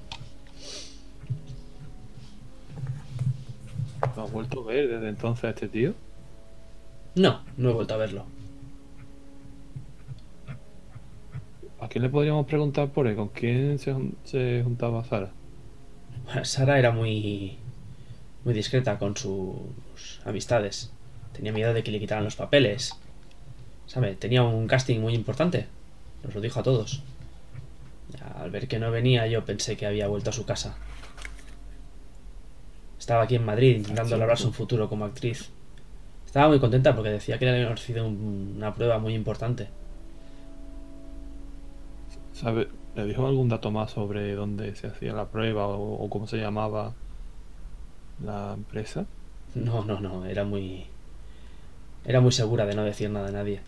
¿No 4.17 4.23
has 4.23 4.31
vuelto 4.31 4.61
a 4.61 4.67
ver 4.67 4.89
desde 4.89 5.09
entonces 5.09 5.45
a 5.47 5.51
este 5.51 5.67
tío? 5.67 5.95
No, 7.17 7.41
no 7.57 7.71
he 7.71 7.73
vuelto 7.73 7.95
a 7.95 7.97
verlo. 7.97 8.25
¿A 11.81 11.89
quién 11.89 12.05
le 12.05 12.09
podríamos 12.09 12.47
preguntar 12.47 12.91
por 12.91 13.09
él? 13.09 13.17
¿Con 13.17 13.31
quién 13.31 13.81
se, 13.81 13.93
se 14.23 14.63
juntaba 14.63 15.03
Sara? 15.03 15.33
Sara 16.45 16.79
era 16.79 16.93
muy, 16.93 17.59
muy 18.45 18.55
discreta 18.55 18.99
con 18.99 19.17
sus 19.17 20.21
amistades. 20.25 20.91
Tenía 21.33 21.53
miedo 21.53 21.75
de 21.75 21.83
que 21.83 21.91
le 21.91 22.01
quitaran 22.01 22.25
los 22.25 22.37
papeles. 22.37 22.93
¿Sabe? 23.87 24.15
Tenía 24.15 24.43
un 24.43 24.67
casting 24.67 25.01
muy 25.01 25.15
importante. 25.15 25.67
Nos 26.23 26.35
lo 26.35 26.41
dijo 26.41 26.61
a 26.61 26.63
todos. 26.63 27.03
Al 28.39 28.51
ver 28.51 28.69
que 28.69 28.79
no 28.79 28.91
venía, 28.91 29.27
yo 29.27 29.45
pensé 29.45 29.77
que 29.77 29.87
había 29.87 30.09
vuelto 30.09 30.31
a 30.31 30.33
su 30.33 30.45
casa. 30.45 30.77
Estaba 32.99 33.23
aquí 33.25 33.37
en 33.37 33.45
Madrid 33.45 33.77
intentando 33.77 34.17
labrarse 34.17 34.47
un 34.47 34.53
futuro 34.53 34.89
como 34.89 35.05
actriz. 35.05 35.49
Estaba 36.27 36.49
muy 36.49 36.61
contenta 36.61 36.95
porque 36.95 37.11
decía 37.11 37.39
que 37.39 37.45
le 37.47 37.53
habían 37.53 37.73
ofrecido 37.73 38.07
un- 38.07 38.55
una 38.57 38.73
prueba 38.75 38.99
muy 38.99 39.15
importante. 39.15 39.69
¿Sabe? 42.35 42.69
¿Le 43.01 43.07
dijo 43.07 43.27
algún 43.27 43.49
dato 43.49 43.71
más 43.71 43.93
sobre 43.93 44.35
dónde 44.35 44.75
se 44.77 44.89
hacía 44.89 45.15
la 45.15 45.25
prueba 45.25 45.67
o, 45.67 46.05
o 46.05 46.11
cómo 46.11 46.27
se 46.27 46.37
llamaba 46.37 46.93
la 48.23 48.53
empresa? 48.53 49.07
No, 49.55 49.85
no, 49.85 50.01
no, 50.01 50.27
era 50.27 50.45
muy. 50.45 50.85
Era 52.05 52.21
muy 52.21 52.33
segura 52.33 52.67
de 52.67 52.75
no 52.75 52.85
decir 52.85 53.09
nada 53.09 53.29
a 53.29 53.33
nadie. 53.33 53.61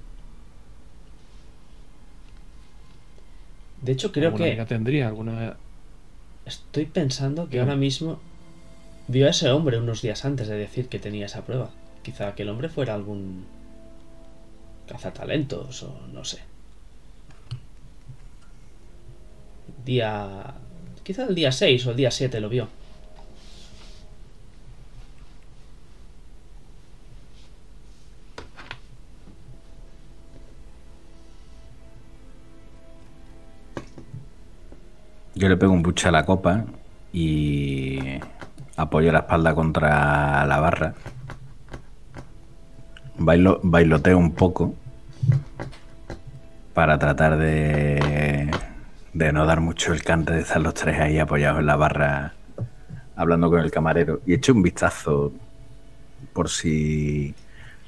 De 3.80 3.92
hecho, 3.92 4.12
creo 4.12 4.26
¿Alguna 4.26 4.44
que 4.44 4.50
amiga 4.50 4.66
tendría 4.66 5.08
alguna 5.08 5.56
estoy 6.44 6.86
pensando 6.86 7.48
que 7.48 7.60
ahora 7.60 7.76
mismo 7.76 8.18
vio 9.08 9.26
a 9.26 9.30
ese 9.30 9.50
hombre 9.50 9.78
unos 9.78 10.02
días 10.02 10.24
antes 10.24 10.48
de 10.48 10.56
decir 10.56 10.88
que 10.88 10.98
tenía 10.98 11.26
esa 11.26 11.42
prueba. 11.44 11.70
Quizá 12.02 12.28
aquel 12.28 12.50
hombre 12.50 12.68
fuera 12.68 12.94
algún 12.94 13.46
cazatalentos 14.86 15.82
o 15.84 16.06
no 16.12 16.24
sé. 16.24 16.51
Día. 19.84 20.54
Quizá 21.02 21.24
el 21.24 21.34
día 21.34 21.52
6 21.52 21.86
o 21.86 21.90
el 21.90 21.96
día 21.96 22.10
7 22.10 22.40
lo 22.40 22.48
vio. 22.48 22.68
Yo 35.34 35.48
le 35.48 35.56
pego 35.56 35.72
un 35.72 35.82
buche 35.82 36.08
a 36.08 36.12
la 36.12 36.24
copa 36.24 36.64
y 37.12 37.98
apoyo 38.76 39.10
la 39.10 39.20
espalda 39.20 39.54
contra 39.54 40.44
la 40.46 40.60
barra. 40.60 40.94
Bailo, 43.18 43.60
bailoteo 43.62 44.18
un 44.18 44.32
poco 44.32 44.74
para 46.74 46.98
tratar 46.98 47.38
de, 47.38 48.50
de 49.12 49.32
no 49.32 49.44
dar 49.46 49.60
mucho 49.60 49.92
el 49.92 50.02
cante 50.02 50.32
de 50.32 50.40
estar 50.40 50.60
los 50.60 50.74
tres 50.74 50.98
ahí 51.00 51.18
apoyados 51.18 51.60
en 51.60 51.66
la 51.66 51.76
barra 51.76 52.34
hablando 53.16 53.50
con 53.50 53.60
el 53.60 53.70
camarero. 53.70 54.20
Y 54.26 54.34
echo 54.34 54.52
un 54.52 54.62
vistazo 54.62 55.32
por 56.32 56.48
si, 56.48 57.34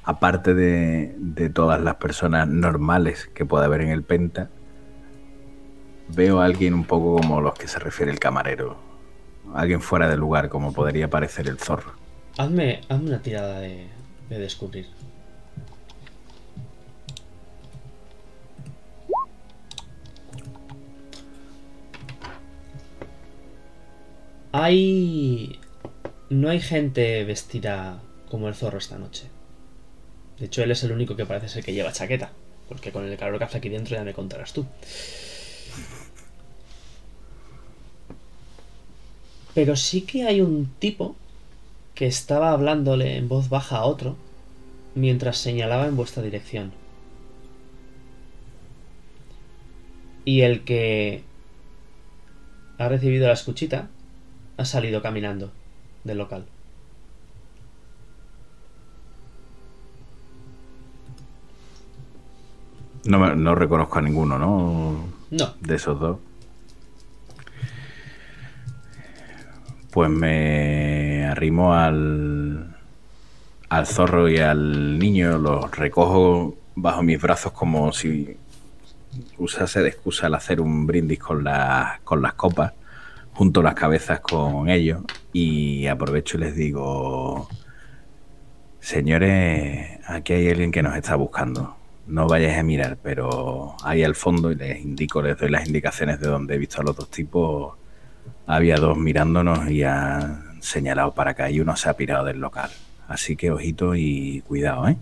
aparte 0.03 0.53
de, 0.53 1.15
de 1.17 1.49
todas 1.49 1.81
las 1.81 1.95
personas 1.95 2.47
normales 2.47 3.29
que 3.33 3.45
pueda 3.45 3.65
haber 3.65 3.81
en 3.81 3.89
el 3.89 4.03
Penta, 4.03 4.49
veo 6.09 6.41
a 6.41 6.45
alguien 6.45 6.73
un 6.73 6.85
poco 6.85 7.17
como 7.17 7.41
los 7.41 7.55
que 7.55 7.67
se 7.67 7.79
refiere 7.79 8.11
el 8.11 8.19
camarero. 8.19 8.77
Alguien 9.53 9.81
fuera 9.81 10.09
de 10.09 10.17
lugar, 10.17 10.49
como 10.49 10.73
podría 10.73 11.09
parecer 11.09 11.47
el 11.47 11.59
zorro. 11.59 11.93
Hazme, 12.37 12.81
hazme 12.89 13.07
una 13.07 13.21
tirada 13.21 13.59
de, 13.59 13.87
de 14.29 14.39
descubrir. 14.39 14.87
Hay... 24.57 25.59
No 26.29 26.49
hay 26.49 26.61
gente 26.61 27.25
vestida 27.25 28.01
como 28.29 28.47
el 28.47 28.55
zorro 28.55 28.77
esta 28.77 28.97
noche. 28.97 29.25
De 30.39 30.45
hecho, 30.45 30.63
él 30.63 30.71
es 30.71 30.81
el 30.85 30.93
único 30.93 31.17
que 31.17 31.25
parece 31.25 31.49
ser 31.49 31.61
que 31.61 31.73
lleva 31.73 31.91
chaqueta. 31.91 32.31
Porque 32.69 32.93
con 32.93 33.03
el 33.03 33.17
calor 33.17 33.37
que 33.37 33.43
hace 33.43 33.57
aquí 33.57 33.67
dentro 33.67 33.97
ya 33.97 34.05
me 34.05 34.13
contarás 34.13 34.53
tú. 34.53 34.65
Pero 39.53 39.75
sí 39.75 40.03
que 40.03 40.23
hay 40.23 40.39
un 40.39 40.71
tipo 40.79 41.17
que 41.93 42.07
estaba 42.07 42.51
hablándole 42.51 43.17
en 43.17 43.27
voz 43.27 43.49
baja 43.49 43.79
a 43.79 43.85
otro 43.85 44.15
mientras 44.95 45.37
señalaba 45.37 45.85
en 45.85 45.97
vuestra 45.97 46.23
dirección. 46.23 46.71
Y 50.23 50.41
el 50.41 50.63
que 50.63 51.23
ha 52.77 52.87
recibido 52.87 53.27
la 53.27 53.33
escuchita 53.33 53.89
ha 54.57 54.65
salido 54.65 55.01
caminando 55.01 55.51
del 56.03 56.17
local. 56.17 56.45
No, 63.05 63.19
me- 63.19 63.35
no 63.35 63.53
reconozco 63.55 63.99
a 63.99 64.01
ninguno, 64.01 64.39
¿no? 64.39 65.05
No, 65.31 65.53
De 65.59 65.75
esos 65.75 65.99
dos. 65.99 66.17
Pues 69.91 70.09
me 70.09 71.25
arrimo 71.25 71.73
al, 71.73 72.75
al 73.69 73.87
zorro 73.87 74.27
y 74.27 74.39
al 74.39 74.99
niño, 74.99 75.37
los 75.37 75.71
recojo 75.71 76.57
bajo 76.75 77.01
mis 77.03 77.21
brazos 77.21 77.53
como 77.53 77.93
si 77.93 78.35
usase 79.37 79.81
de 79.81 79.89
excusa 79.89 80.27
el 80.27 80.33
hacer 80.35 80.59
un 80.59 80.85
brindis 80.85 81.19
con, 81.19 81.43
las 81.43 81.99
con 82.01 82.21
las 82.21 82.33
copas, 82.33 82.73
junto 83.35 83.61
las 83.61 83.75
cabezas 83.75 84.21
con 84.21 84.69
ellos 84.69 85.03
y 85.33 85.87
aprovecho 85.87 86.37
y 86.37 86.41
les 86.41 86.55
digo, 86.55 87.47
señores, 88.79 89.99
aquí 90.07 90.33
hay 90.33 90.49
alguien 90.49 90.71
que 90.71 90.81
nos 90.81 90.95
está 90.95 91.15
buscando. 91.15 91.75
No 92.07 92.27
vayáis 92.27 92.57
a 92.57 92.63
mirar, 92.63 92.97
pero 93.01 93.75
ahí 93.83 94.03
al 94.03 94.15
fondo, 94.15 94.51
y 94.51 94.55
les 94.55 94.79
indico, 94.81 95.21
les 95.21 95.37
doy 95.37 95.49
las 95.49 95.67
indicaciones 95.67 96.19
de 96.19 96.27
donde 96.27 96.55
he 96.55 96.57
visto 96.57 96.79
a 96.81 96.83
los 96.83 96.95
dos 96.95 97.09
tipos, 97.09 97.73
había 98.47 98.77
dos 98.77 98.97
mirándonos 98.97 99.69
y 99.69 99.83
han 99.83 100.61
señalado 100.61 101.13
para 101.13 101.31
acá 101.31 101.49
y 101.49 101.59
uno 101.59 101.75
se 101.75 101.89
ha 101.89 101.93
pirado 101.93 102.25
del 102.25 102.39
local. 102.39 102.69
Así 103.07 103.35
que 103.35 103.51
ojito 103.51 103.95
y 103.95 104.41
cuidado, 104.47 104.87
¿eh? 104.87 104.97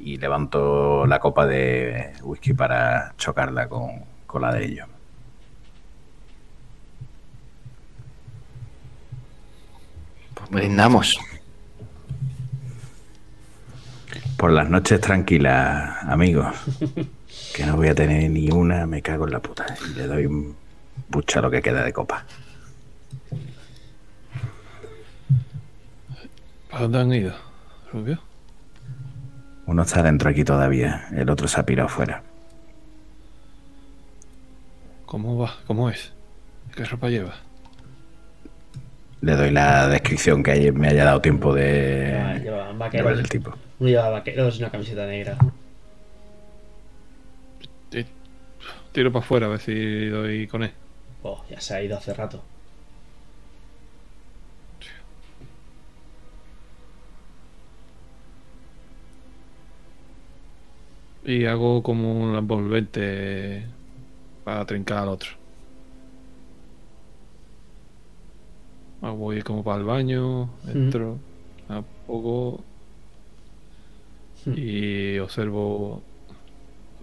Y 0.00 0.16
levanto 0.18 1.06
la 1.06 1.18
copa 1.20 1.46
de 1.46 2.12
whisky 2.22 2.52
para 2.54 3.14
chocarla 3.16 3.68
con, 3.68 3.90
con 4.26 4.42
la 4.42 4.52
de 4.52 4.64
ellos. 4.64 4.88
Pues 10.34 10.43
brindamos. 10.54 11.18
Por 14.36 14.52
las 14.52 14.70
noches 14.70 15.00
tranquilas, 15.00 15.96
amigos. 16.04 16.54
Que 17.54 17.66
no 17.66 17.76
voy 17.76 17.88
a 17.88 17.94
tener 17.94 18.30
ni 18.30 18.50
una, 18.50 18.86
me 18.86 19.02
cago 19.02 19.26
en 19.26 19.32
la 19.32 19.40
puta. 19.40 19.66
Y 19.90 19.94
le 19.94 20.06
doy 20.06 20.26
un 20.26 20.56
pucha 21.10 21.40
a 21.40 21.42
lo 21.42 21.50
que 21.50 21.60
queda 21.60 21.84
de 21.84 21.92
copa. 21.92 22.24
¿Para 26.70 26.82
dónde 26.82 27.00
han 27.00 27.12
ido, 27.12 27.34
Rubio? 27.92 28.20
Uno 29.66 29.82
está 29.82 30.02
dentro 30.02 30.30
aquí 30.30 30.44
todavía, 30.44 31.08
el 31.12 31.30
otro 31.30 31.48
se 31.48 31.60
ha 31.60 31.66
pirado 31.66 31.88
fuera. 31.88 32.22
¿Cómo 35.06 35.38
va? 35.38 35.56
¿Cómo 35.66 35.88
es? 35.88 36.12
¿Qué 36.74 36.84
ropa 36.84 37.08
lleva? 37.08 37.34
Le 39.24 39.36
doy 39.36 39.50
la 39.52 39.88
descripción 39.88 40.42
que 40.42 40.70
me 40.72 40.88
haya 40.88 41.04
dado 41.04 41.22
tiempo 41.22 41.54
de. 41.54 42.14
Ah, 42.14 42.34
lleva, 42.34 42.38
llevaban 42.38 42.78
vaqueros. 42.78 43.18
El 43.18 43.28
tipo. 43.30 43.54
No 43.78 43.88
llevaba 43.88 44.10
vaqueros, 44.10 44.58
una 44.58 44.70
camiseta 44.70 45.06
negra. 45.06 45.38
Tiro 48.92 49.10
para 49.10 49.24
afuera 49.24 49.46
a 49.46 49.48
ver 49.48 49.60
si 49.60 50.06
doy 50.08 50.46
con 50.46 50.62
él. 50.62 50.72
Oh, 51.22 51.42
ya 51.48 51.58
se 51.58 51.74
ha 51.74 51.82
ido 51.82 51.96
hace 51.96 52.12
rato. 52.12 52.42
Y 61.24 61.46
hago 61.46 61.82
como 61.82 62.12
un 62.12 62.36
envolvente 62.36 63.64
para 64.44 64.66
trincar 64.66 64.98
al 64.98 65.08
otro. 65.08 65.43
Voy 69.10 69.42
como 69.42 69.62
para 69.62 69.78
el 69.78 69.84
baño, 69.84 70.48
entro 70.66 71.18
a 71.68 71.82
poco 72.06 72.62
Mm. 74.46 74.52
y 74.58 75.18
observo 75.20 76.02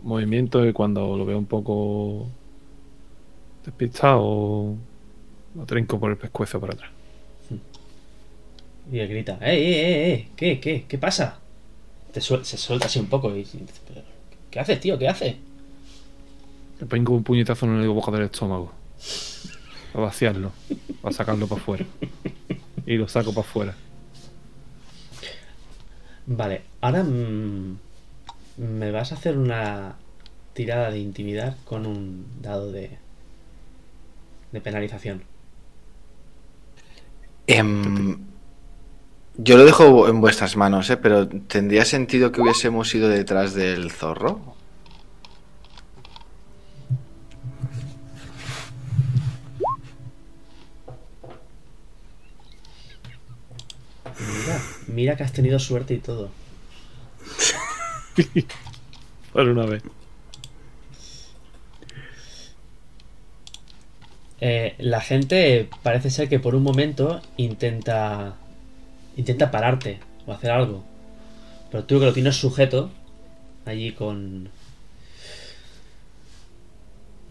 movimientos 0.03 0.67
y 0.67 0.73
cuando 0.73 1.17
lo 1.17 1.25
veo 1.25 1.37
un 1.39 1.45
poco 1.47 2.27
despistado 3.65 4.75
lo 5.55 5.65
trinco 5.65 5.99
por 5.99 6.11
el 6.11 6.17
pescuezo 6.17 6.59
para 6.59 6.73
atrás. 6.73 6.91
Y 8.91 8.99
él 8.99 9.07
grita, 9.07 9.37
¡eh, 9.41 9.55
eh, 9.55 10.13
eh! 10.13 10.27
¿Qué, 10.35 10.59
qué, 10.59 10.85
qué 10.87 10.97
pasa? 10.97 11.39
Te 12.13 12.19
suel- 12.19 12.43
se 12.43 12.57
suelta 12.57 12.87
así 12.87 12.99
un 12.99 13.07
poco 13.07 13.29
y 13.35 13.39
y 13.39 13.43
dice, 13.43 13.59
"Pero, 13.87 14.01
¿qué 14.49 14.59
haces, 14.59 14.79
tío? 14.79 14.97
¿Qué 14.99 15.07
haces? 15.07 15.35
Le 16.79 16.85
pongo 16.85 17.13
un 17.13 17.23
puñetazo 17.23 17.65
en 17.67 17.79
el 17.81 17.89
boca 17.89 18.11
del 18.11 18.23
estómago. 18.23 18.71
Para 19.91 20.05
vaciarlo. 20.05 20.51
Para 21.01 21.13
sacarlo 21.13 21.47
para 21.47 21.61
afuera. 21.61 21.85
Y 22.85 22.97
lo 22.97 23.07
saco 23.07 23.33
para 23.33 23.47
afuera. 23.47 23.75
Vale, 26.25 26.61
ahora 26.81 27.03
mm, 27.03 27.77
me 28.57 28.91
vas 28.91 29.11
a 29.11 29.15
hacer 29.15 29.37
una 29.37 29.95
tirada 30.53 30.91
de 30.91 30.99
intimidar 30.99 31.57
con 31.65 31.85
un 31.85 32.25
dado 32.41 32.71
de, 32.71 32.97
de 34.51 34.61
penalización. 34.61 35.23
Em, 37.47 38.17
yo 39.37 39.57
lo 39.57 39.65
dejo 39.65 40.07
en 40.07 40.21
vuestras 40.21 40.55
manos, 40.55 40.89
¿eh? 40.89 40.97
pero 40.97 41.27
¿tendría 41.27 41.85
sentido 41.85 42.31
que 42.31 42.41
hubiésemos 42.41 42.93
ido 42.93 43.09
detrás 43.09 43.53
del 43.53 43.91
zorro? 43.91 44.55
Mira, 54.91 55.15
que 55.15 55.23
has 55.23 55.31
tenido 55.31 55.57
suerte 55.59 55.93
y 55.93 55.99
todo. 55.99 56.29
Por 59.33 59.47
una 59.47 59.65
vez. 59.65 59.83
Eh, 64.41 64.75
la 64.79 65.01
gente 65.01 65.69
parece 65.83 66.09
ser 66.09 66.27
que 66.27 66.39
por 66.39 66.55
un 66.55 66.63
momento 66.63 67.21
intenta 67.37 68.37
intenta 69.15 69.51
pararte 69.51 69.99
o 70.25 70.33
hacer 70.33 70.49
algo. 70.51 70.83
Pero 71.69 71.83
tú 71.83 71.99
que 71.99 72.05
lo 72.05 72.13
tienes 72.13 72.37
sujeto 72.37 72.89
allí 73.65 73.91
con 73.91 74.49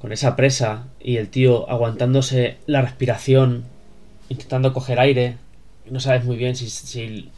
con 0.00 0.12
esa 0.12 0.36
presa 0.36 0.86
y 1.00 1.16
el 1.16 1.28
tío 1.28 1.68
aguantándose 1.68 2.56
la 2.66 2.80
respiración, 2.80 3.64
intentando 4.30 4.72
coger 4.72 4.98
aire, 5.00 5.36
no 5.90 6.00
sabes 6.00 6.24
muy 6.24 6.36
bien 6.36 6.56
si, 6.56 6.70
si 6.70 7.30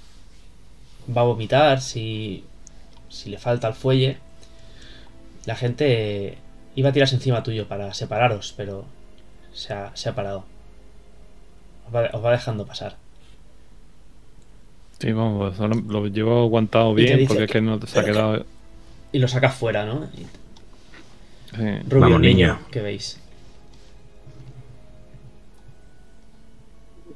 va 1.15 1.23
a 1.23 1.25
vomitar, 1.25 1.81
si 1.81 2.45
si 3.09 3.31
le 3.31 3.39
falta 3.39 3.69
el 3.69 3.75
fuelle. 3.75 4.19
La 5.45 5.55
gente 5.57 6.39
iba 6.77 6.89
a 6.91 6.93
tirarse 6.93 7.17
encima 7.17 7.43
tuyo 7.43 7.67
para 7.69 7.93
separaros, 7.95 8.55
pero 8.57 8.85
se 9.53 9.73
ha, 9.75 9.91
se 9.95 10.09
ha 10.09 10.15
parado. 10.15 10.45
Os 11.89 11.95
va, 11.95 12.09
os 12.13 12.25
va 12.25 12.31
dejando 12.31 12.65
pasar. 12.65 12.97
Sí, 15.01 15.13
vamos, 15.13 15.57
solo 15.57 15.75
lo 15.89 16.07
llevo 16.07 16.43
aguantado 16.45 16.95
bien 16.95 17.19
dice 17.19 17.29
porque 17.29 17.45
es 17.45 17.51
que- 17.51 17.61
no 17.61 17.81
se 17.85 17.99
ha 17.99 18.05
quedado. 18.05 18.47
Y 19.11 19.19
lo 19.19 19.27
sacas 19.29 19.55
fuera, 19.55 19.85
¿no? 19.85 20.09
Y- 20.15 20.19
sí. 21.57 21.79
Rubio, 21.89 22.01
Vamos, 22.01 22.21
niño, 22.21 22.55
niño. 22.55 22.59
que 22.71 22.81
veis. 22.81 23.19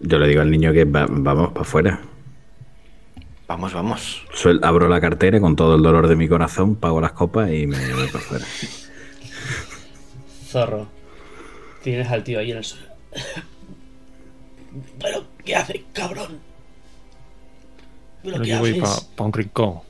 Yo 0.01 0.19
le 0.19 0.29
digo 0.29 0.43
al 0.43 0.51
niño 0.51 0.73
que 0.73 0.85
va- 0.85 1.07
vamos 1.09 1.51
para 1.51 1.63
afuera. 1.63 2.01
Vamos, 3.49 3.73
vamos. 3.73 4.23
Suel- 4.35 4.61
abro 4.63 4.89
la 4.89 5.01
cartera 5.01 5.39
y 5.39 5.41
con 5.41 5.55
todo 5.57 5.77
el 5.77 5.83
dolor 5.83 6.09
de 6.09 6.17
mi 6.17 6.29
corazón, 6.29 6.75
pago 6.77 7.01
las 7.01 7.13
copas 7.13 7.51
y 7.53 7.67
me 7.67 7.79
voy 7.95 8.07
para 8.09 8.25
afuera. 8.25 8.45
Zorro. 10.49 10.89
Tienes 11.83 12.09
al 12.11 12.25
tío 12.25 12.39
ahí 12.41 12.51
en 12.51 12.59
el 12.59 12.65
suelo. 12.65 12.87
¿Pero 15.01 15.25
qué 15.45 15.55
haces, 15.57 15.81
cabrón? 15.93 16.41
¿Pero 18.23 18.39
Lo 18.39 18.45
qué 18.45 18.51
llevo 18.51 18.65
ahí 18.67 18.81
haces? 18.81 19.05
para 19.17 19.27
un 19.27 19.33
rincón. 19.33 19.81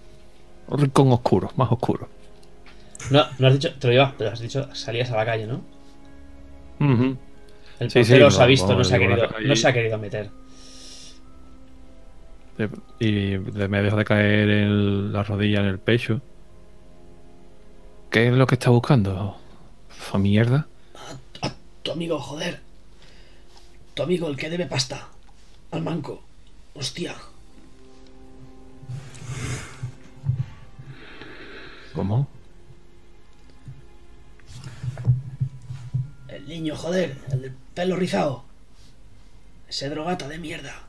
Un 0.68 0.78
rincón 0.80 1.12
oscuro, 1.12 1.50
más 1.56 1.70
oscuro. 1.72 2.08
No, 3.10 3.24
no 3.38 3.46
has 3.48 3.52
dicho, 3.54 3.72
te 3.78 3.86
lo 3.86 3.92
llevas, 3.92 4.12
pero 4.18 4.30
has 4.30 4.40
dicho 4.40 4.74
salías 4.74 5.10
a 5.10 5.16
la 5.16 5.24
calle, 5.24 5.46
¿no? 5.46 5.60
El 7.78 7.90
Sí, 7.90 8.04
sí, 8.04 8.10
portero 8.10 8.26
os 8.28 8.38
ha 8.40 8.46
visto, 8.46 8.74
no 8.76 8.84
se 8.84 8.94
ha, 8.96 8.98
querido, 8.98 9.28
no 9.44 9.56
se 9.56 9.68
ha 9.68 9.72
querido 9.72 9.98
meter. 9.98 10.30
Y 12.98 13.36
me 13.38 13.82
dejo 13.82 13.96
de 13.96 14.04
caer 14.04 14.48
en 14.48 15.12
la 15.12 15.22
rodilla 15.22 15.60
en 15.60 15.66
el 15.66 15.78
pecho. 15.78 16.20
¿Qué 18.10 18.28
es 18.28 18.32
lo 18.32 18.46
que 18.46 18.54
está 18.54 18.70
buscando? 18.70 19.36
¿Fa 19.88 20.18
mierda? 20.18 20.66
Tu 21.82 21.92
amigo, 21.92 22.18
joder. 22.18 22.60
Tu 23.94 24.02
amigo, 24.02 24.28
el 24.28 24.36
que 24.36 24.50
debe 24.50 24.66
pasta. 24.66 25.08
Al 25.70 25.82
manco. 25.82 26.22
Hostia. 26.74 27.14
¿Cómo? 31.94 32.28
El 36.28 36.48
niño, 36.48 36.74
joder. 36.76 37.16
El 37.30 37.42
del 37.42 37.52
pelo 37.74 37.96
rizado. 37.96 38.44
Ese 39.68 39.88
drogata 39.90 40.26
de 40.28 40.38
mierda. 40.38 40.85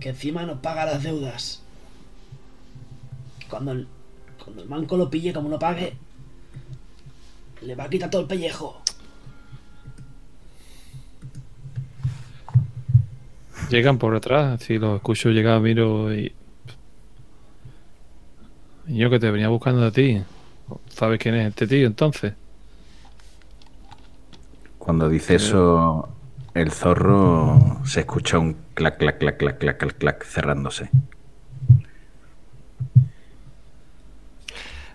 Que 0.00 0.08
encima 0.08 0.44
no 0.44 0.60
paga 0.60 0.86
las 0.86 1.02
deudas. 1.02 1.62
Cuando 3.48 3.72
el, 3.72 3.86
cuando 4.42 4.62
el 4.62 4.68
manco 4.68 4.96
lo 4.96 5.10
pille 5.10 5.32
como 5.32 5.48
no 5.48 5.58
pague, 5.58 5.94
le 7.62 7.74
va 7.74 7.84
a 7.84 7.90
quitar 7.90 8.10
todo 8.10 8.22
el 8.22 8.26
pellejo. 8.26 8.80
Llegan 13.70 13.98
por 13.98 14.14
detrás, 14.14 14.62
si 14.62 14.78
los 14.78 14.96
escucho 14.96 15.28
llegar, 15.28 15.60
miro 15.60 16.12
y. 16.12 16.32
Y 18.88 18.96
yo 18.96 19.10
que 19.10 19.20
te 19.20 19.30
venía 19.30 19.48
buscando 19.48 19.86
a 19.86 19.92
ti. 19.92 20.20
¿Sabes 20.88 21.20
quién 21.20 21.36
es 21.36 21.48
este 21.48 21.66
tío 21.66 21.86
entonces? 21.86 22.34
Cuando 24.78 25.08
dice 25.08 25.36
eso, 25.36 26.08
el 26.54 26.72
zorro 26.72 27.80
se 27.84 28.00
escucha 28.00 28.38
un 28.38 28.56
clac, 28.80 28.96
clac, 28.96 29.18
clac, 29.18 29.36
clac, 29.36 29.58
clac, 29.58 29.78
clac, 29.78 29.98
clac, 29.98 30.24
cerrándose. 30.24 30.88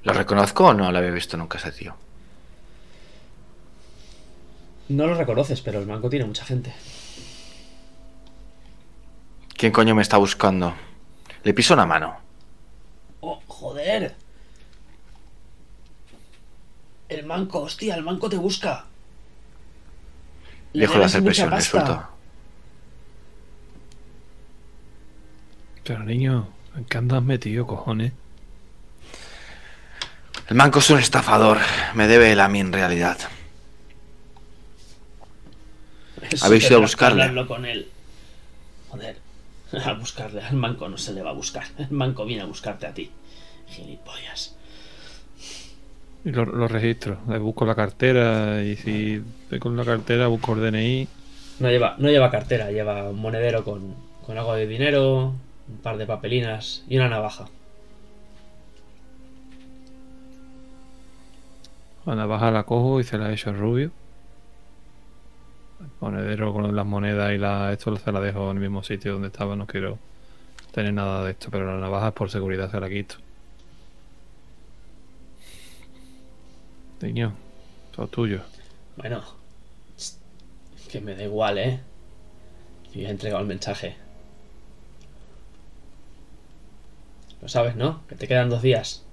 ¿Lo 0.02 0.14
reconozco 0.14 0.66
o 0.66 0.74
no 0.74 0.92
lo 0.92 0.98
había 0.98 1.12
visto 1.12 1.38
nunca 1.38 1.60
ese 1.60 1.72
tío? 1.72 1.96
No 4.90 5.06
lo 5.06 5.14
reconoces, 5.14 5.62
pero 5.62 5.80
el 5.80 5.86
manco 5.86 6.10
tiene 6.10 6.26
mucha 6.26 6.44
gente. 6.46 6.74
¿Quién 9.56 9.72
coño 9.72 9.94
me 9.94 10.02
está 10.02 10.18
buscando? 10.18 10.74
Le 11.44 11.54
piso 11.54 11.76
una 11.76 11.86
mano. 11.86 12.18
¡Oh, 13.22 13.40
joder! 13.46 14.16
El 17.08 17.26
manco, 17.28 17.62
hostia, 17.62 17.94
el 17.94 18.04
manco 18.04 18.30
te 18.30 18.38
busca. 18.38 18.86
Le 20.74 20.82
Dejo 20.82 20.98
de 20.98 21.06
hacer 21.06 21.24
presión, 21.24 21.52
le 21.52 21.62
suelto. 21.62 22.15
Pero 25.86 26.04
niño, 26.04 26.48
¿en 26.76 26.84
qué 26.86 26.98
andas 26.98 27.22
metido, 27.24 27.66
cojones? 27.68 28.12
El 30.50 30.56
manco 30.56 30.80
es 30.80 30.90
un 30.90 31.00
estafador. 31.00 31.60
Me 31.94 32.08
debe 32.08 32.32
él 32.32 32.40
a 32.40 32.48
mí 32.48 32.60
en 32.60 32.74
realidad. 32.74 33.18
Eso 36.30 36.46
¿Habéis 36.46 36.68
ido 36.68 36.78
a 36.78 36.82
buscarle? 36.82 37.22
hablarlo 37.24 37.48
con 37.48 37.66
él. 37.66 37.88
Joder, 38.90 39.18
a 39.86 39.94
buscarle. 39.94 40.42
Al 40.42 40.56
manco 40.56 40.90
no 40.90 40.98
se 40.98 41.14
le 41.14 41.22
va 41.22 41.30
a 41.30 41.34
buscar. 41.34 41.66
El 41.78 41.92
manco 41.92 42.26
viene 42.26 42.42
a 42.42 42.46
buscarte 42.46 42.88
a 42.88 42.94
ti. 42.94 43.12
Gilipollas. 43.70 44.56
Y 46.24 46.32
lo, 46.32 46.46
lo 46.46 46.68
registro. 46.68 47.20
Le 47.30 47.38
busco 47.38 47.66
la 47.66 47.76
cartera 47.76 48.64
y 48.64 48.76
si 48.76 49.22
estoy 49.44 49.60
con 49.60 49.78
la 49.78 49.86
cartera 49.86 50.28
busco 50.28 50.54
el 50.54 50.72
DNI. 50.72 51.08
No 51.60 51.70
lleva, 51.70 51.96
no 52.00 52.10
lleva 52.10 52.32
cartera, 52.32 52.72
lleva 52.72 53.10
un 53.10 53.20
monedero 53.20 53.64
con, 53.64 53.96
con 54.26 54.38
algo 54.38 54.56
de 54.56 54.68
dinero, 54.68 55.34
un 55.68 55.78
par 55.78 55.98
de 55.98 56.06
papelinas 56.06 56.84
y 56.88 56.98
una 56.98 57.10
navaja. 57.10 57.48
La 62.06 62.16
navaja 62.16 62.52
la 62.52 62.64
cojo 62.64 63.00
y 63.00 63.04
se 63.04 63.18
la 63.18 63.34
echo 63.34 63.50
al 63.50 63.58
rubio. 63.58 63.92
El 65.80 65.88
monedero 66.00 66.54
con 66.54 66.76
las 66.76 66.86
monedas 66.86 67.34
y 67.34 67.38
la 67.38 67.74
esto 67.74 67.96
se 67.98 68.12
la 68.12 68.22
dejo 68.22 68.52
en 68.52 68.58
el 68.58 68.62
mismo 68.62 68.84
sitio 68.84 69.14
donde 69.14 69.28
estaba. 69.28 69.56
No 69.56 69.66
quiero 69.66 69.98
tener 70.72 70.94
nada 70.94 71.24
de 71.24 71.32
esto, 71.32 71.50
pero 71.50 71.66
la 71.66 71.80
navaja 71.80 72.12
por 72.12 72.30
seguridad 72.30 72.70
se 72.70 72.80
la 72.80 72.90
quito. 72.90 73.16
Niño, 77.02 77.34
todo 77.96 78.08
tuyo. 78.08 78.42
Bueno, 78.98 79.24
que 80.90 81.02
me 81.02 81.16
da 81.16 81.24
igual, 81.24 81.58
¿eh? 81.58 81.80
Yo 82.94 83.02
ya 83.02 83.08
he 83.10 83.12
entregado 83.12 83.42
el 83.42 83.48
mensaje. 83.48 84.05
Lo 87.46 87.50
sabes, 87.50 87.76
¿no? 87.76 88.02
Que 88.08 88.16
te 88.16 88.28
quedan 88.28 88.50
dos 88.50 88.64
días. 88.64 89.04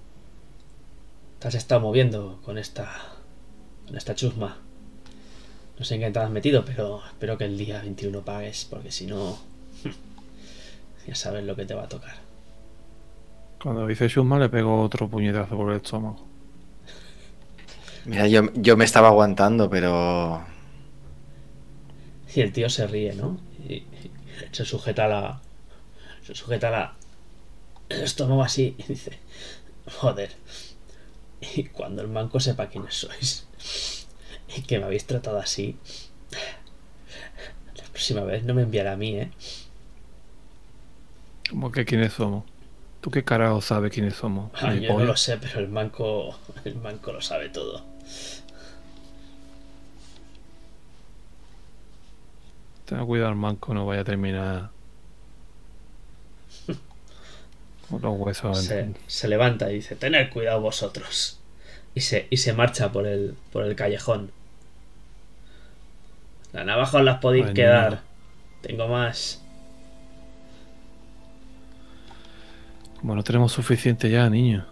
Te 1.39 1.49
has 1.49 1.55
estado 1.55 1.83
moviendo 1.83 2.41
con 2.43 2.57
esta. 2.57 2.91
con 3.87 3.95
esta 3.95 4.15
chusma. 4.15 4.57
No 5.79 5.85
sé 5.85 5.97
en 5.97 6.01
qué 6.01 6.11
te 6.11 6.19
has 6.19 6.31
metido, 6.31 6.65
pero 6.65 7.03
espero 7.07 7.37
que 7.37 7.45
el 7.45 7.59
día 7.59 7.83
21 7.83 8.23
pagues, 8.23 8.67
porque 8.71 8.91
si 8.91 9.05
no. 9.07 9.39
ya 11.07 11.15
sabes 11.15 11.45
lo 11.45 11.55
que 11.55 11.67
te 11.67 11.75
va 11.75 11.83
a 11.83 11.89
tocar. 11.91 12.15
Cuando 13.63 13.87
dice 13.87 14.09
Shuma 14.09 14.39
le 14.39 14.49
pego 14.49 14.81
otro 14.81 15.11
puñetazo 15.11 15.55
por 15.55 15.71
el 15.71 15.77
estómago. 15.77 16.27
Mira, 18.07 18.29
yo, 18.29 18.51
yo 18.55 18.79
me 18.79 18.87
estaba 18.87 19.09
aguantando, 19.09 19.69
pero. 19.69 20.43
Y 22.35 22.41
el 22.41 22.51
tío 22.51 22.71
se 22.71 22.87
ríe, 22.87 23.15
¿no? 23.15 23.39
Y 23.69 23.85
se 24.53 24.65
sujeta 24.65 25.07
la. 25.07 25.43
Se 26.23 26.35
sujeta 26.35 26.71
la. 26.71 27.02
El 27.93 28.03
estómago 28.03 28.43
así 28.43 28.75
y 28.79 28.83
dice. 28.85 29.19
Joder. 30.01 30.33
Y 31.57 31.65
cuando 31.65 32.03
el 32.03 32.09
manco 32.09 32.41
sepa 32.41 32.69
quiénes 32.69 32.95
sois. 32.95 33.47
Y 34.57 34.63
que 34.63 34.79
me 34.79 34.85
habéis 34.85 35.07
tratado 35.07 35.39
así. 35.39 35.77
La 37.77 37.85
próxima 37.85 38.23
vez 38.23 38.45
no 38.45 38.55
me 38.55 38.63
enviará 38.63 38.93
a 38.93 38.97
mí, 38.97 39.17
¿eh? 39.17 39.31
¿Cómo 41.51 41.71
que 41.71 41.85
quiénes 41.85 42.13
somos? 42.15 42.45
¿Tú 43.01 43.11
qué 43.11 43.25
carajo 43.25 43.61
sabes 43.61 43.93
quiénes 43.93 44.15
somos? 44.15 44.51
Ah, 44.55 44.75
yo 44.75 44.97
no 44.97 45.05
lo 45.05 45.17
sé, 45.17 45.37
pero 45.37 45.59
el 45.59 45.69
manco. 45.69 46.39
El 46.65 46.77
manco 46.77 47.13
lo 47.13 47.21
sabe 47.21 47.49
todo. 47.49 47.85
Ten 52.87 53.05
cuidado 53.07 53.31
el 53.31 53.37
manco, 53.37 53.75
no 53.75 53.87
vaya 53.87 54.03
a 54.03 54.05
terminar. 54.05 54.71
Con 56.67 56.77
los 58.01 58.19
huesos. 58.19 58.71
Se, 59.07 59.29
levanta 59.29 59.71
y 59.71 59.77
dice, 59.77 59.97
tened 59.97 60.31
cuidado 60.31 60.61
vosotros. 60.61 61.41
Y 61.95 62.01
se, 62.01 62.27
y 62.31 62.39
se 62.39 62.53
marcha 62.53 62.91
por 62.93 63.07
el, 63.07 63.35
por 63.53 63.65
el 63.65 63.77
callejón. 63.77 64.31
La 66.53 66.65
navaja 66.65 66.99
os 66.99 67.05
las 67.05 67.19
podéis 67.19 67.47
Ay, 67.49 67.55
quedar. 67.55 67.93
no. 67.93 67.99
Tengo 68.63 68.89
más. 68.89 69.43
Como 73.01 73.17
no 73.17 73.25
tenemos 73.25 73.53
suficiente 73.53 74.09
ya, 74.09 74.31
niño. 74.31 74.65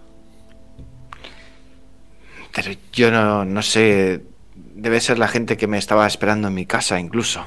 Pero 2.55 2.73
yo 2.93 3.11
no, 3.11 3.45
no 3.45 3.63
sé. 3.63 4.23
Debe 4.55 5.01
ser 5.01 5.19
la 5.19 5.29
gente 5.29 5.57
que 5.57 5.67
me 5.67 5.79
estaba 5.79 6.07
esperando 6.07 6.49
en 6.49 6.55
mi 6.55 6.67
casa, 6.67 7.01
incluso. 7.01 7.45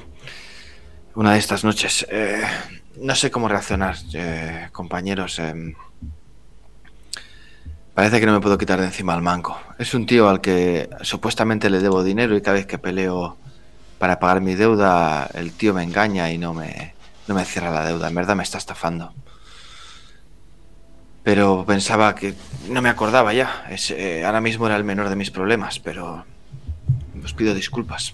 Una 1.15 1.33
de 1.33 1.39
estas 1.39 1.63
noches. 1.63 2.05
Eh, 2.09 2.41
no 2.97 3.15
sé 3.15 3.31
cómo 3.31 3.47
reaccionar, 3.47 3.95
eh, 4.13 4.69
compañeros. 4.71 5.39
em. 5.39 5.73
parece 7.93 8.19
que 8.19 8.25
no 8.25 8.33
me 8.33 8.39
puedo 8.39 8.57
quitar 8.57 8.79
de 8.79 8.85
encima 8.85 9.13
al 9.13 9.21
manco. 9.21 9.59
Es 9.77 9.93
un 9.93 10.05
tío 10.05 10.29
al 10.29 10.41
que 10.41 10.89
supuestamente 11.01 11.69
le 11.69 11.79
debo 11.79 12.03
dinero 12.03 12.35
y 12.35 12.41
cada 12.41 12.57
vez 12.57 12.65
que 12.65 12.77
peleo 12.77 13.37
para 13.99 14.19
pagar 14.19 14.41
mi 14.41 14.55
deuda, 14.55 15.29
el 15.33 15.53
tío 15.53 15.73
me 15.73 15.83
engaña 15.83 16.31
y 16.31 16.37
no 16.37 16.53
me, 16.53 16.93
no 17.27 17.35
me 17.35 17.45
cierra 17.45 17.71
la 17.71 17.85
deuda. 17.85 18.07
En 18.07 18.15
verdad 18.15 18.35
me 18.35 18.43
está 18.43 18.57
estafando. 18.57 19.13
Pero 21.23 21.63
pensaba 21.65 22.13
que 22.15 22.33
no 22.69 22.81
me 22.81 22.89
acordaba 22.89 23.33
ya. 23.33 23.65
Eh, 23.69 24.23
ahora 24.25 24.41
mismo 24.41 24.65
era 24.65 24.75
el 24.75 24.83
menor 24.83 25.09
de 25.09 25.15
mis 25.15 25.31
problemas, 25.31 25.79
pero 25.79 26.25
os 27.23 27.33
pido 27.33 27.53
disculpas. 27.53 28.13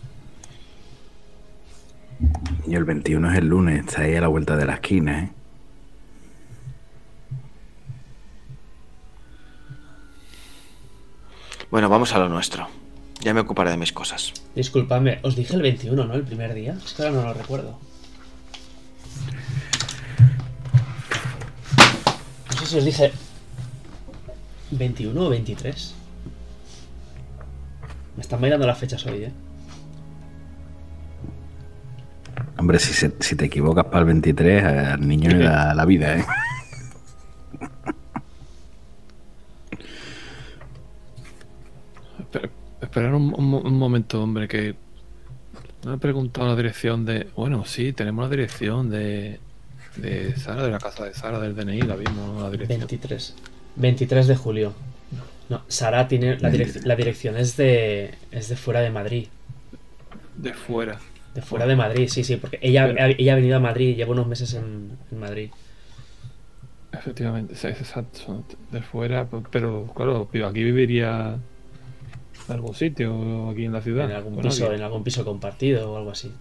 Y 2.68 2.76
el 2.76 2.84
21 2.84 3.32
es 3.32 3.38
el 3.38 3.48
lunes, 3.48 3.86
está 3.86 4.02
ahí 4.02 4.16
a 4.16 4.22
la 4.22 4.28
vuelta 4.28 4.56
de 4.56 4.66
la 4.66 4.74
esquina, 4.76 5.24
¿eh? 5.24 5.30
Bueno, 11.72 11.88
vamos 11.88 12.14
a 12.14 12.20
lo 12.20 12.30
nuestro. 12.30 12.68
Ya 13.22 13.34
me 13.34 13.42
ocuparé 13.42 13.70
de 13.70 13.78
mis 13.78 13.94
cosas. 13.94 14.34
Disculpadme, 14.56 15.20
os 15.24 15.36
dije 15.36 15.54
el 15.56 15.62
21, 15.62 16.06
¿no? 16.06 16.14
El 16.16 16.24
primer 16.24 16.54
día. 16.54 16.78
Es 16.84 16.94
que 16.94 17.04
ahora 17.04 17.16
no 17.16 17.24
lo 17.24 17.34
recuerdo. 17.34 17.78
No 22.48 22.58
sé 22.62 22.66
si 22.66 22.78
os 22.78 22.86
dije 22.86 23.12
21 24.72 25.22
o 25.22 25.30
23. 25.30 25.96
Me 28.16 28.22
están 28.22 28.42
bailando 28.42 28.66
las 28.66 28.78
fechas 28.78 29.06
hoy, 29.06 29.26
¿eh? 29.26 29.32
Hombre, 32.60 32.78
si, 32.80 32.94
se- 32.94 33.14
si 33.20 33.36
te 33.36 33.46
equivocas 33.46 33.86
para 33.86 34.00
el 34.00 34.06
23, 34.06 34.64
al 34.64 35.08
niño 35.08 35.30
le 35.32 35.46
da 35.46 35.74
la 35.74 35.86
vida, 35.86 36.18
¿eh? 36.18 36.26
Espera, 42.20 42.50
esperar 42.82 43.14
un, 43.16 43.34
un 43.36 43.46
mo- 43.46 43.62
un 43.62 43.78
momento, 43.78 44.22
hombre, 44.22 44.48
que 44.48 44.76
no 45.84 45.94
he 45.94 45.98
preguntado 45.98 46.48
la 46.48 46.56
dirección 46.56 47.06
de. 47.06 47.28
Bueno, 47.36 47.66
sí, 47.66 47.94
tenemos 47.94 48.24
la 48.26 48.30
dirección 48.30 48.90
de. 48.90 49.40
De 49.96 50.36
Sara, 50.38 50.64
de 50.64 50.72
la 50.72 50.78
casa 50.80 51.04
de 51.06 51.14
Sara, 51.14 51.40
del 51.40 51.56
DNI, 51.56 51.82
la 51.82 51.96
vimos, 51.96 52.42
la 52.42 52.50
dirección. 52.50 52.80
23. 52.80 53.36
23 53.76 54.28
de 54.28 54.36
julio. 54.36 54.74
No, 55.50 55.62
Sara 55.68 56.08
tiene. 56.08 56.38
La, 56.40 56.50
direc- 56.52 56.84
la 56.84 56.96
dirección 56.96 57.38
es 57.38 57.58
de. 57.58 58.14
Es 58.32 58.50
de 58.50 58.56
fuera 58.56 58.82
de 58.82 58.92
Madrid. 58.92 59.28
De 60.38 60.54
fuera. 60.54 61.00
De 61.36 61.42
fuera 61.42 61.66
de 61.68 61.76
Madrid, 61.76 62.08
sí, 62.10 62.24
sí, 62.24 62.38
porque 62.38 62.60
ella, 62.62 62.88
Pero- 62.88 63.16
ella 63.18 63.34
ha 63.34 63.36
venido 63.36 63.58
a 63.58 63.60
Madrid, 63.60 63.96
lleva 63.96 64.12
unos 64.12 64.28
meses 64.28 64.54
en, 64.56 64.98
en 65.12 65.20
Madrid. 65.20 65.50
Efectivamente, 66.92 67.54
es 67.54 67.64
exacto. 67.66 68.44
De 68.72 68.82
fuera, 68.82 69.26
p- 69.26 69.38
pero 69.52 69.86
claro, 69.96 70.28
aquí 70.48 70.64
viviría 70.64 71.38
en 72.48 72.54
algún 72.54 72.74
sitio, 72.74 73.50
aquí 73.52 73.66
en 73.66 73.74
la 73.74 73.82
ciudad. 73.82 74.10
En 74.10 74.16
algún 74.18 74.42
piso, 74.42 74.74
en 74.74 74.82
algún 74.82 75.04
piso 75.04 75.24
compartido 75.24 75.92
o 75.94 75.98
algo 75.98 76.12
así. 76.12 76.32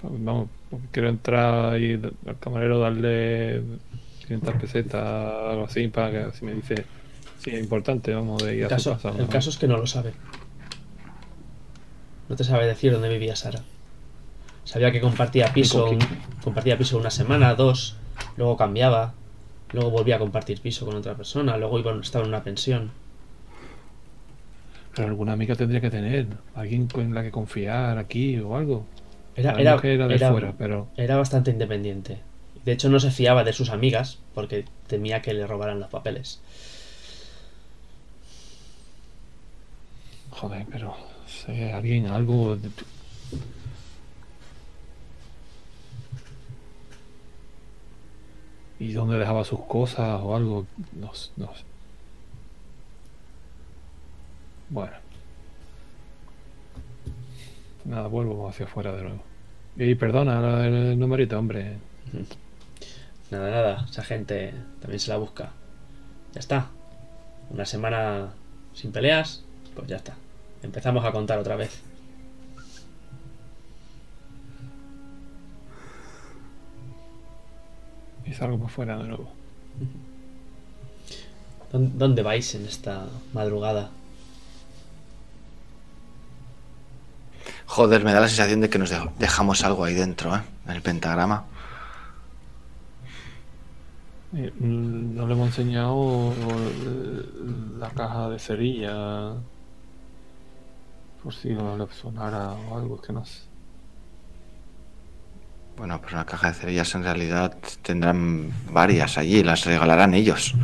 Pues 0.00 0.12
Vamos, 0.22 0.48
pues 0.70 0.82
quiero 0.92 1.08
entrar 1.08 1.72
d- 1.80 2.12
al 2.26 2.38
camarero, 2.38 2.78
darle 2.78 3.62
500 4.20 4.54
pesetas, 4.56 5.02
algo 5.50 5.64
así, 5.64 5.88
para 5.88 6.10
que 6.30 6.36
si 6.36 6.44
me 6.44 6.54
dice 6.54 6.84
si 7.38 7.50
es 7.50 7.60
importante, 7.60 8.12
vamos 8.14 8.42
de 8.44 8.54
ir 8.56 8.60
El 8.60 8.66
a 8.66 8.68
caso, 8.68 8.94
su 8.96 9.02
casa. 9.02 9.18
el 9.18 9.28
caso 9.28 9.50
es 9.50 9.56
que 9.58 9.66
no 9.66 9.76
lo 9.78 9.86
sabe. 9.86 10.12
No 12.28 12.36
te 12.36 12.44
sabe 12.44 12.66
decir 12.66 12.92
dónde 12.92 13.08
vivía 13.08 13.36
Sara. 13.36 13.60
Sabía 14.64 14.92
que 14.92 15.00
compartía 15.00 15.52
piso, 15.52 15.90
un- 15.90 15.98
compartía 16.44 16.76
piso 16.76 16.98
una 16.98 17.10
semana, 17.10 17.54
dos, 17.54 17.96
luego 18.36 18.56
cambiaba, 18.56 19.14
luego 19.72 19.90
volvía 19.90 20.16
a 20.16 20.18
compartir 20.18 20.60
piso 20.60 20.84
con 20.84 20.94
otra 20.96 21.14
persona, 21.14 21.56
luego 21.56 21.78
iba, 21.78 21.98
estaba 22.00 22.24
en 22.24 22.28
una 22.30 22.42
pensión. 22.44 22.90
Pero 24.94 25.08
alguna 25.08 25.32
amiga 25.32 25.54
tendría 25.54 25.80
que 25.80 25.90
tener, 25.90 26.26
alguien 26.54 26.86
con 26.88 27.14
la 27.14 27.22
que 27.22 27.30
confiar 27.30 27.96
aquí 27.98 28.38
o 28.40 28.56
algo. 28.56 28.84
Era, 29.36 29.52
era, 29.52 29.76
que 29.78 29.94
era 29.94 30.06
de 30.08 30.16
era- 30.16 30.30
fuera, 30.30 30.52
pero 30.58 30.88
era 30.96 31.16
bastante 31.16 31.50
independiente. 31.50 32.18
De 32.64 32.72
hecho, 32.72 32.90
no 32.90 33.00
se 33.00 33.10
fiaba 33.10 33.44
de 33.44 33.52
sus 33.54 33.70
amigas 33.70 34.18
porque 34.34 34.66
temía 34.88 35.22
que 35.22 35.32
le 35.32 35.46
robaran 35.46 35.80
los 35.80 35.88
papeles. 35.88 36.40
joder, 40.30 40.66
pero 40.70 40.94
alguien, 41.48 42.06
algo. 42.06 42.56
¿Y 48.78 48.92
dónde 48.92 49.18
dejaba 49.18 49.44
sus 49.44 49.60
cosas 49.60 50.20
o 50.22 50.36
algo? 50.36 50.66
No, 50.92 51.10
no 51.36 51.54
sé. 51.54 51.64
Bueno. 54.70 54.92
Nada, 57.84 58.06
vuelvo 58.06 58.48
hacia 58.48 58.66
afuera 58.66 58.92
de 58.92 59.02
nuevo. 59.02 59.22
Y 59.76 59.94
perdona 59.94 60.66
el 60.66 60.98
numerito, 60.98 61.38
hombre. 61.38 61.78
Nada, 63.30 63.50
nada, 63.50 63.86
esa 63.90 64.02
gente 64.02 64.54
también 64.80 65.00
se 65.00 65.10
la 65.10 65.18
busca. 65.18 65.50
Ya 66.32 66.40
está. 66.40 66.70
Una 67.50 67.66
semana 67.66 68.32
sin 68.72 68.90
peleas, 68.90 69.44
pues 69.74 69.86
ya 69.86 69.96
está. 69.96 70.16
Empezamos 70.62 71.04
a 71.04 71.12
contar 71.12 71.38
otra 71.38 71.56
vez. 71.56 71.80
Y 78.26 78.32
salgo 78.34 78.58
por 78.58 78.70
fuera 78.70 78.96
de 78.98 79.04
nuevo. 79.04 79.28
¿Dó- 81.72 81.78
¿Dónde 81.98 82.22
vais 82.22 82.54
en 82.54 82.64
esta 82.66 83.06
madrugada? 83.32 83.90
Joder, 87.66 88.02
me 88.04 88.12
da 88.12 88.20
la 88.20 88.28
sensación 88.28 88.60
de 88.60 88.70
que 88.70 88.78
nos 88.78 88.90
de- 88.90 89.10
dejamos 89.18 89.62
algo 89.64 89.84
ahí 89.84 89.94
dentro, 89.94 90.34
¿eh? 90.34 90.40
En 90.66 90.72
el 90.72 90.82
pentagrama. 90.82 91.44
Eh, 94.34 94.52
mm, 94.58 95.14
No 95.16 95.26
le 95.26 95.32
hemos 95.34 95.48
enseñado 95.48 96.32
eh, 96.32 97.24
la 97.78 97.90
caja 97.90 98.28
de 98.30 98.38
cerilla. 98.38 99.32
Por 101.28 101.34
si 101.34 101.50
no 101.50 101.76
le 101.76 101.86
sonara 101.92 102.52
o 102.52 102.78
algo, 102.78 103.02
que 103.02 103.12
no 103.12 103.22
sé. 103.22 103.42
Bueno, 105.76 106.00
pues 106.00 106.14
una 106.14 106.24
caja 106.24 106.48
de 106.48 106.54
cerillas 106.54 106.94
en 106.94 107.02
realidad 107.02 107.54
tendrán 107.82 108.50
varias 108.72 109.18
allí, 109.18 109.42
las 109.42 109.66
regalarán 109.66 110.14
ellos. 110.14 110.54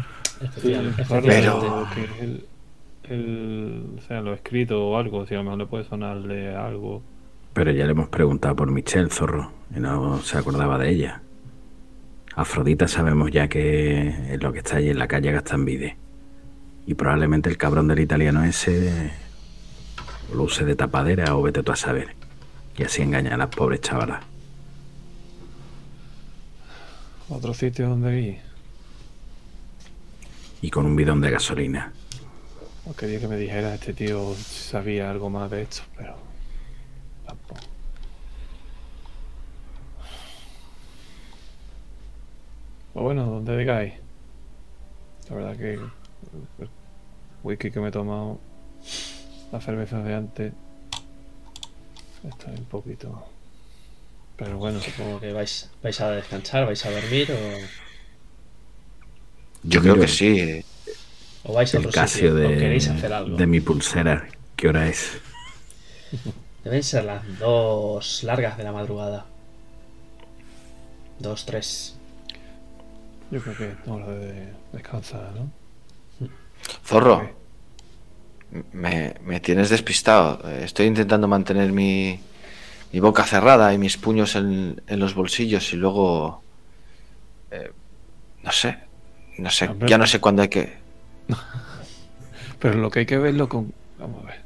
Efectivamente. 0.41 1.05
Pero- 1.07 1.86
el, 2.19 2.47
el- 3.11 3.85
o 3.99 4.01
sea, 4.09 4.23
lo 4.23 4.32
escrito 4.32 4.89
o 4.89 4.97
algo, 4.97 5.27
si 5.27 5.35
a 5.35 5.36
lo 5.36 5.45
mejor 5.45 5.59
le 5.59 5.66
puede 5.66 5.85
sonarle 5.85 6.57
algo. 6.57 7.03
Pero 7.53 7.70
ya 7.70 7.85
le 7.85 7.91
hemos 7.91 8.09
preguntado 8.09 8.57
por 8.57 8.70
Michelle, 8.70 9.11
zorro, 9.11 9.53
y 9.77 9.81
no 9.81 10.16
se 10.23 10.39
acordaba 10.39 10.78
de 10.78 10.89
ella. 10.89 11.20
Afrodita 12.36 12.89
sabemos 12.89 13.31
ya 13.31 13.49
que 13.49 14.32
es 14.32 14.43
lo 14.43 14.51
que 14.51 14.61
está 14.61 14.77
allí 14.78 14.89
en 14.89 14.99
la 14.99 15.09
calle 15.09 15.31
Gastambide. 15.31 15.99
Y 16.86 16.95
probablemente 16.95 17.51
el 17.51 17.59
cabrón 17.59 17.86
del 17.86 18.01
italiano 18.01 18.43
ese 18.45 19.12
lo 20.33 20.45
use 20.45 20.65
de 20.65 20.77
tapadera 20.77 21.37
o 21.37 21.43
vete 21.43 21.63
tú 21.63 21.73
a 21.73 21.77
saber. 21.77 22.15
Y 22.77 22.85
así 22.85 23.03
engaña 23.03 23.35
a 23.35 23.37
las 23.37 23.49
pobres 23.49 23.81
chavalas. 23.81 24.23
Otro 27.29 27.55
sitio 27.55 27.89
donde 27.89 28.21
ir. 28.21 28.39
Y 30.61 30.71
con 30.71 30.87
un 30.87 30.97
bidón 30.97 31.21
de 31.21 31.31
gasolina. 31.31 31.93
O 32.87 32.95
quería 32.95 33.19
que 33.19 33.29
me 33.29 33.37
dijera 33.37 33.75
este 33.75 33.95
tío 33.95 34.35
si 34.35 34.69
sabía 34.71 35.11
algo 35.11 35.31
más 35.31 35.51
de 35.51 35.63
esto, 35.63 35.83
pero 35.97 36.17
tampoco. 37.27 37.61
Pues 42.93 43.03
bueno, 43.03 43.27
donde 43.27 43.57
digáis. 43.57 43.95
La 45.29 45.37
verdad 45.37 45.57
que 45.57 45.73
el 45.75 45.91
whisky 47.43 47.71
que 47.71 47.81
me 47.81 47.89
he 47.89 47.91
tomado, 47.91 48.39
la 49.55 49.60
cerveza 49.60 50.02
de 50.02 50.14
antes, 50.14 50.52
estoy 52.28 52.55
un 52.59 52.64
poquito. 52.64 53.24
Pero 54.36 54.59
bueno, 54.59 54.81
Supongo 54.81 55.20
que 55.20 55.32
vais, 55.32 55.70
vais 55.81 56.01
a 56.01 56.10
descansar, 56.10 56.66
vais 56.66 56.85
a 56.85 56.90
dormir 56.90 57.31
o, 57.31 57.39
Yo 59.62 59.81
creo 59.81 59.94
que 59.94 60.09
sí. 60.09 60.64
o 61.44 61.52
vais 61.52 61.72
a 61.72 61.78
El 61.78 61.86
otro 61.86 62.06
sitio 62.09 62.32
o 62.32 62.35
de, 62.35 62.48
queréis 62.59 62.89
hacer 62.89 63.12
algo. 63.12 63.36
de 63.36 63.47
mi 63.47 63.60
pulsera. 63.60 64.26
¿Qué 64.56 64.68
hora 64.68 64.89
es? 64.89 65.18
Deben 66.64 66.82
ser 66.82 67.05
las 67.05 67.22
dos 67.39 68.24
largas 68.24 68.59
de 68.59 68.65
la 68.65 68.73
madrugada. 68.73 69.24
Dos, 71.20 71.47
tres. 71.47 71.97
yo 73.31 73.41
creo 73.41 73.57
que 73.57 73.68
es 73.68 73.76
hora 73.89 74.08
de 74.08 74.52
descansar, 74.73 75.33
¿no? 75.33 75.49
Zorro. 76.84 77.43
Me, 78.73 79.15
me 79.23 79.41
tienes 79.41 79.70
despistado. 79.70 80.41
Eh, 80.49 80.62
Estoy 80.65 80.86
intentando 80.86 81.28
mantener 81.28 81.73
mi, 81.73 82.20
mi 82.92 83.00
boca 83.00 83.24
cerrada 83.24 83.74
y 83.74 83.78
mis 83.78 83.99
puños 83.99 84.36
en, 84.36 84.83
en 84.86 85.00
los 85.00 85.15
bolsillos 85.15 85.73
y 85.73 85.76
luego... 85.76 86.42
eh, 87.50 87.73
no 88.42 88.52
sé. 88.52 88.78
No 89.39 89.50
sé. 89.50 89.70
Ya 89.86 89.99
no 89.99 90.07
sé 90.07 90.20
cuándo 90.20 90.42
hay 90.42 90.49
que... 90.49 90.84
Pero 92.58 92.78
lo 92.78 92.91
que 92.91 93.00
hay 93.00 93.07
que 93.07 93.18
verlo 93.18 93.49
con. 93.49 93.73
Vamos 93.99 94.23
a 94.24 94.26
ver. 94.26 94.44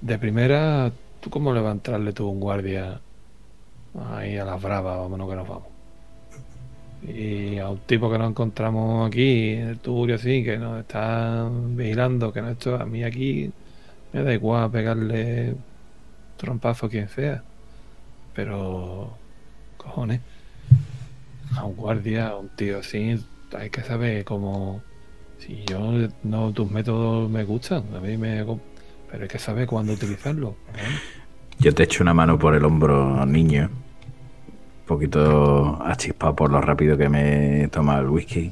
De 0.00 0.18
primera, 0.18 0.92
¿tú 1.20 1.30
cómo 1.30 1.52
le 1.52 1.60
va 1.60 1.70
a 1.70 1.72
entrarle 1.72 2.12
tú 2.12 2.28
un 2.28 2.40
guardia 2.40 3.00
ahí 3.94 4.36
a 4.38 4.44
las 4.44 4.60
bravas? 4.62 4.98
Vámonos 4.98 5.28
que 5.30 5.36
nos 5.36 5.48
vamos. 5.48 5.68
Y 7.06 7.58
a 7.58 7.68
un 7.68 7.78
tipo 7.78 8.10
que 8.10 8.18
nos 8.18 8.30
encontramos 8.30 9.06
aquí, 9.06 9.52
en 9.52 9.68
el 9.68 9.78
tuburio 9.78 10.16
así, 10.16 10.42
que 10.42 10.58
nos 10.58 10.80
está 10.80 11.48
vigilando, 11.50 12.32
que 12.32 12.42
no 12.42 12.50
esto, 12.50 12.74
a 12.76 12.84
mí 12.84 13.04
aquí 13.04 13.50
me 14.12 14.22
da 14.22 14.34
igual 14.34 14.70
pegarle 14.70 15.54
trompazo 16.36 16.86
a 16.86 16.88
quien 16.90 17.08
sea. 17.08 17.42
Pero, 18.34 19.16
cojones, 19.76 20.20
a 21.56 21.64
un 21.64 21.76
guardia, 21.76 22.28
a 22.28 22.36
un 22.36 22.48
tío 22.50 22.78
así, 22.78 23.18
hay 23.56 23.70
que 23.70 23.82
saber 23.82 24.24
cómo. 24.24 24.82
Si 25.38 25.64
yo 25.66 25.92
no, 26.24 26.52
tus 26.52 26.70
métodos 26.70 27.30
me 27.30 27.44
gustan, 27.44 27.84
a 27.96 28.00
mí 28.00 28.16
me. 28.16 28.44
Pero 29.10 29.22
hay 29.22 29.28
que 29.28 29.38
saber 29.38 29.66
cuándo 29.66 29.92
utilizarlo. 29.92 30.56
Yo 31.60 31.74
te 31.74 31.84
echo 31.84 32.02
una 32.02 32.12
mano 32.12 32.38
por 32.38 32.54
el 32.54 32.64
hombro, 32.64 33.24
niño. 33.24 33.70
Poquito 34.88 35.78
achispado 35.84 36.34
por 36.34 36.50
lo 36.50 36.62
rápido 36.62 36.96
que 36.96 37.10
me 37.10 37.64
he 37.64 37.68
tomado 37.68 38.00
el 38.00 38.08
whisky. 38.08 38.50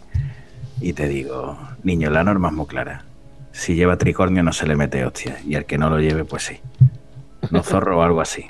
Y 0.83 0.93
te 0.93 1.09
digo, 1.09 1.59
niño, 1.83 2.11
la 2.11 2.23
norma 2.23 2.49
es 2.49 2.55
muy 2.55 2.67
clara. 2.67 3.05
Si 3.53 3.75
lleva 3.75 3.97
tricornio 3.97 4.43
no 4.43 4.53
se 4.53 4.67
le 4.67 4.77
mete 4.77 5.03
hostia. 5.07 5.39
Y 5.47 5.55
al 5.55 5.65
que 5.65 5.79
no 5.79 5.89
lo 5.89 5.99
lleve, 5.99 6.25
pues 6.25 6.43
sí. 6.43 6.59
No 7.51 7.63
zorro 7.63 7.99
o 7.99 8.03
algo 8.03 8.21
así. 8.21 8.45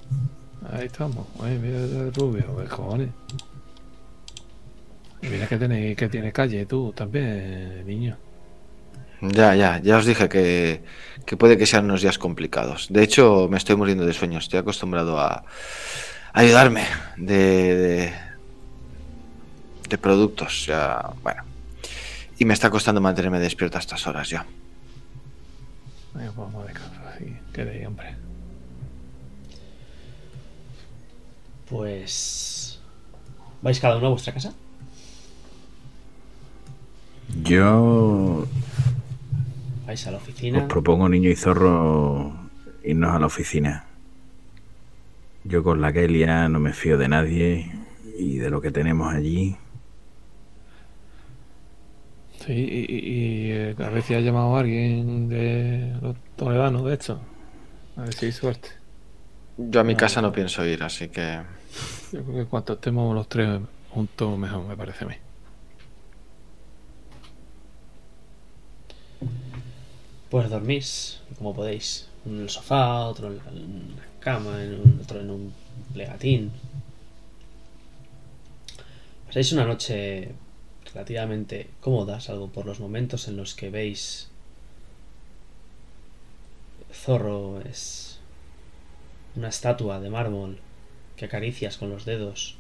Ahí 0.73 0.87
estamos. 0.87 1.29
Ay, 1.41 1.59
mira 1.63 1.79
el 1.79 2.13
rubio, 2.13 2.45
qué 2.57 2.69
cojones. 2.69 3.11
Y 5.23 5.29
mira 5.29 5.47
que 5.47 5.57
tiene, 5.57 5.95
que 5.95 6.09
tiene 6.09 6.33
calle 6.33 6.67
tú 6.67 6.93
también, 6.93 7.87
niño. 7.87 8.17
Ya, 9.21 9.55
ya, 9.55 9.79
ya 9.79 9.97
os 9.97 10.07
dije 10.07 10.29
que, 10.29 10.83
que 11.25 11.37
puede 11.37 11.57
que 11.57 11.67
sean 11.67 11.85
unos 11.85 12.03
días 12.03 12.19
complicados. 12.19 12.89
De 12.91 13.05
hecho, 13.05 13.47
me 13.49 13.59
estoy 13.59 13.77
muriendo 13.77 14.05
de 14.05 14.13
sueño. 14.13 14.41
Estoy 14.41 14.59
acostumbrado 14.59 15.21
a 15.21 15.45
ayudarme 16.37 16.85
de, 17.17 17.35
de, 17.35 18.13
de 19.89 19.99
productos. 19.99 20.67
Ya, 20.67 21.11
bueno. 21.23 21.43
Y 22.39 22.45
me 22.45 22.55
está 22.55 22.71
costando 22.71 23.01
mantenerme 23.01 23.41
despierto 23.41 23.79
a 23.79 23.81
estas 23.81 24.07
horas 24.07 24.29
ya. 24.29 24.45
Venga, 26.15 26.33
pues 26.33 26.37
vamos 26.37 26.65
a 26.65 26.67
descansar 26.69 27.07
así. 27.09 27.37
Quedéis, 27.53 27.87
hombre. 27.87 28.15
Pues. 31.69 32.79
¿Vais 33.63 33.81
cada 33.81 33.97
uno 33.97 34.07
a 34.09 34.11
vuestra 34.11 34.33
casa? 34.35 34.53
Yo 37.43 38.47
¿Vais 39.87 40.07
a 40.07 40.11
la 40.11 40.19
os 40.19 40.23
oficina? 40.23 40.69
propongo, 40.69 41.09
niño 41.09 41.31
y 41.31 41.37
zorro, 41.37 42.33
irnos 42.85 43.15
a 43.15 43.19
la 43.19 43.27
oficina. 43.27 43.86
Yo 45.49 45.63
con 45.63 45.81
la 45.81 45.93
Kelia 45.93 46.49
no 46.49 46.61
me 46.61 46.73
fío 46.73 46.99
de 46.99 47.09
nadie 47.09 47.71
y 48.19 48.37
de 48.39 48.51
lo 48.51 48.61
que 48.61 48.71
tenemos 48.71 49.15
allí. 49.15 49.57
Sí, 52.45 52.53
y, 52.53 52.81
y- 52.95 53.49
y, 53.49 53.51
eh, 53.53 53.75
a 53.79 53.89
ver 53.91 54.03
si 54.03 54.15
ha 54.15 54.21
llamado 54.21 54.57
a 54.57 54.61
alguien 54.61 55.29
de 55.29 55.97
los 56.01 56.17
toledanos, 56.37 56.85
de 56.85 56.95
hecho. 56.95 57.21
A 57.97 58.03
ver 58.03 58.15
si 58.15 58.27
hay 58.27 58.33
suerte. 58.33 58.71
Yo 59.59 59.81
a 59.81 59.85
mi 59.85 59.95
casa 59.97 60.21
no 60.23 60.33
pienso 60.33 60.65
ir, 60.67 60.83
así 60.83 61.09
que... 61.09 61.41
Yo 62.13 62.23
creo 62.25 62.45
que 62.45 62.47
cuanto 62.47 62.75
estemos 62.75 63.15
los 63.15 63.29
tres 63.29 63.61
juntos, 63.91 64.39
mejor, 64.39 64.67
me 64.67 64.77
parece 64.77 65.05
a 65.05 65.09
mí. 65.09 65.15
Pues 70.31 70.51
dormís, 70.51 71.21
como 71.39 71.55
podéis. 71.55 72.09
Uno 72.25 72.37
en 72.37 72.43
el 72.43 72.51
sofá, 72.51 73.07
otro 73.07 73.29
en 73.29 73.39
la, 73.39 73.45
en 73.51 73.97
la 73.97 74.03
cama, 74.27 74.61
en 74.65 74.75
un- 74.81 74.99
otro 75.05 75.21
en 75.21 75.31
un 75.31 75.53
legatín. 75.95 76.51
Pasáis 79.27 79.53
una 79.53 79.65
noche 79.65 80.33
relativamente 80.93 81.69
cómoda, 81.81 82.21
salvo 82.21 82.49
por 82.49 82.67
los 82.67 82.81
momentos 82.81 83.29
en 83.29 83.37
los 83.37 83.55
que 83.55 83.71
veis. 83.71 84.29
Zorro 86.93 87.61
es 87.61 88.19
una 89.37 89.49
estatua 89.49 90.01
de 90.01 90.11
mármol 90.11 90.59
que 91.17 91.27
acaricias 91.27 91.77
con 91.77 91.91
los 91.91 92.05
dedos. 92.05 92.57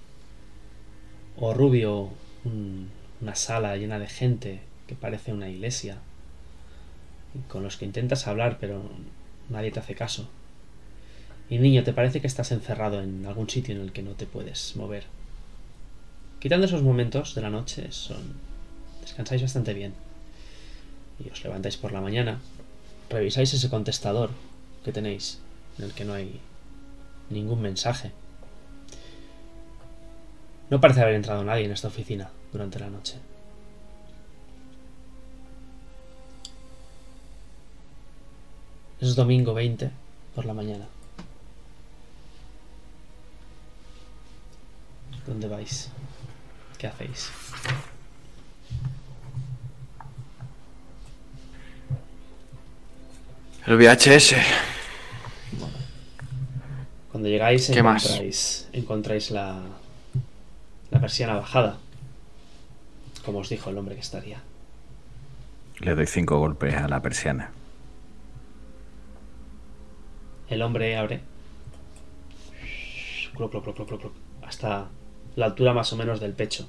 O 1.36 1.52
Rubio, 1.52 2.10
un- 2.44 2.90
una 3.20 3.34
sala 3.34 3.76
llena 3.76 3.98
de 3.98 4.06
gente 4.06 4.60
que 4.86 4.94
parece 4.94 5.32
una 5.32 5.48
iglesia 5.48 5.98
con 7.48 7.64
los 7.64 7.76
que 7.76 7.86
intentas 7.86 8.28
hablar, 8.28 8.58
pero 8.60 8.88
nadie 9.48 9.72
te 9.72 9.80
hace 9.80 9.96
caso. 9.96 10.28
Y 11.48 11.58
niño, 11.58 11.84
te 11.84 11.92
parece 11.92 12.20
que 12.20 12.26
estás 12.26 12.50
encerrado 12.50 13.02
en 13.02 13.24
algún 13.26 13.48
sitio 13.48 13.74
en 13.74 13.80
el 13.80 13.92
que 13.92 14.02
no 14.02 14.12
te 14.12 14.26
puedes 14.26 14.74
mover. 14.76 15.04
Quitando 16.40 16.66
esos 16.66 16.82
momentos 16.82 17.34
de 17.34 17.42
la 17.42 17.50
noche, 17.50 17.92
son 17.92 18.34
descansáis 19.00 19.42
bastante 19.42 19.72
bien. 19.72 19.94
Y 21.24 21.30
os 21.30 21.42
levantáis 21.44 21.76
por 21.76 21.92
la 21.92 22.00
mañana, 22.00 22.40
revisáis 23.08 23.54
ese 23.54 23.70
contestador 23.70 24.30
que 24.84 24.92
tenéis, 24.92 25.38
en 25.78 25.84
el 25.84 25.92
que 25.92 26.04
no 26.04 26.14
hay 26.14 26.40
ningún 27.30 27.62
mensaje. 27.62 28.10
No 30.68 30.80
parece 30.80 31.02
haber 31.02 31.14
entrado 31.14 31.44
nadie 31.44 31.64
en 31.64 31.72
esta 31.72 31.88
oficina 31.88 32.28
durante 32.52 32.80
la 32.80 32.90
noche. 32.90 33.14
Es 39.00 39.14
domingo 39.14 39.54
20 39.54 39.90
por 40.34 40.44
la 40.44 40.54
mañana. 40.54 40.86
¿Dónde 45.26 45.48
vais? 45.48 45.90
¿Qué 46.78 46.86
hacéis? 46.86 47.30
El 53.66 53.76
VHS. 53.76 54.36
Bueno. 55.58 55.74
Cuando 57.10 57.28
llegáis 57.28 57.68
encontráis, 57.70 58.68
encontráis 58.72 59.30
la, 59.32 59.60
la 60.90 61.00
persiana 61.00 61.34
bajada. 61.34 61.78
Como 63.24 63.38
os 63.38 63.48
dijo 63.48 63.70
el 63.70 63.78
hombre 63.78 63.96
que 63.96 64.02
estaría. 64.02 64.40
Le 65.80 65.94
doy 65.96 66.06
cinco 66.06 66.38
golpes 66.38 66.74
a 66.76 66.86
la 66.86 67.02
persiana. 67.02 67.50
El 70.48 70.62
hombre 70.62 70.96
abre. 70.96 71.20
Hasta 74.46 74.88
la 75.36 75.46
altura 75.46 75.72
más 75.72 75.92
o 75.92 75.96
menos 75.96 76.18
del 76.18 76.32
pecho. 76.32 76.68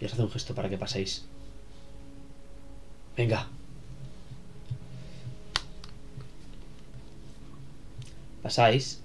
Y 0.00 0.06
os 0.06 0.12
hace 0.12 0.22
un 0.22 0.30
gesto 0.30 0.54
para 0.54 0.68
que 0.68 0.78
paséis. 0.78 1.26
Venga. 3.16 3.46
Pasáis. 8.42 9.02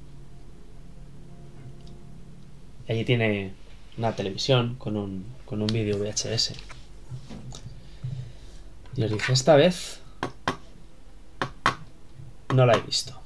Y 2.87 2.91
allí 2.93 3.03
tiene 3.03 3.53
una 3.97 4.15
televisión 4.15 4.75
con 4.75 4.95
un, 4.95 5.25
con 5.45 5.61
un 5.61 5.67
vídeo 5.67 5.97
VHS. 5.97 6.53
Y 8.95 9.03
os 9.03 9.11
dice, 9.11 9.33
esta 9.33 9.55
vez 9.55 9.99
no 12.53 12.65
la 12.65 12.77
he 12.77 12.81
visto. 12.81 13.24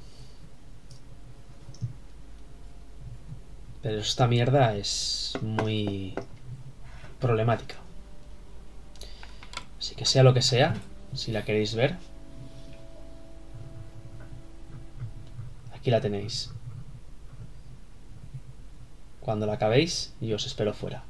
Pero 3.82 3.98
esta 3.98 4.26
mierda 4.26 4.76
es 4.76 5.32
muy 5.40 6.14
problemática. 7.18 7.76
Así 9.78 9.94
que 9.94 10.04
sea 10.04 10.22
lo 10.22 10.34
que 10.34 10.42
sea, 10.42 10.74
si 11.14 11.32
la 11.32 11.44
queréis 11.44 11.74
ver, 11.74 11.96
aquí 15.74 15.90
la 15.90 16.00
tenéis. 16.00 16.50
Cuando 19.20 19.46
la 19.46 19.54
acabéis, 19.54 20.12
yo 20.20 20.36
os 20.36 20.46
espero 20.46 20.74
fuera. 20.74 21.02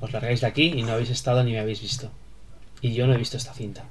Os 0.00 0.12
largáis 0.12 0.40
de 0.40 0.46
aquí 0.46 0.72
y 0.74 0.82
no 0.82 0.92
habéis 0.92 1.10
estado 1.10 1.44
ni 1.44 1.52
me 1.52 1.60
habéis 1.60 1.82
visto. 1.82 2.10
Y 2.80 2.94
yo 2.94 3.06
no 3.06 3.12
he 3.12 3.18
visto 3.18 3.36
esta 3.36 3.52
cinta. 3.52 3.84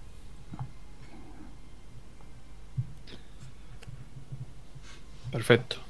Perfecto. 5.32 5.86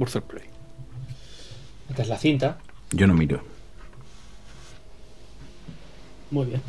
Burzer 0.00 0.22
Play. 0.22 0.46
Esta 1.90 2.00
es 2.00 2.08
la 2.08 2.16
cinta. 2.16 2.56
Yo 2.90 3.06
no 3.06 3.12
miro. 3.12 3.42
Muy 6.30 6.46
bien. 6.46 6.62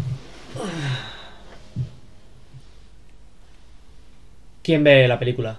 ¿Quién 4.61 4.83
ve 4.83 5.07
la 5.07 5.17
película? 5.17 5.57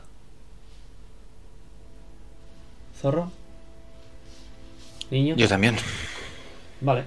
¿Zorro? 3.01 3.33
¿Niño? 5.11 5.35
Yo 5.37 5.49
también. 5.49 5.77
Vale. 6.83 7.05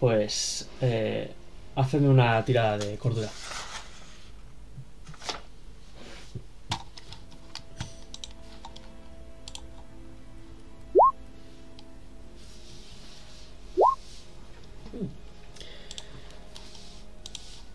Pues... 0.00 0.68
Eh, 0.80 1.32
hacedme 1.76 2.08
una 2.08 2.44
tirada 2.44 2.78
de 2.78 2.96
cordura. 2.96 3.28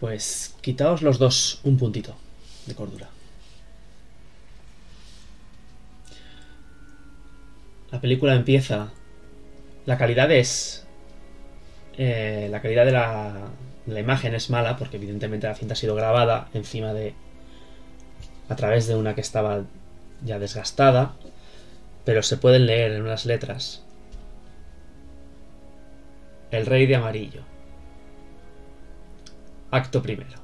Pues 0.05 0.53
quitaos 0.61 1.01
los 1.01 1.17
dos 1.17 1.61
un 1.63 1.77
puntito 1.77 2.13
de 2.67 2.75
cordura. 2.75 3.09
La 7.91 7.99
película 7.99 8.35
empieza. 8.35 8.91
La 9.87 9.97
calidad 9.97 10.31
es. 10.31 10.85
eh, 11.97 12.49
la 12.51 12.61
calidad 12.61 12.85
de 12.85 12.91
la, 12.91 13.47
de 13.87 13.93
la 13.95 13.99
imagen 13.99 14.35
es 14.35 14.51
mala 14.51 14.77
porque 14.77 14.97
evidentemente 14.97 15.47
la 15.47 15.55
cinta 15.55 15.73
ha 15.73 15.75
sido 15.75 15.95
grabada 15.95 16.49
encima 16.53 16.93
de. 16.93 17.15
a 18.47 18.55
través 18.55 18.85
de 18.85 18.93
una 18.95 19.15
que 19.15 19.21
estaba 19.21 19.63
ya 20.23 20.37
desgastada. 20.37 21.15
Pero 22.03 22.21
se 22.21 22.37
pueden 22.37 22.67
leer 22.67 22.91
en 22.91 23.01
unas 23.01 23.25
letras. 23.25 23.81
El 26.51 26.67
rey 26.67 26.85
de 26.85 26.95
amarillo. 26.95 27.54
Acto 29.75 30.01
primero. 30.01 30.37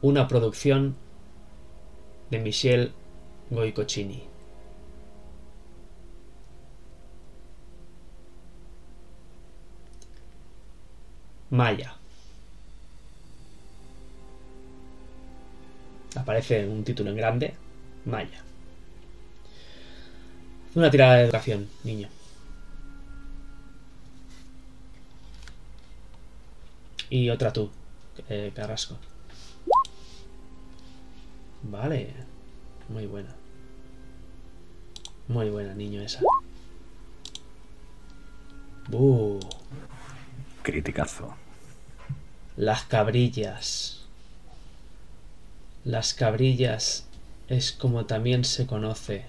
Una 0.00 0.28
producción 0.28 0.94
de 2.30 2.38
Michel 2.38 2.92
Goicochini. 3.50 4.22
Maya. 11.50 11.96
Aparece 16.14 16.64
un 16.68 16.84
título 16.84 17.10
en 17.10 17.16
grande. 17.16 17.54
Maya. 18.04 18.40
Una 20.76 20.92
tirada 20.92 21.16
de 21.16 21.24
educación, 21.24 21.68
niño. 21.82 22.21
Y 27.12 27.28
otra 27.28 27.52
tú, 27.52 27.68
eh, 28.30 28.52
Carrasco. 28.54 28.96
Vale. 31.62 32.14
Muy 32.88 33.04
buena. 33.04 33.34
Muy 35.28 35.50
buena, 35.50 35.74
niño, 35.74 36.00
esa. 36.00 36.20
Buh. 38.88 39.40
Criticazo. 40.62 41.34
Las 42.56 42.84
cabrillas. 42.84 44.06
Las 45.84 46.14
cabrillas 46.14 47.06
es 47.48 47.72
como 47.72 48.06
también 48.06 48.42
se 48.46 48.66
conoce 48.66 49.26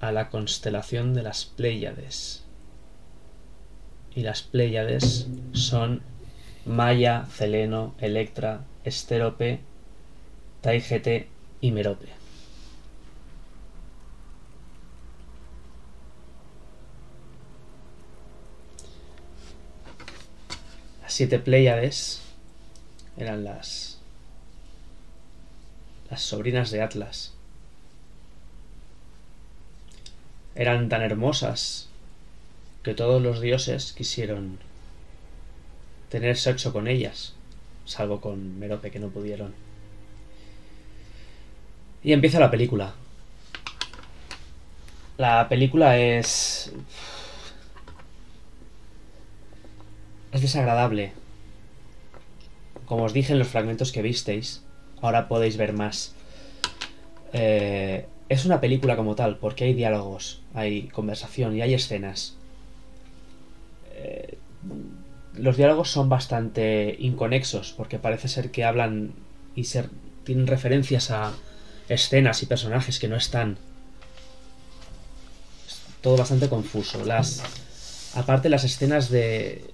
a 0.00 0.12
la 0.12 0.30
constelación 0.30 1.12
de 1.12 1.24
las 1.24 1.44
Pléyades. 1.44 2.42
Y 4.14 4.22
las 4.22 4.40
Pléyades 4.40 5.26
son 5.52 6.00
Maya, 6.68 7.26
Celeno, 7.32 7.94
Electra, 7.98 8.60
Estérope, 8.84 9.60
Taigete 10.60 11.26
y 11.62 11.72
Merope. 11.72 12.08
Las 21.00 21.14
siete 21.14 21.38
Pléyades 21.38 22.20
eran 23.16 23.44
las 23.44 23.98
las 26.10 26.20
sobrinas 26.22 26.70
de 26.70 26.82
Atlas. 26.82 27.32
Eran 30.54 30.90
tan 30.90 31.00
hermosas 31.00 31.88
que 32.82 32.94
todos 32.94 33.22
los 33.22 33.40
dioses 33.40 33.94
quisieron 33.94 34.67
tener 36.08 36.36
sexo 36.36 36.72
con 36.72 36.88
ellas, 36.88 37.34
salvo 37.84 38.20
con 38.20 38.58
Merope 38.58 38.90
que 38.90 38.98
no 38.98 39.08
pudieron. 39.08 39.54
Y 42.02 42.12
empieza 42.12 42.40
la 42.40 42.50
película. 42.50 42.94
La 45.16 45.48
película 45.48 45.98
es... 45.98 46.72
Es 50.32 50.42
desagradable. 50.42 51.12
Como 52.86 53.04
os 53.04 53.12
dije 53.12 53.32
en 53.32 53.38
los 53.38 53.48
fragmentos 53.48 53.92
que 53.92 54.02
visteis, 54.02 54.62
ahora 55.00 55.28
podéis 55.28 55.56
ver 55.56 55.72
más. 55.72 56.14
Eh, 57.32 58.06
es 58.28 58.44
una 58.44 58.60
película 58.60 58.96
como 58.96 59.14
tal, 59.14 59.38
porque 59.38 59.64
hay 59.64 59.74
diálogos, 59.74 60.42
hay 60.54 60.88
conversación 60.88 61.56
y 61.56 61.62
hay 61.62 61.74
escenas. 61.74 62.36
Eh, 63.94 64.38
los 65.34 65.56
diálogos 65.56 65.90
son 65.90 66.08
bastante 66.08 66.96
inconexos, 66.98 67.72
porque 67.76 67.98
parece 67.98 68.28
ser 68.28 68.50
que 68.50 68.64
hablan 68.64 69.12
y 69.54 69.64
tienen 70.24 70.46
referencias 70.46 71.10
a 71.10 71.32
escenas 71.88 72.42
y 72.42 72.46
personajes 72.46 72.98
que 72.98 73.08
no 73.08 73.16
están. 73.16 73.58
Es 75.66 75.80
todo 76.00 76.16
bastante 76.16 76.48
confuso. 76.48 77.04
Las, 77.04 77.42
aparte, 78.14 78.48
las 78.48 78.64
escenas 78.64 79.10
de, 79.10 79.64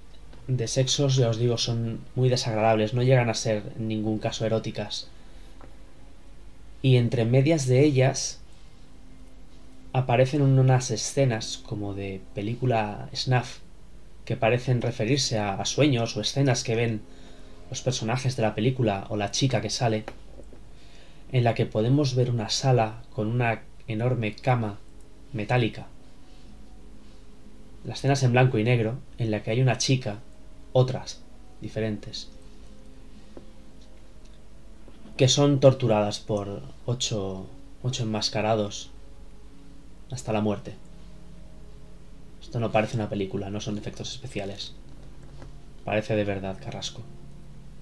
de 0.47 0.67
sexos, 0.67 1.15
ya 1.15 1.29
os 1.29 1.37
digo, 1.37 1.57
son 1.57 1.99
muy 2.15 2.29
desagradables, 2.29 2.93
no 2.93 3.03
llegan 3.03 3.29
a 3.29 3.33
ser 3.33 3.63
en 3.77 3.87
ningún 3.87 4.19
caso 4.19 4.45
eróticas. 4.45 5.07
Y 6.81 6.97
entre 6.97 7.25
medias 7.25 7.65
de 7.65 7.83
ellas 7.83 8.39
aparecen 9.93 10.41
unas 10.41 10.91
escenas 10.91 11.57
como 11.65 11.93
de 11.93 12.21
película 12.33 13.09
snuff 13.15 13.59
que 14.25 14.35
parecen 14.35 14.81
referirse 14.81 15.39
a, 15.39 15.63
sueños 15.65 16.17
o 16.17 16.21
escenas 16.21 16.63
que 16.63 16.75
ven 16.75 17.01
los 17.69 17.81
personajes 17.81 18.35
de 18.35 18.41
la 18.41 18.55
película 18.55 19.05
o 19.09 19.15
la 19.15 19.31
chica 19.31 19.61
que 19.61 19.69
sale, 19.69 20.03
en 21.31 21.43
la 21.43 21.53
que 21.53 21.65
podemos 21.65 22.15
ver 22.15 22.31
una 22.31 22.49
sala 22.49 23.03
con 23.13 23.27
una 23.27 23.61
enorme 23.87 24.35
cama 24.35 24.79
metálica. 25.31 25.87
La 27.85 27.93
escena 27.93 28.13
es 28.13 28.23
en 28.23 28.31
blanco 28.31 28.57
y 28.57 28.63
negro, 28.63 28.97
en 29.19 29.29
la 29.29 29.43
que 29.43 29.51
hay 29.51 29.61
una 29.61 29.77
chica, 29.77 30.19
otras 30.73 31.21
diferentes, 31.61 32.29
que 35.17 35.27
son 35.27 35.59
torturadas 35.59 36.19
por 36.19 36.63
ocho, 36.85 37.47
ocho 37.83 38.03
enmascarados 38.03 38.89
hasta 40.11 40.33
la 40.33 40.41
muerte. 40.41 40.73
Esto 42.45 42.59
no 42.59 42.71
parece 42.71 42.95
una 42.95 43.09
película, 43.09 43.49
no 43.49 43.59
son 43.59 43.79
efectos 43.79 44.11
especiales. 44.11 44.73
Parece 45.83 46.15
de 46.15 46.23
verdad, 46.23 46.55
Carrasco. 46.63 47.01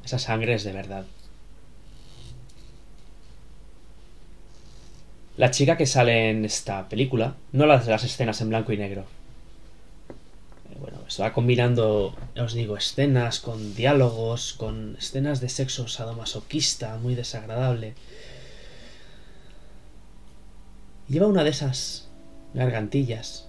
Esa 0.05 0.19
sangre 0.19 0.53
es 0.53 0.63
de 0.63 0.71
verdad. 0.71 1.05
La 5.35 5.51
chica 5.51 5.75
que 5.75 5.85
sale 5.85 6.29
en 6.29 6.45
esta 6.45 6.87
película, 6.87 7.35
no 7.51 7.65
las 7.65 7.85
las 7.87 8.05
escenas 8.05 8.39
en 8.39 8.49
blanco 8.49 8.71
y 8.71 8.77
negro. 8.77 9.01
Eh, 10.71 10.77
Bueno, 10.79 10.99
se 11.09 11.21
va 11.21 11.33
combinando, 11.33 12.15
os 12.37 12.53
digo, 12.53 12.77
escenas 12.77 13.41
con 13.41 13.75
diálogos, 13.75 14.53
con 14.53 14.95
escenas 14.97 15.41
de 15.41 15.49
sexo 15.49 15.89
sadomasoquista, 15.89 16.95
muy 16.99 17.15
desagradable. 17.15 17.95
Lleva 21.09 21.27
una 21.27 21.43
de 21.43 21.49
esas 21.49 22.07
gargantillas 22.53 23.42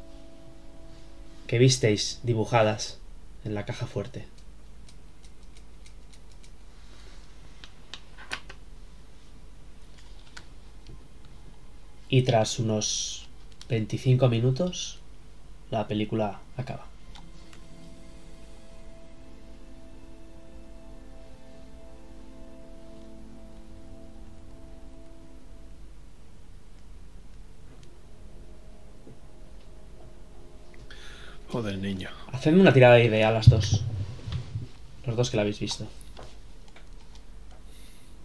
que 1.54 1.58
visteis 1.60 2.18
dibujadas 2.24 2.98
en 3.44 3.54
la 3.54 3.64
caja 3.64 3.86
fuerte. 3.86 4.26
Y 12.08 12.22
tras 12.22 12.58
unos 12.58 13.28
25 13.68 14.28
minutos, 14.28 14.98
la 15.70 15.86
película 15.86 16.40
acaba. 16.56 16.93
Joder, 31.54 31.78
niño. 31.78 32.08
Hacedme 32.32 32.62
una 32.62 32.72
tirada 32.72 32.96
de 32.96 33.04
idea 33.04 33.30
las 33.30 33.48
dos. 33.48 33.84
Los 35.06 35.14
dos 35.14 35.30
que 35.30 35.36
la 35.36 35.42
habéis 35.42 35.60
visto. 35.60 35.86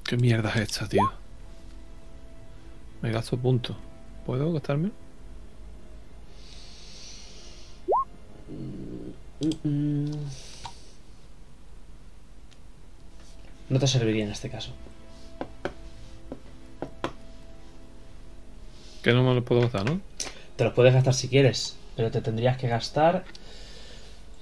¿Qué 0.03 0.17
mierda 0.17 0.49
es 0.49 0.61
esta, 0.61 0.90
tío? 0.90 1.14
Me 3.03 3.11
gasto 3.11 3.38
puntos. 3.38 3.77
¿Puedo 4.25 4.51
gastarme? 4.51 4.90
No 13.69 13.80
te 13.80 13.85
serviría 13.85 14.24
en 14.24 14.32
este 14.32 14.49
caso. 14.49 14.72
Que 19.03 19.14
no 19.14 19.22
me 19.22 19.35
lo 19.35 19.45
puedo 19.45 19.61
gastar, 19.61 19.85
¿no? 19.85 20.01
Te 20.56 20.64
los 20.64 20.74
puedes 20.74 20.95
gastar 20.95 21.14
si 21.14 21.27
quieres, 21.27 21.77
pero 22.00 22.11
te 22.11 22.22
tendrías 22.22 22.56
que 22.56 22.69
gastar. 22.69 23.26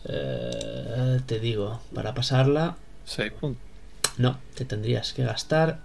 eh, 0.06 1.20
te 1.26 1.40
digo, 1.40 1.82
para 1.92 2.14
pasarla. 2.14 2.78
6 3.06 3.32
puntos. 3.32 3.64
No, 4.20 4.38
te 4.54 4.64
tendrías 4.64 5.12
que 5.12 5.24
gastar. 5.24 5.80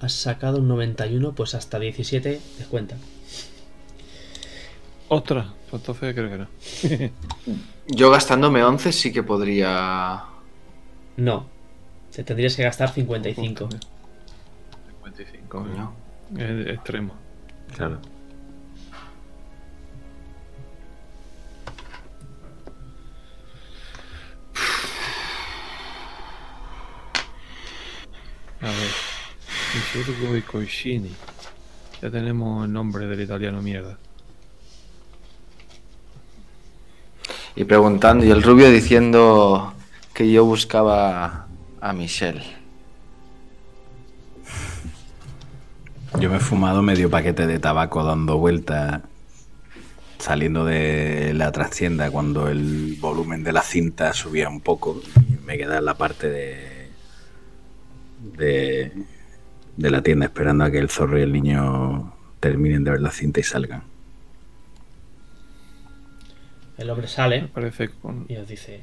Has 0.00 0.12
sacado 0.12 0.58
un 0.58 0.68
91, 0.68 1.32
pues 1.32 1.56
hasta 1.56 1.80
17 1.80 2.40
descuenta. 2.58 2.94
¡Ostras! 5.08 5.46
Pues 5.68 5.82
entonces 5.82 6.14
creo 6.14 6.30
que 6.30 6.38
no. 6.38 7.10
Yo 7.88 8.12
gastándome 8.12 8.62
11 8.62 8.92
sí 8.92 9.12
que 9.12 9.24
podría. 9.24 10.22
No, 11.16 11.46
te 12.14 12.22
tendrías 12.22 12.54
que 12.54 12.62
gastar 12.62 12.92
55. 12.92 13.68
55. 15.00 15.48
Coño. 15.48 15.92
Es 16.38 16.68
extremo. 16.68 17.14
Claro. 17.74 17.98
Misurgo 29.94 30.36
y 30.36 30.42
Koishini. 30.42 31.10
Ya 32.00 32.10
tenemos 32.10 32.64
el 32.64 32.72
nombre 32.72 33.06
del 33.06 33.20
italiano 33.20 33.60
mierda. 33.60 33.98
Y 37.54 37.64
preguntando, 37.64 38.24
y 38.24 38.30
el 38.30 38.42
rubio 38.42 38.70
diciendo 38.70 39.74
que 40.14 40.30
yo 40.32 40.44
buscaba 40.44 41.46
a 41.80 41.92
Michelle. 41.92 42.42
Yo 46.18 46.30
me 46.30 46.36
he 46.36 46.40
fumado 46.40 46.82
medio 46.82 47.10
paquete 47.10 47.46
de 47.46 47.58
tabaco 47.58 48.02
dando 48.02 48.38
vueltas, 48.38 49.02
saliendo 50.18 50.64
de 50.64 51.32
la 51.34 51.52
trastienda 51.52 52.10
cuando 52.10 52.48
el 52.48 52.96
volumen 52.98 53.44
de 53.44 53.52
la 53.52 53.62
cinta 53.62 54.14
subía 54.14 54.48
un 54.48 54.60
poco. 54.60 55.02
Y 55.16 55.44
me 55.44 55.58
quedé 55.58 55.76
en 55.76 55.84
la 55.84 55.94
parte 55.94 56.30
de, 56.30 56.90
de, 58.38 58.92
de 59.76 59.90
la 59.90 60.02
tienda 60.02 60.26
esperando 60.26 60.64
a 60.64 60.70
que 60.70 60.78
el 60.78 60.88
zorro 60.90 61.18
y 61.18 61.22
el 61.22 61.32
niño 61.32 62.14
terminen 62.40 62.84
de 62.84 62.90
ver 62.90 63.00
la 63.00 63.10
cinta 63.10 63.40
y 63.40 63.42
salgan. 63.42 63.82
El 66.78 66.90
hombre 66.90 67.06
sale 67.06 67.48
parece 67.52 67.90
con. 67.90 68.26
y 68.28 68.36
os 68.36 68.48
dice: 68.48 68.80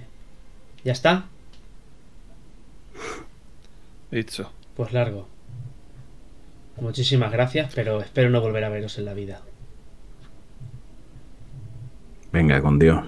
¿Ya 0.83 0.93
está? 0.93 1.25
Dicho. 4.11 4.51
Pues 4.75 4.93
largo. 4.93 5.27
Muchísimas 6.79 7.31
gracias, 7.31 7.73
pero 7.75 7.99
espero 7.99 8.29
no 8.29 8.41
volver 8.41 8.63
a 8.63 8.69
veros 8.69 8.97
en 8.97 9.05
la 9.05 9.13
vida. 9.13 9.41
Venga, 12.31 12.61
con 12.61 12.79
Dios. 12.79 13.03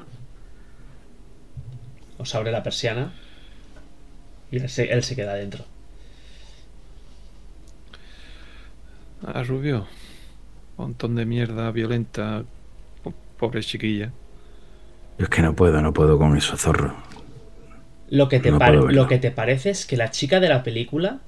Os 2.17 2.35
abre 2.35 2.51
la 2.51 2.63
persiana 2.63 3.13
y 4.51 4.57
él 4.57 4.69
se, 4.69 4.91
él 4.91 5.03
se 5.03 5.15
queda 5.15 5.35
dentro. 5.35 5.65
Ah, 9.25 9.43
Rubio. 9.43 9.85
Montón 10.77 11.15
de 11.15 11.25
mierda 11.25 11.71
violenta. 11.71 12.43
Po- 13.03 13.13
Pobre 13.37 13.61
chiquilla. 13.61 14.11
Yo 15.17 15.23
es 15.25 15.29
que 15.29 15.41
no 15.41 15.55
puedo, 15.55 15.81
no 15.81 15.93
puedo 15.93 16.17
con 16.17 16.35
esos 16.37 16.59
zorros. 16.61 16.93
Lo 18.09 18.27
que, 18.29 18.39
te 18.39 18.51
No 18.51 18.59
lo 18.59 19.07
que 19.07 19.17
te 19.17 19.31
parece 19.31 19.69
es 19.71 19.85
que 19.87 19.97
la 19.97 20.11
chica 20.11 20.39
de 20.39 20.49
la 20.49 20.63
película 20.63 21.19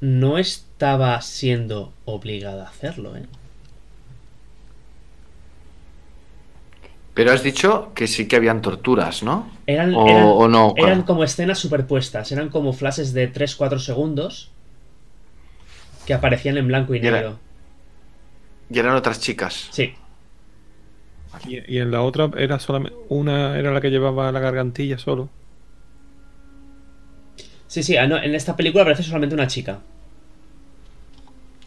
no 0.00 0.38
estaba 0.38 1.20
siendo 1.22 1.92
obligada 2.04 2.64
a 2.64 2.68
hacerlo, 2.68 3.16
¿eh? 3.16 3.26
Pero 7.14 7.32
has 7.32 7.42
dicho 7.42 7.92
que 7.94 8.06
sí 8.06 8.28
que 8.28 8.36
habían 8.36 8.62
torturas, 8.62 9.22
¿no? 9.22 9.50
Eran, 9.66 9.94
O- 9.94 10.06
eran- 10.06 10.24
o 10.42 10.48
no, 10.48 10.74
eran 10.76 11.02
como 11.02 11.24
escenas 11.24 11.58
superpuestas, 11.58 12.32
eran 12.32 12.48
como 12.48 12.72
flashes 12.72 13.12
de 13.12 13.28
3-4 13.28 13.78
segundos 13.78 14.50
que 16.08 16.14
aparecían 16.14 16.56
en 16.56 16.66
blanco 16.66 16.94
y 16.94 16.98
Y 17.00 17.06
era- 17.06 17.18
negro. 17.18 17.38
Y 18.70 18.78
eran 18.78 18.96
otras 18.96 19.20
chicas. 19.20 19.68
Sí, 19.70 19.94
Y, 21.46 21.74
y 21.74 21.78
en 21.78 21.90
la 21.90 22.00
otra 22.02 22.30
era 22.38 22.58
solamente. 22.58 22.96
Una 23.10 23.58
era 23.58 23.72
la 23.72 23.80
que 23.82 23.90
llevaba 23.90 24.32
la 24.32 24.40
gargantilla 24.40 24.96
solo. 24.98 25.28
sí, 27.66 27.82
sí. 27.82 27.96
ah, 27.98 28.06
no, 28.06 28.16
en 28.16 28.34
esta 28.34 28.56
película 28.56 28.82
aparece 28.82 29.02
solamente 29.02 29.34
una 29.34 29.46
chica. 29.46 29.80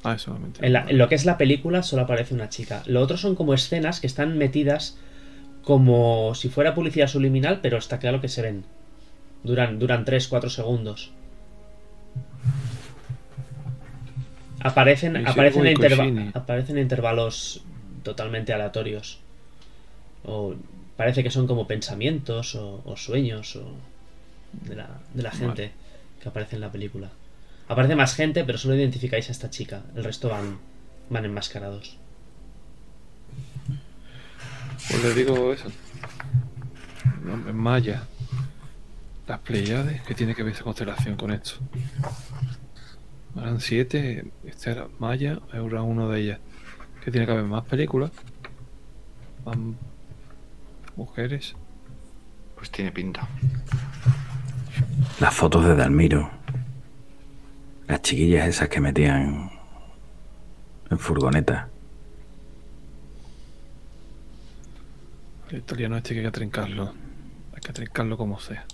Ah, 0.04 0.18
solamente. 0.18 0.66
En, 0.66 0.74
la- 0.74 0.86
en 0.90 0.98
lo 0.98 1.08
que 1.08 1.14
es 1.16 1.26
la 1.26 1.38
película 1.38 1.84
solo 1.84 2.02
aparece 2.02 2.34
una 2.34 2.50
chica. 2.50 2.82
Lo 2.88 3.02
otro 3.02 3.18
son 3.18 3.36
como 3.36 3.54
escenas 3.54 4.00
que 4.00 4.08
están 4.08 4.38
metidas 4.38 4.98
como 5.64 6.34
si 6.34 6.50
fuera 6.50 6.74
publicidad 6.74 7.08
subliminal, 7.08 7.60
pero 7.62 7.78
está 7.78 8.00
claro 8.00 8.20
que 8.22 8.28
se 8.28 8.42
ven. 8.42 8.64
Duran, 9.44 9.78
duran 9.78 10.04
3-4 10.06 10.50
segundos. 10.50 11.12
Aparecen, 14.64 15.16
aparecen, 15.28 15.66
interva- 15.66 16.04
Goicoechini. 16.04 16.32
aparecen 16.34 16.78
intervalos 16.78 17.64
totalmente 18.04 18.54
aleatorios. 18.54 19.20
O 20.24 20.56
parece 20.98 21.24
que 21.24 21.32
son 21.32 21.48
como 21.48 21.68
pensamientos 21.68 22.56
o, 22.56 22.82
o 22.86 22.96
sueños 22.98 23.56
o 23.56 23.74
de 24.54 24.76
la, 24.76 24.88
de 25.14 25.24
la 25.24 25.32
gente 25.32 25.72
que 26.22 26.30
aparece 26.30 26.56
en 26.56 26.62
la 26.62 26.72
película. 26.72 27.10
Aparece 27.68 27.96
más 27.96 28.14
gente, 28.16 28.44
pero 28.44 28.58
solo 28.58 28.76
identificáis 28.76 29.30
a 29.30 29.32
esta 29.32 29.50
chica. 29.50 29.82
El 29.96 30.04
resto 30.04 30.30
van 30.30 30.60
van 31.10 31.26
enmascarados. 31.26 31.98
Pues 34.90 35.04
le 35.04 35.14
digo 35.14 35.54
eso. 35.54 35.72
En 37.48 37.56
Maya. 37.56 38.04
Las 39.28 39.40
Pleiades, 39.40 40.02
¿qué 40.02 40.14
tiene 40.14 40.36
que 40.36 40.44
ver 40.44 40.54
esa 40.54 40.64
constelación 40.64 41.16
con 41.16 41.32
esto? 41.32 41.54
Eran 43.36 43.60
siete, 43.60 44.32
esta 44.46 44.72
era 44.72 44.88
Maya, 45.00 45.40
era 45.54 45.82
uno 45.82 46.10
de 46.10 46.20
ellas. 46.20 46.40
¿Qué 47.04 47.12
tiene 47.12 47.26
que 47.26 47.32
haber 47.32 47.46
más 47.46 47.64
películas? 47.66 48.12
Más 49.46 49.58
mujeres. 50.96 51.56
Pues 52.56 52.70
tiene 52.70 52.92
pinta. 52.92 53.28
Las 55.20 55.34
fotos 55.34 55.66
de 55.66 55.76
Dalmiro. 55.76 56.30
Las 57.88 58.02
chiquillas 58.02 58.48
esas 58.48 58.70
que 58.70 58.80
metían 58.80 59.52
en 60.90 61.00
furgoneta. 61.00 61.70
El 65.50 65.58
italiano 65.58 65.98
este 65.98 66.14
que 66.14 66.20
hay 66.20 66.26
que 66.26 66.32
trincarlo. 66.32 66.94
Hay 67.54 67.62
que 67.62 67.74
trincarlo 67.74 68.18
como 68.18 68.40
sea. 68.40 68.66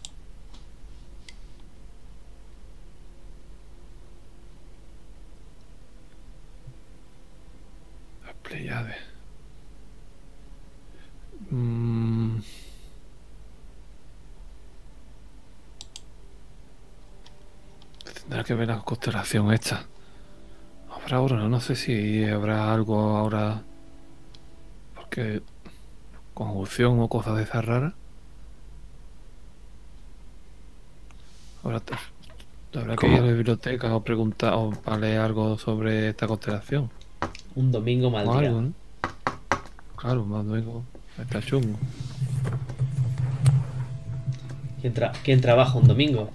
Mm. 11.51 12.39
Tendrá 18.21 18.43
que 18.43 18.53
ver 18.55 18.67
la 18.67 18.79
constelación 18.79 19.53
esta. 19.53 19.85
Habrá 20.91 21.17
ahora, 21.17 21.47
no 21.47 21.59
sé 21.61 21.75
si 21.75 22.25
habrá 22.25 22.73
algo 22.73 22.99
ahora. 23.17 23.63
Porque. 24.95 25.41
Conjunción 26.33 26.99
o 26.99 27.07
cosas 27.09 27.35
de 27.37 27.43
esas 27.43 27.65
raras. 27.65 27.93
Habrá, 31.63 31.81
habrá 32.75 32.95
que 32.95 33.07
ir 33.07 33.19
a 33.19 33.21
la 33.21 33.31
biblioteca 33.31 33.95
o 33.95 34.03
preguntar 34.03 34.53
o 34.53 34.69
para 34.69 34.97
leer 34.97 35.19
algo 35.19 35.57
sobre 35.57 36.09
esta 36.09 36.27
constelación. 36.27 36.91
Un 37.59 37.71
domingo 37.71 38.07
mal 38.15 38.25
día. 38.25 38.49
algo, 38.49 38.61
¿no? 38.61 38.73
Claro, 39.95 40.25
más 40.25 40.45
luego. 40.45 40.83
Está 41.19 41.41
chungo. 41.41 41.75
¿Quién, 44.79 44.93
tra- 44.93 45.13
quién 45.23 45.41
trabaja 45.41 45.77
un 45.81 45.87
domingo? 45.87 46.29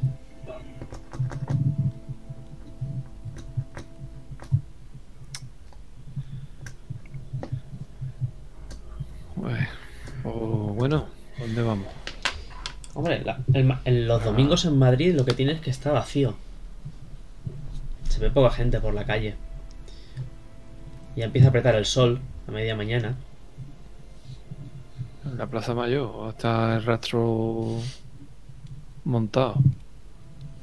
Bueno, 10.25 11.07
¿dónde 11.39 11.63
vamos? 11.63 11.87
Hombre, 12.95 13.23
la- 13.25 13.39
el 13.85 14.07
los 14.07 14.25
domingos 14.25 14.65
en 14.65 14.79
Madrid 14.79 15.15
lo 15.15 15.25
que 15.25 15.33
tiene 15.33 15.53
es 15.53 15.61
que 15.61 15.71
está 15.71 15.93
vacío. 15.93 16.35
Se 18.09 18.21
ve 18.21 18.31
poca 18.31 18.51
gente 18.51 18.81
por 18.81 18.95
la 18.95 19.05
calle. 19.05 19.35
Ya 21.17 21.27
empieza 21.27 21.49
a 21.49 21.51
apretar 21.51 21.75
el 21.75 21.85
sol 21.85 22.21
a 22.49 22.51
media 22.51 22.75
mañana. 22.75 23.17
En 25.25 25.39
la 25.39 25.47
Plaza 25.47 25.75
Mayor 25.75 26.31
está 26.31 26.77
el 26.77 26.85
rastro 26.85 27.79
montado. 29.05 29.57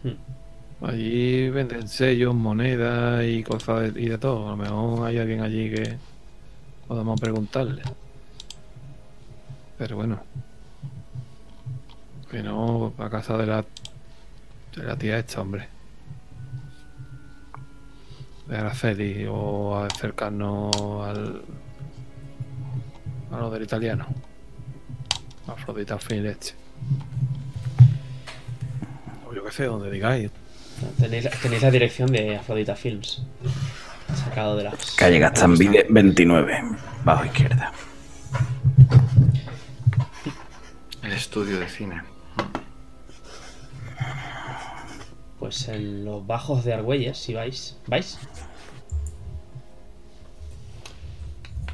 Hmm. 0.03 0.85
Allí 0.85 1.49
venden 1.49 1.87
sellos, 1.87 2.33
monedas 2.33 3.23
y 3.25 3.43
cosas 3.43 3.93
de, 3.93 4.01
y 4.01 4.09
de 4.09 4.17
todo. 4.17 4.47
A 4.47 4.51
lo 4.51 4.57
mejor 4.57 5.07
hay 5.07 5.17
alguien 5.17 5.41
allí 5.41 5.69
que 5.69 5.97
podamos 6.87 7.19
preguntarle. 7.19 7.81
Pero 9.77 9.95
bueno. 9.95 10.21
Que 12.29 12.43
no 12.43 12.93
a 12.97 13.09
casa 13.09 13.37
de 13.37 13.45
la, 13.47 13.65
de 14.75 14.83
la 14.83 14.95
tía 14.95 15.17
esta, 15.19 15.41
hombre. 15.41 15.78
De 18.49 18.57
Araceli 18.57 19.25
o 19.29 19.75
a 19.77 19.85
acercarnos 19.85 20.75
al. 21.05 21.41
a 23.31 23.37
lo 23.37 23.49
del 23.51 23.63
italiano. 23.63 24.07
Afrodita 25.47 25.97
este. 25.97 26.53
O 29.27 29.33
yo 29.33 29.43
qué 29.45 29.51
sé, 29.51 29.65
donde 29.65 29.91
digáis. 29.91 30.31
Tenéis, 30.99 31.25
la- 31.25 31.31
tenéis 31.31 31.61
la 31.61 31.71
dirección 31.71 32.11
de 32.11 32.37
Afrodita 32.37 32.75
Films. 32.75 33.21
Sacado 34.25 34.57
de 34.57 34.63
las. 34.63 34.95
Calle 34.95 35.19
Gastambide 35.19 35.85
29, 35.89 36.61
bajo 37.03 37.25
izquierda. 37.25 37.71
El 41.03 41.11
estudio 41.13 41.59
de 41.59 41.69
cine. 41.69 42.01
Pues 45.39 45.67
en 45.69 46.03
los 46.05 46.25
bajos 46.27 46.65
de 46.65 46.73
Argüelles, 46.73 47.17
si 47.17 47.33
vais. 47.33 47.77
¿Vais? 47.87 48.19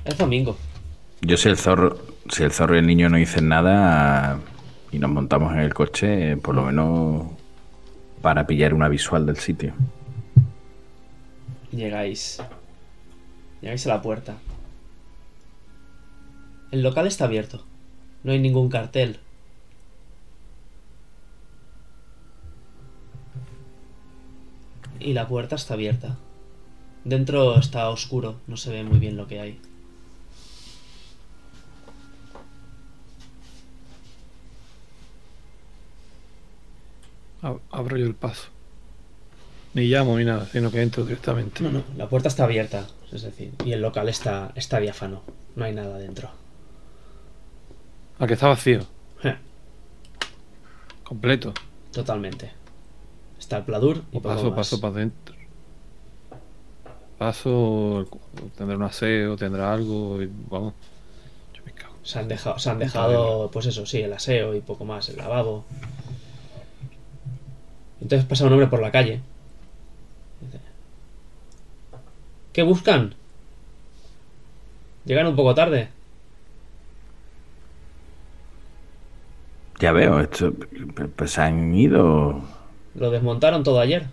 Es 0.06 0.18
domingo. 0.18 0.56
Yo 1.22 1.36
si 1.36 1.50
el 1.50 1.58
zorro, 1.58 1.98
si 2.30 2.44
el 2.44 2.52
zorro 2.52 2.76
y 2.76 2.80
el 2.80 2.88
niño 2.88 3.10
no 3.10 3.18
dicen 3.18 3.48
nada 3.48 4.40
y 4.92 5.00
nos 5.00 5.10
montamos 5.10 5.52
en 5.54 5.60
el 5.60 5.74
coche, 5.74 6.38
por 6.38 6.54
lo 6.54 6.64
menos 6.64 7.26
para 8.22 8.46
pillar 8.46 8.74
una 8.74 8.88
visual 8.88 9.26
del 9.26 9.38
sitio. 9.38 9.74
Llegáis. 11.72 12.42
Llegáis 13.62 13.86
a 13.88 13.90
la 13.90 14.02
puerta. 14.02 14.38
El 16.72 16.84
local 16.84 17.08
está 17.08 17.26
abierto. 17.26 17.66
No 18.24 18.32
hay 18.32 18.40
ningún 18.40 18.70
cartel. 18.70 19.20
Y 25.00 25.14
la 25.14 25.28
puerta 25.28 25.56
está 25.56 25.74
abierta. 25.76 26.18
Dentro 27.04 27.58
está 27.60 27.90
oscuro, 27.90 28.38
no 28.48 28.58
se 28.58 28.72
ve 28.72 28.84
muy 28.84 29.00
bien 29.00 29.16
lo 29.18 29.28
que 29.28 29.40
hay. 29.40 29.60
Ab- 37.42 37.62
Abro 37.72 37.98
yo 37.98 38.06
el 38.06 38.16
paso. 38.16 38.48
Ni 39.74 39.88
llamo 39.88 40.18
ni 40.18 40.26
nada, 40.26 40.48
sino 40.52 40.72
que 40.72 40.82
entro 40.82 41.04
directamente. 41.04 41.62
No, 41.64 41.72
no, 41.72 41.84
la 41.98 42.08
puerta 42.08 42.30
está 42.30 42.46
abierta, 42.46 42.88
es 43.12 43.24
decir, 43.24 43.52
y 43.66 43.74
el 43.74 43.82
local 43.82 44.08
está, 44.08 44.52
está 44.56 44.80
diáfano. 44.80 45.22
No 45.56 45.66
hay 45.66 45.74
nada 45.76 45.98
dentro. 45.98 46.30
A 48.20 48.26
que 48.28 48.34
está 48.36 48.48
vacío, 48.48 48.86
completo. 51.04 51.54
Totalmente. 51.92 52.52
Está 53.46 53.58
el 53.58 53.64
pladur 53.64 53.98
y 54.12 54.18
O 54.18 54.22
poco 54.22 54.24
paso, 54.24 54.46
más. 54.48 54.56
paso 54.56 54.82
para 54.82 54.96
adentro. 54.96 55.36
Paso, 57.20 58.08
tendrá 58.58 58.76
un 58.76 58.82
aseo, 58.82 59.38
tendrá 59.38 59.72
algo, 59.72 60.20
y 60.20 60.28
vamos. 60.50 60.74
Yo 61.54 61.62
me 61.64 61.72
cago. 61.72 61.94
Se 62.02 62.18
han 62.18 62.28
dejado, 62.28 62.58
se 62.58 62.72
han 62.72 62.80
dejado, 62.80 63.52
pues 63.52 63.68
eso, 63.68 63.86
sí, 63.86 64.02
el 64.02 64.12
aseo 64.14 64.56
y 64.56 64.62
poco 64.62 64.84
más, 64.84 65.10
el 65.10 65.18
lavabo. 65.18 65.64
Entonces 68.02 68.28
pasa 68.28 68.46
un 68.48 68.54
hombre 68.54 68.66
por 68.66 68.82
la 68.82 68.90
calle. 68.92 69.22
¿Qué 72.52 72.64
buscan? 72.64 73.14
Llegan 75.06 75.28
un 75.28 75.36
poco 75.36 75.54
tarde. 75.54 75.90
Ya 79.80 79.92
veo, 79.92 80.20
esto, 80.20 80.52
pues 81.16 81.32
se 81.32 81.42
han 81.42 81.76
ido. 81.76 82.42
Lo 82.96 83.12
desmontaron 83.12 83.64
todo 83.64 83.80
ayer. 83.80 84.08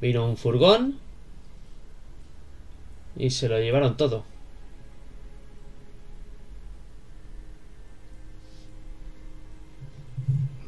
Vino 0.00 0.28
un 0.28 0.36
furgón 0.36 0.98
y 3.16 3.30
se 3.30 3.48
lo 3.48 3.58
llevaron 3.58 3.96
todo. 3.96 4.24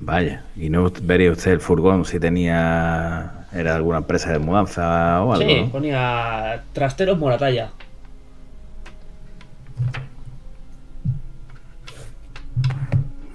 Vaya, 0.00 0.44
y 0.56 0.68
no 0.68 0.90
vería 1.02 1.32
usted 1.32 1.52
el 1.52 1.60
furgón 1.60 2.04
si 2.04 2.20
tenía. 2.20 3.46
Era 3.52 3.76
alguna 3.76 3.98
empresa 3.98 4.32
de 4.32 4.38
mudanza 4.40 5.22
o 5.22 5.32
algo. 5.32 5.48
Sí, 5.48 5.60
¿no? 5.62 5.70
ponía 5.70 6.64
trasteros 6.72 7.16
Moratalla. 7.18 7.70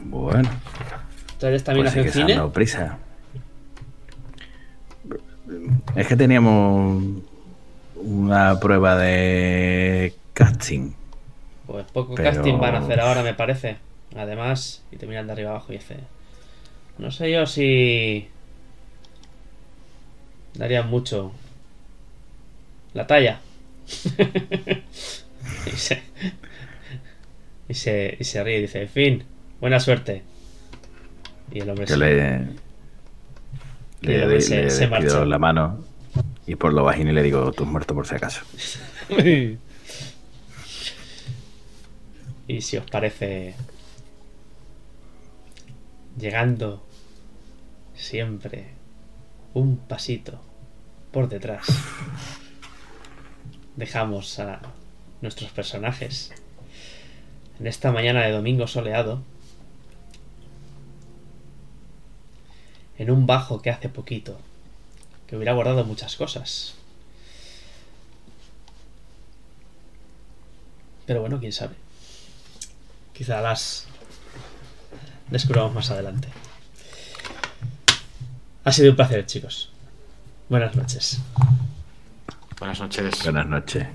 Bueno, 0.06 0.50
¿Ustedes 1.34 1.64
también 1.64 1.86
pues 1.86 1.94
sí 1.94 2.00
hacen 2.00 2.04
que 2.06 2.12
se 2.12 2.22
han 2.22 2.28
cine? 2.28 2.38
dado 2.38 2.52
prisa. 2.52 2.98
Es 5.96 6.08
que 6.08 6.16
teníamos 6.16 7.04
una 7.96 8.60
prueba 8.60 8.96
de 8.98 10.14
casting. 10.34 10.92
Pues 11.68 11.86
poco 11.92 12.16
Pero- 12.16 12.32
casting 12.32 12.58
van 12.60 12.76
a 12.76 12.80
hacer 12.80 13.00
ahora, 13.00 13.24
me 13.24 13.34
parece. 13.34 13.78
Además, 14.16 14.84
y 14.92 14.98
te 14.98 15.06
miran 15.06 15.28
de 15.28 15.34
arriba 15.34 15.52
abajo 15.52 15.72
y 15.74 15.78
dice: 15.78 15.98
No 16.98 17.12
sé 17.12 17.32
yo 17.32 17.46
si. 17.46 18.28
Darían 20.56 20.90
mucho. 20.90 21.32
La 22.94 23.06
talla. 23.06 23.40
y, 25.66 25.72
se, 25.78 26.02
y, 27.68 27.74
se, 27.74 28.18
y 28.20 28.24
se 28.24 28.44
ríe 28.44 28.58
y 28.58 28.62
dice, 28.62 28.88
fin, 28.88 29.24
buena 29.62 29.80
suerte. 29.80 30.24
Y 31.52 31.60
el 31.60 31.70
hombre 31.70 31.88
se- 31.88 31.98
le, 31.98 32.48
le, 34.02 34.26
le- 34.28 34.42
se- 34.42 34.64
le 34.64 34.70
se 34.70 34.88
marcha. 34.88 35.26
la 35.26 35.40
mano 35.40 35.84
y 36.48 36.56
por 36.56 36.74
lo 36.74 36.84
bajín 36.84 37.08
y 37.10 37.12
le 37.14 37.22
digo, 37.24 37.52
tú 37.52 37.64
has 37.64 37.70
muerto 37.70 37.94
por 37.94 38.08
si 38.08 38.16
acaso. 38.16 38.42
Y 42.48 42.62
si 42.62 42.78
os 42.78 42.90
parece, 42.90 43.54
llegando 46.18 46.84
siempre 47.94 48.70
un 49.54 49.78
pasito 49.78 50.42
por 51.12 51.30
detrás, 51.30 51.68
dejamos 53.76 54.40
a 54.40 54.62
nuestros 55.22 55.52
personajes 55.52 56.32
en 57.60 57.68
esta 57.68 57.92
mañana 57.92 58.22
de 58.24 58.32
domingo 58.32 58.66
soleado 58.68 59.22
en 63.00 63.10
un 63.10 63.26
bajo 63.26 63.62
que 63.62 63.72
hace 63.72 63.90
poquito, 63.90 64.38
que 65.26 65.36
hubiera 65.38 65.54
guardado 65.54 65.86
muchas 65.86 66.16
cosas. 66.18 66.76
Pero 71.08 71.22
bueno, 71.22 71.40
quién 71.40 71.54
sabe. 71.54 71.76
Quizá 73.14 73.42
las 73.42 73.88
descubramos 75.32 75.74
más 75.74 75.90
adelante. 75.90 76.28
Ha 78.66 78.72
sido 78.72 78.92
un 78.92 78.96
placer, 78.98 79.26
chicos. 79.26 79.72
Buenas 80.50 80.76
noches. 80.76 81.20
Buenas 82.60 82.80
noches. 82.82 83.24
Buenas 83.24 83.48
noches. 83.48 83.88